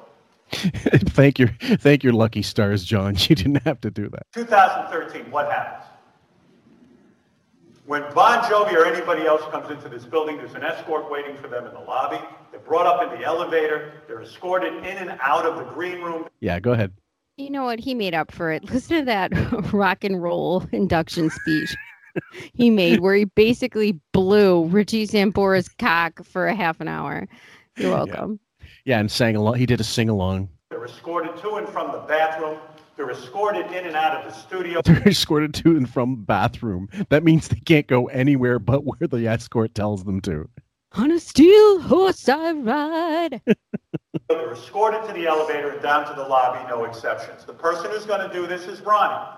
[0.53, 3.15] thank your thank your lucky stars, Jon.
[3.27, 4.23] You didn't have to do that.
[4.33, 5.83] 2013, what happens?
[7.87, 11.47] When Bon Jovi or anybody else comes into this building, there's an escort waiting for
[11.47, 12.19] them in the lobby.
[12.51, 13.93] They're brought up in the elevator.
[14.07, 16.27] They're escorted in and out of the green room.
[16.41, 16.91] Yeah, go ahead.
[17.37, 17.79] you know what?
[17.79, 18.63] He made up for it.
[18.69, 19.31] Listen to that
[19.73, 21.73] rock and roll induction speech
[22.53, 27.27] he made, where he basically blew Richie Sambora's cock for a half an hour.
[27.77, 28.39] You're welcome.
[28.85, 29.55] Yeah, and sang along.
[29.55, 30.49] He did a sing along.
[30.69, 32.57] They're escorted to and from the bathroom.
[32.97, 34.81] They're escorted in and out of the studio.
[34.85, 36.89] They're escorted to and from bathroom.
[37.09, 40.49] That means they can't go anywhere but where the escort tells them to.
[40.93, 43.41] On a steel horse I ride.
[44.29, 47.45] They're escorted to the elevator and down to the lobby, no exceptions.
[47.45, 49.29] The person who's going to do this is Ronnie.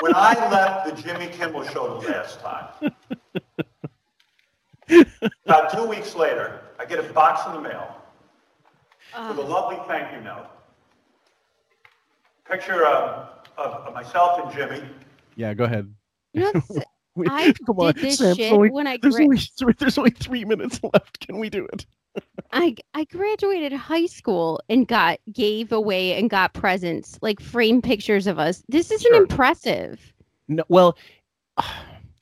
[0.00, 2.92] when I left the Jimmy Kimmel show the last time,
[5.46, 7.96] about two weeks later, I get a box in the mail
[9.28, 10.46] with a lovely thank you note.
[12.48, 14.82] Picture of, of, of myself and Jimmy.
[15.36, 15.92] Yeah, go ahead.
[16.34, 16.52] You know,
[17.28, 19.98] I come on, did this Sam, shit only- when I there's, gra- only three, there's
[19.98, 21.20] only three minutes left.
[21.20, 21.86] Can we do it?
[22.52, 28.26] I I graduated high school and got gave away and got presents like framed pictures
[28.26, 28.62] of us.
[28.68, 30.12] This isn't impressive.
[30.48, 30.96] No, well,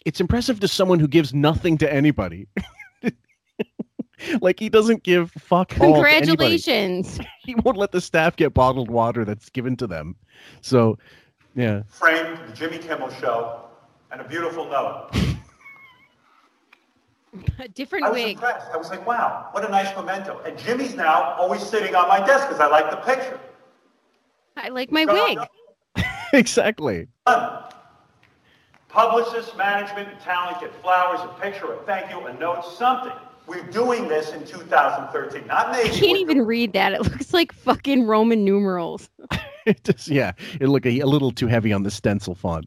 [0.06, 2.46] it's impressive to someone who gives nothing to anybody.
[4.40, 5.92] like he doesn't give fuck all to.
[5.94, 7.18] Congratulations.
[7.42, 10.14] He won't let the staff get bottled water that's given to them.
[10.60, 10.98] So,
[11.56, 11.82] yeah.
[11.88, 13.62] framed the Jimmy Kimmel show
[14.12, 15.08] and a beautiful note.
[17.58, 18.34] A different I was wig.
[18.36, 18.68] impressed.
[18.72, 20.40] I was like, wow, what a nice memento.
[20.44, 23.40] And Jimmy's now always sitting on my desk because I like the picture.
[24.56, 25.38] I like my No, wig.
[25.96, 26.02] no.
[26.32, 27.08] exactly.
[28.90, 33.12] Publicists, management, and talent get flowers, a picture, a thank you, a note, something.
[33.46, 35.46] We're doing this in 2013.
[35.46, 35.88] Not I maybe.
[35.90, 36.92] can't even read that.
[36.92, 39.08] It looks like fucking Roman numerals.
[39.66, 42.66] It just, yeah, it look a, a little too heavy on the stencil font.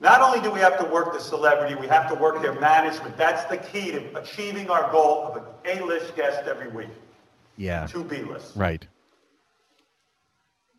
[0.00, 3.18] Not only do we have to work the celebrity, we have to work their management.
[3.18, 5.42] That's the key to achieving our goal of an
[5.78, 6.88] A-list guest every week,
[7.58, 7.86] Yeah.
[7.86, 8.56] two B-lists.
[8.56, 8.84] Right.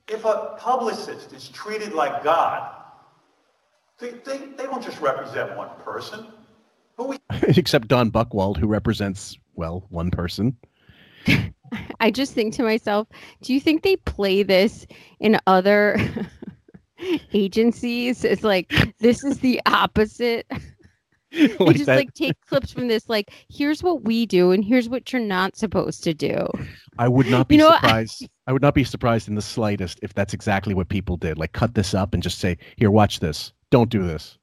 [0.08, 2.72] If a publicist is treated like God,
[4.00, 6.28] they, they, they don't just represent one person.
[6.98, 7.18] Who we
[7.58, 10.56] Except Don Buchwald, who represents, well, one person.
[12.00, 13.08] I just think to myself,
[13.42, 14.86] do you think they play this
[15.20, 15.98] in other
[17.34, 18.24] agencies?
[18.24, 20.46] It's like this is the opposite.
[21.32, 24.64] they Like just that- like take clips from this, like, here's what we do and
[24.64, 26.48] here's what you're not supposed to do.
[26.98, 27.76] I would not be You know, I-
[28.06, 28.28] surprised.
[28.48, 31.38] I would not be surprised in the slightest if that's exactly what people did.
[31.38, 33.52] Like, cut this up and just say, "Here, watch this.
[33.76, 34.38] Don't do this."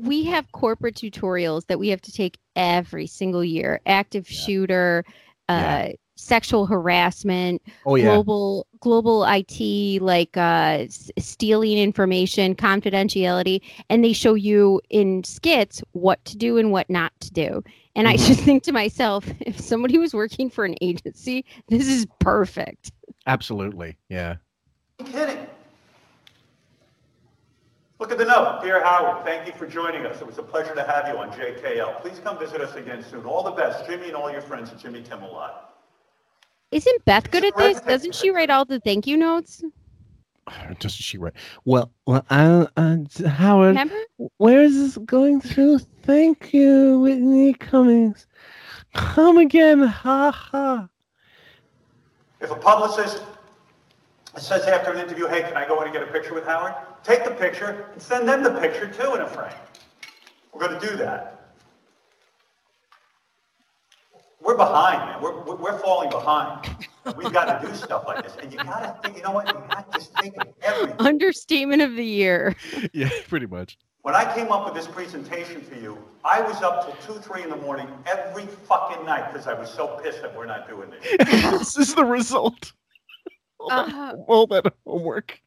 [0.00, 5.04] we have corporate tutorials that we have to take every single year active shooter
[5.48, 5.92] uh Yeah.
[6.16, 8.04] sexual harassment Oh, yeah.
[8.04, 15.82] global global it like uh s- stealing information confidentiality and they show you in skits
[15.92, 17.64] what to do and what not to do
[17.96, 22.06] and i just think to myself if somebody was working for an agency this is
[22.20, 22.92] perfect
[23.26, 23.96] Absolutely.
[24.08, 24.36] Yeah.
[25.04, 25.46] kidding?
[27.98, 28.60] Look at the note.
[28.62, 30.20] Dear Howard, thank you for joining us.
[30.20, 32.00] It was a pleasure to have you on JKL.
[32.00, 33.24] Please come visit us again soon.
[33.24, 35.54] All the best, Jimmy and all your friends at Jimmy Kimmel Live.
[36.70, 39.64] isn't beth good at this doesn't she write all the thank you notes
[40.78, 41.32] Doesn't she write?
[41.64, 43.96] Well, well, I, I, Howard, Remember?
[44.36, 45.80] where is this going through?
[46.02, 48.26] Thank you, Whitney Cummings.
[48.94, 50.88] Come again, ha ha.
[52.40, 53.22] If a publicist
[54.38, 56.74] says after an interview, hey, can I go in and get a picture with Howard?
[57.08, 59.50] Take the picture and send them the picture too in a frame.
[60.52, 61.54] We're going to do that.
[64.42, 65.22] We're behind, man.
[65.22, 66.68] We're, we're we're falling behind.
[67.16, 68.36] We've got to do stuff like this.
[68.42, 69.46] And you got to think, you know what?
[69.46, 70.96] You got to just think of everything.
[70.98, 72.54] understatement of the year
[72.92, 73.78] Yeah, pretty much.
[74.02, 75.96] When I came up with this presentation for you,
[76.26, 79.70] I was up till 2, 3 in the morning every fucking night because I was
[79.70, 81.50] so pissed that we're not doing this.
[81.58, 82.72] this is the result.
[83.70, 85.40] Uh, All that homework.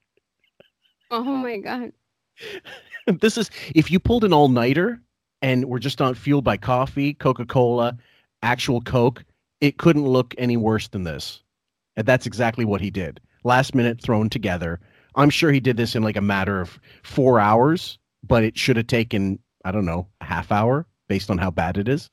[1.11, 1.91] Oh um, my god
[3.07, 5.01] This is if you pulled an all nighter
[5.41, 7.97] and were just not fueled by coffee, Coca Cola,
[8.43, 9.23] actual Coke,
[9.59, 11.41] it couldn't look any worse than this.
[11.95, 13.19] And that's exactly what he did.
[13.43, 14.79] Last minute thrown together.
[15.15, 18.77] I'm sure he did this in like a matter of four hours, but it should
[18.77, 22.09] have taken, I don't know, a half hour based on how bad it is.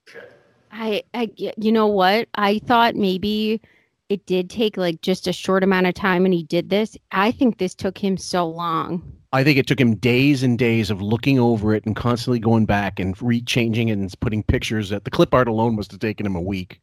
[0.73, 2.29] I, I, you know what?
[2.35, 3.61] I thought maybe
[4.09, 6.97] it did take like just a short amount of time and he did this.
[7.13, 9.13] I think this took him so long.
[9.33, 12.65] I think it took him days and days of looking over it and constantly going
[12.65, 14.89] back and rechanging it and putting pictures.
[14.89, 16.81] that the clip art alone must have taken him a week.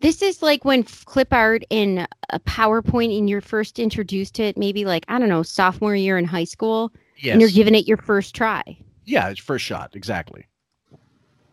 [0.00, 4.56] This is like when clip art in a PowerPoint and you're first introduced to it,
[4.56, 6.92] maybe like, I don't know, sophomore year in high school.
[7.28, 8.76] And you're giving it your first try.
[9.04, 10.46] Yeah, it's first shot exactly.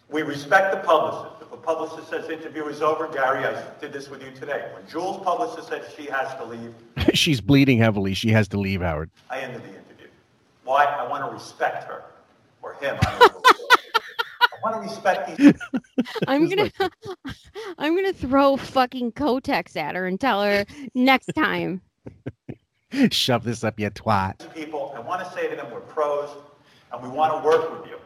[0.10, 1.41] We respect the publicist.
[1.52, 4.70] If a publicist says interview is over, Gary, I did this with you today.
[4.74, 6.74] When Jewel's publicist said she has to leave,
[7.14, 8.14] She's bleeding heavily.
[8.14, 9.10] She has to leave, Howard.
[9.30, 10.08] I ended the interview.
[10.64, 10.86] Why?
[10.86, 12.04] I want to respect her.
[12.62, 12.98] Or him.
[13.02, 13.42] I don't know.
[14.42, 15.54] I want to respect these
[16.28, 16.72] I'm gonna
[17.80, 21.82] I'm gonna throw fucking Kotex at her and tell her next time.
[23.10, 24.54] Shove this up your twat.
[24.54, 24.94] people.
[24.96, 26.30] I want to say to them, we're pros,
[26.94, 27.98] and we want to work with you.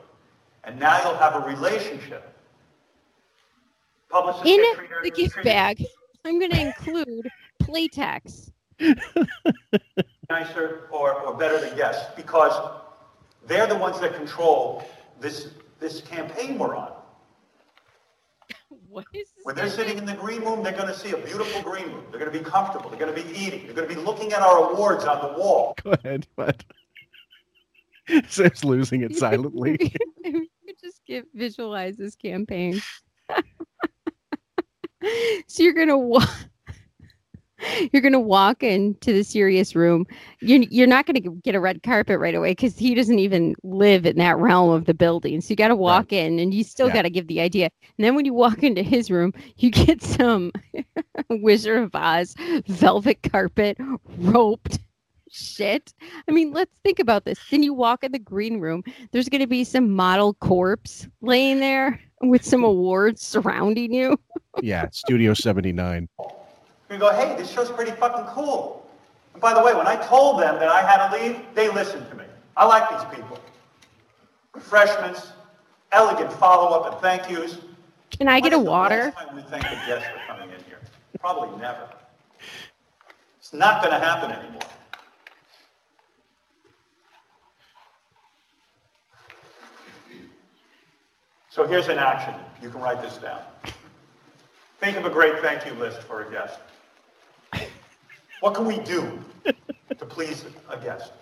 [0.63, 2.34] And now you'll have a relationship.
[4.15, 4.63] Publicists In
[5.03, 5.83] the gift bag,
[6.23, 7.29] I'm gonna include
[7.61, 8.49] Playtex.
[10.29, 12.79] nicer or, or better than yes, because
[13.45, 14.87] they're the ones that control
[15.19, 15.49] this,
[15.81, 16.93] this campaign we're on.
[18.87, 21.61] What is When they're sitting in the green room, they're going to see a beautiful
[21.61, 22.05] green room.
[22.09, 22.89] They're going to be comfortable.
[22.89, 23.65] They're going to be eating.
[23.65, 25.75] They're going to be looking at our awards on the wall.
[25.83, 26.25] Go ahead.
[26.35, 26.63] What?
[28.29, 29.93] Sam's losing it silently.
[30.23, 30.47] you
[30.81, 32.81] just get visualize this campaign.
[35.47, 36.29] so you're gonna walk.
[37.93, 40.05] You're gonna walk into the Sirius room.
[40.41, 44.05] You're you're not gonna get a red carpet right away because he doesn't even live
[44.05, 45.41] in that realm of the building.
[45.41, 46.91] So you got to walk in, and you still Yeah.
[46.91, 47.69] got to give the idea.
[47.97, 50.51] And then when you walk into his room, you get some
[51.29, 52.35] Wizard of Oz
[52.67, 53.77] velvet carpet,
[54.17, 54.79] roped
[55.35, 55.93] shit.
[56.27, 57.39] I mean, let's think about this.
[57.51, 58.83] Then you walk in the green room.
[59.11, 64.17] There's going to be some model corpse laying there with some awards surrounding you.
[64.61, 66.07] yeah, Studio 79.
[66.89, 68.87] You go, hey, this show's pretty fucking cool.
[69.33, 72.09] And by the way, when I told them that I had to leave, they listened
[72.09, 72.23] to me.
[72.55, 73.39] I like these people.
[74.53, 75.33] Refreshments,
[75.91, 77.57] elegant follow-up and thank yous.
[78.11, 79.13] Can I get a When is the water?
[79.35, 80.79] we thank the guests for coming in here?
[81.19, 81.89] Probably never.
[83.39, 84.61] It's not going to happen anymore.
[91.55, 92.33] So here's an action.
[92.61, 93.39] You can write this down.
[94.81, 96.59] Think of a great thank you list for a guest.
[98.41, 99.23] What can we do
[99.97, 101.13] to please a guest?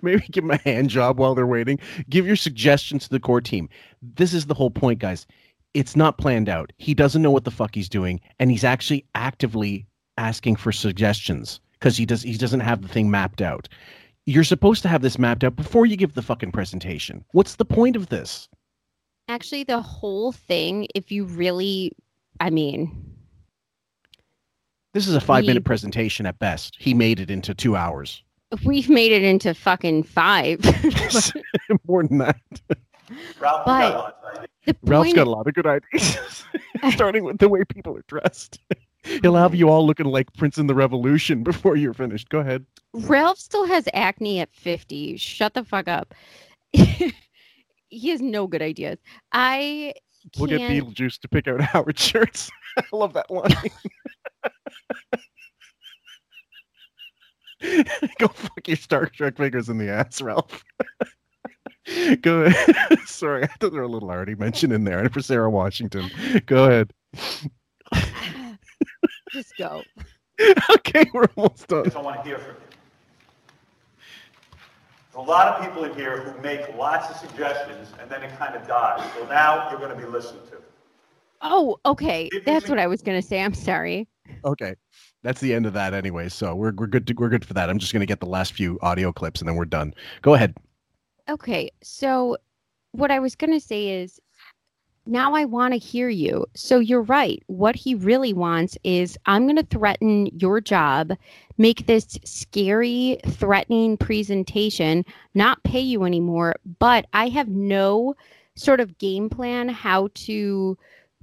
[0.00, 1.78] Maybe give them a hand job while they're waiting.
[2.08, 3.68] Give your suggestions to the core team.
[4.00, 5.26] This is the whole point, guys.
[5.74, 6.72] It's not planned out.
[6.78, 9.84] He doesn't know what the fuck he's doing, and he's actually actively
[10.16, 13.68] asking for suggestions because he does he doesn't have the thing mapped out.
[14.24, 17.22] You're supposed to have this mapped out before you give the fucking presentation.
[17.32, 18.48] What's the point of this?
[19.28, 21.92] Actually, the whole thing, if you really,
[22.40, 22.90] I mean,
[24.92, 26.76] This is a five minute presentation at best.
[26.78, 28.22] He made it into two hours.
[28.64, 30.60] we've made it into fucking five.
[31.88, 32.36] More than that.
[33.40, 34.16] Ralph, But- got a lot
[34.66, 36.44] of Ralph's point got a lot of good ideas,
[36.92, 38.58] starting with the way people are dressed.
[39.02, 42.30] He'll have you all looking like Prince in the Revolution before you're finished.
[42.30, 42.64] Go ahead.
[42.94, 45.18] Ralph still has acne at 50.
[45.18, 46.14] Shut the fuck up.
[47.94, 48.98] He has no good ideas.
[49.32, 49.94] I
[50.38, 52.50] We'll get can't- Beetlejuice to pick out Howard shirts.
[52.78, 53.52] I love that line.
[58.18, 60.62] Go fuck your Star Trek figures in the ass, Ralph.
[62.20, 62.98] Go ahead.
[63.06, 66.10] Sorry, I thought there were a little already mentioned in there for Sarah Washington.
[66.46, 66.92] Go ahead.
[69.32, 69.82] just go.
[70.74, 71.90] okay, we're almost done.
[71.94, 72.60] I want to hear from you.
[75.14, 78.36] There's a lot of people in here who make lots of suggestions and then it
[78.36, 79.08] kind of dies.
[79.14, 80.56] So now you're going to be listened to.
[81.40, 82.28] Oh, okay.
[82.44, 83.42] That's what I was gonna say.
[83.42, 84.08] I'm sorry.
[84.46, 84.74] Okay,
[85.22, 86.30] that's the end of that anyway.
[86.30, 87.06] So we're we're good.
[87.08, 87.68] To, we're good for that.
[87.68, 89.92] I'm just gonna get the last few audio clips and then we're done.
[90.22, 90.56] Go ahead.
[91.28, 92.38] Okay, so
[92.92, 94.18] what I was gonna say is
[95.06, 96.46] now I want to hear you.
[96.54, 97.42] So you're right.
[97.46, 101.12] What he really wants is I'm going to threaten your job,
[101.58, 108.14] make this scary, threatening presentation, not pay you anymore, but I have no
[108.56, 110.78] sort of game plan how to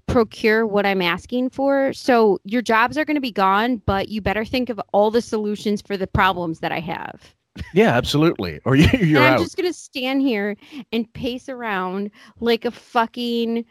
[0.07, 1.93] procure what I'm asking for.
[1.93, 5.21] So your jobs are going to be gone, but you better think of all the
[5.21, 7.33] solutions for the problems that I have.
[7.73, 8.59] Yeah, absolutely.
[8.65, 9.39] Or you- you're and I'm out.
[9.39, 10.55] just gonna stand here
[10.91, 13.65] and pace around like a fucking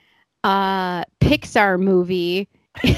[0.44, 2.48] uh Pixar movie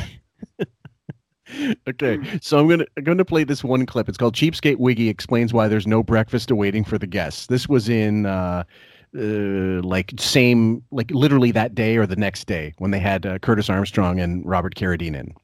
[1.86, 4.08] Okay, so I'm gonna I'm gonna play this one clip.
[4.08, 7.90] It's called "Cheapskate Wiggy Explains Why There's No Breakfast Awaiting for the Guests." This was
[7.90, 8.64] in uh,
[9.14, 9.20] uh,
[9.82, 13.68] like same like literally that day or the next day when they had uh, Curtis
[13.68, 15.34] Armstrong and Robert Carradine in.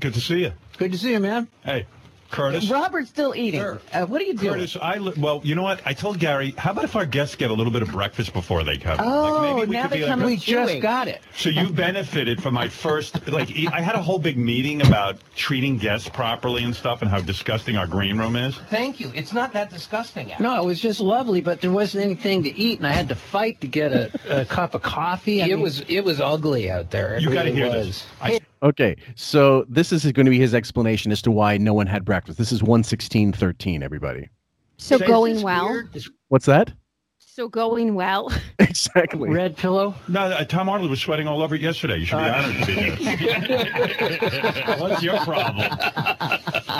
[0.00, 0.52] Good to see you.
[0.76, 1.48] Good to see you, man.
[1.64, 1.86] Hey,
[2.32, 2.68] Curtis.
[2.70, 3.60] Robert's still eating.
[3.60, 4.54] Uh, what are you doing?
[4.54, 5.80] Curtis, I li- well, you know what?
[5.84, 8.64] I told Gary, how about if our guests get a little bit of breakfast before
[8.64, 8.98] they come?
[9.00, 11.20] Oh, Like, maybe we now could they be like come a- We just got it.
[11.36, 15.18] So you benefited from my first, like, e- I had a whole big meeting about
[15.36, 18.56] treating guests properly and stuff, and how disgusting our green room is.
[18.70, 19.12] Thank you.
[19.14, 20.32] It's not that disgusting.
[20.40, 23.14] No, it was just lovely, but there wasn't anything to eat, and I had to
[23.14, 25.40] fight to get a, a cup of coffee.
[25.42, 27.18] it was it was ugly out there.
[27.20, 28.06] You got to hear this.
[28.20, 31.88] I, Okay, so this is going to be his explanation as to why no one
[31.88, 32.38] had breakfast.
[32.38, 33.82] This is one sixteen thirteen.
[33.82, 34.28] Everybody,
[34.76, 35.82] So going well.
[36.28, 36.72] what's that?
[37.18, 38.30] So going well.
[38.72, 39.28] Exactly.
[39.28, 39.94] Red pillow.
[40.08, 41.98] no, uh, Tom Arnold was sweating all over it yesterday.
[41.98, 44.76] You should be honored to be here.
[44.78, 45.68] What's your problem?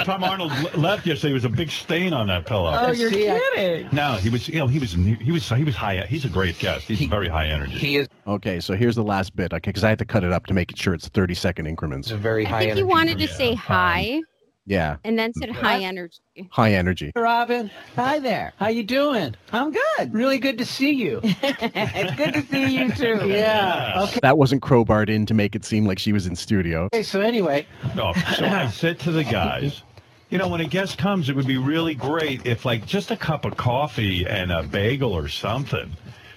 [0.04, 1.28] Tom Arnold le- left yesterday.
[1.28, 2.72] There was a big stain on that pillow.
[2.74, 3.88] Oh, you're kidding.
[3.92, 4.48] No, he was.
[4.48, 4.92] You know, he was.
[4.92, 5.46] He was.
[5.48, 6.06] He was high.
[6.06, 6.86] He's a great guest.
[6.86, 7.76] He's very high energy.
[7.78, 9.52] He is Okay, so here's the last bit.
[9.52, 11.66] Okay, because I had to cut it up to make it sure it's thirty second
[11.66, 12.08] increments.
[12.08, 12.56] It's a very high.
[12.56, 12.82] I think he energy.
[12.84, 14.20] wanted to say hi
[14.64, 16.20] Yeah, and then said high energy.
[16.52, 17.10] high energy.
[17.16, 18.52] Robin, hi there.
[18.58, 19.34] How you doing?
[19.52, 20.14] I'm good.
[20.14, 21.20] Really good to see you.
[21.24, 23.26] it's good to see you too.
[23.28, 24.04] Yeah.
[24.04, 24.20] Okay.
[24.22, 26.84] That wasn't crowbarred in to make it seem like she was in studio.
[26.94, 27.02] Okay.
[27.02, 29.82] So anyway, No, so I said to the guys,
[30.30, 33.16] you know, when a guest comes, it would be really great if, like, just a
[33.16, 35.90] cup of coffee and a bagel or something.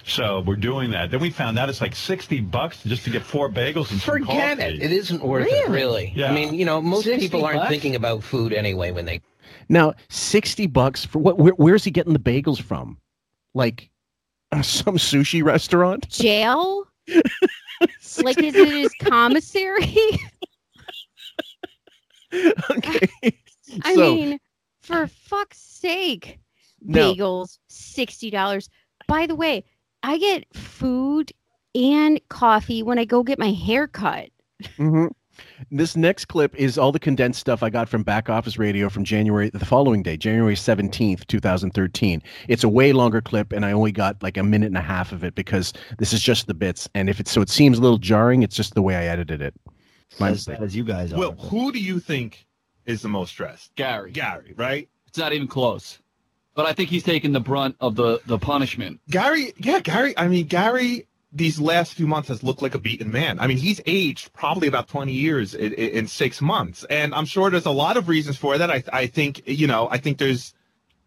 [0.08, 1.09] So we're doing that.
[1.09, 4.19] Then we found out it's like sixty bucks just to get four bagels and some
[4.19, 4.82] Forget it.
[4.82, 6.14] It isn't worth it, really.
[6.16, 6.30] Yeah.
[6.30, 7.69] I mean, you know, most people aren't bucks?
[7.69, 9.22] thinking about food anyway when they.
[9.67, 11.40] Now, sixty bucks for what?
[11.40, 12.98] Where, where's he getting the bagels from?
[13.56, 13.90] Like
[14.51, 16.08] uh, some sushi restaurant?
[16.09, 16.85] Jail?
[18.22, 19.98] like is it his commissary?
[22.69, 23.08] okay.
[23.84, 24.40] I So- mean,
[24.82, 26.40] for fuck's sake.
[26.82, 27.14] No.
[27.16, 28.69] Bagels, sixty dollars.
[29.08, 29.66] By the way,
[30.06, 31.32] I get food
[31.74, 34.30] and coffee when I go get my hair cut.
[34.77, 35.08] hmm
[35.72, 39.03] This next clip is all the condensed stuff I got from Back Office Radio from
[39.03, 42.22] January, the following day, January 17th, 2013.
[42.48, 45.11] It's a way longer clip, and I only got like a minute and a half
[45.11, 46.88] of it because this is just the bits.
[46.93, 49.42] And if it's so it seems a little jarring, it's just the way I edited
[49.42, 49.56] it.
[50.19, 51.17] My as, as you guys are.
[51.17, 52.45] Well, who do you think
[52.85, 53.74] is the most stressed?
[53.74, 54.11] Gary.
[54.11, 54.88] Gary, right?
[55.08, 55.98] It's not even close.
[56.56, 59.01] But I think he's taking the brunt of the, the punishment.
[59.09, 60.17] Gary, yeah, Gary.
[60.17, 61.08] I mean, Gary.
[61.34, 63.42] These last few months has looked like a beaten man.
[63.42, 67.50] I mean, he's aged probably about 20 years in, in six months, and I'm sure
[67.50, 68.72] there's a lot of reasons for that.
[68.72, 70.53] I, I think, you know, I think there's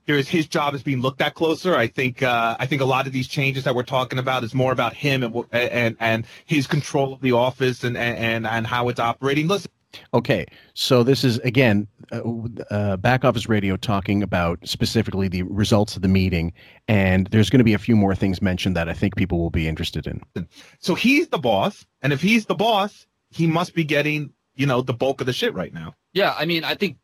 [0.09, 1.77] there's his job is being looked at closer.
[1.77, 4.55] I think uh, I think a lot of these changes that we're talking about is
[4.55, 8.89] more about him and and and his control of the office and and and how
[8.89, 9.49] it's operating.
[9.49, 9.71] Listen,
[10.13, 12.21] Okay, so this is again uh,
[12.71, 16.53] uh, back office radio talking about specifically the results of the meeting,
[16.89, 19.51] and there's going to be a few more things mentioned that I think people will
[19.51, 20.23] be interested in.
[20.79, 24.83] so he's the boss, and if he's the boss, he must be getting you know
[24.83, 25.95] the bulk of the shit right now.
[26.13, 26.99] Yeah, I mean, I think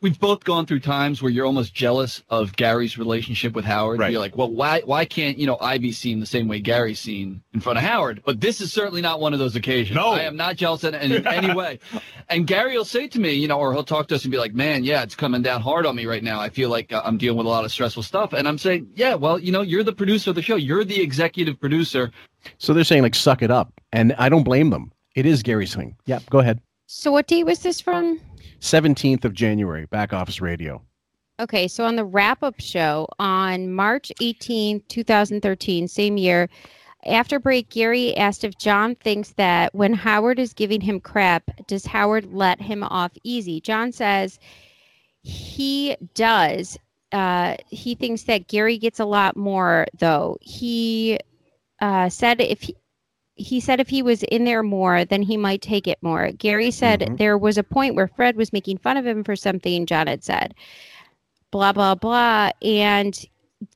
[0.00, 3.98] we've both gone through times where you're almost jealous of Gary's relationship with Howard.
[3.98, 4.12] Right.
[4.12, 7.00] You're like, well, why why can't you know I be seen the same way Gary's
[7.00, 8.22] seen in front of Howard?
[8.24, 9.96] But this is certainly not one of those occasions.
[9.96, 10.12] No.
[10.12, 11.78] I am not jealous in, in any way.
[12.28, 14.38] And Gary will say to me, you know, or he'll talk to us and be
[14.38, 16.40] like, man, yeah, it's coming down hard on me right now.
[16.40, 18.32] I feel like uh, I'm dealing with a lot of stressful stuff.
[18.32, 20.56] And I'm saying, yeah, well, you know, you're the producer of the show.
[20.56, 22.10] You're the executive producer.
[22.58, 24.90] So they're saying like suck it up, and I don't blame them.
[25.14, 25.96] It is Gary's thing.
[26.06, 26.60] Yeah, go ahead.
[26.86, 28.20] So what date was this from?
[28.60, 30.82] 17th of January, back office radio.
[31.38, 36.48] Okay, so on the wrap up show on March 18th, 2013, same year,
[37.06, 41.86] after break, Gary asked if Jon thinks that when Howard is giving him crap, does
[41.86, 43.60] Howard let him off easy?
[43.60, 44.38] Jon says
[45.22, 46.78] he does.
[47.12, 50.36] Uh, he thinks that Gary gets a lot more, though.
[50.40, 51.18] He
[51.80, 52.76] uh, said if he,
[53.36, 56.32] he said if he was in there more, then he might take it more.
[56.32, 59.86] Gary said there was a point where Fred was making fun of him for something
[59.86, 60.54] Jon had said.
[61.50, 62.50] Blah blah blah.
[62.62, 63.24] And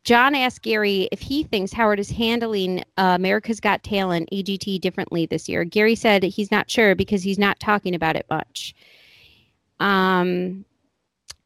[0.04, 5.26] Jon asked Gary if he thinks Howard is handling uh, America's Got Talent AGT differently
[5.26, 5.64] this year.
[5.64, 8.74] Gary said he's not sure because he's not talking about it much.
[9.78, 10.64] Um,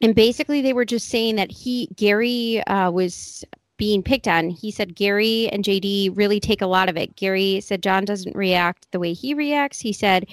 [0.01, 3.44] and basically they were just saying that he Gary uh, was
[3.76, 4.50] being picked on.
[4.50, 7.16] He said Gary and JD really take a lot of it.
[7.16, 9.80] Gary said Jon doesn't react the way he reacts.
[9.80, 10.26] He said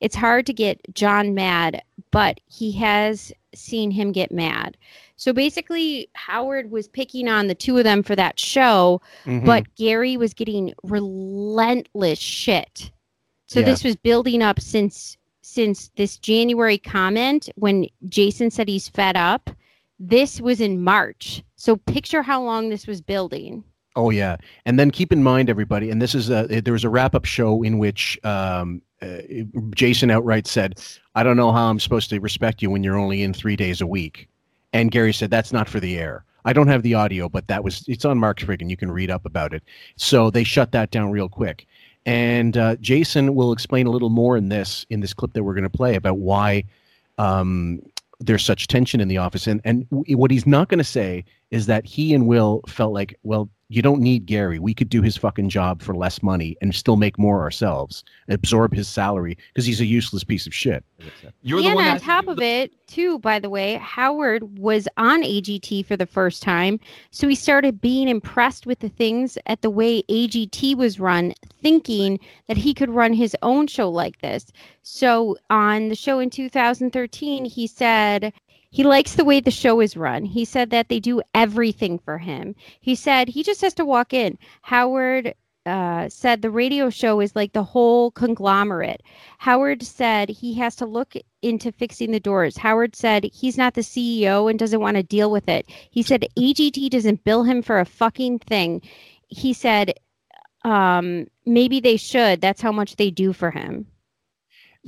[0.00, 4.76] it's hard to get Jon mad, but he has seen him get mad.
[5.16, 9.44] So basically, Howard was picking on the two of them for that show, Mhm.
[9.44, 12.90] but Gary was getting relentless shit.
[13.46, 13.66] So Yeah.
[13.66, 19.48] this was building up since since this January comment when Jason said he's fed up.
[19.98, 21.42] This was in March.
[21.58, 23.64] So picture how long this was building.
[23.96, 26.88] Oh yeah, and then keep in mind, everybody, and this is a there was a
[26.88, 29.18] wrap up show in which um, uh,
[29.74, 30.80] Jason outright said,
[31.16, 33.80] "I don't know how I'm supposed to respect you when you're only in three days
[33.80, 34.28] a week,"
[34.72, 37.64] and Gary said, "That's not for the air." I don't have the audio, but that
[37.64, 38.70] was it's on Mark's Friggin.
[38.70, 39.64] You can read up about it.
[39.96, 41.66] So they shut that down real quick.
[42.06, 45.54] And uh, Jason will explain a little more in this in this clip that we're
[45.54, 46.64] going to play about why
[47.18, 47.82] um,
[48.20, 49.46] there's such tension in the office.
[49.46, 53.18] And and what he's not going to say is that he and Will felt like,
[53.22, 54.58] well, you don't need Gary.
[54.58, 58.74] We could do his fucking job for less money and still make more ourselves, absorb
[58.74, 60.84] his salary because he's a useless piece of shit.
[61.42, 65.96] You're and on top of it, too, by the way, Howard was on AGT for
[65.96, 66.80] the first time.
[67.10, 72.18] So he started being impressed with the things at the way AGT was run, thinking
[72.46, 74.46] that he could run his own show like this.
[74.82, 78.32] So on the show in 2013, he said,
[78.70, 80.24] he likes the way the show is run.
[80.24, 82.54] He said that they do everything for him.
[82.80, 84.38] He said he just has to walk in.
[84.62, 89.02] Howard uh, said the radio show is like the whole conglomerate.
[89.38, 92.56] Howard said he has to look into fixing the doors.
[92.56, 95.66] Howard said he's not the CEO and doesn't want to deal with it.
[95.90, 98.82] He said AGT doesn't bill him for a fucking thing.
[99.28, 99.94] He said
[100.64, 102.40] um, maybe they should.
[102.40, 103.86] That's how much they do for him.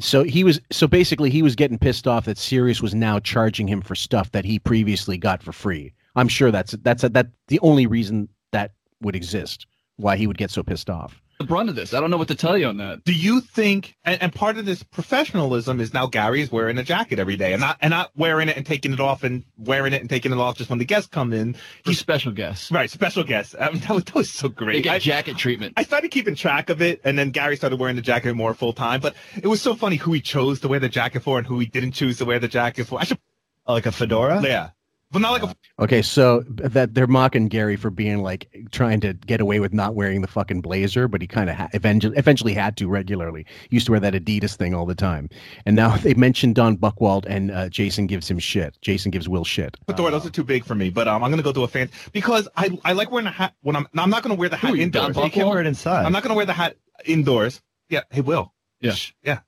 [0.00, 3.68] So he was so basically he was getting pissed off that Sirius was now charging
[3.68, 5.92] him for stuff that he previously got for free.
[6.16, 8.72] I'm sure that's that's a, that the only reason that
[9.02, 11.22] would exist why he would get so pissed off.
[11.40, 11.94] The brunt of this.
[11.94, 13.02] I don't know what to tell you on that.
[13.02, 13.96] Do you think?
[14.04, 17.54] And, and part of this professionalism is now Gary is wearing a jacket every day,
[17.54, 20.32] and not and not wearing it and taking it off, and wearing it and taking
[20.32, 21.56] it off just when the guests come in.
[21.86, 22.90] He's special guests, right?
[22.90, 23.54] Special guests.
[23.58, 24.74] I mean, that was that was so great.
[24.74, 25.72] They get I- jacket treatment.
[25.78, 28.74] I started keeping track of it, and then Gary started wearing the jacket more full
[28.74, 29.00] time.
[29.00, 31.58] But it was so funny who he chose to wear the jacket for and who
[31.58, 33.00] he didn't choose to wear the jacket for.
[33.00, 33.18] I should
[33.66, 34.42] oh, like a fedora.
[34.42, 34.70] Yeah,
[35.12, 35.54] but not like a.
[35.82, 39.94] Okay, so that they're mocking Gary for being like trying to get away with not
[39.94, 43.44] wearing the fucking blazer, but he kind of ha- eventually eventually had to regularly.
[43.68, 45.28] He used to wear that Adidas thing all the time,
[45.66, 48.76] and now they mentioned Don Buchwald and uh, Jason gives him shit.
[48.82, 49.76] Jason gives Will shit.
[49.86, 51.90] Fedora, those are too big for me, but um, I'm gonna go to a fan
[52.12, 53.88] because I I like wearing a hat when I'm.
[53.92, 55.14] No, I'm not gonna wear the hat Who, you, indoors.
[55.16, 56.04] Don You can't wear it inside.
[56.06, 57.60] I'm not gonna wear the hat indoors.
[57.88, 58.52] Yeah, hey Will.
[58.80, 59.40] Yeah, yeah.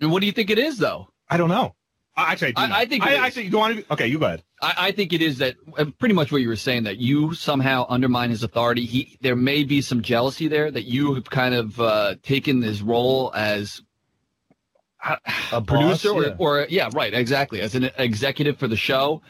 [0.00, 1.08] And what do you think it is, though?
[1.28, 1.74] I don't know.
[2.16, 2.78] I- Actually, I, I.
[2.80, 3.46] I think I actually.
[3.46, 3.92] You want to?
[3.92, 4.42] Okay, you go ahead.
[4.62, 7.34] I, I think it is that uh, pretty much what you were saying that you
[7.34, 8.84] somehow undermine his authority.
[8.86, 12.80] He there may be some jealousy there that you have kind of uh, taken this
[12.80, 13.82] role as
[15.52, 19.20] a producer boss, or, or yeah right exactly as an executive for the show,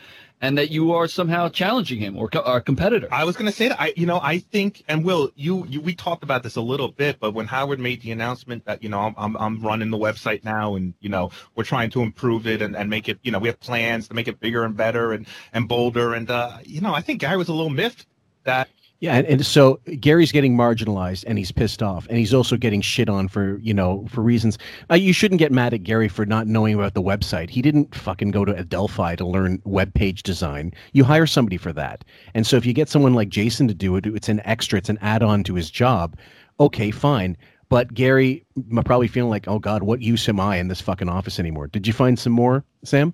[0.45, 3.09] and that you are somehow challenging him or, a competitor.
[3.11, 5.81] I was going to say that I, you know, I think, and Will, you, you,
[5.81, 8.91] we talked about this a little bit, but when Howard made the announcement that, you
[8.91, 12.47] know, I'm, I'm, I'm running the website now, and you know, we're trying to improve
[12.47, 14.77] it and, and make it, you know, we have plans to make it bigger and
[14.77, 18.05] better and and bolder, and uh, you know, I think Gary was a little miffed
[18.45, 18.69] that.
[19.05, 22.81] Yeah, and, and so Gary's getting marginalized and he's pissed off, and he's also getting
[22.81, 24.57] shit on for you know for reasons.
[24.91, 27.51] Uh, you shouldn't get mad at Gary for not knowing about the website.
[27.51, 30.73] He didn't fucking go to Adelphi to learn web page design.
[30.95, 32.03] You hire somebody for that,
[32.33, 34.89] and so if you get someone like Jason to do it, it's an extra, it's
[34.89, 36.17] an add-on to his job.
[36.59, 37.37] Okay, fine.
[37.69, 38.47] But Gary
[38.87, 41.67] probably feeling like, oh God, what use am I in this fucking office anymore?
[41.67, 43.13] Did you find some more, Sam?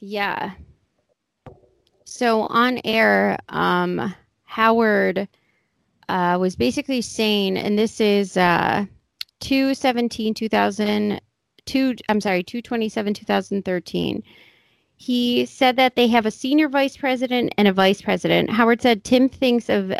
[0.00, 0.50] Yeah.
[2.04, 4.14] So on air, um,
[4.48, 5.28] Howard
[6.08, 8.86] uh, was basically saying, and this is uh,
[9.40, 11.20] 217 2000,
[11.66, 14.22] two, I'm sorry, 227 2013.
[14.96, 18.50] He said that they have a senior vice president and a vice president.
[18.50, 19.92] Howard said Tim thinks of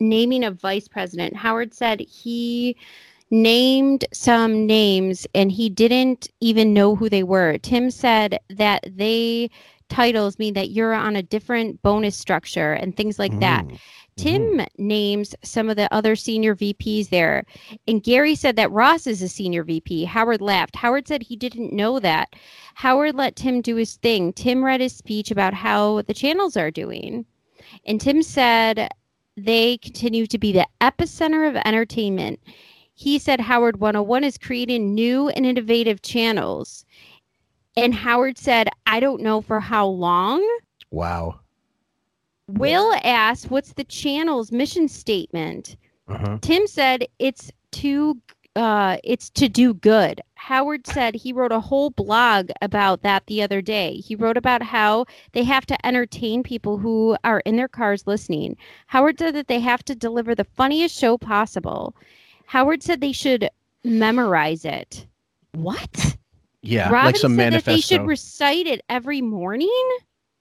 [0.00, 1.36] naming a vice president.
[1.36, 2.76] Howard said he
[3.30, 7.58] named some names and he didn't even know who they were.
[7.58, 9.50] Tim said that they
[9.88, 13.64] titles mean that you're on a different bonus structure and things like that.
[13.64, 13.76] Mm-hmm.
[14.16, 14.86] Tim mm-hmm.
[14.86, 17.44] names some of the other senior VPs there.
[17.88, 20.04] And Gary said that Ross is a senior VP.
[20.04, 20.76] Howard laughed.
[20.76, 22.34] Howard said he didn't know that.
[22.74, 24.32] Howard let Tim do his thing.
[24.32, 27.24] Tim read his speech about how the channels are doing.
[27.86, 28.88] And Tim said
[29.36, 32.40] they continue to be the epicenter of entertainment.
[32.94, 36.84] He said Howard 101 is creating new and innovative channels.
[37.76, 40.46] And Howard said, I don't know for how long.
[40.90, 41.40] Wow.
[42.46, 45.76] Will asked, What's the channel's mission statement?
[46.08, 46.38] Uh-huh.
[46.42, 48.20] Tim said it's to
[48.56, 50.20] uh, it's to do good.
[50.36, 53.94] Howard said he wrote a whole blog about that the other day.
[53.94, 58.56] He wrote about how they have to entertain people who are in their cars listening.
[58.86, 61.96] Howard said that they have to deliver the funniest show possible.
[62.46, 63.48] Howard said they should
[63.82, 65.06] memorize it.
[65.52, 66.16] What?
[66.64, 69.70] Yeah, Robin like some said that they should recite it every morning.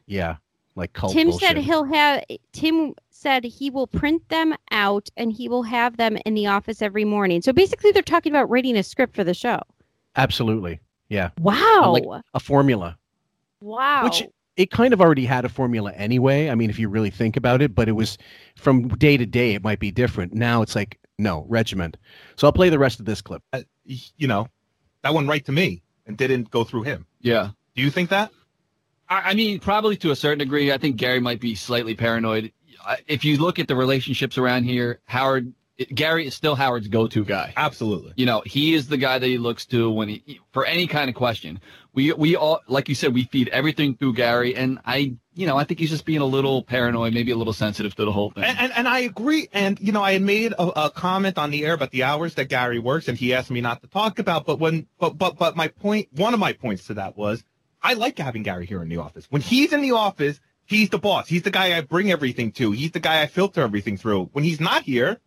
[0.06, 0.38] yeah,
[0.76, 1.50] like cult Tim bullshit.
[1.50, 2.24] said he'll have.
[2.54, 6.82] Tim said he will print them out and he will have them in the office
[6.82, 7.42] every morning.
[7.42, 9.62] So basically, they're talking about writing a script for the show.
[10.16, 10.80] Absolutely.
[11.10, 11.30] Yeah.
[11.40, 11.92] Wow.
[11.94, 12.98] Like a formula.
[13.62, 14.06] Wow.
[14.06, 14.24] Which
[14.56, 16.50] it kind of already had a formula anyway.
[16.50, 18.18] I mean, if you really think about it, but it was
[18.56, 20.34] from day to day, it might be different.
[20.34, 21.98] Now it's like, no, regiment.
[22.36, 23.44] So I'll play the rest of this clip.
[23.52, 24.48] Uh, you know,
[25.02, 27.06] that went right to me and didn't go through him.
[27.22, 27.50] Yeah.
[27.76, 28.32] Do you think that?
[29.10, 30.72] I, I mean, probably to a certain degree.
[30.72, 32.52] I think Gary might be slightly paranoid.
[33.08, 35.54] If you look at the relationships around here, Howard,
[35.94, 37.54] Gary is still Howard's go-to guy.
[37.56, 38.14] Absolutely.
[38.16, 41.10] You know, he is the guy that he looks to when he for any kind
[41.10, 41.62] of question.
[41.94, 45.58] We we all, like you said, we feed everything through Gary, and I, you know,
[45.58, 48.32] I think he's just being a little paranoid, maybe a little sensitive to the whole
[48.32, 48.44] thing.
[48.46, 49.48] And, and, and I agree.
[49.54, 52.34] And, you know, I had made a, a comment on the air about the hours
[52.36, 54.46] that Gary works, and he asked me not to talk about.
[54.46, 57.44] But when, but, but, but my point, one of my points to that was
[57.84, 59.28] I like having Gary here in the office.
[59.30, 61.28] When he's in the office, he's the boss.
[61.28, 62.72] He's the guy I bring everything to.
[62.72, 64.30] He's the guy I filter everything through.
[64.34, 65.20] When he's not here,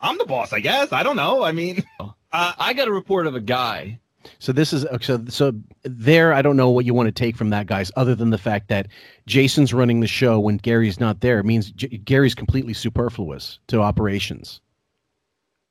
[0.00, 0.92] I'm the boss, I guess.
[0.92, 1.42] I don't know.
[1.42, 4.00] I mean, uh, I got a report of a guy.
[4.38, 6.32] So this is so so there.
[6.32, 7.90] I don't know what you want to take from that, guys.
[7.96, 8.88] Other than the fact that
[9.26, 13.80] Jason's running the show when Gary's not there, it means J- Gary's completely superfluous to
[13.80, 14.60] operations.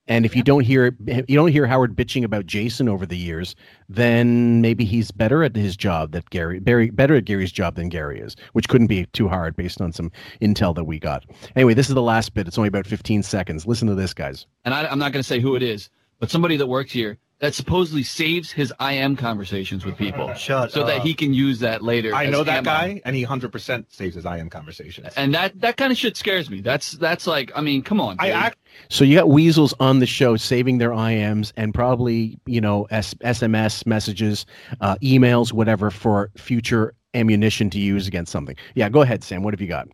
[0.05, 3.55] And if you don't hear you don't hear Howard bitching about Jason over the years,
[3.87, 7.87] then maybe he's better at his job that Gary Barry better at Gary's job than
[7.87, 11.23] Gary is, which couldn't be too hard based on some intel that we got.
[11.55, 12.49] Anyway, this is the last bit.
[12.49, 13.65] It's only about 15 seconds.
[13.65, 14.45] Listen to this, guys.
[14.65, 17.17] and I, I'm not going to say who it is, but somebody that works here
[17.43, 21.83] that supposedly saves his IM conversations with people, Shut so that he can use that
[21.83, 22.15] later.
[22.15, 22.63] I know that ammo.
[22.63, 25.09] guy, and he 100% saves his IM conversations.
[25.17, 26.61] and that that kind of shit scares me.
[26.61, 28.15] That's that's like, I mean, come on.
[28.17, 28.35] I dude.
[28.35, 32.87] act- So you got weasels on the show saving their IMs and probably you know
[32.91, 34.45] S- SMS messages,
[34.79, 38.55] uh, emails, whatever for future ammunition to use against something.
[38.73, 39.43] Yeah, go ahead, Sam.
[39.43, 39.89] What have you got?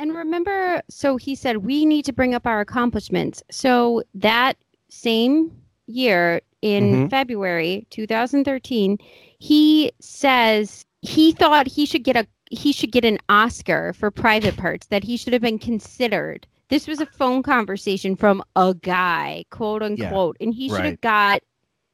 [0.00, 3.40] And remember, so he said we need to bring up our accomplishments.
[3.52, 4.56] So that
[4.88, 5.52] same
[5.86, 7.10] year in Mhm.
[7.10, 8.98] February 2013,
[9.38, 14.56] he says he thought he should get a he should get an Oscar for private
[14.56, 16.46] parts that he should have been considered.
[16.70, 21.42] This was a phone conversation from a guy, quote unquote, and he should have got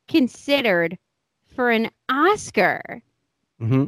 [0.08, 0.96] considered
[1.54, 3.02] for an Oscar
[3.60, 3.84] Mm-hmm.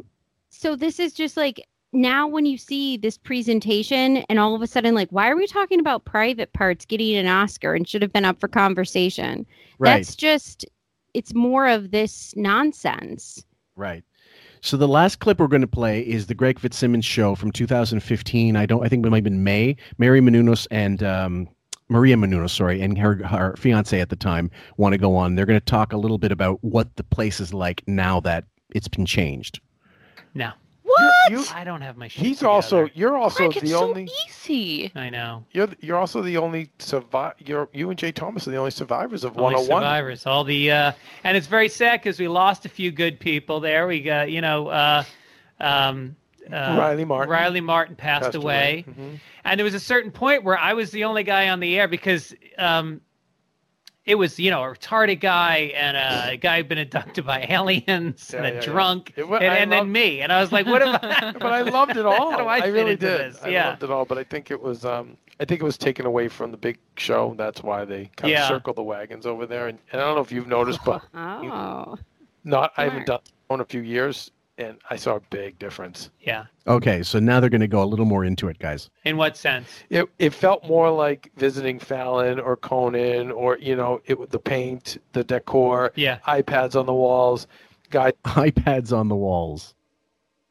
[0.49, 1.61] so this is just like
[1.97, 5.47] now when you see this presentation and all of a sudden like why are we
[5.47, 9.45] talking about private parts getting an oscar and should have been up for conversation
[9.79, 9.97] Right.
[9.97, 10.65] that's just
[11.13, 13.43] it's more of this nonsense
[13.77, 14.03] Right.
[14.61, 18.55] So the last clip we're going to play is the Greg Fitzsimmons show from 2015.
[18.55, 18.83] I don't.
[18.83, 19.77] I think it might have been May.
[19.99, 21.47] Mary Menounos and um,
[21.89, 25.35] Maria Menounos, sorry, and her her fiance at the time want to go on.
[25.35, 28.45] They're going to talk a little bit about what the place is like now that
[28.73, 29.59] it's been changed.
[30.33, 30.51] No.
[30.99, 31.53] What?
[31.55, 32.51] I don't have my shit He's together.
[32.51, 34.91] also you're also Greg, the it's so only easy.
[34.95, 35.43] I know.
[35.51, 37.33] you're you're also the only survive.
[37.39, 39.81] You're you and Jay Thomas are the only survivors of Only 101.
[39.81, 40.25] survivors.
[40.25, 40.91] All the uh,
[41.23, 43.87] and it's very sad because we lost a few good people there.
[43.87, 45.03] We got you know uh,
[45.59, 46.15] um,
[46.51, 47.29] uh, Riley Martin.
[47.29, 48.95] Riley Martin passed, Passed away, away.
[48.97, 49.19] Mhm.
[49.45, 51.87] and there was a certain point where I was the only guy on the air
[51.87, 53.01] because um,
[54.07, 58.33] it was you know a retarded guy and a guy who'd been abducted by aliens
[58.33, 58.65] and Yeah, a yeah, yeah.
[58.65, 61.31] drunk, It wa- and, I and then me, and I was like, what am I?
[61.39, 62.31] but I loved it all.
[62.31, 63.33] How do I, fit really did.
[63.33, 63.39] This?
[63.43, 63.69] I yeah.
[63.69, 64.05] loved it all.
[64.05, 66.79] But I think it was um I think it was taken away from the big
[66.95, 67.35] show.
[67.37, 68.43] That's why they kind Yeah.
[68.43, 69.67] of circled the wagons over there.
[69.67, 71.97] And, and I don't know if you've noticed, but oh
[72.43, 76.09] not I haven't done it in a few years, and I saw a big difference.
[76.21, 76.45] Yeah.
[76.65, 78.89] Okay, so now they're going to go a little more into it, guys.
[79.05, 79.67] In what sense?
[79.89, 84.39] It it felt more like visiting Fallon or Conan or you know it with the
[84.39, 86.19] paint, the decor, Yeah.
[86.27, 87.47] iPads on the walls,
[87.89, 89.73] guy iPads on the walls.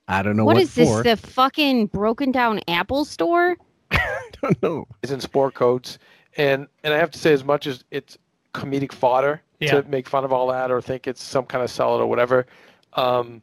[0.09, 3.57] I don't know what what, is this the fucking broken down apple store
[3.91, 4.86] I don't know.
[5.02, 5.99] is in sport coats,
[6.36, 8.17] and and I have to say, as much as it's
[8.55, 9.81] comedic fodder Yeah.
[9.83, 12.47] to make fun of all that or think it's some kind of salad or whatever,
[12.94, 13.43] um,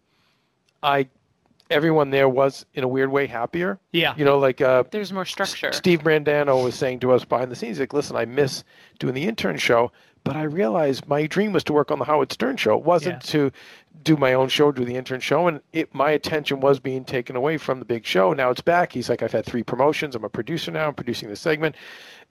[0.83, 1.07] I
[1.69, 3.79] everyone there was in a weird way happier.
[3.91, 4.13] Yeah.
[4.15, 5.71] You know, like uh, There's more structure.
[5.71, 8.63] Steve Brandano was saying to us behind the scenes, like, listen, I miss
[8.99, 9.91] doing the intern show,
[10.23, 12.77] but I realized my dream was to work on the Howard Stern show.
[12.77, 13.51] It wasn't to
[14.03, 17.35] do my own show, do the intern show, and it my attention was being taken
[17.35, 18.33] away from the big show.
[18.33, 18.91] Now it's back.
[18.91, 20.15] He's like, I've had three promotions.
[20.15, 20.87] I'm a producer now.
[20.87, 21.75] I'm producing the segment.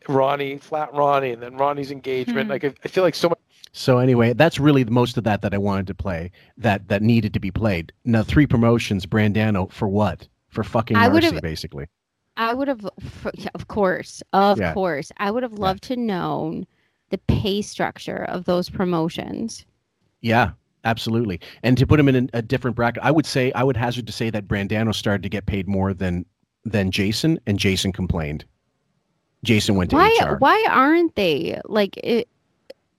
[0.08, 2.46] Ronnie, Flat Ronnie, and then Ronnie's engagement.
[2.46, 2.52] Hmm.
[2.52, 3.38] Like I, I feel like so much.
[3.72, 6.30] So anyway, that's really the most of that that I wanted to play.
[6.58, 7.92] That that needed to be played.
[8.04, 10.26] Now three promotions, Brandano for what?
[10.48, 11.86] For fucking I mercy, basically.
[12.36, 12.86] I would have,
[13.54, 14.74] of course, of Yeah.
[14.74, 16.66] course, I would have loved to known
[17.10, 19.64] the pay structure of those promotions.
[20.20, 20.52] Yeah,
[20.84, 21.38] Absolutely.
[21.62, 24.06] And to put him in a, a different bracket, I would say I would hazard
[24.08, 26.26] to say that Brandano started to get paid more than
[26.64, 28.44] than Jason, and Jason complained.
[29.44, 30.36] Jason went to Why HR.
[30.38, 32.28] why aren't they like it?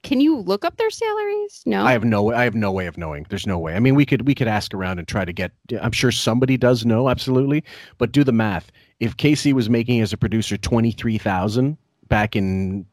[0.03, 1.63] Can you look up their salaries?
[1.65, 1.83] No.
[1.85, 3.25] I have no I have no way of knowing.
[3.29, 3.73] There's no way.
[3.73, 5.51] I mean, we could we could ask around and try to get.
[5.81, 7.63] I'm sure somebody does know, absolutely.
[7.97, 8.69] But do the math.
[8.99, 11.77] If Casey was making as a producer twenty three thousand
[12.09, 12.85] back in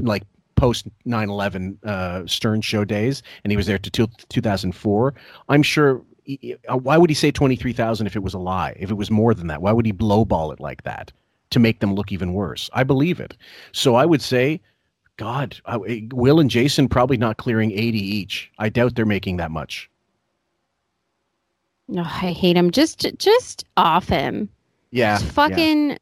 [0.00, 0.22] like
[0.56, 5.14] post 9-11 uh, Stern Show days, and he was there to two, 2004,
[5.50, 6.02] I'm sure.
[6.70, 8.76] uh, Why would he say twenty three thousand if it was a lie?
[8.78, 11.12] If it was more than that, why would he blowball it like that
[11.50, 12.68] to make them look even worse?
[12.74, 13.36] I believe it.
[13.72, 14.60] So I would say
[15.16, 18.50] God, I, Will and Jason probably not clearing 80 each.
[18.58, 19.88] I doubt they're making that much.
[21.88, 22.70] No, I hate him.
[22.70, 24.48] Just just off him.
[24.90, 25.18] Yeah.
[25.18, 25.98] Just fucking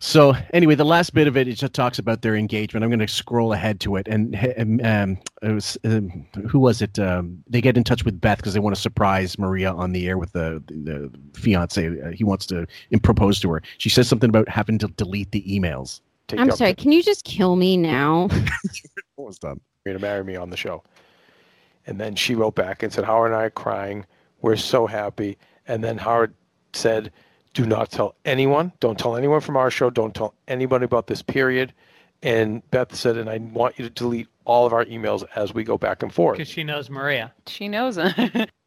[0.00, 2.84] So anyway, the last bit of it, it just talks about their engagement.
[2.84, 6.80] I'm going to scroll ahead to it, and um, um, it was um, who was
[6.80, 6.98] it?
[6.98, 10.08] Um, they get in touch with Beth because they want to surprise Maria on the
[10.08, 11.86] air with the the, fiance.
[11.86, 12.66] Uh, he wants to
[13.02, 13.62] propose to her.
[13.78, 16.00] She says something about having to delete the emails.
[16.36, 16.74] I'm sorry.
[16.74, 18.28] Can you just kill me now?
[19.16, 19.60] Almost done.
[19.84, 20.82] You're gonna marry me on the show.
[21.86, 24.04] And then she wrote back and said, Howard and I are crying.
[24.42, 25.38] We're so happy.
[25.66, 26.34] And then Howard
[26.74, 27.12] said,
[27.54, 28.72] Do not tell anyone.
[28.80, 29.88] Don't tell anyone from our show.
[29.88, 31.72] Don't tell anybody about this period.
[32.22, 35.64] And Beth said, And I want you to delete all of our emails as we
[35.64, 36.36] go back and forth.
[36.36, 37.32] Because she knows Maria.
[37.46, 37.98] She knows.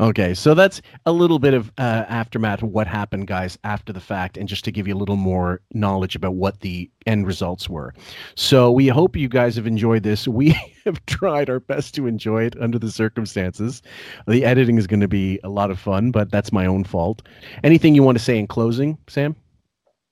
[0.00, 4.00] Okay, so that's a little bit of uh, aftermath of what happened, guys, after the
[4.00, 7.68] fact, and just to give you a little more knowledge about what the end results
[7.68, 7.92] were.
[8.34, 10.26] So we hope you guys have enjoyed this.
[10.26, 13.82] We have tried our best to enjoy it under the circumstances.
[14.26, 17.20] The editing is going to be a lot of fun, but that's my own fault.
[17.62, 19.36] Anything you want to say in closing, Sam?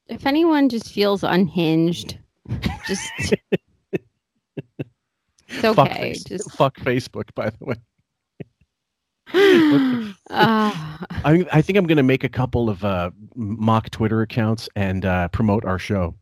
[0.08, 2.18] if anyone just feels unhinged,
[2.86, 3.10] just
[3.92, 4.02] it's
[5.60, 5.94] Fuck okay.
[6.12, 7.74] face- Just fuck Facebook, by the way.
[10.30, 10.98] Ah.
[11.24, 15.06] I, I think I'm going to make a couple of uh, mock Twitter accounts and
[15.06, 16.14] uh, promote our show.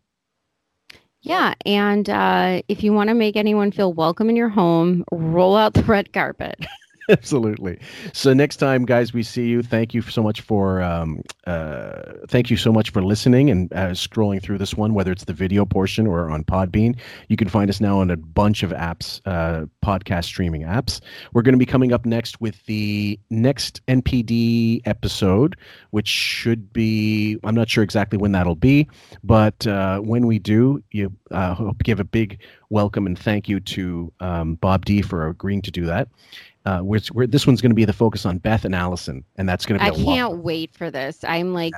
[1.22, 5.56] yeah, and uh, if you want to make anyone feel welcome in your home, roll
[5.56, 6.64] out the red carpet.
[7.10, 7.78] Absolutely.
[8.12, 9.62] So next time, guys, we see you.
[9.62, 13.90] Thank you so much for um, uh, thank you so much for listening and uh,
[13.90, 16.98] scrolling through this one, whether it's the video portion or on Podbean.
[17.28, 21.00] You can find us now on a bunch of apps, uh, podcast streaming apps.
[21.32, 25.56] We're going to be coming up next with the next NPD episode,
[25.90, 28.88] which should be I'm not sure exactly when that'll be,
[29.22, 33.60] but uh, when we do, you uh, hope give a big welcome and thank you
[33.60, 36.08] to um, Bob D for agreeing to do that.
[36.66, 36.82] Uh,
[37.28, 39.84] this one's going to be the focus on Beth and Allison, and that's going to
[39.84, 40.14] be I a lot.
[40.14, 41.22] can't wait for this.
[41.22, 41.74] I'm like,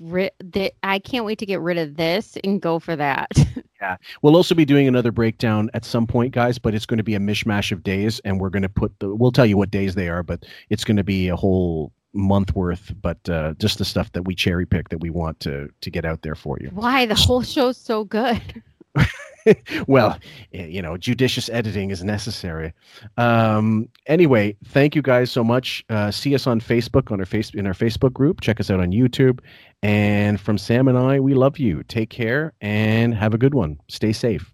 [0.00, 3.30] ri- th- I can't wait to get rid of this and go for that.
[3.80, 3.96] Yeah.
[4.20, 7.14] We'll also be doing another breakdown at some point, guys, but it's going to be
[7.14, 9.14] a mishmash of days, and we're going to put the.
[9.14, 12.54] We'll tell you what days they are, but it's going to be a whole month
[12.54, 12.92] worth.
[13.00, 16.04] But uh, just the stuff that we cherry pick that we want to to get
[16.04, 16.68] out there for you.
[16.74, 18.62] Why the whole show's so good?
[19.86, 20.18] well,
[20.52, 22.72] eh, you know, judicious editing is necessary.
[23.16, 25.84] Um, anyway, thank you guys so much.
[25.88, 28.40] Uh, see us on Facebook on our face in our Facebook group.
[28.40, 29.40] Check us out on YouTube.
[29.82, 31.82] And from Sam and I, we love you.
[31.84, 33.78] Take care and have a good one.
[33.88, 34.52] Stay safe.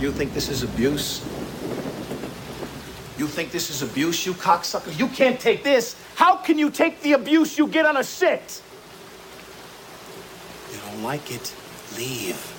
[0.00, 1.24] You think this is abuse?
[3.16, 4.96] You think this is abuse, you cocksucker?
[4.98, 5.96] You can't take this.
[6.16, 8.60] How can you take the abuse you get on a sit?
[10.72, 11.54] You don't like it?
[11.96, 12.53] Leave.